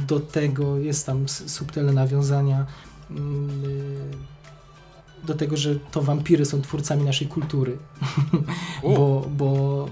Do 0.07 0.19
tego 0.19 0.77
jest 0.77 1.05
tam 1.05 1.29
subtelne 1.29 1.93
nawiązania 1.93 2.65
y, 3.11 3.15
do 5.25 5.33
tego, 5.33 5.57
że 5.57 5.75
to 5.75 6.01
wampiry 6.01 6.45
są 6.45 6.61
twórcami 6.61 7.03
naszej 7.03 7.27
kultury. 7.27 7.77
Bo, 8.83 9.29
bo 9.37 9.89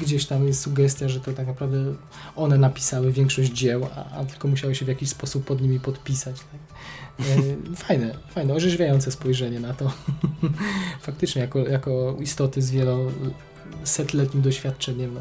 gdzieś 0.00 0.26
tam 0.26 0.46
jest 0.46 0.60
sugestia, 0.60 1.08
że 1.08 1.20
to 1.20 1.32
tak 1.32 1.46
naprawdę 1.46 1.94
one 2.36 2.58
napisały 2.58 3.12
większość 3.12 3.52
dzieł, 3.52 3.88
a, 3.96 4.10
a 4.10 4.24
tylko 4.24 4.48
musiały 4.48 4.74
się 4.74 4.84
w 4.84 4.88
jakiś 4.88 5.08
sposób 5.08 5.44
pod 5.44 5.60
nimi 5.60 5.80
podpisać. 5.80 6.36
Tak? 6.36 6.60
E, 7.26 7.76
Fajne, 7.76 8.14
fajne, 8.30 8.54
orzeźwiające 8.54 9.12
spojrzenie 9.12 9.60
na 9.60 9.74
to. 9.74 9.92
Faktycznie, 11.00 11.42
jako, 11.42 11.58
jako 11.58 12.16
istoty 12.20 12.62
z 12.62 12.70
wielosetletnim 12.70 14.42
doświadczeniem, 14.42 15.14
no, 15.14 15.20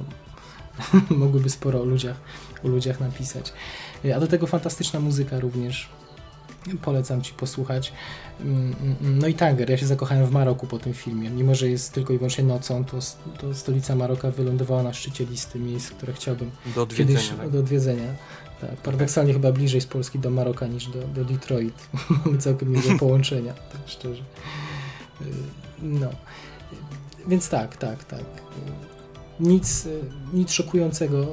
mogłyby 1.17 1.49
sporo 1.49 1.81
o 1.81 1.85
ludziach, 1.85 2.17
o 2.63 2.67
ludziach 2.67 2.99
napisać. 2.99 3.53
E, 4.05 4.15
A 4.15 4.19
do 4.19 4.27
tego 4.27 4.47
fantastyczna 4.47 4.99
muzyka 4.99 5.39
również. 5.39 5.89
Polecam 6.81 7.21
Ci 7.21 7.33
posłuchać. 7.33 7.93
Mm, 8.41 8.75
mm, 8.81 9.19
No 9.19 9.27
i 9.27 9.33
Tanger, 9.33 9.69
ja 9.69 9.77
się 9.77 9.85
zakochałem 9.85 10.25
w 10.25 10.31
Maroku 10.31 10.67
po 10.67 10.79
tym 10.79 10.93
filmie. 10.93 11.29
Mimo, 11.29 11.55
że 11.55 11.69
jest 11.69 11.93
tylko 11.93 12.13
i 12.13 12.17
wyłącznie 12.17 12.43
nocą, 12.43 12.85
to, 12.85 12.97
to 13.39 13.53
stolica 13.53 13.95
Maroka 13.95 14.31
wylądowała 14.31 14.83
na 14.83 14.93
szczycie 14.93 15.25
listy 15.25 15.59
miejsc, 15.59 15.89
które 15.91 16.13
chciałbym 16.13 16.51
Do 16.75 16.81
odwiedzenia. 16.81 17.19
kiedyś 17.19 17.37
tak? 17.37 17.49
do 17.49 17.59
odwiedzenia. 17.59 18.13
Tak, 18.61 18.75
paradoksalnie 18.75 19.33
chyba 19.33 19.51
bliżej 19.51 19.81
z 19.81 19.85
Polski 19.85 20.19
do 20.19 20.29
Maroka 20.29 20.67
niż 20.67 20.87
do, 20.87 21.01
do 21.07 21.25
Detroit. 21.25 21.87
Mamy 22.25 22.37
całkiem 22.37 22.73
niezłe 22.75 22.97
połączenia, 23.05 23.53
tak 23.53 23.81
szczerze. 23.85 24.23
Y, 25.21 25.25
No. 25.81 26.09
Więc 27.27 27.49
tak, 27.49 27.77
tak, 27.77 28.03
tak. 28.03 28.19
Y, 28.19 28.23
Nic, 29.39 29.85
y, 29.85 30.01
nic 30.33 30.51
szokującego, 30.51 31.27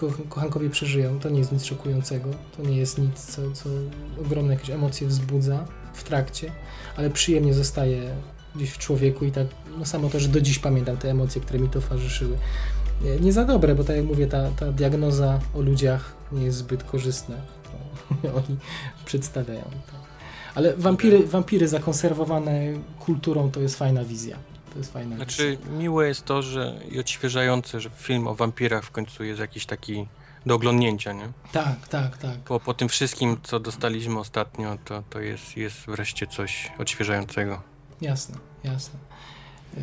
tylko 0.00 0.22
kochankowie 0.28 0.70
przeżyją. 0.70 1.20
To 1.20 1.28
nie 1.28 1.38
jest 1.38 1.52
nic 1.52 1.64
szokującego. 1.64 2.30
To 2.56 2.62
nie 2.62 2.76
jest 2.76 2.98
nic, 2.98 3.24
co, 3.24 3.52
co 3.52 3.68
ogromne 4.20 4.54
jakieś 4.54 4.70
emocje 4.70 5.06
wzbudza 5.06 5.64
w 5.94 6.04
trakcie, 6.04 6.52
ale 6.96 7.10
przyjemnie 7.10 7.54
zostaje 7.54 8.14
gdzieś 8.56 8.70
w 8.70 8.78
człowieku 8.78 9.24
i 9.24 9.32
tak, 9.32 9.46
no 9.78 9.84
samo 9.84 10.08
to, 10.08 10.20
że 10.20 10.28
do 10.28 10.40
dziś 10.40 10.58
pamiętam 10.58 10.96
te 10.96 11.10
emocje, 11.10 11.40
które 11.40 11.58
mi 11.58 11.68
towarzyszyły 11.68 12.38
nie, 13.02 13.16
nie 13.16 13.32
za 13.32 13.44
dobre, 13.44 13.74
bo 13.74 13.84
tak 13.84 13.96
jak 13.96 14.04
mówię, 14.04 14.26
ta, 14.26 14.50
ta 14.50 14.72
diagnoza 14.72 15.40
o 15.54 15.60
ludziach 15.60 16.12
nie 16.32 16.44
jest 16.44 16.58
zbyt 16.58 16.84
korzystna. 16.84 17.36
Oni 18.46 18.56
przedstawiają. 19.04 19.62
Tak. 19.62 20.00
Ale 20.54 20.76
wampiry, 20.76 21.26
wampiry 21.26 21.68
zakonserwowane 21.68 22.60
kulturą 23.00 23.50
to 23.50 23.60
jest 23.60 23.76
fajna 23.76 24.04
wizja. 24.04 24.36
To 24.72 24.78
jest 24.78 24.96
wizja. 24.96 25.16
Znaczy, 25.16 25.58
miłe 25.78 26.08
jest 26.08 26.24
to, 26.24 26.42
że 26.42 26.80
i 26.90 27.00
odświeżające, 27.00 27.80
że 27.80 27.90
film 27.90 28.26
o 28.26 28.34
wampirach 28.34 28.84
w 28.84 28.90
końcu 28.90 29.24
jest 29.24 29.40
jakiś 29.40 29.66
taki 29.66 30.06
do 30.46 30.54
oglądnięcia, 30.54 31.12
nie? 31.12 31.28
Tak, 31.52 31.88
tak, 31.88 32.18
tak. 32.18 32.38
Po, 32.38 32.60
po 32.60 32.74
tym 32.74 32.88
wszystkim, 32.88 33.36
co 33.42 33.60
dostaliśmy 33.60 34.18
ostatnio, 34.18 34.78
to, 34.84 35.02
to 35.10 35.20
jest, 35.20 35.56
jest 35.56 35.76
wreszcie 35.86 36.26
coś 36.26 36.72
odświeżającego. 36.78 37.62
Jasne, 38.00 38.36
jasne. 38.64 38.98
Yy, 39.76 39.82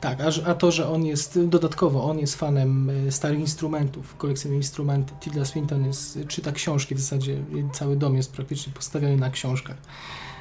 tak, 0.00 0.18
a, 0.20 0.50
a 0.50 0.54
to, 0.54 0.70
że 0.70 0.88
on 0.88 1.04
jest, 1.04 1.40
dodatkowo, 1.44 2.04
on 2.04 2.18
jest 2.18 2.36
fanem 2.36 2.90
y, 2.90 3.12
starych 3.12 3.40
instrumentów, 3.40 4.16
kolekcjonuje 4.16 4.60
instrumenty. 4.60 5.12
Tilda 5.20 5.44
Swinton 5.44 5.86
jest, 5.86 6.18
czyta 6.28 6.52
książki, 6.52 6.94
w 6.94 7.00
zasadzie 7.00 7.36
cały 7.72 7.96
dom 7.96 8.16
jest 8.16 8.32
praktycznie 8.32 8.72
postawiony 8.72 9.16
na 9.16 9.30
książkach. 9.30 9.76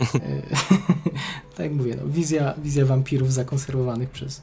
Tak 1.55 1.59
jak 1.65 1.71
mówię, 1.71 1.97
no, 2.01 2.07
wizja, 2.07 2.53
wizja 2.57 2.85
wampirów 2.85 3.33
zakonserwowanych 3.33 4.09
przez, 4.09 4.41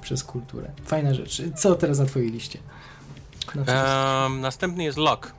przez 0.00 0.24
kulturę. 0.24 0.70
Fajna 0.84 1.14
rzecz. 1.14 1.42
Co 1.56 1.74
teraz 1.74 1.98
na 1.98 2.06
twojej 2.06 2.30
liście? 2.30 2.58
Na? 3.66 4.26
Em, 4.26 4.40
następny 4.40 4.84
jest 4.84 4.98
Lock, 4.98 5.32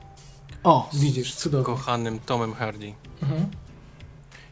o, 0.64 0.90
widzisz, 0.94 1.36
cudownie. 1.36 1.66
kochanym 1.66 2.20
Tomem 2.20 2.54
Hardy. 2.54 2.94
Mhm. 3.24 3.46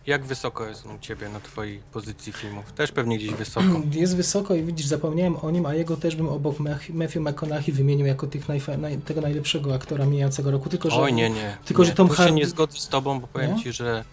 Jak 0.07 0.25
wysoko 0.25 0.67
jest 0.67 0.85
u 0.85 0.99
ciebie 0.99 1.29
na 1.29 1.39
twojej 1.39 1.79
pozycji 1.91 2.33
filmów? 2.33 2.71
Też 2.71 2.91
pewnie 2.91 3.17
gdzieś 3.17 3.31
wysoko. 3.33 3.67
Jest 3.91 4.15
wysoko 4.15 4.55
i 4.55 4.63
widzisz, 4.63 4.85
zapomniałem 4.85 5.35
o 5.41 5.51
nim, 5.51 5.65
a 5.65 5.73
jego 5.73 5.97
też 5.97 6.15
bym 6.15 6.27
obok 6.29 6.55
Matthew 6.89 7.15
McConaughey 7.15 7.71
wymienił 7.73 8.05
jako 8.05 8.27
tych 8.27 8.47
naj, 8.49 8.61
tego 9.05 9.21
najlepszego 9.21 9.75
aktora 9.75 10.05
mijającego 10.05 10.51
roku, 10.51 10.69
tylko 10.69 10.89
że... 10.89 10.95
Oj, 10.95 11.13
nie, 11.13 11.29
nie. 11.29 11.57
tylko, 11.65 11.83
nie. 11.83 11.89
że 11.89 11.95
Tom 11.95 12.07
Tu 12.09 12.15
się 12.15 12.23
Hardy- 12.23 12.33
nie 12.33 12.47
zgodzę 12.47 12.79
z 12.79 12.87
tobą, 12.87 13.19
bo 13.19 13.27
powiem 13.27 13.55
Nie? 13.55 13.63
ci, 13.63 13.73
że 13.73 14.03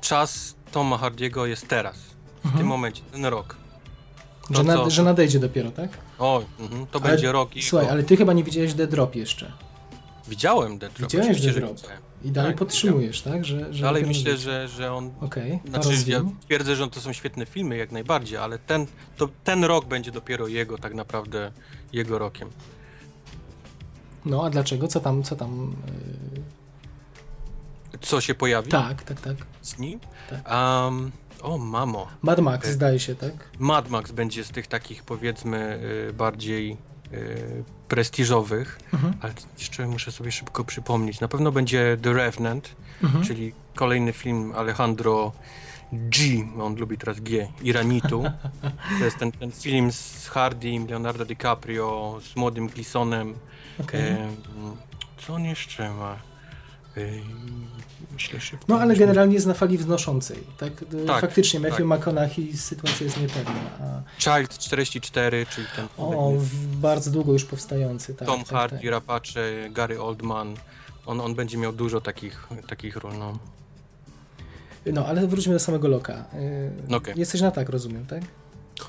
czas 0.00 0.54
Toma 0.72 0.98
Hardiego 0.98 1.46
jest 1.46 1.68
teraz. 1.68 1.96
W 1.96 2.44
Mhm. 2.44 2.58
tym 2.58 2.66
momencie, 2.66 3.02
ten 3.12 3.24
rok. 3.24 3.56
że, 4.50 4.62
nad, 4.64 4.90
że 4.90 5.02
nadejdzie 5.02 5.38
dopiero, 5.38 5.70
tak? 5.70 5.90
O, 6.18 6.42
mhm, 6.60 6.86
to 6.86 7.00
Ale- 7.00 7.10
będzie 7.10 7.32
rok 7.32 7.56
i 7.56 7.62
Słuchaj, 7.62 7.88
ale 7.88 8.02
ty 8.02 8.16
chyba 8.16 8.32
nie 8.32 8.44
widziałeś 8.44 8.74
The 8.74 8.86
Drop 8.86 9.14
jeszcze. 9.16 9.52
Widziałem 10.28 10.78
Death 10.78 10.96
Drop, 10.96 11.12
Widziałeś 11.12 11.40
The 11.42 11.52
Drop? 11.52 11.76
I 12.24 12.30
dalej 12.30 12.50
Tak, 12.52 12.58
podtrzymujesz, 12.58 13.22
tak? 13.22 13.44
Że, 13.44 13.74
że 13.74 13.82
Dalej 13.82 14.06
myślę, 14.06 14.36
że, 14.36 14.68
że 14.68 14.92
on... 14.92 15.10
Okej, 15.20 15.60
to 15.64 15.68
Znaczy, 15.68 15.88
ja 16.10 16.22
twierdzę, 16.46 16.76
że 16.76 16.88
to 16.90 17.00
są 17.00 17.12
świetne 17.12 17.46
filmy, 17.46 17.76
jak 17.76 17.92
najbardziej, 17.92 18.38
ale 18.38 18.58
ten, 18.58 18.86
to, 19.16 19.28
ten 19.44 19.64
rok 19.64 19.84
będzie 19.84 20.12
dopiero 20.12 20.48
jego, 20.48 20.78
tak 20.78 20.94
naprawdę, 20.94 21.52
jego 21.92 22.18
rokiem. 22.18 22.48
No, 24.24 24.44
a 24.44 24.50
dlaczego? 24.50 24.88
Co 24.88 25.00
tam, 25.00 25.22
co 25.22 25.36
tam... 25.36 25.76
Yy... 26.34 26.42
Co 28.00 28.20
się 28.20 28.34
pojawi 28.34 28.70
Tak, 28.70 29.02
tak, 29.02 29.20
tak. 29.20 29.36
z 29.62 29.78
nim? 29.78 30.00
Tak. 30.30 30.52
Um, 30.86 31.12
o, 31.42 31.58
mamo. 31.58 32.06
Mad 32.22 32.38
Max 32.40 32.68
E, 32.68 32.72
zdaje 32.72 32.98
się, 33.00 33.14
tak? 33.14 33.32
Mad 33.58 33.88
Max 33.90 34.12
będzie 34.12 34.44
z 34.44 34.50
tych 34.50 34.66
takich, 34.66 35.02
powiedzmy, 35.02 35.80
y, 36.10 36.12
bardziej 36.12 36.76
y, 37.12 37.64
prestiżowych, 37.88 38.78
Mhm. 38.92 39.14
ale 39.20 39.32
jeszcze 39.58 39.86
muszę 39.86 40.12
sobie 40.12 40.32
szybko 40.32 40.64
przypomnieć. 40.64 41.20
Na 41.20 41.28
pewno 41.28 41.52
będzie 41.52 41.96
The 42.02 42.12
Revenant, 42.12 42.74
Mhm. 43.02 43.24
czyli 43.24 43.52
kolejny 43.74 44.12
film 44.12 44.52
Alejandro 44.56 45.32
G, 45.92 46.20
on 46.62 46.76
lubi 46.76 46.98
teraz 46.98 47.20
G, 47.20 47.48
Iranitu. 47.62 48.24
To 48.98 49.04
jest 49.04 49.18
ten, 49.18 49.32
ten 49.32 49.52
film 49.52 49.92
z 49.92 50.28
Hardym, 50.28 50.86
Leonardo 50.86 51.24
DiCaprio, 51.24 52.18
z 52.32 52.36
młodym 52.36 52.68
Glisonem. 52.68 53.34
Okej. 53.80 54.00
Em, 54.10 54.36
co 55.26 55.34
on 55.34 55.44
jeszcze 55.44 55.90
ma? 55.94 56.16
Myślę. 58.12 58.58
No 58.68 58.80
ale 58.80 58.96
generalnie 58.96 59.34
jest 59.34 59.46
na 59.46 59.54
fali 59.54 59.78
wznoszącej, 59.78 60.36
tak? 60.58 60.72
Tak, 61.06 61.20
Faktycznie 61.20 61.60
Matthew 61.60 61.88
tak. 61.88 61.98
McConaughey 61.98 62.56
sytuacja 62.56 63.04
jest 63.04 63.20
niepewna. 63.20 63.60
A... 63.80 64.02
Child 64.18 64.58
44, 64.58 65.46
czyli 65.46 65.66
ten 65.76 65.86
O, 65.98 66.32
bardzo 66.72 67.10
długo 67.10 67.32
już 67.32 67.44
powstający, 67.44 68.14
tak. 68.14 68.28
Tom 68.28 68.40
tak, 68.40 68.48
Hardy, 68.48 68.76
tak. 68.76 68.90
Rapace, 68.90 69.40
Gary 69.70 70.00
Oldman. 70.00 70.54
On, 71.06 71.20
on 71.20 71.34
będzie 71.34 71.58
miał 71.58 71.72
dużo 71.72 72.00
takich, 72.00 72.48
takich 72.68 72.96
ról, 72.96 73.18
no. 73.18 73.38
No, 74.86 75.06
ale 75.06 75.26
wróćmy 75.26 75.52
do 75.52 75.60
samego 75.60 75.88
Loka. 75.88 76.24
Yy, 76.88 76.96
Okej. 76.96 77.14
Jesteś 77.16 77.40
na 77.40 77.50
tak, 77.50 77.68
rozumiem, 77.68 78.06
tak? 78.06 78.22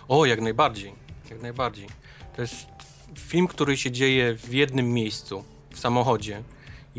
O, 0.07 0.26
jak 0.26 0.41
najbardziej. 0.41 0.93
Jak 1.30 1.41
najbardziej. 1.41 1.88
To 2.36 2.41
jest 2.41 2.55
film, 3.16 3.47
który 3.47 3.78
się 3.78 3.91
dzieje 3.91 4.36
w 4.36 4.53
jednym 4.53 4.93
miejscu, 4.93 5.43
w 5.72 5.80
samochodzie 5.80 6.43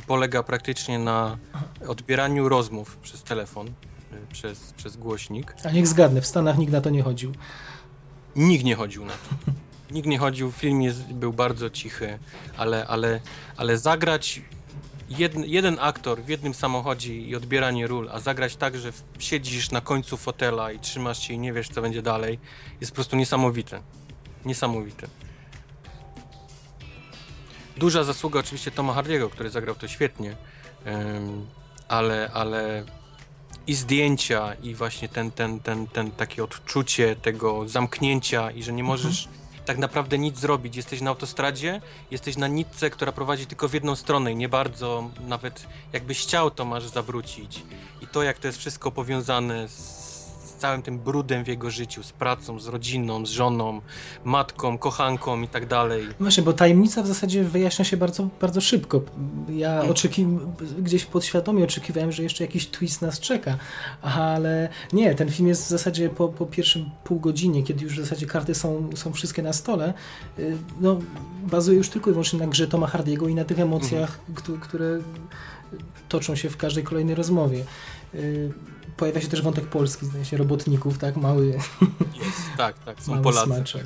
i 0.00 0.02
polega 0.02 0.42
praktycznie 0.42 0.98
na 0.98 1.38
odbieraniu 1.88 2.48
rozmów 2.48 2.96
przez 2.96 3.22
telefon, 3.22 3.66
y, 3.68 3.72
przez, 4.32 4.72
przez 4.72 4.96
głośnik. 4.96 5.54
A 5.64 5.70
niech 5.70 5.86
zgadnę, 5.86 6.20
w 6.20 6.26
Stanach 6.26 6.58
nikt 6.58 6.72
na 6.72 6.80
to 6.80 6.90
nie 6.90 7.02
chodził. 7.02 7.32
Nikt 8.36 8.64
nie 8.64 8.74
chodził 8.74 9.04
na 9.04 9.12
to. 9.12 9.52
Nikt 9.94 10.08
nie 10.08 10.18
chodził, 10.18 10.52
film 10.52 10.82
jest, 10.82 11.02
był 11.02 11.32
bardzo 11.32 11.70
cichy, 11.70 12.18
ale, 12.56 12.86
ale, 12.86 13.20
ale 13.56 13.78
zagrać 13.78 14.42
jeden, 15.08 15.44
jeden 15.44 15.76
aktor 15.80 16.22
w 16.22 16.28
jednym 16.28 16.54
samochodzie 16.54 17.16
i 17.16 17.36
odbieranie 17.36 17.86
ról, 17.86 18.08
a 18.12 18.20
zagrać 18.20 18.56
tak, 18.56 18.78
że 18.78 18.92
siedzisz 19.18 19.70
na 19.70 19.80
końcu 19.80 20.16
fotela 20.16 20.72
i 20.72 20.78
trzymasz 20.78 21.18
się 21.18 21.34
i 21.34 21.38
nie 21.38 21.52
wiesz, 21.52 21.68
co 21.68 21.82
będzie 21.82 22.02
dalej, 22.02 22.38
jest 22.80 22.92
po 22.92 22.94
prostu 22.94 23.16
niesamowite. 23.16 23.80
Niesamowite. 24.44 25.06
Duża 27.80 28.04
zasługa 28.04 28.40
oczywiście 28.40 28.70
Toma 28.70 28.94
Hardiego, 28.94 29.30
który 29.30 29.50
zagrał 29.50 29.74
to 29.74 29.88
świetnie, 29.88 30.36
ale, 31.88 32.30
ale 32.34 32.84
i 33.66 33.74
zdjęcia, 33.74 34.54
i 34.62 34.74
właśnie 34.74 35.08
ten, 35.08 35.30
ten, 35.30 35.60
ten, 35.60 35.86
ten 35.86 36.10
takie 36.10 36.44
odczucie 36.44 37.16
tego 37.16 37.68
zamknięcia 37.68 38.50
i 38.50 38.62
że 38.62 38.72
nie 38.72 38.82
możesz 38.84 39.28
tak 39.66 39.78
naprawdę 39.78 40.18
nic 40.18 40.38
zrobić. 40.38 40.76
Jesteś 40.76 41.00
na 41.00 41.10
autostradzie, 41.10 41.80
jesteś 42.10 42.36
na 42.36 42.48
nitce, 42.48 42.90
która 42.90 43.12
prowadzi 43.12 43.46
tylko 43.46 43.68
w 43.68 43.74
jedną 43.74 43.96
stronę 43.96 44.32
i 44.32 44.36
nie 44.36 44.48
bardzo, 44.48 45.10
nawet 45.28 45.66
jakbyś 45.92 46.22
chciał, 46.22 46.50
to 46.50 46.64
masz 46.64 46.86
zawrócić. 46.86 47.62
I 48.00 48.06
to, 48.06 48.22
jak 48.22 48.38
to 48.38 48.46
jest 48.46 48.58
wszystko 48.58 48.90
powiązane 48.90 49.68
z 49.68 49.99
całym 50.60 50.82
tym 50.82 50.98
brudem 50.98 51.44
w 51.44 51.48
jego 51.48 51.70
życiu, 51.70 52.02
z 52.02 52.12
pracą, 52.12 52.60
z 52.60 52.66
rodziną, 52.66 53.26
z 53.26 53.30
żoną, 53.30 53.80
matką, 54.24 54.78
kochanką 54.78 55.42
i 55.42 55.48
tak 55.48 55.66
dalej. 55.66 56.06
Właśnie, 56.20 56.42
bo 56.42 56.52
tajemnica 56.52 57.02
w 57.02 57.06
zasadzie 57.06 57.44
wyjaśnia 57.44 57.84
się 57.84 57.96
bardzo, 57.96 58.28
bardzo 58.40 58.60
szybko. 58.60 59.00
Ja 59.48 59.70
Mm. 59.80 59.90
oczeki... 59.90 60.26
gdzieś 60.78 61.04
podświadomie 61.04 61.64
oczekiwałem, 61.64 62.12
że 62.12 62.22
jeszcze 62.22 62.44
jakiś 62.44 62.66
twist 62.66 63.02
nas 63.02 63.20
czeka, 63.20 63.56
ale 64.02 64.68
nie, 64.92 65.14
ten 65.14 65.30
film 65.30 65.48
jest 65.48 65.64
w 65.64 65.68
zasadzie 65.68 66.08
po, 66.08 66.28
po 66.28 66.46
pierwszym 66.46 66.90
pół 67.04 67.20
godzinie, 67.20 67.62
kiedy 67.62 67.84
już 67.84 67.96
w 67.96 68.00
zasadzie 68.00 68.26
karty 68.26 68.54
są, 68.54 68.90
są 68.94 69.12
wszystkie 69.12 69.42
na 69.42 69.52
stole, 69.52 69.94
y, 70.38 70.56
no, 70.80 70.98
bazuje 71.50 71.78
już 71.78 71.88
tylko 71.88 72.10
i 72.10 72.12
wyłącznie 72.12 72.38
na 72.38 72.46
grze 72.46 72.66
Toma 72.68 72.86
Hardiego 72.86 73.28
i 73.28 73.34
na 73.34 73.44
tych 73.44 73.58
emocjach, 73.60 74.18
któ- 74.34 74.58
które 74.58 74.98
toczą 76.08 76.34
się 76.36 76.50
w 76.50 76.56
każdej 76.56 76.84
kolejnej 76.84 77.14
rozmowie. 77.14 77.64
Pojawia 79.00 79.20
się 79.20 79.28
też 79.28 79.42
wątek 79.42 79.66
polski, 79.66 80.06
zdaje 80.06 80.24
się, 80.24 80.36
robotników, 80.36 80.98
tak? 80.98 81.16
Mały, 81.16 81.46
Jest, 81.46 82.40
tak, 82.56 82.78
tak, 82.78 83.02
są 83.02 83.10
mały 83.12 83.24
Polacy. 83.24 83.46
smaczek. 83.46 83.84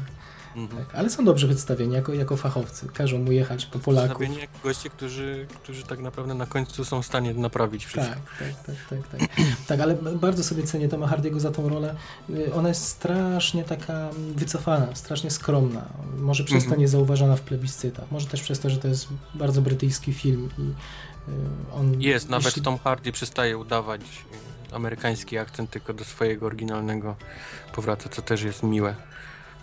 Mhm. 0.56 0.84
Tak, 0.86 0.94
ale 0.94 1.10
są 1.10 1.24
dobrze 1.24 1.46
przedstawieni 1.48 1.94
jako, 1.94 2.12
jako 2.14 2.36
fachowcy. 2.36 2.88
Każą 2.94 3.18
mu 3.18 3.32
jechać 3.32 3.66
po 3.66 3.78
Polaków. 3.78 4.10
Stawieni 4.16 4.36
jak 4.38 4.50
goście, 4.62 4.90
którzy, 4.90 5.46
którzy 5.62 5.82
tak 5.82 5.98
naprawdę 5.98 6.34
na 6.34 6.46
końcu 6.46 6.84
są 6.84 7.02
w 7.02 7.06
stanie 7.06 7.34
naprawić 7.34 7.84
wszystko. 7.86 8.14
Tak, 8.38 8.38
tak, 8.66 8.76
tak, 8.90 9.08
tak, 9.10 9.20
tak. 9.20 9.30
tak, 9.66 9.80
ale 9.80 9.94
bardzo 9.94 10.44
sobie 10.44 10.62
cenię 10.62 10.88
Toma 10.88 11.06
Hardiego 11.06 11.40
za 11.40 11.50
tą 11.50 11.68
rolę. 11.68 11.94
Y, 12.30 12.54
Ona 12.54 12.68
jest 12.68 12.86
strasznie 12.86 13.64
taka 13.64 14.08
wycofana, 14.34 14.86
strasznie 14.94 15.30
skromna. 15.30 15.84
Może 16.18 16.44
przez 16.44 16.58
to 16.62 16.64
Mhm. 16.66 16.80
niezauważana 16.80 17.36
w 17.36 17.40
plebiscytach. 17.40 18.04
Może 18.10 18.26
też 18.26 18.42
przez 18.42 18.60
to, 18.60 18.70
że 18.70 18.76
to 18.76 18.88
jest 18.88 19.08
bardzo 19.34 19.62
brytyjski 19.62 20.12
film 20.12 20.48
i 20.58 20.62
y, 20.62 21.74
on... 21.74 22.00
Jest, 22.02 22.28
nawet 22.28 22.46
jeśli- 22.46 22.62
Tom 22.62 22.78
Hardy 22.78 23.12
przestaje 23.12 23.58
udawać 23.58 24.00
y, 24.00 24.43
amerykański 24.74 25.38
akcent, 25.38 25.70
tylko 25.70 25.94
do 25.94 26.04
swojego 26.04 26.46
oryginalnego 26.46 27.16
powraca, 27.74 28.08
co 28.08 28.22
też 28.22 28.42
jest 28.42 28.62
miłe. 28.62 28.94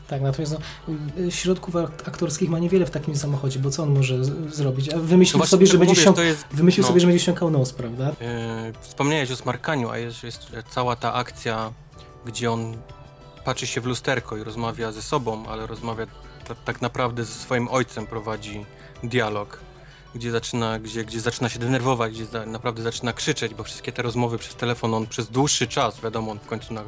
Tak, 0.08 0.22
natomiast 0.22 0.56
no, 0.88 0.94
y, 1.24 1.32
środków 1.32 1.76
ak- 1.76 2.08
aktorskich 2.08 2.50
ma 2.50 2.60
niewiele 2.60 2.86
w 2.86 2.90
takim 2.92 3.16
samochodzie, 3.16 3.60
bo 3.60 3.70
co 3.72 3.84
on 3.84 3.94
może 3.94 4.26
z- 4.26 4.56
zrobić? 4.56 4.94
A 4.94 4.98
wymyślił 4.98 5.40
No 5.40 5.46
sobie, 5.46 5.68
że 5.68 5.78
będzie 5.78 5.92
mówię, 5.94 6.04
siąk... 6.04 6.16
to 6.16 6.24
jest, 6.24 6.46
Wymyślił 6.52 6.82
no. 6.84 6.88
sobie, 6.88 7.00
że 7.00 7.08
będzie 7.08 7.20
ściągał 7.24 7.50
nos, 7.50 7.74
prawda? 7.74 8.08
Yy, 8.08 8.74
wspomniałeś 8.82 9.32
o 9.32 9.36
smarkaniu, 9.36 9.90
a 9.90 9.98
jest, 9.98 10.24
jest 10.24 10.52
cała 10.70 10.96
ta 10.96 11.14
akcja, 11.14 11.72
gdzie 12.26 12.52
on 12.52 12.78
patrzy 13.46 13.68
się 13.68 13.82
w 13.82 13.86
lusterko 13.86 14.38
i 14.38 14.44
rozmawia 14.44 14.92
ze 14.92 15.02
sobą, 15.02 15.46
ale 15.48 15.68
rozmawia 15.68 16.06
ta, 16.48 16.56
tak 16.56 16.82
naprawdę 16.82 17.26
ze 17.26 17.34
swoim 17.34 17.68
ojcem, 17.68 18.06
prowadzi 18.08 18.66
dialog, 19.04 19.60
gdzie 20.16 20.32
zaczyna, 20.32 20.80
gdzie, 20.80 21.06
gdzie 21.06 21.20
zaczyna 21.22 21.50
się 21.50 21.60
denerwować, 21.60 22.14
gdzie 22.14 22.26
za, 22.26 22.46
naprawdę 22.46 22.84
zaczyna 22.84 23.14
krzyczeć, 23.14 23.54
bo 23.54 23.64
wszystkie 23.64 23.92
te 23.92 24.02
rozmowy 24.02 24.38
przez 24.38 24.56
telefon, 24.56 24.94
on 24.94 25.08
przez 25.08 25.30
dłuższy 25.30 25.68
czas, 25.68 26.02
wiadomo, 26.02 26.32
on 26.32 26.40
w 26.40 26.46
końcu 26.46 26.74
na, 26.74 26.84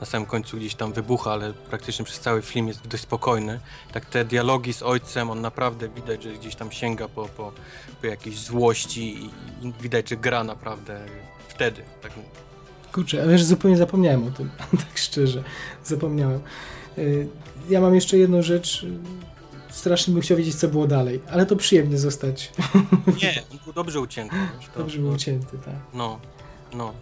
na 0.00 0.06
samym 0.06 0.26
końcu 0.26 0.56
gdzieś 0.56 0.74
tam 0.74 0.92
wybucha, 0.92 1.32
ale 1.32 1.52
praktycznie 1.52 2.04
przez 2.04 2.20
cały 2.20 2.42
film 2.42 2.68
jest 2.68 2.88
dość 2.88 3.02
spokojny. 3.02 3.60
Tak 3.92 4.06
te 4.06 4.24
dialogi 4.24 4.72
z 4.72 4.82
ojcem, 4.82 5.30
on 5.30 5.40
naprawdę 5.40 5.88
widać, 5.88 6.22
że 6.22 6.32
gdzieś 6.32 6.54
tam 6.54 6.72
sięga 6.72 7.08
po, 7.08 7.28
po, 7.28 7.52
po 8.00 8.06
jakiejś 8.06 8.38
złości 8.38 9.24
i, 9.24 9.24
i 9.66 9.72
widać, 9.80 10.08
że 10.08 10.16
gra 10.16 10.44
naprawdę 10.44 11.00
wtedy. 11.48 11.82
Tak, 12.02 12.12
Kurczę, 12.92 13.22
a 13.22 13.26
wiesz, 13.26 13.44
zupełnie 13.44 13.76
zapomniałem 13.76 14.26
o 14.26 14.30
tym, 14.30 14.50
tak 14.88 14.98
szczerze, 14.98 15.42
zapomniałem. 15.84 16.40
Y, 16.98 17.28
Ja 17.68 17.80
mam 17.80 17.94
jeszcze 17.94 18.18
jedną 18.18 18.42
rzecz, 18.42 18.86
strasznie 19.76 20.12
bym 20.14 20.22
chciał 20.22 20.36
wiedzieć, 20.36 20.54
co 20.54 20.68
było 20.68 20.86
dalej, 20.86 21.20
ale 21.30 21.46
to 21.46 21.56
przyjemnie 21.56 21.98
zostać, 21.98 22.52
nie, 23.22 23.42
on 23.52 23.58
był 23.64 23.72
dobrze 23.72 24.00
ucięty. 24.00 24.36
wiesz, 24.58 24.68
to- 24.74 24.78
dobrze 24.78 24.98
był 24.98 25.10
ucięty, 25.12 25.58
tak. 25.64 25.74
No, 25.94 26.18
no. 26.74 26.92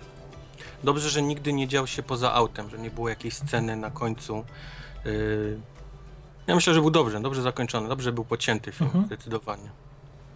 Dobrze, 0.85 1.11
że 1.11 1.23
nigdy 1.23 1.53
nie 1.53 1.69
dział 1.69 1.87
się 1.87 2.03
poza 2.03 2.33
autem, 2.33 2.71
że 2.71 2.79
nie 2.79 2.91
było 2.91 3.09
jakiejś 3.09 3.35
sceny 3.35 3.77
na 3.77 3.91
końcu. 3.91 4.45
Yy... 5.05 5.59
Ja 6.47 6.55
myślę, 6.55 6.75
że 6.75 6.81
był 6.81 6.91
dobrze, 6.91 7.21
dobrze 7.21 7.43
zakończony, 7.43 7.89
dobrze 7.89 8.13
był 8.13 8.25
pocięty 8.25 8.73
film, 8.73 8.87
Mhm. 8.87 9.07
zdecydowanie. 9.07 9.71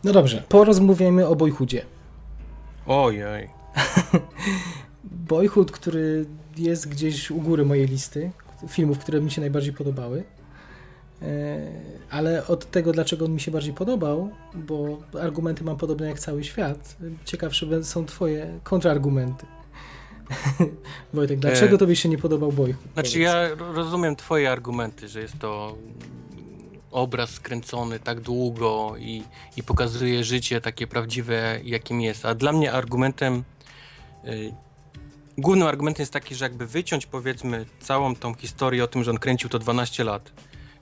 No 0.05 0.13
dobrze, 0.13 0.43
porozmawiajmy 0.49 1.27
o 1.27 1.37
Boyhoodzie. 1.37 1.85
Ojej. 2.87 3.49
Boyhood, 5.05 5.73
który 5.73 6.27
jest 6.57 6.89
gdzieś 6.89 7.31
u 7.31 7.41
góry 7.41 7.65
mojej 7.65 7.87
listy 7.87 8.31
filmów, 8.69 8.99
które 8.99 9.21
mi 9.21 9.31
się 9.31 9.41
najbardziej 9.41 9.73
podobały. 9.73 10.25
E, 11.23 11.59
Ale 12.11 12.47
od 12.47 12.71
tego, 12.71 12.93
dlaczego 12.93 13.25
on 13.25 13.33
mi 13.33 13.41
się 13.41 13.51
bardziej 13.51 13.75
podobał, 13.75 14.31
bo 14.55 14.99
argumenty 15.23 15.65
mam 15.65 15.77
podobne 15.77 16.07
jak 16.09 16.19
cały 16.19 16.45
świat, 16.45 16.97
ciekawsze 17.25 17.85
są 17.85 18.07
twoje 18.07 18.59
kontrargumenty. 18.63 19.47
Wojtek, 21.15 21.39
dlaczego 21.39 21.75
E, 21.75 21.79
tobie 21.79 21.97
się 21.97 22.09
nie 22.09 22.19
podobał 22.19 22.53
Boyhood? 22.53 22.83
Znaczy 22.95 23.11
Powiedz. 23.13 23.27
ja 23.27 23.49
ro- 23.55 23.73
rozumiem 23.73 24.17
twoje 24.17 24.51
argumenty, 24.51 25.09
że 25.09 25.21
jest 25.21 25.39
to 25.39 25.77
obraz 26.91 27.31
skręcony 27.31 28.01
tak 28.01 28.21
długo 28.21 28.95
i, 28.99 29.23
i 29.57 29.63
pokazuje 29.63 30.25
życie 30.25 30.61
takie 30.61 30.87
prawdziwe, 30.87 31.61
jakim 31.65 32.01
jest. 32.01 32.27
A 32.27 32.35
dla 32.35 32.53
mnie 32.53 32.73
argumentem, 32.73 33.45
y, 34.25 34.53
głównym 35.39 35.69
argumentem 35.69 36.03
jest 36.03 36.13
taki, 36.13 36.35
że 36.35 36.45
jakby 36.45 36.67
wyciąć 36.67 37.07
powiedzmy 37.07 37.67
całą 37.81 38.15
tą 38.17 38.35
historię 38.35 38.85
o 38.85 38.87
tym, 38.87 39.05
że 39.05 39.11
on 39.11 39.19
kręcił 39.19 39.49
to 39.51 39.59
12 39.59 40.05
lat, 40.05 40.33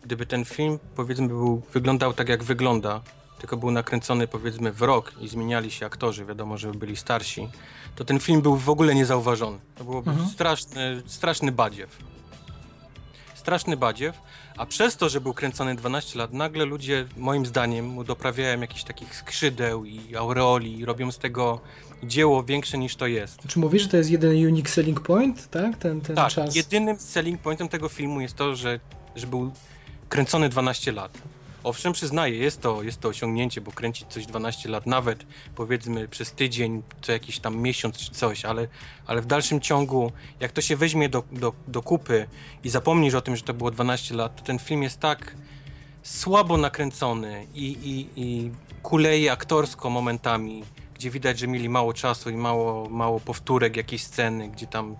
gdyby 0.07 0.27
ten 0.27 0.45
film 0.45 0.79
powiedzmy 0.97 1.29
był, 1.29 1.63
wyglądał 1.73 2.13
tak 2.13 2.29
jak 2.29 2.45
wygląda, 2.45 3.01
tylko 3.39 3.57
był 3.57 3.71
nakręcony 3.71 4.27
powiedzmy 4.29 4.73
w 4.73 4.83
rok 4.83 5.13
i 5.21 5.29
zmieniali 5.29 5.71
się 5.71 5.87
aktorzy, 5.87 6.25
wiadomo, 6.25 6.59
że 6.59 6.73
byli 6.73 6.97
starsi, 6.97 7.49
to 7.97 8.05
ten 8.05 8.21
film 8.21 8.43
był 8.43 8.57
w 8.57 8.69
ogóle 8.69 8.95
niezauważony. 8.95 9.59
To 9.75 9.85
byłoby 9.85 10.11
Mhm. 10.11 10.29
straszny, 10.29 11.03
straszny 11.07 11.53
badziew. 11.53 11.97
Straszny 13.35 13.77
badziew, 13.77 14.17
a 14.57 14.67
przez 14.67 14.97
to, 14.97 15.09
że 15.09 15.21
był 15.21 15.35
kręcony 15.35 15.75
12 15.75 16.19
lat, 16.19 16.33
nagle 16.33 16.65
ludzie, 16.65 17.07
moim 17.17 17.47
zdaniem, 17.47 17.87
mu 17.87 18.05
doprawiają 18.05 18.61
jakichś 18.61 18.85
takich 18.85 19.17
skrzydeł 19.17 19.85
i 19.85 20.17
aureoli 20.17 20.79
i 20.79 20.85
robią 20.85 21.13
z 21.13 21.19
tego 21.19 21.61
dzieło 22.03 22.43
większe 22.43 22.79
niż 22.79 22.97
to 22.97 23.07
jest. 23.07 23.39
Czy 23.49 23.59
mówisz, 23.59 23.83
że 23.83 23.89
to 23.89 23.97
jest 23.97 24.11
jeden 24.11 24.31
unique 24.31 24.71
selling 24.71 25.01
point, 25.01 25.51
tak? 25.51 25.77
Ten, 25.79 26.01
ten 26.01 26.17
Tak, 26.17 26.33
czas. 26.33 26.55
jedynym 26.57 26.99
selling 26.99 27.41
pointem 27.41 27.69
tego 27.69 27.89
filmu 27.89 28.21
jest 28.21 28.35
to, 28.35 28.57
że, 28.57 28.81
że 29.17 29.27
był 29.27 29.53
kręcony 30.09 30.49
12 30.49 30.93
lat. 30.93 31.19
Owszem, 31.65 31.93
przyznaję, 31.93 32.39
jest 32.39 32.61
to, 32.61 32.83
jest 32.83 33.01
to 33.01 33.09
osiągnięcie, 33.09 33.61
bo 33.61 33.73
kręcić 33.73 34.07
coś 34.09 34.27
12 34.27 34.69
lat, 34.69 34.87
nawet 34.87 35.27
powiedzmy 35.55 36.09
przez 36.09 36.33
tydzień, 36.33 36.83
co 37.03 37.13
jakiś 37.13 37.39
tam 37.39 37.57
miesiąc 37.57 37.97
czy 37.97 38.11
coś, 38.11 38.45
ale, 38.45 38.69
ale 39.07 39.23
w 39.23 39.27
dalszym 39.27 39.61
ciągu, 39.61 40.13
jak 40.41 40.53
to 40.53 40.61
się 40.61 40.77
weźmie 40.77 41.09
do, 41.09 41.23
do, 41.33 41.53
do 41.69 41.83
kupy 41.83 42.27
i 42.65 42.69
zapomnisz 42.69 43.15
o 43.15 43.21
tym, 43.21 43.37
że 43.37 43.43
to 43.43 43.55
było 43.55 43.71
12 43.71 44.15
lat, 44.15 44.37
to 44.37 44.43
ten 44.43 44.59
film 44.59 44.83
jest 44.83 45.01
tak 45.01 45.37
słabo 46.03 46.57
nakręcony 46.57 47.47
i, 47.55 47.65
i, 47.65 48.09
i 48.23 48.51
kuleje 48.83 49.33
aktorsko 49.33 49.91
momentami. 49.91 50.65
gdzie 50.95 51.11
widać, 51.11 51.39
że 51.39 51.49
mieli 51.49 51.69
mało 51.69 51.93
czasu 51.93 52.31
i 52.31 52.37
mało, 52.37 52.89
mało 52.89 53.21
powtórek 53.21 53.77
jakiejś 53.77 54.03
sceny, 54.03 54.49
gdzie 54.49 54.67
tam... 54.67 54.97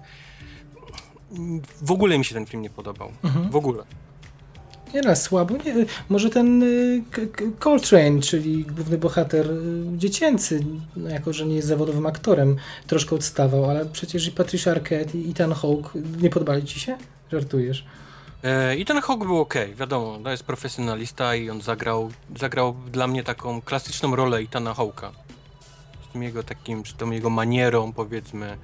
W 1.83 1.93
ogóle 1.93 2.19
mi 2.19 2.25
się 2.25 2.35
ten 2.35 2.47
film 2.47 2.63
nie 2.63 2.71
podobał. 2.71 3.13
Mhm. 3.25 3.51
W 3.51 3.57
ogóle. 3.57 3.85
Nie 4.95 5.03
raz 5.03 5.22
słabo. 5.22 5.55
Nie, 5.64 5.74
może 6.09 6.30
ten 6.30 6.62
y, 6.62 7.03
Coltrane, 7.59 8.20
czyli 8.20 8.64
główny 8.64 8.99
bohater 8.99 9.51
y, 9.51 9.84
dziecięcy, 9.97 10.64
no 10.97 11.09
jako 11.09 11.32
że 11.32 11.47
nie 11.47 11.57
jest 11.57 11.68
zawodowym 11.68 12.07
aktorem, 12.07 12.57
troszkę 12.87 13.16
odstawał, 13.16 13.70
ale 13.70 13.87
przecież 13.87 14.28
i 14.28 14.32
Patricia 14.32 14.70
Arquette 14.70 15.18
i 15.18 15.30
Ethan 15.30 15.53
Hawke 15.53 15.91
nie 16.22 16.30
podobali 16.30 16.64
ci 16.64 16.80
się? 16.80 16.97
Żartujesz. 17.32 17.84
E, 18.43 18.76
I 18.76 18.84
ten 18.84 19.01
Hawk 19.01 19.24
był 19.24 19.41
ok, 19.41 19.55
wiadomo, 19.76 20.18
to 20.24 20.30
jest 20.30 20.43
profesjonalista 20.43 21.34
i 21.34 21.51
on 21.51 21.62
zagrał, 21.62 22.11
zagrał 22.37 22.76
dla 22.93 23.07
mnie 23.07 23.22
taką 23.24 23.62
klasyczną 23.62 24.16
rolę 24.16 24.43
Itana 24.43 24.74
Hawka. 24.74 25.12
Z 26.09 26.12
tym 26.12 26.22
jego 26.22 26.43
takim, 26.43 26.87
z 26.87 26.95
tą 26.95 27.11
jego 27.11 27.30
manierą, 27.30 27.93
powiedzmy. 27.93 28.57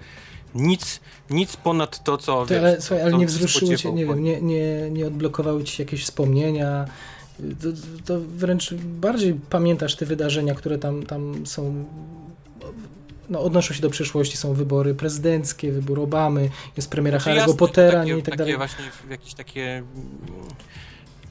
Nic, 0.55 1.01
nic 1.31 1.57
ponad 1.57 2.05
to, 2.05 2.17
co. 2.19 2.47
Ty, 2.47 2.55
wiesz, 2.55 2.63
ale 2.63 2.81
słuchaj, 2.81 3.03
ale 3.05 3.13
nie 3.13 3.21
się 3.21 3.27
wzruszyły 3.27 3.77
cię, 3.77 3.93
nie 3.93 4.07
wiem, 4.07 4.23
nie, 4.25 4.41
nie, 4.41 4.91
nie 4.91 5.07
odblokowały 5.07 5.65
ci 5.65 5.77
się 5.77 5.83
jakieś 5.83 6.05
wspomnienia. 6.05 6.85
To, 7.63 7.69
to 8.05 8.21
wręcz 8.21 8.75
bardziej 8.75 9.35
pamiętasz 9.51 9.97
te 9.97 10.07
wydarzenia, 10.07 10.55
które 10.55 10.79
tam, 10.79 11.07
tam 11.07 11.47
są. 11.47 11.85
No, 13.31 13.41
odnoszą 13.41 13.75
się 13.75 13.83
do 13.83 13.91
przeszłości, 13.91 14.37
są 14.37 14.55
wybory 14.55 14.95
prezydenckie, 14.95 15.73
wybór 15.73 16.01
Obamy, 16.01 16.51
jest 16.77 16.91
premiera 16.91 17.19
Znaczy, 17.19 17.41
Harry'ego 17.41 17.57
Pottera 17.57 18.01
takie, 18.01 18.13
nie, 18.13 18.19
i 18.19 18.23
tak 18.23 18.31
takie 18.31 18.39
dalej. 18.39 18.57
właśnie 18.57 18.85
jakieś 19.11 19.35
takie. 19.35 19.77
mm, 19.77 19.87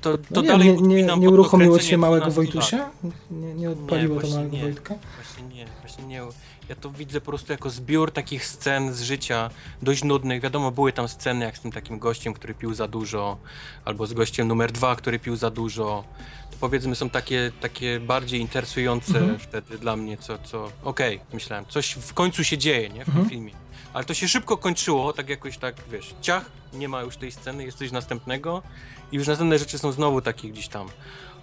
To, 0.02 0.18
to 0.18 0.24
No 0.32 0.42
nie, 0.42 0.48
dalej 0.48 0.82
nie, 0.82 1.04
nie, 1.04 1.18
nie 1.18 1.30
uruchomiło 1.30 1.80
cię 1.80 1.98
małego 1.98 2.26
12 2.32 2.42
lat. 2.42 2.54
Wojtusia? 2.54 2.90
Nie, 3.32 3.54
nie 3.54 3.70
odpaliło 3.70 4.16
to 4.16 4.20
właśnie 4.22 4.38
małego 4.38 4.56
nie. 4.58 4.62
Wojtka? 4.64 4.96
Właśnie 5.16 5.56
nie, 5.56 5.66
właśnie 5.82 6.04
nie. 6.06 6.22
Ja 6.70 6.76
to 6.76 6.90
widzę 6.92 7.22
po 7.22 7.26
prostu 7.28 7.52
jako 7.52 7.70
zbiór 7.70 8.12
takich 8.12 8.46
scen 8.46 8.94
z 8.94 9.02
życia, 9.02 9.50
dość 9.82 10.04
nudnych. 10.04 10.42
Wiadomo, 10.42 10.72
były 10.72 10.94
tam 10.94 11.08
sceny 11.08 11.46
jak 11.46 11.58
z 11.58 11.62
tym 11.62 11.72
takim 11.72 12.00
gościem, 12.00 12.34
który 12.34 12.54
pił 12.54 12.74
za 12.74 12.88
dużo, 12.88 13.38
albo 13.86 14.08
z 14.08 14.14
gościem 14.14 14.48
numer 14.48 14.72
dwa, 14.72 14.96
który 14.96 15.20
pił 15.20 15.36
za 15.36 15.50
dużo. 15.50 16.04
To 16.52 16.58
powiedzmy 16.60 16.96
są 16.96 17.10
takie, 17.10 17.52
takie 17.62 18.00
bardziej 18.00 18.40
interesujące 18.42 19.20
Mhm. 19.20 19.40
wtedy 19.40 19.78
dla 19.78 19.96
mnie, 19.96 20.18
co, 20.18 20.38
co 20.38 20.72
okej, 20.84 21.20
myślałem, 21.34 21.66
coś 21.66 21.92
w 21.94 22.14
końcu 22.14 22.44
się 22.44 22.58
dzieje, 22.58 22.90
nie, 22.90 23.06
w 23.06 23.08
Mhm. 23.08 23.18
tym 23.26 23.30
filmie. 23.30 23.52
Ale 23.94 24.04
to 24.06 24.14
się 24.14 24.28
szybko 24.28 24.58
kończyło, 24.58 25.14
tak 25.14 25.30
jakoś 25.30 25.58
tak, 25.58 25.76
wiesz, 25.92 26.16
ciach, 26.22 26.46
nie 26.74 26.90
ma 26.90 27.02
już 27.02 27.18
tej 27.18 27.32
sceny, 27.32 27.66
jest 27.66 27.78
coś 27.78 27.92
następnego 27.92 28.64
i 29.12 29.16
już 29.16 29.28
następne 29.28 29.60
rzeczy 29.60 29.78
są 29.78 29.92
znowu 29.92 30.22
takie 30.22 30.50
gdzieś 30.50 30.68
tam. 30.68 30.88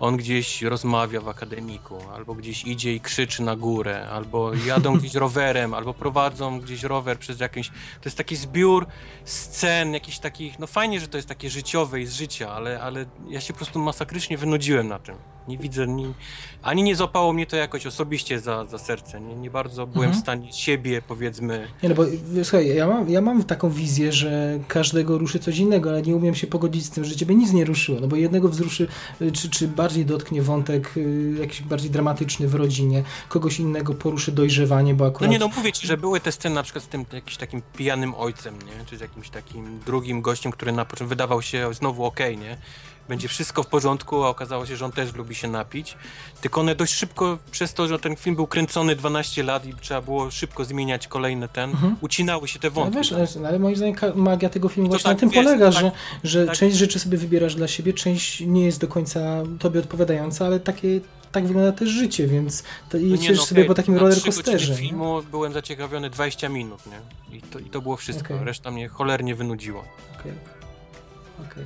On 0.00 0.16
gdzieś 0.16 0.62
rozmawia 0.62 1.20
w 1.20 1.28
akademiku, 1.28 1.98
albo 2.14 2.34
gdzieś 2.34 2.64
idzie 2.64 2.94
i 2.94 3.00
krzyczy 3.00 3.42
na 3.42 3.56
górę, 3.56 4.08
albo 4.10 4.54
jadą 4.54 4.98
gdzieś 4.98 5.14
rowerem, 5.24 5.74
albo 5.74 5.94
prowadzą 5.94 6.60
gdzieś 6.60 6.82
rower 6.82 7.18
przez 7.18 7.40
jakieś... 7.40 7.68
To 7.68 8.04
jest 8.04 8.16
taki 8.16 8.36
zbiór 8.36 8.86
scen, 9.24 9.94
jakichś 9.94 10.18
takich... 10.18 10.58
No 10.58 10.66
fajnie, 10.66 11.00
że 11.00 11.08
to 11.08 11.18
jest 11.18 11.28
takie 11.28 11.50
życiowe 11.50 12.00
i 12.00 12.06
z 12.06 12.12
życia, 12.12 12.52
ale, 12.52 12.80
ale 12.80 13.06
ja 13.28 13.40
się 13.40 13.52
po 13.52 13.56
prostu 13.56 13.78
masakrycznie 13.78 14.38
wynudziłem 14.38 14.88
na 14.88 14.98
tym. 14.98 15.16
Nie 15.48 15.58
widzę, 15.58 15.86
ni... 15.86 16.14
ani 16.62 16.82
nie 16.82 16.96
złapało 16.96 17.32
mnie 17.32 17.46
to 17.46 17.56
jakoś 17.56 17.86
osobiście 17.86 18.40
za, 18.40 18.64
za 18.64 18.78
serce. 18.78 19.20
Nie, 19.20 19.34
nie 19.34 19.50
bardzo 19.50 19.86
byłem 19.86 20.08
Mhm. 20.08 20.20
w 20.20 20.24
stanie 20.24 20.52
siebie, 20.52 21.02
powiedzmy... 21.08 21.68
Nie 21.82 21.88
no, 21.88 21.94
bo 21.94 22.04
y, 22.06 22.44
słuchaj, 22.44 22.76
ja 22.76 22.86
mam, 22.86 23.10
ja 23.10 23.20
mam 23.20 23.44
taką 23.44 23.70
wizję, 23.70 24.12
że 24.12 24.58
każdego 24.68 25.18
ruszy 25.18 25.38
coś 25.38 25.58
innego, 25.58 25.90
ale 25.90 26.02
nie 26.02 26.16
umiem 26.16 26.34
się 26.34 26.46
pogodzić 26.46 26.84
z 26.84 26.90
tym, 26.90 27.04
że 27.04 27.16
ciebie 27.16 27.34
nic 27.34 27.52
nie 27.52 27.64
ruszyło, 27.64 28.00
no 28.00 28.08
bo 28.08 28.16
jednego 28.16 28.48
wzruszy, 28.48 28.88
y, 29.22 29.32
czy, 29.32 29.50
czy 29.50 29.68
bardziej 29.68 30.06
dotknie 30.06 30.42
wątek 30.42 30.96
y, 30.96 31.34
jakiś 31.40 31.62
bardziej 31.62 31.90
dramatyczny 31.90 32.48
w 32.48 32.54
rodzinie, 32.54 33.02
kogoś 33.28 33.60
innego 33.60 33.94
poruszy 33.94 34.32
dojrzewanie, 34.32 34.94
bo 34.94 35.04
No 35.04 35.10
akurat... 35.10 35.30
nie, 35.30 35.38
no 35.38 35.48
mówię 35.56 35.72
ci, 35.72 35.86
że 35.86 35.96
były 35.96 36.20
te 36.20 36.32
sceny 36.32 36.54
na 36.54 36.62
przykład 36.62 36.84
z 36.84 36.88
tym 36.88 37.04
jakimś 37.12 37.36
takim 37.36 37.62
pijanym 37.76 38.14
ojcem, 38.14 38.54
nie? 38.58 38.84
Czy 38.86 38.96
z 38.96 39.00
jakimś 39.00 39.30
takim 39.30 39.80
drugim 39.86 40.22
gościem, 40.22 40.52
który 40.52 40.72
na 40.72 40.84
początku 40.84 41.08
wydawał 41.08 41.42
się 41.42 41.74
znowu 41.74 42.04
okej, 42.04 42.38
nie? 42.38 42.56
Będzie 43.08 43.28
wszystko 43.28 43.62
w 43.62 43.66
porządku, 43.66 44.24
a 44.24 44.28
okazało 44.28 44.66
się, 44.66 44.76
że 44.76 44.84
on 44.84 44.92
też 44.92 45.14
lubi 45.14 45.34
się 45.34 45.48
napić. 45.48 45.96
Tylko 46.40 46.60
one 46.60 46.74
dość 46.74 46.94
szybko, 46.94 47.38
przez 47.50 47.74
to, 47.74 47.88
że 47.88 47.98
ten 47.98 48.16
film 48.16 48.36
był 48.36 48.46
kręcony 48.46 48.96
12 48.96 49.42
lat 49.42 49.66
i 49.66 49.74
trzeba 49.74 50.00
było 50.02 50.30
szybko 50.30 50.64
zmieniać 50.64 51.08
kolejne 51.08 51.48
ten, 51.48 51.70
Mhm. 51.70 51.96
ucinały 52.00 52.48
się 52.48 52.58
te 52.58 52.70
wątki. 52.70 52.96
wiesz, 52.98 53.12
ale, 53.12 53.26
ale 53.48 53.58
moim 53.58 53.76
zdaniem 53.76 53.94
magia 54.14 54.48
tego 54.48 54.68
filmu 54.68 54.86
I 54.86 54.90
właśnie 54.90 55.08
na 55.08 55.14
tak, 55.14 55.20
tym 55.20 55.28
wiesz, 55.30 55.44
polega, 55.44 55.64
tak- 55.72 55.80
że, 55.82 55.90
że 56.24 56.46
tak- 56.46 56.56
część 56.56 56.76
rzeczy 56.76 56.98
sobie 56.98 57.18
wybierasz 57.18 57.54
dla 57.54 57.68
siebie, 57.68 57.92
część 57.92 58.40
nie 58.40 58.64
jest 58.64 58.80
do 58.80 58.88
końca 58.88 59.20
tobie 59.58 59.80
odpowiadająca, 59.80 60.46
ale 60.46 60.60
takie, 60.60 61.00
tak 61.32 61.46
wygląda 61.46 61.72
też 61.72 61.88
życie, 61.88 62.26
więc 62.26 62.62
to 62.90 62.98
No 62.98 63.16
nie, 63.16 63.30
no 63.30 63.36
sobie 63.36 63.60
okej, 63.60 63.68
po 63.68 63.74
takim 63.74 63.94
na 63.94 64.00
roller 64.00 64.16
trzy 64.18 64.26
godziny 64.26 64.44
coasterze. 64.44 64.72
nie? 64.72 64.78
filmu 64.88 65.22
byłem 65.30 65.52
zaciekawiony 65.52 66.10
20 66.10 66.48
minut, 66.48 66.80
nie? 66.86 67.36
I 67.38 67.42
to, 67.42 67.58
i 67.58 67.64
to 67.64 67.80
było 67.80 67.96
wszystko. 67.96 68.34
Okej. 68.34 68.46
Reszta 68.46 68.70
mnie 68.70 68.88
cholernie 68.88 69.34
wynudziło. 69.34 69.84
Okej. 70.20 70.32
Okej. 71.50 71.64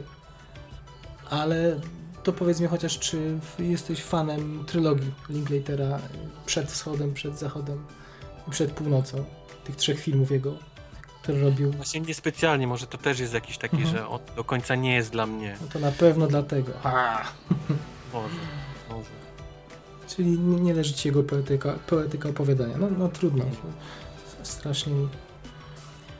Ale 1.32 1.80
to 2.22 2.32
powiedz 2.32 2.60
mi 2.60 2.66
chociaż, 2.66 2.98
czy 2.98 3.38
jesteś 3.58 4.02
fanem 4.02 4.64
trylogii 4.66 5.12
Linklatera 5.30 5.98
przed 6.46 6.70
wschodem, 6.72 7.14
przed 7.14 7.38
zachodem 7.38 7.84
i 8.48 8.50
przed 8.50 8.72
północą? 8.72 9.24
Tych 9.64 9.76
trzech 9.76 10.00
filmów 10.00 10.30
jego, 10.30 10.54
które 11.22 11.40
robił. 11.40 11.72
Właśnie 11.72 12.00
niespecjalnie, 12.00 12.66
może 12.66 12.86
to 12.86 12.98
też 12.98 13.20
jest 13.20 13.34
jakiś 13.34 13.58
taki, 13.58 13.76
Mhm. 13.76 13.96
że 13.96 14.08
on 14.08 14.20
do 14.36 14.44
końca 14.44 14.74
nie 14.74 14.94
jest 14.94 15.10
dla 15.10 15.26
mnie. 15.26 15.56
No 15.60 15.66
to 15.72 15.78
na 15.78 15.90
pewno 15.92 16.26
dlatego. 16.26 16.72
A, 16.82 17.22
Może, 18.12 18.34
może. 18.90 19.10
czyli 20.08 20.38
nie, 20.38 20.60
nie 20.60 20.74
leży 20.74 20.94
ci 20.94 21.08
jego 21.08 21.22
poetyka, 21.22 21.72
poetyka 21.86 22.28
opowiadania. 22.28 22.76
No, 22.78 22.88
no 22.98 23.08
trudno. 23.08 23.44
Strasznie. 24.42 24.92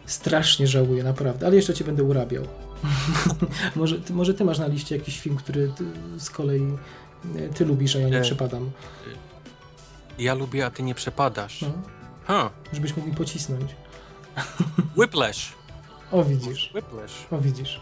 Strasznie 0.07 0.67
żałuję, 0.67 1.05
naprawdę. 1.05 1.47
Ale 1.47 1.57
jeszcze 1.57 1.75
cię 1.75 1.85
będę 1.85 2.03
urabiał. 2.03 2.45
może, 3.77 4.01
ty, 4.01 4.13
może 4.13 4.35
ty 4.35 4.45
masz 4.45 4.59
na 4.59 4.67
liście 4.67 4.97
jakiś 4.97 5.21
film, 5.21 5.37
który 5.37 5.73
ty, 5.77 5.85
z 6.21 6.31
kolei 6.31 6.63
y, 7.37 7.51
ty 7.55 7.65
lubisz, 7.65 7.97
a 7.97 7.99
ja 7.99 8.09
nie 8.09 8.13
Nie. 8.17 8.21
przepadam. 8.23 8.71
Ja 10.19 10.35
lubię, 10.35 10.67
a 10.67 10.71
ty 10.71 10.83
nie 10.83 10.95
przepadasz. 10.95 11.63
No, 11.63 11.69
Ha, 12.25 12.51
żebyś 12.73 12.97
mógł 12.97 13.09
mi 13.09 13.15
pocisnąć. 13.15 13.77
Whiplash. 14.99 15.53
O 16.13 16.25
widzisz, 16.25 16.73
Whiplash. 16.75 17.27
o 17.31 17.39
widzisz. 17.39 17.81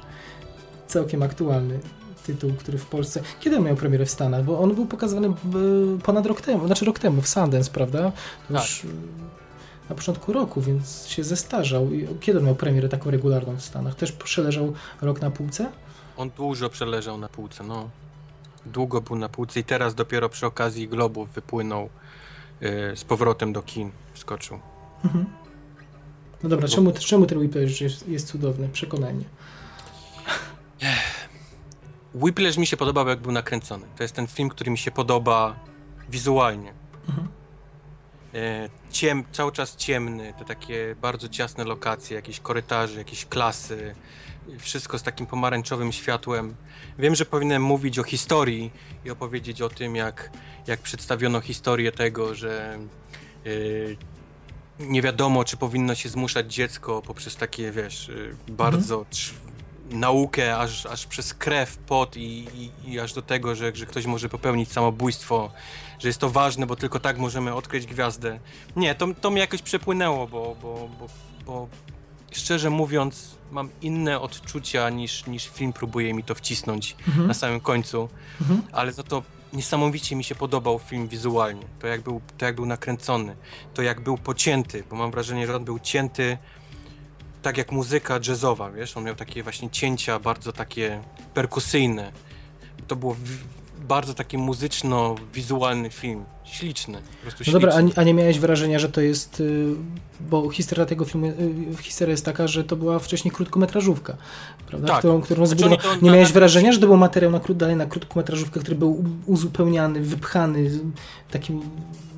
Całkiem 0.86 1.22
aktualny 1.22 1.80
tytuł, 2.26 2.52
który 2.52 2.78
w 2.78 2.86
Polsce... 2.86 3.22
Kiedy 3.40 3.56
on 3.56 3.62
miał 3.64 3.76
premierę 3.76 4.06
w 4.06 4.10
Stanach? 4.10 4.44
Bo 4.44 4.60
on 4.60 4.74
był 4.74 4.86
pokazywany 4.86 5.34
ponad 6.02 6.26
rok 6.26 6.40
temu, 6.40 6.66
znaczy 6.66 6.84
rok 6.84 6.98
temu 6.98 7.22
w 7.22 7.28
Sundance, 7.28 7.70
prawda? 7.70 8.12
To 8.48 8.54
Tak. 8.54 8.64
Na 9.90 9.96
początku 9.96 10.32
roku, 10.32 10.60
więc 10.60 11.06
się 11.06 11.24
zestarzał. 11.24 11.92
I 11.92 12.08
Kiedy 12.20 12.38
on 12.38 12.44
miał 12.44 12.54
premierę 12.54 12.88
taką 12.88 13.10
regularną 13.10 13.56
w 13.56 13.62
Stanach? 13.62 13.94
Też 13.94 14.12
przeleżał 14.12 14.72
rok 15.00 15.20
na 15.20 15.30
półce? 15.30 15.70
On 16.16 16.30
dużo 16.30 16.70
przeleżał 16.70 17.18
na 17.18 17.28
półce, 17.28 17.64
no. 17.64 17.90
Długo 18.66 19.00
był 19.00 19.16
na 19.16 19.28
półce 19.28 19.60
i 19.60 19.64
teraz 19.64 19.94
dopiero 19.94 20.28
przy 20.28 20.46
okazji 20.46 20.88
Globów 20.88 21.32
wypłynął 21.32 21.88
y, 22.62 22.96
z 22.96 23.04
powrotem 23.04 23.52
do 23.52 23.62
kin. 23.62 23.90
Wskoczył. 24.14 24.58
Mhm. 25.04 25.24
No 26.42 26.48
dobra, 26.48 26.66
Bo- 26.68 26.74
czemu, 26.74 26.92
czemu 26.92 27.26
ten 27.26 27.38
Whiplash 27.38 27.80
jest, 27.80 28.08
jest 28.08 28.26
cudowny? 28.26 28.68
Przekonaj 28.68 29.14
mnie. 29.14 29.24
Whiplash 32.14 32.56
mi 32.56 32.66
się 32.66 32.76
podobał, 32.76 33.08
jak 33.08 33.20
był 33.20 33.32
nakręcony. 33.32 33.86
To 33.96 34.02
jest 34.02 34.14
ten 34.14 34.26
film, 34.26 34.48
który 34.48 34.70
mi 34.70 34.78
się 34.78 34.90
podoba 34.90 35.56
wizualnie. 36.08 36.72
Mhm. 37.08 37.28
E, 38.34 38.68
ciem, 38.90 39.24
cały 39.32 39.52
czas 39.52 39.76
ciemny, 39.76 40.34
te 40.38 40.44
takie 40.44 40.96
bardzo 41.00 41.28
ciasne 41.28 41.64
lokacje, 41.64 42.16
jakieś 42.16 42.40
korytarze, 42.40 42.98
jakieś 42.98 43.26
klasy, 43.26 43.94
wszystko 44.58 44.98
z 44.98 45.02
takim 45.02 45.26
pomarańczowym 45.26 45.92
światłem. 45.92 46.54
Wiem, 46.98 47.14
że 47.14 47.24
powinienem 47.24 47.62
mówić 47.62 47.98
o 47.98 48.02
historii 48.02 48.70
i 49.04 49.10
opowiedzieć 49.10 49.62
o 49.62 49.68
tym, 49.68 49.96
jak, 49.96 50.30
jak 50.66 50.80
przedstawiono 50.80 51.40
historię 51.40 51.92
tego, 51.92 52.34
że 52.34 52.78
e, 53.46 53.50
nie 54.78 55.02
wiadomo, 55.02 55.44
czy 55.44 55.56
powinno 55.56 55.94
się 55.94 56.08
zmuszać 56.08 56.54
dziecko 56.54 57.02
poprzez 57.02 57.36
takie, 57.36 57.70
wiesz, 57.70 58.08
e, 58.08 58.52
bardzo 58.52 59.04
trz- 59.10 59.34
naukę, 59.90 60.58
aż, 60.58 60.86
aż 60.86 61.06
przez 61.06 61.34
krew, 61.34 61.76
pot 61.76 62.16
i, 62.16 62.46
i, 62.54 62.90
i 62.92 63.00
aż 63.00 63.12
do 63.12 63.22
tego, 63.22 63.54
że, 63.54 63.72
że 63.74 63.86
ktoś 63.86 64.06
może 64.06 64.28
popełnić 64.28 64.72
samobójstwo, 64.72 65.50
że 65.98 66.08
jest 66.08 66.18
to 66.20 66.30
ważne, 66.30 66.66
bo 66.66 66.76
tylko 66.76 67.00
tak 67.00 67.18
możemy 67.18 67.54
odkryć 67.54 67.86
gwiazdę. 67.86 68.38
Nie, 68.76 68.94
to, 68.94 69.06
to 69.20 69.30
mnie 69.30 69.40
jakoś 69.40 69.62
przepłynęło, 69.62 70.26
bo, 70.26 70.56
bo, 70.62 70.88
bo, 71.00 71.06
bo 71.46 71.68
szczerze 72.32 72.70
mówiąc 72.70 73.34
mam 73.50 73.68
inne 73.82 74.20
odczucia 74.20 74.90
niż, 74.90 75.26
niż 75.26 75.48
film 75.48 75.72
próbuje 75.72 76.14
mi 76.14 76.24
to 76.24 76.34
wcisnąć 76.34 76.96
Mhm. 77.08 77.26
na 77.26 77.34
samym 77.34 77.60
końcu, 77.60 78.08
Mhm. 78.40 78.62
ale 78.72 78.92
za 78.92 79.02
to 79.02 79.22
niesamowicie 79.52 80.16
mi 80.16 80.24
się 80.24 80.34
podobał 80.34 80.78
film 80.78 81.08
wizualnie. 81.08 81.62
To 81.80 81.86
jak, 81.86 82.00
był, 82.00 82.20
to 82.38 82.44
jak 82.46 82.54
był 82.54 82.66
nakręcony, 82.66 83.36
to 83.74 83.82
jak 83.82 84.00
był 84.00 84.18
pocięty, 84.18 84.84
bo 84.90 84.96
mam 84.96 85.10
wrażenie, 85.10 85.46
że 85.46 85.56
on 85.56 85.64
był 85.64 85.78
cięty 85.78 86.38
tak 87.42 87.58
jak 87.58 87.72
muzyka 87.72 88.20
jazzowa, 88.28 88.70
wiesz, 88.70 88.96
on 88.96 89.04
miał 89.04 89.14
takie 89.14 89.42
właśnie 89.42 89.70
cięcia 89.70 90.18
bardzo 90.18 90.52
takie 90.52 91.00
perkusyjne. 91.34 92.12
To 92.86 92.96
było 92.96 93.16
bardzo 93.88 94.14
taki 94.14 94.38
muzyczno-wizualny 94.38 95.90
film. 95.90 96.24
Śliczny, 96.44 96.98
No 97.24 97.30
śliczny. 97.30 97.52
dobra, 97.52 97.72
a, 97.74 97.80
nie- 97.80 97.92
a 97.98 98.02
nie 98.02 98.14
miałeś 98.14 98.38
wrażenia, 98.38 98.78
że 98.78 98.88
to 98.88 99.00
jest, 99.00 99.40
y, 99.40 99.66
bo 100.20 100.50
historia 100.50 100.86
tego 100.86 101.04
filmu, 101.04 101.26
y, 101.26 101.82
historia 101.82 102.10
jest 102.10 102.24
taka, 102.24 102.48
że 102.48 102.64
to 102.64 102.76
była 102.76 102.98
wcześniej 102.98 103.32
krótkometrażówka, 103.32 104.16
prawda? 104.66 104.88
Tak. 104.88 104.98
Którą, 104.98 105.20
którą 105.20 105.46
Znaczy 105.46 105.62
zbudowa- 105.62 105.88
oni 105.90 105.98
to 106.00 106.04
Nie 106.06 106.10
miałeś 106.10 106.28
na- 106.28 106.34
wrażenia, 106.34 106.72
że 106.72 106.78
to 106.78 106.86
był 106.86 106.96
materiał 106.96 107.30
na, 107.32 107.40
dalej 107.54 107.76
na 107.76 107.86
krótkometrażówkę, 107.86 108.60
który 108.60 108.76
był 108.76 109.04
uzupełniany, 109.26 110.00
wypchany 110.00 110.70
takimi, 111.30 111.62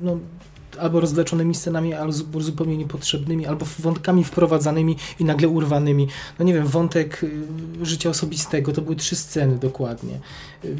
no, 0.01 0.17
albo 0.77 0.99
rozleczonymi 0.99 1.55
scenami, 1.55 1.93
albo 1.93 2.13
zu- 2.13 2.41
zupełnie 2.41 2.77
niepotrzebnymi, 2.77 3.45
albo 3.47 3.65
wątkami 3.79 4.23
wprowadzanymi 4.23 4.97
i 5.19 5.25
nagle 5.25 5.47
urwanymi. 5.47 6.07
No 6.39 6.45
nie 6.45 6.53
wiem, 6.53 6.67
wątek 6.67 7.23
y, 7.23 7.85
życia 7.85 8.09
osobistego, 8.09 8.73
to 8.73 8.81
były 8.81 8.95
trzy 8.95 9.15
sceny 9.15 9.57
dokładnie. 9.57 10.19
Y, 10.65 10.75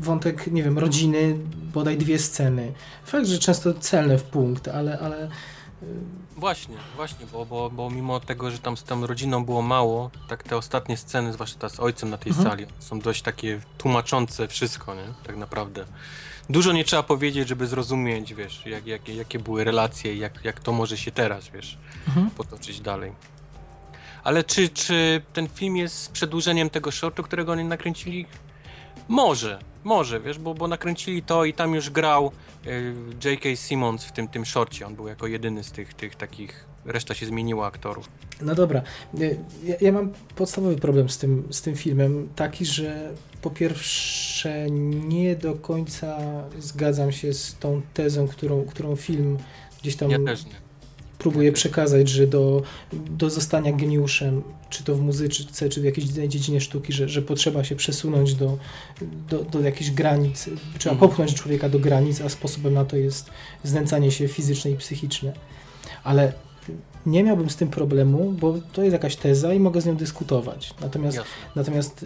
Wątek, 0.00 0.46
nie 0.46 0.62
wiem, 0.62 0.78
rodziny, 0.78 1.36
bodaj 1.74 1.96
dwie 1.98 2.18
sceny. 2.18 2.72
Fakt, 3.04 3.26
że 3.26 3.38
często 3.38 3.74
celne 3.74 4.18
w 4.18 4.22
punkt, 4.22 4.68
ale, 4.68 4.98
ale 4.98 5.28
Właśnie, 6.36 6.74
właśnie, 6.96 7.26
bo, 7.32 7.46
bo, 7.46 7.70
bo 7.70 7.90
mimo 7.90 8.20
tego, 8.20 8.50
że 8.50 8.58
tam 8.58 8.76
z 8.76 8.84
tą 8.84 9.06
rodziną 9.06 9.44
było 9.44 9.62
mało, 9.62 10.10
tak 10.28 10.42
te 10.42 10.56
ostatnie 10.56 10.96
sceny, 10.96 11.32
zwłaszcza 11.32 11.58
ta 11.58 11.68
z 11.68 11.80
ojcem 11.80 12.10
na 12.10 12.18
tej 12.18 12.30
Mhm. 12.32 12.48
sali, 12.50 12.66
są 12.78 13.00
dość 13.00 13.22
takie 13.22 13.60
tłumaczące 13.78 14.48
wszystko, 14.48 14.94
nie? 14.94 15.04
Tak 15.26 15.36
naprawdę. 15.36 15.84
Dużo 16.50 16.72
nie 16.72 16.84
trzeba 16.84 17.02
powiedzieć, 17.02 17.48
żeby 17.48 17.66
zrozumieć, 17.66 18.34
wiesz, 18.34 18.66
jak, 18.66 18.86
jak, 18.86 19.08
jakie 19.08 19.38
były 19.38 19.64
relacje 19.64 20.14
i 20.14 20.18
jak, 20.18 20.44
jak 20.44 20.60
to 20.60 20.72
może 20.72 20.96
się 20.96 21.10
teraz, 21.10 21.48
wiesz, 21.48 21.78
Mhm. 22.08 22.30
potoczyć 22.30 22.80
dalej. 22.80 23.12
Ale 24.24 24.44
czy, 24.44 24.68
czy 24.68 25.22
ten 25.32 25.48
film 25.48 25.76
jest 25.76 26.12
przedłużeniem 26.12 26.70
tego 26.70 26.90
shortu, 26.90 27.22
którego 27.22 27.52
oni 27.52 27.64
nakręcili? 27.64 28.26
Może, 29.08 29.58
może, 29.84 30.20
wiesz, 30.20 30.38
bo, 30.38 30.54
bo 30.54 30.68
nakręcili 30.68 31.22
to 31.22 31.44
i 31.44 31.52
tam 31.54 31.74
już 31.74 31.90
grał 31.90 32.32
y, 32.66 32.94
J.K. 33.24 33.56
Simmons 33.56 34.04
w 34.04 34.12
tym, 34.12 34.28
tym 34.28 34.46
shorcie. 34.46 34.86
On 34.86 34.94
był 34.94 35.08
jako 35.08 35.26
jedyny 35.26 35.64
z 35.64 35.72
tych, 35.72 35.94
tych 35.94 36.14
takich, 36.14 36.64
reszta 36.84 37.14
się 37.14 37.26
zmieniła 37.26 37.66
aktorów. 37.66 38.08
No 38.42 38.54
dobra, 38.54 38.82
Y, 39.20 39.38
ja, 39.64 39.74
ja 39.80 39.92
mam 39.92 40.12
podstawowy 40.36 40.76
problem 40.76 41.08
z 41.08 41.18
tym, 41.18 41.44
z 41.50 41.62
tym 41.62 41.76
filmem, 41.76 42.28
taki, 42.36 42.66
że 42.66 43.12
po 43.42 43.50
pierwsze 43.50 44.70
nie 44.70 45.36
do 45.36 45.54
końca 45.54 46.18
zgadzam 46.58 47.12
się 47.12 47.32
z 47.32 47.56
tą 47.60 47.82
tezą, 47.94 48.28
którą, 48.28 48.64
którą 48.64 48.96
film 48.96 49.38
gdzieś 49.82 49.96
tam 49.96 50.10
Ja 50.10 50.18
też 50.24 50.44
nie. 50.46 50.52
próbuje 51.18 51.52
przekazać, 51.52 52.08
że 52.08 52.26
do, 52.26 52.62
do 52.92 53.30
zostania 53.30 53.72
geniuszem, 53.72 54.42
czy 54.70 54.84
to 54.84 54.94
w 54.94 55.00
muzyce, 55.00 55.68
czy 55.68 55.80
w 55.80 55.84
jakiejś 55.84 56.06
dziedzinie 56.08 56.60
sztuki, 56.60 56.92
że, 56.92 57.08
że 57.08 57.22
potrzeba 57.22 57.64
się 57.64 57.76
przesunąć 57.76 58.34
do, 58.34 58.58
do, 59.28 59.44
do 59.44 59.60
jakichś 59.60 59.90
granic, 59.90 60.44
trzeba 60.78 60.92
Mhm. 60.92 60.98
popchnąć 60.98 61.34
człowieka 61.34 61.68
do 61.68 61.78
granic, 61.78 62.20
a 62.20 62.28
sposobem 62.28 62.74
na 62.74 62.84
to 62.84 62.96
jest 62.96 63.30
znęcanie 63.64 64.10
się 64.10 64.28
fizyczne 64.28 64.70
i 64.70 64.76
psychiczne. 64.76 65.32
Ale 66.04 66.32
nie 67.06 67.24
miałbym 67.24 67.50
z 67.50 67.56
tym 67.56 67.68
problemu, 67.68 68.32
bo 68.40 68.54
to 68.72 68.82
jest 68.82 68.92
jakaś 68.92 69.16
teza 69.16 69.54
i 69.54 69.60
mogę 69.60 69.80
z 69.80 69.86
nią 69.86 69.96
dyskutować. 69.96 70.74
Natomiast. 70.80 71.18
Natomiast 71.56 72.04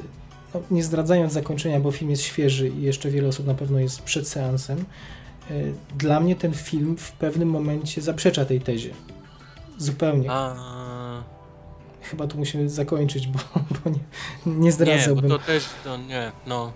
no, 0.55 0.61
nie 0.71 0.83
zdradzając 0.83 1.33
zakończenia, 1.33 1.81
bo 1.81 1.91
film 1.91 2.11
jest 2.11 2.23
świeży 2.23 2.69
i 2.69 2.83
jeszcze 2.83 3.11
wiele 3.11 3.29
osób 3.29 3.47
na 3.47 3.55
pewno 3.55 3.79
jest 3.79 4.03
przed 4.03 4.29
seansem, 4.29 4.85
y, 5.51 5.75
dla 5.99 6.21
mnie 6.21 6.37
ten 6.37 6.53
film 6.55 6.97
w 6.97 7.13
pewnym 7.13 7.49
momencie 7.51 8.03
zaprzecza 8.03 8.45
tej 8.45 8.61
tezie. 8.61 8.91
Zupełnie. 9.79 10.31
A, 10.31 10.55
Chyba 12.03 12.27
tu 12.27 12.39
musimy 12.39 12.69
zakończyć, 12.69 13.27
bo, 13.27 13.39
bo 13.85 13.91
nie, 13.91 13.99
nie 14.47 14.55
nie, 14.59 14.71
bo 14.71 14.73
zdradzałbym. 14.73 15.31
to 15.31 15.39
też, 15.39 15.65
to 15.85 15.97
nie, 15.97 16.33
no. 16.47 16.73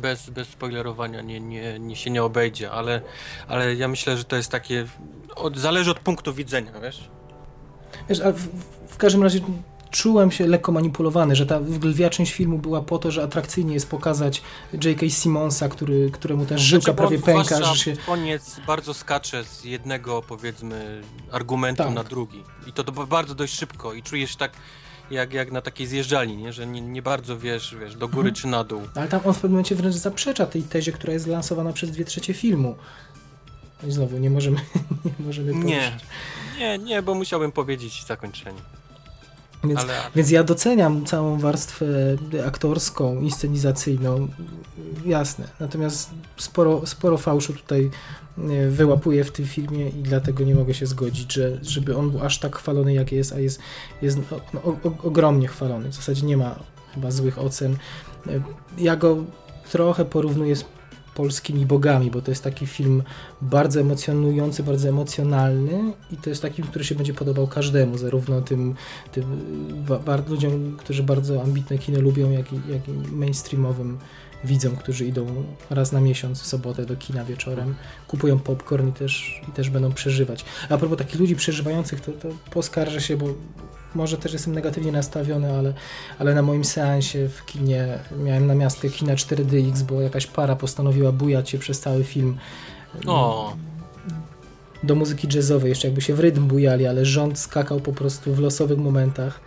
Bez, 0.00 0.30
bez 0.30 0.48
spoilerowania 0.48 1.20
nie, 1.22 1.40
nie, 1.40 1.78
nie 1.78 1.96
się 1.96 2.10
nie 2.10 2.22
obejdzie, 2.22 2.70
ale, 2.70 3.00
ale 3.48 3.74
ja 3.74 3.88
myślę, 3.88 4.16
że 4.16 4.24
to 4.24 4.36
jest 4.36 4.50
takie, 4.50 4.86
od, 5.36 5.58
zależy 5.58 5.90
od 5.90 5.98
punktu 5.98 6.34
widzenia, 6.34 6.72
wiesz? 6.82 7.10
Wiesz, 8.08 8.20
w, 8.20 8.48
w 8.92 8.96
każdym 8.96 9.22
razie 9.22 9.40
czułem 9.90 10.30
się 10.30 10.46
lekko 10.46 10.72
manipulowany, 10.72 11.36
że 11.36 11.46
ta 11.46 11.60
lwia 11.82 12.10
część 12.10 12.32
filmu 12.32 12.58
była 12.58 12.82
po 12.82 12.98
to, 12.98 13.10
że 13.10 13.22
atrakcyjnie 13.22 13.74
jest 13.74 13.90
pokazać 13.90 14.42
J.K. 14.84 15.08
Simonsa, 15.08 15.68
który, 15.68 16.10
któremu 16.10 16.46
ta 16.46 16.58
żyłka 16.58 16.84
Znaczy, 16.84 16.96
bo 16.96 17.02
prawie 17.02 17.18
pęka, 17.18 17.64
że 17.64 17.76
się... 17.76 17.96
koniec 18.06 18.60
bardzo 18.66 18.94
skacze 18.94 19.44
z 19.44 19.64
jednego, 19.64 20.22
powiedzmy, 20.22 21.02
argumentu 21.30 21.82
Tak. 21.82 21.94
na 21.94 22.04
drugi. 22.04 22.44
I 22.66 22.72
to, 22.72 22.84
to 22.84 22.92
bardzo 22.92 23.34
dość 23.34 23.54
szybko 23.54 23.92
i 23.92 24.02
czujesz 24.02 24.36
tak, 24.36 24.52
jak, 25.10 25.32
jak 25.32 25.52
na 25.52 25.60
takiej 25.60 25.86
zjeżdżalni, 25.86 26.36
nie? 26.36 26.52
że 26.52 26.66
nie, 26.66 26.80
nie 26.80 27.02
bardzo 27.02 27.38
wiesz, 27.38 27.76
wiesz, 27.80 27.94
do 27.96 28.08
góry 28.08 28.28
Mhm. 28.28 28.34
czy 28.34 28.46
na 28.48 28.64
dół. 28.64 28.80
Ale 28.94 29.08
tam 29.08 29.20
on 29.24 29.32
w 29.34 29.36
pewnym 29.36 29.52
momencie 29.52 29.74
wręcz 29.74 29.94
zaprzecza 29.94 30.46
tej 30.46 30.62
tezie, 30.62 30.92
która 30.92 31.12
jest 31.12 31.26
lansowana 31.26 31.72
przez 31.72 31.90
dwie 31.90 32.04
trzecie 32.04 32.34
filmu. 32.34 32.76
No 33.82 33.88
i 33.88 33.92
znowu, 33.92 34.18
nie 34.18 34.30
możemy, 34.30 34.56
nie 35.04 35.26
możemy 35.26 35.54
Nie, 35.54 35.98
nie, 36.58 36.78
nie, 36.78 37.02
bo 37.02 37.14
musiałbym 37.14 37.52
powiedzieć 37.52 38.04
zakończenie. 38.06 38.60
Więc, 39.64 39.80
Ale 39.80 39.94
więc 40.16 40.30
ja 40.30 40.44
doceniam 40.44 41.06
całą 41.06 41.38
warstwę 41.38 41.86
aktorską, 42.46 43.20
inscenizacyjną, 43.20 44.28
jasne. 45.04 45.48
Natomiast 45.60 46.10
sporo, 46.36 46.86
sporo 46.86 47.18
fałszu 47.18 47.52
tutaj 47.52 47.90
e, 48.50 48.70
wyłapuję 48.70 49.24
w 49.24 49.32
tym 49.32 49.44
filmie 49.44 49.88
i 49.88 50.02
dlatego 50.02 50.44
nie 50.44 50.54
mogę 50.54 50.74
się 50.74 50.86
zgodzić, 50.86 51.32
że 51.32 51.58
żeby 51.62 51.96
on 51.96 52.10
był 52.10 52.20
aż 52.20 52.38
tak 52.38 52.56
chwalony 52.56 52.94
jak 52.94 53.12
jest, 53.12 53.32
a 53.32 53.40
jest, 53.40 53.60
jest 54.02 54.18
no, 54.54 54.62
o, 54.62 54.68
o, 54.68 54.92
ogromnie 55.02 55.48
chwalony. 55.48 55.88
W 55.88 55.94
zasadzie 55.94 56.26
nie 56.26 56.36
ma 56.36 56.58
chyba 56.94 57.10
złych 57.10 57.38
ocen. 57.38 57.76
E, 58.26 58.40
Ja 58.78 58.96
go 58.96 59.24
trochę 59.70 60.04
porównuję 60.04 60.56
z 60.56 60.64
polskimi 61.14 61.66
bogami, 61.66 62.10
bo 62.10 62.22
to 62.22 62.30
jest 62.30 62.44
taki 62.44 62.66
film 62.66 63.02
bardzo 63.42 63.80
emocjonujący, 63.80 64.62
bardzo 64.62 64.88
emocjonalny 64.88 65.92
i 66.10 66.16
to 66.16 66.30
jest 66.30 66.42
taki, 66.42 66.62
który 66.62 66.84
się 66.84 66.94
będzie 66.94 67.14
podobał 67.14 67.46
każdemu, 67.46 67.98
zarówno 67.98 68.40
tym, 68.40 68.74
tym 69.12 69.24
ba, 70.06 70.16
ludziom, 70.28 70.76
którzy 70.76 71.02
bardzo 71.02 71.42
ambitne 71.42 71.78
kino 71.78 72.00
lubią, 72.00 72.30
jak 72.30 72.52
i, 72.52 72.56
jak 72.56 72.88
i 72.88 72.92
mainstreamowym 73.12 73.98
widzom, 74.44 74.76
którzy 74.76 75.06
idą 75.06 75.26
raz 75.70 75.92
na 75.92 76.00
miesiąc 76.00 76.42
w 76.42 76.46
sobotę 76.46 76.86
do 76.86 76.96
kina 76.96 77.24
wieczorem, 77.24 77.74
kupują 78.08 78.38
popcorn 78.38 78.88
i 78.88 78.92
też, 78.92 79.40
i 79.48 79.52
też 79.52 79.70
będą 79.70 79.92
przeżywać. 79.92 80.44
A 80.68 80.78
propos 80.78 80.98
takich 80.98 81.20
ludzi 81.20 81.36
przeżywających, 81.36 82.00
to, 82.00 82.12
to 82.12 82.28
poskarżę 82.50 83.00
się, 83.00 83.16
bo 83.16 83.26
może 83.94 84.18
też 84.18 84.32
jestem 84.32 84.54
negatywnie 84.54 84.92
nastawiony, 84.92 85.52
ale, 85.52 85.74
ale 86.18 86.34
na 86.34 86.42
moim 86.42 86.64
seansie 86.64 87.28
w 87.28 87.44
kinie 87.44 87.98
miałem 88.24 88.46
na 88.46 88.54
miastkę 88.54 88.88
kina 88.88 89.14
4DX, 89.14 89.82
bo 89.82 90.00
jakaś 90.00 90.26
para 90.26 90.56
postanowiła 90.56 91.12
bujać 91.12 91.50
się 91.50 91.58
przez 91.58 91.80
cały 91.80 92.04
film. 92.04 92.38
o, 93.06 93.56
Do 94.82 94.94
muzyki 94.94 95.28
jazzowej, 95.34 95.68
jeszcze 95.68 95.88
jakby 95.88 96.00
się 96.00 96.14
w 96.14 96.20
rytm 96.20 96.46
bujali, 96.46 96.86
ale 96.86 97.04
rząd 97.04 97.38
skakał 97.38 97.80
po 97.80 97.92
prostu 97.92 98.34
w 98.34 98.38
losowych 98.38 98.78
momentach. 98.78 99.40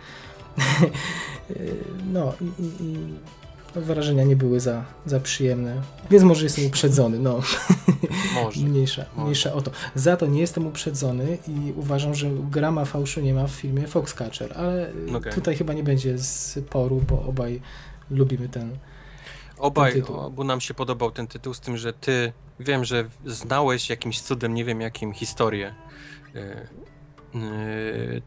no 2.12 2.32
i, 2.40 2.62
i, 2.84 2.96
wrażenia 3.76 4.24
nie 4.24 4.36
były 4.36 4.60
za, 4.60 4.84
za 5.06 5.20
przyjemne, 5.20 5.82
więc 6.10 6.24
może 6.24 6.44
jestem 6.44 6.66
uprzedzony, 6.66 7.18
no. 7.18 7.40
może. 8.34 8.60
Mniejsza, 8.60 9.04
Może. 9.12 9.22
mniejsza 9.22 9.52
o 9.52 9.62
to. 9.62 9.70
Za 9.94 10.16
to 10.16 10.26
nie 10.26 10.40
jestem 10.40 10.66
uprzedzony 10.66 11.38
i 11.48 11.72
uważam, 11.76 12.14
że 12.14 12.30
grama 12.50 12.84
fałszu 12.84 13.20
nie 13.20 13.34
ma 13.34 13.46
w 13.46 13.50
filmie 13.50 13.86
Foxcatcher, 13.86 14.52
ale 14.56 14.92
Okej. 15.16 15.32
tutaj 15.32 15.56
chyba 15.56 15.72
nie 15.72 15.82
będzie 15.82 16.18
sporu, 16.18 17.02
bo 17.08 17.22
obaj 17.22 17.60
lubimy 18.10 18.48
ten. 18.48 18.76
Obaj, 19.58 19.92
ten 19.92 20.00
tytuł. 20.02 20.16
obu 20.16 20.44
nam 20.44 20.60
się 20.60 20.74
podobał 20.74 21.10
ten 21.10 21.26
tytuł, 21.26 21.54
z 21.54 21.60
tym, 21.60 21.76
że 21.76 21.92
ty, 21.92 22.32
wiem, 22.60 22.84
że 22.84 23.04
znałeś 23.26 23.90
jakimś 23.90 24.20
cudem, 24.20 24.54
nie 24.54 24.64
wiem 24.64 24.80
jakim, 24.80 25.12
historię 25.12 25.74
y, 26.36 26.66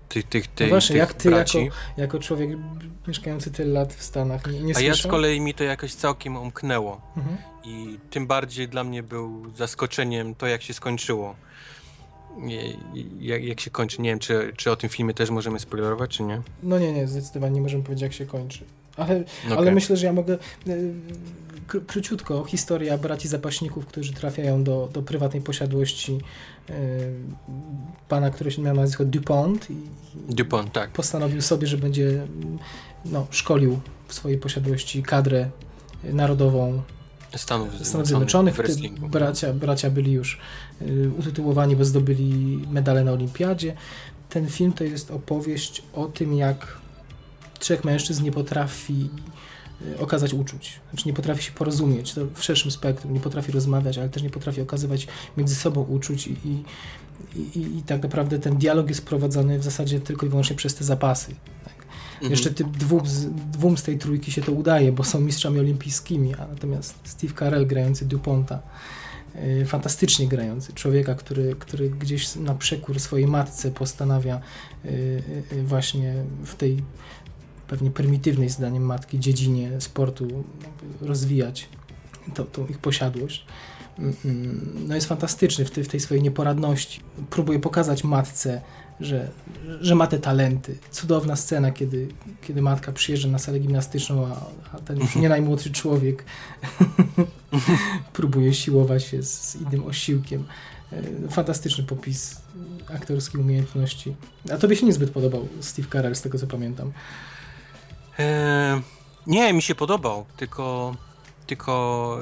tych, 0.09 0.27
tych, 0.27 0.47
tych, 0.47 0.67
No 0.67 0.73
właśnie, 0.73 0.93
tych 0.93 0.99
jak 0.99 1.13
ty 1.13 1.29
braci. 1.29 1.65
jako, 1.65 1.75
jako 1.97 2.19
człowiek 2.19 2.49
mieszkający 3.07 3.51
tyle 3.51 3.73
lat 3.73 3.93
w 3.93 4.03
Stanach 4.03 4.47
nie, 4.47 4.59
nie 4.59 4.77
A 4.77 4.79
ja 4.79 4.95
z 4.95 5.07
kolei 5.07 5.41
mi 5.41 5.53
to 5.53 5.63
jakoś 5.63 5.93
całkiem 5.93 6.37
umknęło. 6.37 7.01
Mhm. 7.17 7.37
I 7.63 7.99
tym 8.09 8.27
bardziej 8.27 8.67
dla 8.67 8.83
mnie 8.83 9.03
był 9.03 9.51
zaskoczeniem 9.55 10.35
to, 10.35 10.47
jak 10.47 10.61
się 10.61 10.73
skończyło. 10.73 11.35
Jak, 13.19 13.43
jak 13.43 13.59
się 13.59 13.71
kończy. 13.71 14.01
Nie 14.01 14.09
wiem, 14.09 14.19
czy, 14.19 14.53
czy 14.57 14.71
o 14.71 14.75
tym 14.75 14.89
filmie 14.89 15.13
też 15.13 15.29
możemy 15.29 15.59
spoilerować, 15.59 16.17
czy 16.17 16.23
nie. 16.23 16.41
No 16.63 16.79
nie, 16.79 16.91
nie, 16.93 17.07
zdecydowanie 17.07 17.55
nie 17.55 17.61
możemy 17.61 17.83
powiedzieć, 17.83 18.01
jak 18.01 18.13
się 18.13 18.25
kończy. 18.25 18.63
Ale, 18.97 19.23
Okej. 19.45 19.57
ale 19.57 19.71
myślę, 19.71 19.97
że 19.97 20.05
ja 20.05 20.13
mogę 20.13 20.33
y, 20.67 20.93
króciutko 21.67 22.43
historia 22.43 22.97
braci 22.97 23.27
zapaśników, 23.27 23.85
którzy 23.85 24.13
trafiają 24.13 24.63
do, 24.63 24.89
do 24.93 25.01
prywatnej 25.01 25.41
posiadłości 25.41 26.19
y, 26.69 26.73
pana, 28.09 28.29
który 28.29 28.51
się 28.51 28.61
miał 28.61 28.75
nazwisko 28.75 29.05
Dupont 29.05 29.69
i 29.69 29.75
Dupont, 30.35 30.71
tak. 30.71 30.91
postanowił 30.91 31.41
sobie, 31.41 31.67
że 31.67 31.77
będzie 31.77 32.27
no, 33.05 33.27
szkolił 33.31 33.79
w 34.07 34.13
swojej 34.13 34.37
posiadłości 34.37 35.03
kadrę 35.03 35.49
narodową 36.03 36.81
Stanów, 37.35 37.69
Stanów 37.87 38.07
Zjednoczonych. 38.07 38.55
wrestlingu. 38.55 39.09
Bracia, 39.09 39.53
bracia 39.53 39.89
byli 39.89 40.11
już 40.11 40.39
y, 40.81 41.11
utytułowani, 41.19 41.75
bo 41.75 41.85
zdobyli 41.85 42.67
medale 42.71 43.03
na 43.03 43.11
olimpiadzie. 43.11 43.75
Ten 44.29 44.47
film 44.47 44.73
to 44.73 44.83
jest 44.83 45.11
opowieść 45.11 45.83
o 45.93 46.05
tym, 46.05 46.33
jak 46.33 46.77
trzech 47.59 47.83
mężczyzn 47.83 48.23
nie 48.23 48.31
potrafi 48.31 49.09
okazać 49.99 50.33
uczuć. 50.33 50.79
Znaczy 50.89 51.07
nie 51.07 51.13
potrafi 51.13 51.43
się 51.43 51.51
porozumieć, 51.51 52.13
to 52.13 52.21
w 52.33 52.43
szerszym 52.43 52.71
spektrum, 52.71 53.13
nie 53.13 53.19
potrafi 53.19 53.51
rozmawiać, 53.51 53.97
ale 53.97 54.09
też 54.09 54.23
nie 54.23 54.29
potrafi 54.29 54.61
okazywać 54.61 55.07
między 55.37 55.55
sobą 55.55 55.81
uczuć 55.81 56.27
i, 56.27 56.31
i, 56.31 56.63
i, 57.59 57.77
i 57.77 57.81
tak 57.81 58.03
naprawdę 58.03 58.39
ten 58.39 58.57
dialog 58.57 58.89
jest 58.89 59.05
prowadzony 59.05 59.59
w 59.59 59.63
zasadzie 59.63 59.99
tylko 59.99 60.25
i 60.25 60.29
wyłącznie 60.29 60.55
przez 60.55 60.75
te 60.75 60.83
zapasy. 60.83 61.35
Tak? 61.63 61.85
Mhm. 62.13 62.31
Jeszcze 62.31 62.51
tym 62.51 62.71
dwóm 62.71 63.07
z, 63.07 63.25
dwóm 63.51 63.77
z 63.77 63.83
tej 63.83 63.97
trójki 63.97 64.31
się 64.31 64.41
to 64.41 64.51
udaje, 64.51 64.91
bo 64.91 65.03
są 65.03 65.19
mistrzami 65.19 65.59
olimpijskimi, 65.59 66.35
a 66.35 66.47
natomiast 66.47 66.95
Steve 67.03 67.33
Carell 67.33 67.67
grający 67.67 68.05
Duponta 68.05 68.61
Y, 69.35 69.65
fantastycznie 69.65 70.27
grający, 70.27 70.73
człowieka, 70.73 71.15
który, 71.15 71.55
który 71.59 71.89
gdzieś 71.89 72.35
na 72.35 72.55
przekór 72.55 72.99
swojej 72.99 73.27
matce 73.27 73.71
postanawia 73.71 74.41
y, 74.85 75.23
właśnie 75.63 76.13
w 76.45 76.55
tej 76.55 76.83
pewnie 77.67 77.91
prymitywnej 77.91 78.49
zdaniem 78.49 78.83
matki 78.83 79.19
dziedzinie 79.19 79.71
sportu 79.81 80.43
rozwijać 81.01 81.69
to, 82.33 82.43
tą 82.43 82.67
ich 82.67 82.77
posiadłość. 82.77 83.45
Mm, 83.99 84.13
mm, 84.25 84.85
no 84.87 84.95
jest 84.95 85.07
fantastyczny 85.07 85.65
w 85.65 85.71
tej, 85.71 85.83
w 85.83 85.87
tej 85.87 85.99
swojej 85.99 86.23
nieporadności. 86.23 87.01
Próbuje 87.29 87.59
pokazać 87.59 88.03
matce, 88.03 88.61
że, 88.99 89.29
że 89.81 89.95
ma 89.95 90.07
te 90.07 90.19
talenty. 90.19 90.77
Cudowna 90.91 91.35
scena, 91.35 91.71
kiedy, 91.71 92.07
kiedy 92.41 92.61
matka 92.61 92.91
przyjeżdża 92.91 93.29
na 93.29 93.39
salę 93.39 93.59
gimnastyczną, 93.59 94.25
a, 94.25 94.45
a 94.75 94.79
ten 94.79 94.99
już 94.99 95.15
nie 95.15 95.29
najmłodszy 95.29 95.71
człowiek 95.71 96.25
próbuje 98.13 98.53
siłować 98.53 99.03
się 99.03 99.23
z, 99.23 99.41
z 99.41 99.55
innym 99.55 99.85
osiłkiem. 99.85 100.43
E, 100.91 101.29
fantastyczny 101.29 101.83
popis 101.83 102.41
aktorskiej 102.95 103.41
umiejętności. 103.41 104.15
A 104.53 104.57
tobie 104.57 104.75
się 104.75 104.85
niezbyt 104.85 105.11
podobał 105.11 105.47
Steve 105.59 105.87
Carell, 105.91 106.15
z 106.15 106.21
tego 106.21 106.37
co 106.37 106.47
pamiętam. 106.47 106.91
Eee, 108.17 108.81
nie, 109.27 109.53
mi 109.53 109.61
się 109.61 109.75
podobał, 109.75 110.25
tylko 110.37 110.95
tylko 111.47 112.17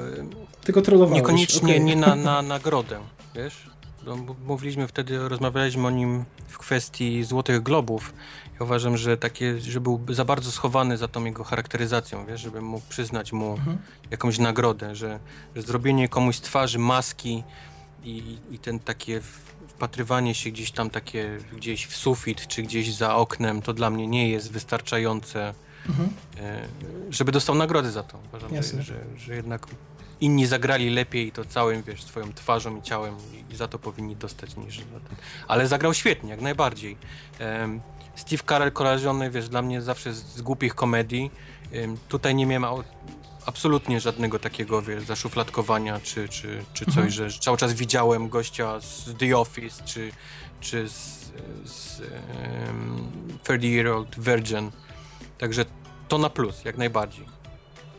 tylko 0.64 0.82
trollowałeś. 0.82 1.22
Niekoniecznie 1.22 1.74
okay. 1.74 1.84
nie 1.84 1.96
na, 1.96 2.14
na 2.14 2.42
nagrodę, 2.54 3.00
wiesz? 3.34 3.70
Mówiliśmy 4.46 4.88
wtedy, 4.88 5.28
rozmawialiśmy 5.28 5.86
o 5.86 5.90
nim 5.90 6.24
w 6.48 6.58
kwestii 6.58 7.24
Złotych 7.24 7.62
Globów. 7.62 8.14
Ja 8.60 8.64
uważam, 8.64 8.96
że 8.96 9.16
takie, 9.16 9.60
że 9.60 9.80
był 9.80 10.00
za 10.08 10.24
bardzo 10.24 10.52
schowany 10.52 10.96
za 10.96 11.08
tą 11.08 11.24
jego 11.24 11.44
charakteryzacją, 11.44 12.26
wiesz, 12.26 12.40
żeby 12.40 12.60
mógł 12.60 12.86
przyznać 12.88 13.32
mu 13.32 13.52
mhm. 13.52 13.78
jakąś 14.10 14.38
nagrodę, 14.38 14.94
że, 14.94 15.18
że 15.56 15.62
zrobienie 15.62 16.08
komuś 16.08 16.36
z 16.36 16.40
twarzy 16.40 16.78
maski 16.78 17.44
i, 18.04 18.38
i 18.50 18.58
ten 18.58 18.78
takie 18.78 19.20
wpatrywanie 19.68 20.34
się 20.34 20.50
gdzieś 20.50 20.70
tam 20.70 20.90
takie, 20.90 21.38
gdzieś 21.56 21.86
w 21.86 21.96
sufit, 21.96 22.46
czy 22.46 22.62
gdzieś 22.62 22.94
za 22.94 23.16
oknem, 23.16 23.62
to 23.62 23.72
dla 23.72 23.90
mnie 23.90 24.06
nie 24.06 24.30
jest 24.30 24.52
wystarczające, 24.52 25.54
mhm. 25.88 26.08
E, 26.38 26.68
żeby 27.10 27.32
dostał 27.32 27.54
nagrodę 27.54 27.90
za 27.90 28.02
to. 28.02 28.18
Uważam, 28.28 28.62
że, 28.62 28.82
że, 28.82 28.94
że 29.16 29.34
jednak 29.34 29.66
inni 30.20 30.46
zagrali 30.46 30.90
lepiej 30.90 31.32
to 31.32 31.44
całym, 31.44 31.82
wiesz, 31.82 32.04
swoją 32.04 32.32
twarzą 32.32 32.76
i 32.76 32.82
ciałem 32.82 33.14
i 33.50 33.56
za 33.56 33.68
to 33.68 33.78
powinni 33.78 34.16
dostać 34.16 34.56
niż 34.56 34.78
za 34.78 35.00
ten. 35.00 35.16
Ale 35.48 35.68
zagrał 35.68 35.94
świetnie, 35.94 36.30
jak 36.30 36.40
najbardziej. 36.40 36.96
Um, 37.40 37.80
Steve 38.16 38.42
Carell 38.48 38.72
kojarzony, 38.72 39.30
wiesz, 39.30 39.48
dla 39.48 39.62
mnie 39.62 39.82
zawsze 39.82 40.14
z, 40.14 40.24
z 40.24 40.42
głupich 40.42 40.74
komedii. 40.74 41.30
Um, 41.72 41.96
tutaj 42.08 42.34
nie 42.34 42.46
miałem 42.46 42.82
absolutnie 43.46 44.00
żadnego 44.00 44.38
takiego, 44.38 44.82
wiesz, 44.82 45.02
zaszufladkowania 45.02 46.00
czy, 46.00 46.28
czy, 46.28 46.64
czy 46.72 46.84
coś, 46.84 46.96
mhm. 46.96 47.10
że, 47.10 47.30
że, 47.30 47.40
cały 47.40 47.56
czas 47.56 47.72
widziałem 47.72 48.28
gościa 48.28 48.80
z 48.80 49.16
The 49.18 49.38
Office 49.38 49.84
czy, 49.84 50.12
czy 50.60 50.88
z, 50.88 51.32
z 51.64 52.00
um, 52.00 53.38
30 53.44 53.72
Year 53.72 53.86
Old 53.86 54.20
Virgin. 54.20 54.70
Także 55.38 55.64
to 56.08 56.18
na 56.18 56.30
plus, 56.30 56.64
jak 56.64 56.78
najbardziej. 56.78 57.26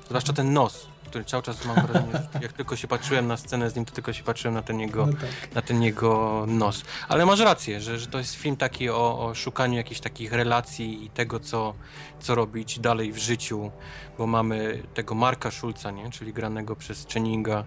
Zwłaszcza 0.08 0.34
ten 0.34 0.54
nos 0.54 0.88
który 1.08 1.26
cały 1.26 1.44
czas 1.44 1.66
mam 1.66 1.88
wrażenie, 1.88 2.14
jak 2.42 2.54
tylko 2.54 2.76
się 2.76 2.88
patrzyłem 2.88 3.28
na 3.28 3.38
scenę 3.38 3.70
z 3.70 3.76
nim, 3.76 3.86
to 3.86 3.92
tylko 3.92 4.14
się 4.14 4.24
patrzyłem 4.24 4.54
na 4.54 4.62
ten 4.62 4.80
jego, 4.80 5.06
no 5.06 5.14
tak. 5.14 5.56
na 5.56 5.62
ten 5.62 5.84
jego 5.84 6.46
nos. 6.48 6.84
Ale 7.08 7.26
masz 7.26 7.40
rację, 7.40 7.82
że, 7.82 8.00
że 8.00 8.08
to 8.08 8.18
jest 8.18 8.36
film 8.36 8.56
taki 8.56 8.90
o, 8.90 9.26
o 9.26 9.36
szukaniu 9.36 9.78
jakichś 9.78 10.00
takich 10.00 10.34
relacji 10.34 11.06
i 11.06 11.10
tego, 11.10 11.40
co, 11.40 11.74
co 12.20 12.36
robić 12.36 12.80
dalej 12.80 13.14
w 13.14 13.18
życiu, 13.18 13.72
bo 14.18 14.28
mamy 14.28 14.84
tego 14.94 15.16
Marka 15.16 15.52
Schulza, 15.52 15.92
nie? 15.92 16.12
czyli 16.12 16.34
granego 16.34 16.76
przez 16.76 17.08
Channinga, 17.14 17.64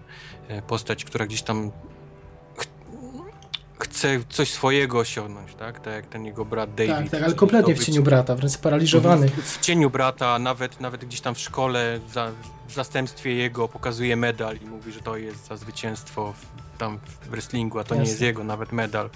e, 0.47 0.61
postać, 0.61 1.05
która 1.05 1.25
gdzieś 1.25 1.41
tam 1.41 1.71
chce 3.83 4.19
coś 4.29 4.51
swojego 4.51 4.99
osiągnąć, 4.99 5.55
tak? 5.55 5.79
Tak 5.79 5.93
jak 5.93 6.05
ten 6.05 6.25
jego 6.25 6.45
brat 6.45 6.75
David. 6.75 6.95
Tak, 6.95 7.09
tak 7.09 7.23
ale 7.23 7.33
kompletnie 7.33 7.75
w 7.75 7.85
cieniu 7.85 8.03
brata, 8.03 8.35
wręcz 8.35 8.51
sparaliżowany. 8.51 9.27
W, 9.27 9.31
w, 9.31 9.59
cieniu 9.59 9.89
brata, 9.89 10.39
nawet, 10.39 10.81
nawet 10.81 11.05
gdzieś 11.05 11.21
tam 11.21 11.35
w 11.35 11.39
szkole, 11.39 11.99
za, 12.13 12.31
w 12.67 12.73
zastępstwie 12.73 13.33
jego 13.33 13.67
pokazuje 13.67 14.15
medal 14.15 14.57
i 14.57 14.65
mówi, 14.65 14.91
że 14.91 14.99
to 14.99 15.17
jest 15.17 15.47
za 15.47 15.57
zwycięstwo 15.57 16.33
w, 16.33 16.77
tam 16.77 16.99
w 17.21 17.27
wrestlingu, 17.27 17.79
a 17.79 17.83
to 17.83 17.95
Jasne. 17.95 18.03
nie 18.03 18.09
jest 18.09 18.21
jego 18.21 18.43
nawet 18.43 18.71
medal. 18.71 19.09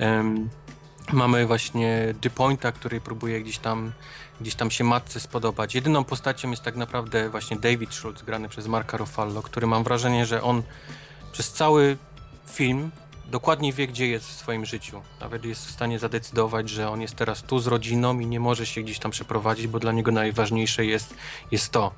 Um, 0.00 0.48
mamy 1.12 1.46
właśnie 1.46 2.14
DuPointa, 2.22 2.72
który 2.72 3.00
próbuje 3.00 3.42
gdzieś 3.42 3.58
tam 3.58 3.92
gdzieś 4.40 4.54
tam 4.54 4.70
się 4.70 4.84
matce 4.84 5.20
spodobać. 5.20 5.74
Jedyną 5.74 6.04
postacią 6.04 6.50
jest 6.50 6.62
tak 6.62 6.76
naprawdę 6.76 7.30
właśnie 7.30 7.56
David 7.56 7.94
Schultz, 7.94 8.22
grany 8.22 8.48
przez 8.48 8.66
Marka 8.66 8.96
Ruffalo, 8.96 9.42
który 9.42 9.66
mam 9.66 9.84
wrażenie, 9.84 10.26
że 10.26 10.42
on 10.42 10.62
przez 11.32 11.52
cały 11.52 11.96
film 12.46 12.90
dokładnie 13.28 13.72
wie, 13.72 13.86
gdzie 13.86 14.08
jest 14.08 14.28
w 14.28 14.32
swoim 14.32 14.66
życiu. 14.66 15.02
Nawet 15.20 15.44
jest 15.44 15.66
w 15.66 15.70
stanie 15.70 15.98
zadecydować, 15.98 16.68
że 16.68 16.90
on 16.90 17.00
jest 17.00 17.14
teraz 17.14 17.42
tu 17.42 17.58
z 17.58 17.66
rodziną 17.66 18.20
i 18.20 18.26
nie 18.26 18.40
może 18.40 18.66
się 18.66 18.82
gdzieś 18.82 18.98
tam 18.98 19.10
przeprowadzić, 19.10 19.66
bo 19.66 19.78
dla 19.78 19.92
niego 19.92 20.12
najważniejsze 20.12 20.86
jest, 20.86 21.14
jest 21.50 21.70
to. 21.70 21.92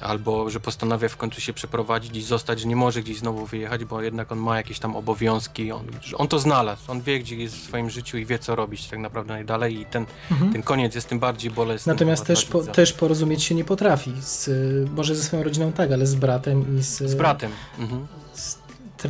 Albo, 0.00 0.50
że 0.50 0.60
postanawia 0.60 1.08
w 1.08 1.16
końcu 1.16 1.40
się 1.40 1.52
przeprowadzić 1.52 2.16
i 2.16 2.22
zostać, 2.22 2.60
że 2.60 2.68
nie 2.68 2.76
może 2.76 3.02
gdzieś 3.02 3.18
znowu 3.18 3.46
wyjechać, 3.46 3.84
bo 3.84 4.02
jednak 4.02 4.32
on 4.32 4.38
ma 4.38 4.56
jakieś 4.56 4.78
tam 4.78 4.96
obowiązki. 4.96 5.72
On, 5.72 5.86
on 6.14 6.28
to 6.28 6.38
znalazł, 6.38 6.92
on 6.92 7.00
wie, 7.00 7.20
gdzie 7.20 7.36
jest 7.36 7.56
w 7.56 7.64
swoim 7.64 7.90
życiu 7.90 8.18
i 8.18 8.26
wie, 8.26 8.38
co 8.38 8.56
robić 8.56 8.88
tak 8.88 8.98
naprawdę 8.98 9.32
najdalej 9.32 9.80
i 9.80 9.86
ten, 9.86 10.06
mhm. 10.30 10.52
ten 10.52 10.62
koniec 10.62 10.94
jest 10.94 11.08
tym 11.08 11.18
bardziej 11.18 11.50
bolesny. 11.50 11.92
Natomiast 11.92 12.26
też, 12.26 12.44
po, 12.44 12.62
też 12.62 12.92
porozumieć 12.92 13.42
się 13.42 13.54
nie 13.54 13.64
potrafi. 13.64 14.12
Z, 14.20 14.50
może 14.90 15.14
ze 15.14 15.22
swoją 15.22 15.42
rodziną 15.42 15.72
tak, 15.72 15.92
ale 15.92 16.06
z 16.06 16.14
bratem 16.14 16.78
i 16.78 16.82
z... 16.82 16.98
Z 16.98 17.14
bratem. 17.14 17.52
Mhm. 17.78 18.06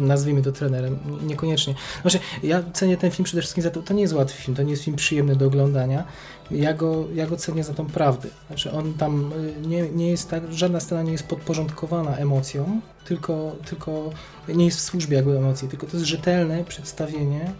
Nazwijmy 0.00 0.42
to 0.42 0.52
trenerem, 0.52 0.98
niekoniecznie. 1.22 1.74
Znaczy, 2.02 2.18
ja 2.42 2.62
cenię 2.72 2.96
ten 2.96 3.10
film 3.10 3.24
przede 3.24 3.40
wszystkim 3.42 3.62
za 3.62 3.70
to, 3.70 3.82
to 3.82 3.94
nie 3.94 4.02
jest 4.02 4.14
łatwy 4.14 4.42
film, 4.42 4.56
to 4.56 4.62
nie 4.62 4.70
jest 4.70 4.84
film 4.84 4.96
przyjemny 4.96 5.36
do 5.36 5.46
oglądania. 5.46 6.04
Ja 6.50 6.74
go, 6.74 7.04
ja 7.14 7.26
go 7.26 7.36
cenię 7.36 7.64
za 7.64 7.74
tą 7.74 7.86
prawdę. 7.86 8.28
Znaczy, 8.46 8.72
on 8.72 8.94
tam 8.94 9.32
y, 9.32 9.66
nie, 9.68 9.90
nie 9.90 10.10
jest 10.10 10.30
tak, 10.30 10.52
żadna 10.52 10.80
scena 10.80 11.02
nie 11.02 11.12
jest 11.12 11.26
podporządkowana 11.26 12.16
emocją, 12.16 12.80
tylko, 13.04 13.56
tylko 13.66 14.10
nie 14.48 14.64
jest 14.64 14.78
w 14.78 14.82
służbie 14.82 15.16
jakby 15.16 15.38
emocji, 15.38 15.68
tylko 15.68 15.86
to 15.86 15.96
jest 15.96 16.08
rzetelne 16.08 16.64
przedstawienie 16.64 17.52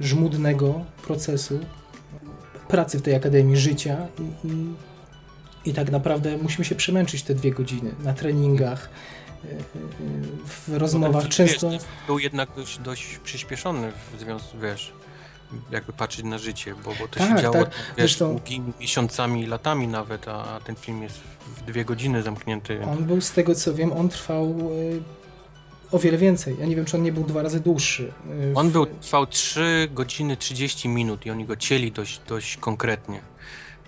żmudnego 0.00 0.84
procesu 1.06 1.58
pracy 2.68 2.98
w 2.98 3.02
tej 3.02 3.14
Akademii 3.14 3.56
Życia 3.56 4.06
i, 4.18 4.48
i, 4.48 4.74
i 5.70 5.74
tak 5.74 5.90
naprawdę 5.90 6.38
musimy 6.38 6.64
się 6.64 6.74
przemęczyć 6.74 7.22
te 7.22 7.34
dwie 7.34 7.52
godziny 7.52 7.94
na 8.04 8.12
treningach, 8.12 8.88
w 10.46 10.68
rozmowach 10.68 11.24
no 11.24 11.30
często... 11.30 11.70
Wiesz, 11.70 11.82
był 12.06 12.18
jednak 12.18 12.48
dość, 12.56 12.78
dość 12.78 13.18
przyspieszony 13.24 13.92
w 14.12 14.20
związku, 14.20 14.58
wiesz, 14.58 14.92
jakby 15.70 15.92
patrzeć 15.92 16.24
na 16.24 16.38
życie, 16.38 16.74
bo, 16.84 16.90
bo 17.00 17.08
to 17.08 17.18
tak, 17.18 17.36
się 17.36 17.42
działo 17.42 17.54
tak. 17.54 17.70
wiesz, 17.70 17.96
Zresztą... 17.96 18.30
długimi 18.30 18.72
miesiącami, 18.80 19.46
latami 19.46 19.88
nawet, 19.88 20.28
a, 20.28 20.60
ten 20.64 20.76
film 20.76 21.02
jest 21.02 21.20
w 21.56 21.64
dwie 21.64 21.84
godziny 21.84 22.22
zamknięty. 22.22 22.80
On 22.84 23.04
był, 23.04 23.20
z 23.20 23.32
tego 23.32 23.54
co 23.54 23.74
wiem, 23.74 23.92
on 23.92 24.08
trwał 24.08 24.54
y, 24.72 25.02
o 25.92 25.98
wiele 25.98 26.18
więcej. 26.18 26.56
Ja 26.60 26.66
nie 26.66 26.76
wiem, 26.76 26.84
czy 26.84 26.96
on 26.96 27.02
nie 27.02 27.12
był 27.12 27.24
dwa 27.24 27.42
razy 27.42 27.60
dłuższy. 27.60 28.12
Y. 28.52 28.52
On 28.54 28.70
był, 28.70 28.86
trwał 28.86 29.26
3 29.26 29.88
godziny 29.94 30.36
30 30.36 30.88
minut 30.88 31.26
i 31.26 31.30
oni 31.30 31.44
go 31.44 31.56
cieli 31.56 31.92
dość, 31.92 32.20
dość 32.28 32.56
konkretnie 32.56 33.20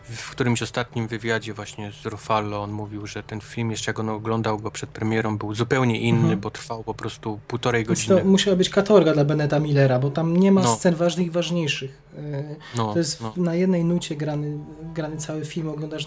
w 0.08 0.30
którymś 0.30 0.62
ostatnim 0.62 1.08
wywiadzie 1.08 1.54
właśnie 1.54 1.92
z 2.02 2.06
Ruffalo 2.06 2.62
on 2.62 2.72
mówił, 2.72 3.06
że 3.06 3.22
ten 3.22 3.40
film, 3.40 3.70
jeszcze 3.70 3.90
jak 3.90 3.98
on 3.98 4.08
oglądał 4.08 4.58
go 4.58 4.70
przed 4.70 4.90
premierą, 4.90 5.38
był 5.38 5.54
zupełnie 5.54 6.00
inny, 6.00 6.20
mhm. 6.20 6.40
bo 6.40 6.50
trwał 6.50 6.84
po 6.84 6.94
prostu 6.94 7.40
półtorej 7.48 7.84
godziny. 7.84 8.20
To 8.20 8.24
musiała 8.24 8.56
być 8.56 8.70
katorga 8.70 9.12
dla 9.12 9.24
Beneta 9.24 9.60
Millera, 9.60 9.98
bo 9.98 10.10
tam 10.10 10.36
nie 10.36 10.52
ma 10.52 10.62
no. 10.62 10.76
scen 10.76 10.94
ważnych 10.94 11.26
i 11.26 11.30
ważniejszych. 11.30 12.02
E, 12.18 12.56
no, 12.76 12.92
to 12.92 12.98
jest 12.98 13.20
no. 13.20 13.32
na 13.36 13.54
jednej 13.54 13.84
nucie 13.84 14.16
grany, 14.16 14.58
grany 14.94 15.16
cały 15.16 15.44
film, 15.44 15.68
oglądasz, 15.68 16.06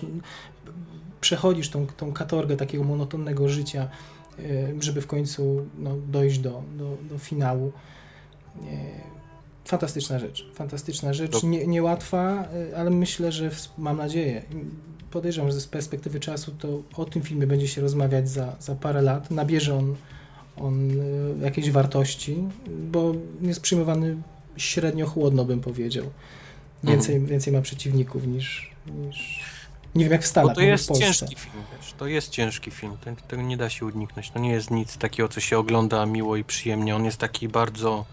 przechodzisz 1.21 1.69
tą, 1.69 1.87
tą 1.87 2.13
katorgę 2.13 2.57
takiego 2.57 2.83
monotonnego 2.83 3.49
życia, 3.49 3.87
e, 4.39 4.43
żeby 4.79 5.01
w 5.01 5.07
końcu 5.07 5.65
no, 5.77 5.95
dojść 6.07 6.39
do, 6.39 6.63
do, 6.77 6.97
do 7.09 7.19
finału. 7.19 7.71
Fantastyczna 9.71 10.19
rzecz, 10.19 10.45
fantastyczna 10.53 11.13
rzecz, 11.13 11.43
nie, 11.43 11.67
niełatwa, 11.67 12.47
y, 12.71 12.77
ale 12.77 12.89
myślę, 12.89 13.31
że 13.31 13.49
mam 13.77 13.97
nadzieję, 13.97 14.41
podejrzewam, 15.11 15.51
że 15.51 15.61
z 15.61 15.67
perspektywy 15.67 16.19
czasu 16.19 16.51
to 16.51 16.83
o 16.95 17.05
tym 17.05 17.21
filmie 17.21 17.47
będzie 17.47 17.67
się 17.67 17.81
rozmawiać 17.81 18.29
za, 18.29 18.55
za 18.59 18.75
parę 18.75 19.01
lat, 19.01 19.31
nabierze 19.31 19.77
on, 19.77 19.95
on 20.57 20.91
y, 20.91 21.35
jakiejś 21.41 21.71
wartości, 21.71 22.37
bo 22.91 23.13
jest 23.41 23.61
przyjmowany 23.61 24.17
średnio 24.57 25.07
chłodno, 25.07 25.45
bym 25.45 25.61
powiedział. 25.61 26.05
Więcej, 26.83 27.15
mhm. 27.15 27.31
więcej 27.31 27.53
ma 27.53 27.61
przeciwników 27.61 28.27
niż, 28.27 28.71
niż 28.85 29.39
Nie 29.95 30.03
wiem 30.03 30.11
jak 30.11 30.23
w 30.23 30.27
Stanach, 30.27 30.55
to 30.55 30.61
jest 30.61 30.91
ciężki 30.97 31.35
film, 31.35 31.63
wiesz, 31.77 31.93
to 31.93 32.07
jest 32.07 32.29
ciężki 32.29 32.71
film, 32.71 32.97
tego 33.27 33.41
nie 33.41 33.57
da 33.57 33.69
się 33.69 33.85
uniknąć. 33.85 34.31
To 34.31 34.39
nie 34.39 34.51
jest 34.51 34.71
nic 34.71 34.97
takiego, 34.97 35.29
co 35.29 35.39
się 35.39 35.57
ogląda 35.57 36.05
miło 36.05 36.35
i 36.35 36.43
przyjemnie. 36.43 36.95
On 36.95 37.05
jest 37.05 37.17
taki 37.17 37.47
bardzo... 37.47 38.05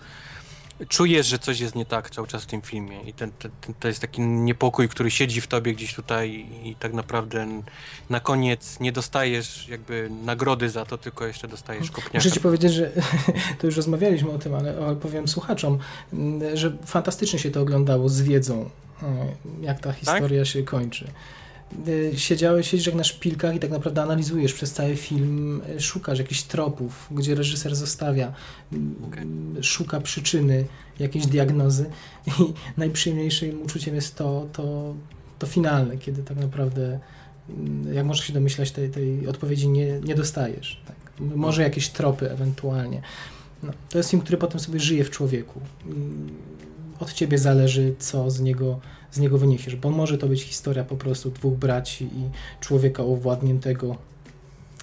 Czujesz, 0.89 1.27
że 1.27 1.39
coś 1.39 1.61
jest 1.61 1.75
nie 1.75 1.87
tak 1.87 2.11
cały 2.11 2.29
czas 2.29 2.43
w 2.43 2.47
tym 2.47 2.63
filmie 2.63 3.03
i 3.03 3.13
ten, 3.13 3.33
ten, 3.39 3.51
ten, 3.61 3.75
to 3.81 3.89
jest 3.89 4.01
taki 4.01 4.21
niepokój, 4.21 4.89
który 4.89 5.11
siedzi 5.11 5.41
w 5.41 5.47
tobie 5.47 5.75
gdzieś 5.75 5.95
tutaj 5.95 6.47
i 6.65 6.75
tak 6.75 6.93
naprawdę 6.93 7.47
na 8.11 8.21
koniec 8.21 8.81
nie 8.81 8.93
dostajesz 8.93 9.69
jakby 9.69 10.11
nagrody 10.25 10.71
za 10.71 10.85
to, 10.85 10.99
tylko 10.99 11.27
jeszcze 11.27 11.49
dostajesz 11.49 11.91
kopniaka. 11.91 12.19
Muszę 12.19 12.31
ci 12.31 12.41
powiedzieć, 12.41 12.73
że 12.73 12.91
to 13.59 13.67
już 13.67 13.77
rozmawialiśmy 13.77 14.31
o 14.31 14.39
tym, 14.39 14.55
ale, 14.55 14.75
ale 14.87 14.97
powiem 14.97 15.29
słuchaczom, 15.29 15.79
że 16.55 16.77
fantastycznie 16.87 17.39
się 17.39 17.51
to 17.51 17.61
oglądało 17.61 18.09
z 18.09 18.23
wiedzą, 18.23 18.71
e, 19.03 19.07
jak 19.61 19.81
ta 19.81 19.93
historia 19.93 20.45
się 20.45 20.63
kończy. 20.63 21.09
E, 22.13 22.17
Siedziałeś, 22.17 22.71
siedzisz 22.71 22.87
jak 22.87 22.97
na 22.97 23.05
szpilkach 23.05 23.55
i 23.55 23.59
tak 23.59 23.71
naprawdę 23.71 24.03
analizujesz 24.03 24.53
przez 24.55 24.73
cały 24.73 24.97
film, 24.97 25.63
e, 25.77 25.81
szukasz 25.81 26.19
jakichś 26.19 26.43
tropów, 26.43 27.09
gdzie 27.11 27.35
reżyser 27.35 27.77
zostawia, 27.77 28.33
m, 28.73 28.95
Okej. 29.09 29.27
szuka 29.63 30.01
przyczyny, 30.01 30.65
jakiejś 30.99 31.27
diagnozy 31.27 31.91
i 32.27 32.31
najprzyjemniejszym 32.77 33.63
uczuciem 33.63 33.95
jest 33.95 34.17
to, 34.17 34.47
to, 34.53 34.95
to 35.39 35.47
finalne, 35.47 35.99
kiedy 35.99 36.23
tak 36.23 36.37
naprawdę, 36.37 36.99
m, 37.49 37.95
jak 37.95 38.07
możesz 38.07 38.27
się 38.27 38.33
domyślać, 38.33 38.71
tej, 38.71 38.91
tej 38.91 39.29
odpowiedzi 39.29 39.69
nie, 39.69 40.01
nie 40.01 40.15
dostajesz. 40.15 40.81
Tak? 40.87 40.97
Może 41.21 41.63
jakieś 41.63 41.89
tropy 41.89 42.31
ewentualnie. 42.31 43.03
No, 43.63 43.73
to 43.91 43.99
jest 43.99 44.11
film, 44.11 44.23
który 44.23 44.39
potem 44.39 44.61
sobie 44.61 44.81
żyje 44.81 45.05
w 45.05 45.11
człowieku. 45.11 45.61
Od 47.01 47.13
ciebie 47.13 47.39
zależy, 47.39 47.95
co 47.99 48.31
z 48.31 48.41
niego, 48.41 48.81
z 49.13 49.19
niego 49.19 49.39
wyniesiesz, 49.39 49.77
bo 49.77 49.91
może 49.91 50.19
to 50.19 50.27
być 50.27 50.43
historia 50.43 50.85
po 50.85 50.97
prostu 50.97 51.31
dwóch 51.31 51.55
braci 51.55 52.05
i 52.05 52.31
człowieka 52.61 53.03
owładniętego 53.03 53.97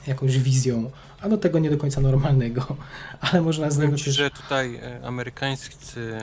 jakąś 0.07 0.39
wizją, 0.39 0.91
a 1.21 1.29
do 1.29 1.37
tego 1.37 1.59
nie 1.59 1.69
do 1.69 1.77
końca 1.77 2.01
normalnego, 2.01 2.75
ale 3.31 3.41
można 3.41 3.71
z 3.71 3.77
niego 3.77 3.97
ci, 3.97 4.05
też... 4.05 4.15
że 4.15 4.31
tutaj 4.31 4.75
e, 4.75 5.05
amerykańscy 5.05 6.17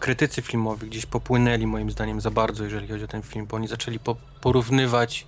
krytycy 0.00 0.42
filmowi 0.42 0.86
gdzieś 0.86 1.06
popłynęli 1.06 1.66
moim 1.66 1.90
zdaniem 1.90 2.20
za 2.20 2.30
bardzo, 2.30 2.64
jeżeli 2.64 2.88
chodzi 2.88 3.04
o 3.04 3.08
ten 3.08 3.22
film, 3.22 3.46
bo 3.46 3.56
oni 3.56 3.68
zaczęli 3.68 3.98
po, 3.98 4.16
porównywać 4.40 5.26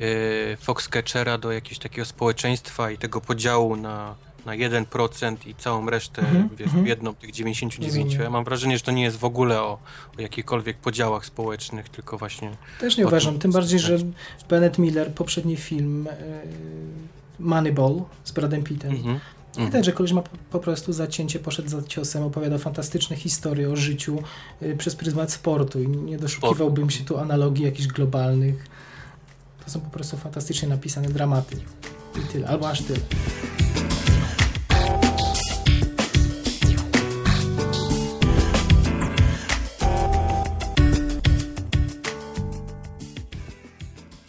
e, 0.00 0.56
Foxcatchera 0.56 1.38
do 1.38 1.52
jakiegoś 1.52 1.78
takiego 1.78 2.04
społeczeństwa 2.04 2.90
i 2.90 2.98
tego 2.98 3.20
podziału 3.20 3.76
na, 3.76 4.14
na 4.46 4.52
1% 4.52 5.36
i 5.46 5.54
całą 5.54 5.90
resztę, 5.90 6.22
Mhm, 6.22 6.48
wiesz, 6.56 6.66
mhm. 6.66 6.86
jedną 6.86 7.14
tych 7.14 7.30
99. 7.30 7.94
Rozumiem. 7.94 8.22
Ja 8.22 8.30
mam 8.30 8.44
wrażenie, 8.44 8.78
że 8.78 8.84
to 8.84 8.92
nie 8.92 9.02
jest 9.02 9.16
w 9.16 9.24
ogóle 9.24 9.62
o, 9.62 9.78
o 10.18 10.20
jakichkolwiek 10.20 10.76
podziałach 10.76 11.26
społecznych, 11.26 11.88
tylko 11.88 12.18
właśnie 12.18 12.50
Też 12.80 12.96
nie 12.96 13.06
uważam, 13.06 13.32
tym 13.32 13.40
tym 13.40 13.52
bardziej, 13.52 13.78
że. 13.78 13.98
Bennett 14.48 14.78
Miller, 14.78 15.14
poprzedni 15.14 15.56
film 15.56 16.08
e, 16.08 16.14
Moneyball 17.38 18.02
z 18.24 18.32
Bradem 18.32 18.62
Pittem, 18.62 18.90
Mhm. 18.90 19.20
Widać, 19.66 19.84
że 19.84 19.92
koleś 19.92 20.12
ma 20.12 20.22
po, 20.22 20.30
po 20.50 20.58
prostu 20.58 20.92
zacięcie, 20.92 21.38
poszedł 21.38 21.68
za 21.68 21.82
ciosem, 21.82 22.22
opowiada 22.22 22.58
fantastyczne 22.58 23.16
historie 23.16 23.70
o 23.70 23.76
życiu 23.76 24.22
y, 24.62 24.76
przez 24.76 24.96
pryzmat 24.96 25.32
sportu 25.32 25.82
i 25.82 25.88
nie 25.88 26.18
doszukiwałbym 26.18 26.90
się 26.90 27.04
tu 27.04 27.18
analogii 27.18 27.64
jakichś 27.64 27.86
globalnych. 27.86 28.66
To 29.64 29.70
są 29.70 29.80
po 29.80 29.90
prostu 29.90 30.16
fantastycznie 30.16 30.68
napisane 30.68 31.08
dramaty. 31.08 31.56
I 32.24 32.32
tyle, 32.32 32.48
albo 32.48 32.68
aż 32.68 32.82
tyle. 32.82 33.00